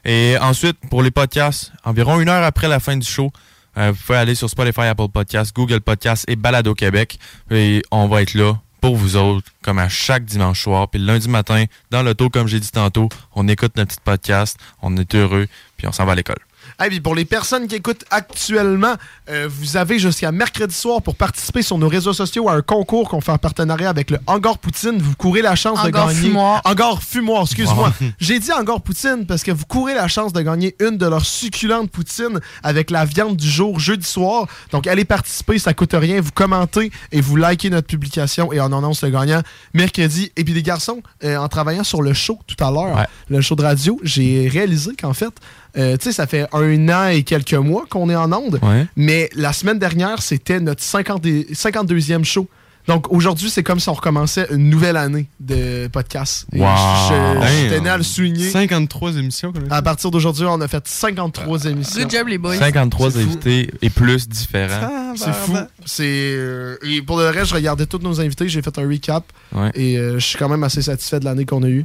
Et 0.07 0.39
ensuite, 0.41 0.79
pour 0.89 1.03
les 1.03 1.11
podcasts, 1.11 1.73
environ 1.85 2.21
une 2.21 2.31
heure 2.31 2.43
après 2.43 2.69
la 2.69 2.81
fin 2.81 2.97
du 2.97 3.07
show, 3.07 3.31
euh, 3.77 3.93
vous 3.93 4.03
pouvez 4.03 4.19
aller 4.19 4.35
sur 4.35 4.49
Spotify, 4.49 4.85
Apple 4.85 5.09
Podcasts, 5.13 5.55
Google 5.55 5.83
Podcasts 5.83 6.25
et 6.27 6.37
Balado 6.37 6.75
Québec. 6.75 7.19
Et 7.51 7.83
on 7.91 8.09
va 8.09 8.23
être 8.23 8.33
là 8.33 8.59
pour 8.81 8.97
vous 8.97 9.17
autres, 9.17 9.47
comme 9.61 9.79
à 9.79 9.91
chaque 9.91 10.25
dimanche 10.25 10.63
soir. 10.63 10.89
Puis 10.89 10.99
lundi 10.99 11.29
matin, 11.29 11.67
dans 11.91 12.03
l'auto, 12.03 12.31
comme 12.31 12.49
j'ai 12.49 12.61
dit 12.61 12.73
tantôt, 12.73 13.11
on 13.35 13.47
écoute 13.47 13.77
notre 13.77 13.91
petit 13.91 14.03
podcast, 14.03 14.59
on 14.81 14.97
est 14.97 15.15
heureux, 15.15 15.49
puis 15.77 15.87
on 15.87 15.93
s'en 15.93 16.07
va 16.07 16.13
à 16.13 16.15
l'école. 16.15 16.41
Et 16.85 16.89
puis 16.89 17.01
pour 17.01 17.15
les 17.15 17.25
personnes 17.25 17.67
qui 17.69 17.75
écoutent 17.77 18.05
actuellement, 18.11 18.95
euh, 19.31 19.49
vous 19.51 19.77
avez 19.77 19.99
jusqu'à 19.99 20.33
mercredi 20.33 20.75
soir 20.75 21.03
pour 21.03 21.15
participer 21.17 21.63
sur 21.63 21.79
nos 21.79 21.89
réseaux 21.89 22.13
sociaux 22.13 22.49
à 22.49 22.55
un 22.55 22.63
concours 22.63 23.09
qu'on 23.09 23.21
fait 23.21 23.33
en 23.33 23.39
partenariat 23.39 23.89
avec 23.91 24.11
le 24.11 24.19
Hangar 24.27 24.59
Poutine. 24.59 24.99
Vous 24.99 25.15
courez 25.17 25.43
la 25.43 25.55
chance 25.55 25.83
de 25.83 25.91
gagner. 25.91 26.15
Fumoir. 26.15 26.61
Hangar 26.65 27.03
Fumoir, 27.03 27.43
excuse-moi. 27.43 27.93
Wow. 28.01 28.09
J'ai 28.21 28.39
dit 28.39 28.53
Hangar 28.53 28.81
Poutine 28.81 29.27
parce 29.27 29.43
que 29.43 29.51
vous 29.51 29.65
courez 29.67 29.95
la 29.95 30.09
chance 30.09 30.33
de 30.33 30.41
gagner 30.43 30.75
une 30.81 30.99
de 30.99 31.07
leurs 31.07 31.25
succulentes 31.27 31.91
poutines 31.91 32.41
avec 32.63 32.91
la 32.91 33.05
viande 33.05 33.37
du 33.37 33.49
jour 33.49 33.79
jeudi 33.79 34.07
soir. 34.07 34.47
Donc 34.71 34.87
allez 34.87 35.05
participer, 35.05 35.59
ça 35.59 35.75
coûte 35.75 35.95
rien. 35.95 36.21
Vous 36.21 36.33
commentez 36.33 36.91
et 37.13 37.21
vous 37.21 37.37
likez 37.37 37.71
notre 37.71 37.87
publication 37.87 38.53
et 38.53 38.61
on 38.61 38.67
annonce 38.67 39.03
le 39.03 39.11
gagnant 39.11 39.43
mercredi. 39.75 40.33
Et 40.37 40.45
puis 40.45 40.55
les 40.55 40.63
garçons, 40.63 41.03
euh, 41.25 41.37
en 41.37 41.49
travaillant 41.49 41.85
sur 41.85 42.03
le 42.03 42.13
show 42.13 42.39
tout 42.47 42.63
à 42.65 42.71
l'heure, 42.71 42.97
Ouais. 42.97 43.07
le 43.29 43.41
show 43.41 43.55
de 43.55 43.63
radio, 43.63 43.99
j'ai 44.03 44.49
réalisé 44.49 44.93
qu'en 45.01 45.15
fait, 45.15 45.33
euh, 45.77 45.97
tu 45.97 46.05
sais, 46.05 46.13
ça 46.13 46.27
fait 46.27 46.47
un 46.53 46.89
an 46.89 47.09
et 47.09 47.23
quelques 47.23 47.55
mois 47.55 47.85
qu'on 47.89 48.09
est 48.11 48.17
en 48.17 48.33
onde, 48.33 48.59
Ouais. 48.63 48.87
mais 48.97 49.31
la 49.35 49.53
semaine 49.53 49.79
dernière, 49.79 50.23
c'était 50.23 50.61
notre 50.61 50.83
50 50.83 51.25
et- 51.27 51.47
52e 51.55 52.25
show. 52.25 52.49
Donc 52.89 53.13
aujourd'hui, 53.13 53.49
c'est 53.49 53.63
comme 53.63 53.79
si 53.79 53.89
on 53.89 53.93
recommençait 53.93 54.49
une 54.51 54.69
nouvelle 54.69 54.97
année 54.97 55.29
de 55.39 55.87
podcast. 55.87 56.47
Et 56.53 56.59
Wow. 56.59 56.67
je- 56.67 57.15
je- 57.15 57.47
je 57.47 57.69
Damn. 57.69 57.79
tenais 57.79 57.91
à 57.91 57.97
le 57.97 58.03
souligner. 58.03 58.51
53 58.51 59.17
émissions. 59.19 59.53
À 59.71 59.83
partir 59.83 60.11
d'aujourd'hui, 60.11 60.47
on 60.49 60.61
a 60.61 60.67
fait 60.67 60.83
53 60.89 61.65
émissions. 61.67 62.03
Good 62.03 62.11
job, 62.11 62.27
les 62.27 62.39
boys. 62.39 62.57
53 62.57 63.13
C'est 63.13 63.21
fou. 63.21 63.29
invités 63.29 63.71
et 63.83 63.89
plus 63.89 64.29
différents. 64.29 65.15
C'est 65.15 65.33
fou. 65.33 65.53
C'est 65.85 66.03
euh, 66.35 66.77
et 66.83 67.03
pour 67.03 67.19
le 67.21 67.29
reste, 67.29 67.51
je 67.51 67.55
regardais 67.55 67.87
tous 67.87 67.99
nos 68.01 68.21
invités, 68.21 68.49
j'ai 68.49 68.63
fait 68.63 68.77
un 68.77 68.89
recap 68.89 69.25
Ouais. 69.55 69.71
et 69.77 69.97
euh, 69.99 70.15
je 70.19 70.27
suis 70.27 70.37
quand 70.39 70.49
même 70.49 70.65
assez 70.65 70.83
satisfait 70.83 71.21
de 71.21 71.25
l'année 71.25 71.45
qu'on 71.45 71.63
a 71.63 71.69
eue. 71.69 71.85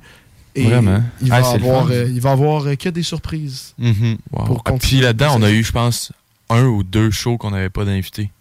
Et 0.59 0.63
Vraiment. 0.63 1.03
Il 1.21 1.29
va 1.29 1.35
Ah, 1.43 1.51
avoir, 1.53 1.88
euh, 1.91 2.05
il 2.09 2.19
va 2.19 2.31
avoir 2.31 2.65
euh, 2.67 2.75
que 2.75 2.89
des 2.89 3.03
surprises. 3.03 3.75
Wow. 3.77 4.45
Pour 4.45 4.63
Ah, 4.65 4.71
continuer 4.71 4.79
Puis 4.79 4.99
là-dedans, 5.01 5.35
on 5.38 5.43
a 5.43 5.51
eu, 5.51 5.63
je 5.63 5.71
pense, 5.71 6.11
un 6.49 6.63
ou 6.65 6.84
deux 6.84 7.11
shows 7.11 7.38
qu'on 7.38 7.51
n'avait 7.51 7.69
pas 7.69 7.85
d'invités. 7.85 8.31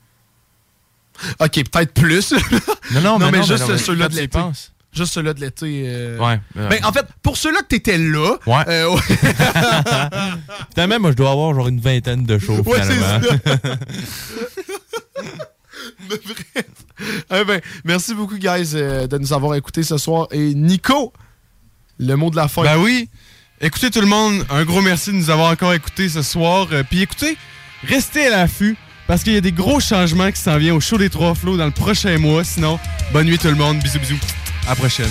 Ok, 1.40 1.62
peut-être 1.70 1.93
plus. 1.93 2.32
Non, 2.93 3.01
non, 3.01 3.01
non, 3.02 3.18
mais, 3.18 3.30
mais 3.32 3.38
non, 3.38 3.44
juste 3.44 3.76
ceux-là 3.78 4.09
de 4.09 4.14
l'été. 4.16 4.38
Juste 4.93 5.12
ceux-là 5.12 5.34
de 5.34 5.40
l'été. 5.40 5.82
euh, 5.86 6.18
Ouais. 6.18 6.40
euh, 6.56 6.68
Ben, 6.70 6.82
en 6.84 6.93
fait, 6.93 7.05
pour 7.22 7.36
ceux-là 7.36 7.60
que 7.60 7.66
t'étais 7.66 7.98
là, 7.98 8.36
Ouais. 8.47 8.64
euh. 8.68 8.97
Finalement, 10.74 11.01
moi, 11.01 11.10
je 11.10 11.16
dois 11.16 11.30
avoir 11.32 11.55
genre 11.55 11.68
une 11.68 11.80
vingtaine 11.80 12.24
de 12.24 12.38
shows, 12.38 12.62
Ouais, 12.62 12.80
finalement. 12.82 13.20
Bref. 16.09 16.20
Eh 17.30 17.44
ben, 17.44 17.60
merci 17.84 18.14
beaucoup, 18.14 18.38
guys, 18.38 18.70
euh, 18.74 19.06
de 19.06 19.18
nous 19.18 19.34
avoir 19.34 19.55
écoutés 19.55 19.82
ce 19.82 19.98
soir. 19.98 20.28
Et 20.30 20.55
Nico, 20.55 21.12
le 21.98 22.14
mot 22.16 22.31
de 22.31 22.36
la 22.36 22.48
fin. 22.48 22.62
Ben 22.62 22.78
oui. 22.78 23.09
Écoutez 23.60 23.90
tout 23.90 24.01
le 24.02 24.06
monde, 24.06 24.44
un 24.51 24.64
gros 24.64 24.82
merci 24.82 25.10
de 25.10 25.16
nous 25.16 25.31
avoir 25.31 25.51
encore 25.51 25.73
écoutés 25.73 26.09
ce 26.10 26.20
soir. 26.23 26.68
Euh, 26.73 26.82
Puis 26.89 27.01
écoutez, 27.01 27.39
restez 27.85 28.27
à 28.27 28.31
l'affût 28.31 28.77
parce 29.06 29.23
qu'il 29.23 29.32
y 29.32 29.36
a 29.36 29.40
des 29.40 29.52
gros 29.52 29.81
changements 29.81 30.31
qui 30.31 30.40
s'en 30.40 30.59
viennent 30.59 30.74
au 30.74 30.81
show 30.81 30.98
des 30.98 31.09
trois 31.09 31.35
flots 31.35 31.56
dans 31.56 31.64
le 31.64 31.70
prochain 31.70 32.18
mois. 32.18 32.44
Sinon, 32.44 32.78
bonne 33.12 33.27
nuit 33.27 33.39
tout 33.39 33.48
le 33.48 33.55
monde. 33.55 33.78
Bisous, 33.78 33.98
bisous. 33.98 34.18
À 34.66 34.70
la 34.70 34.77
prochaine. 34.77 35.10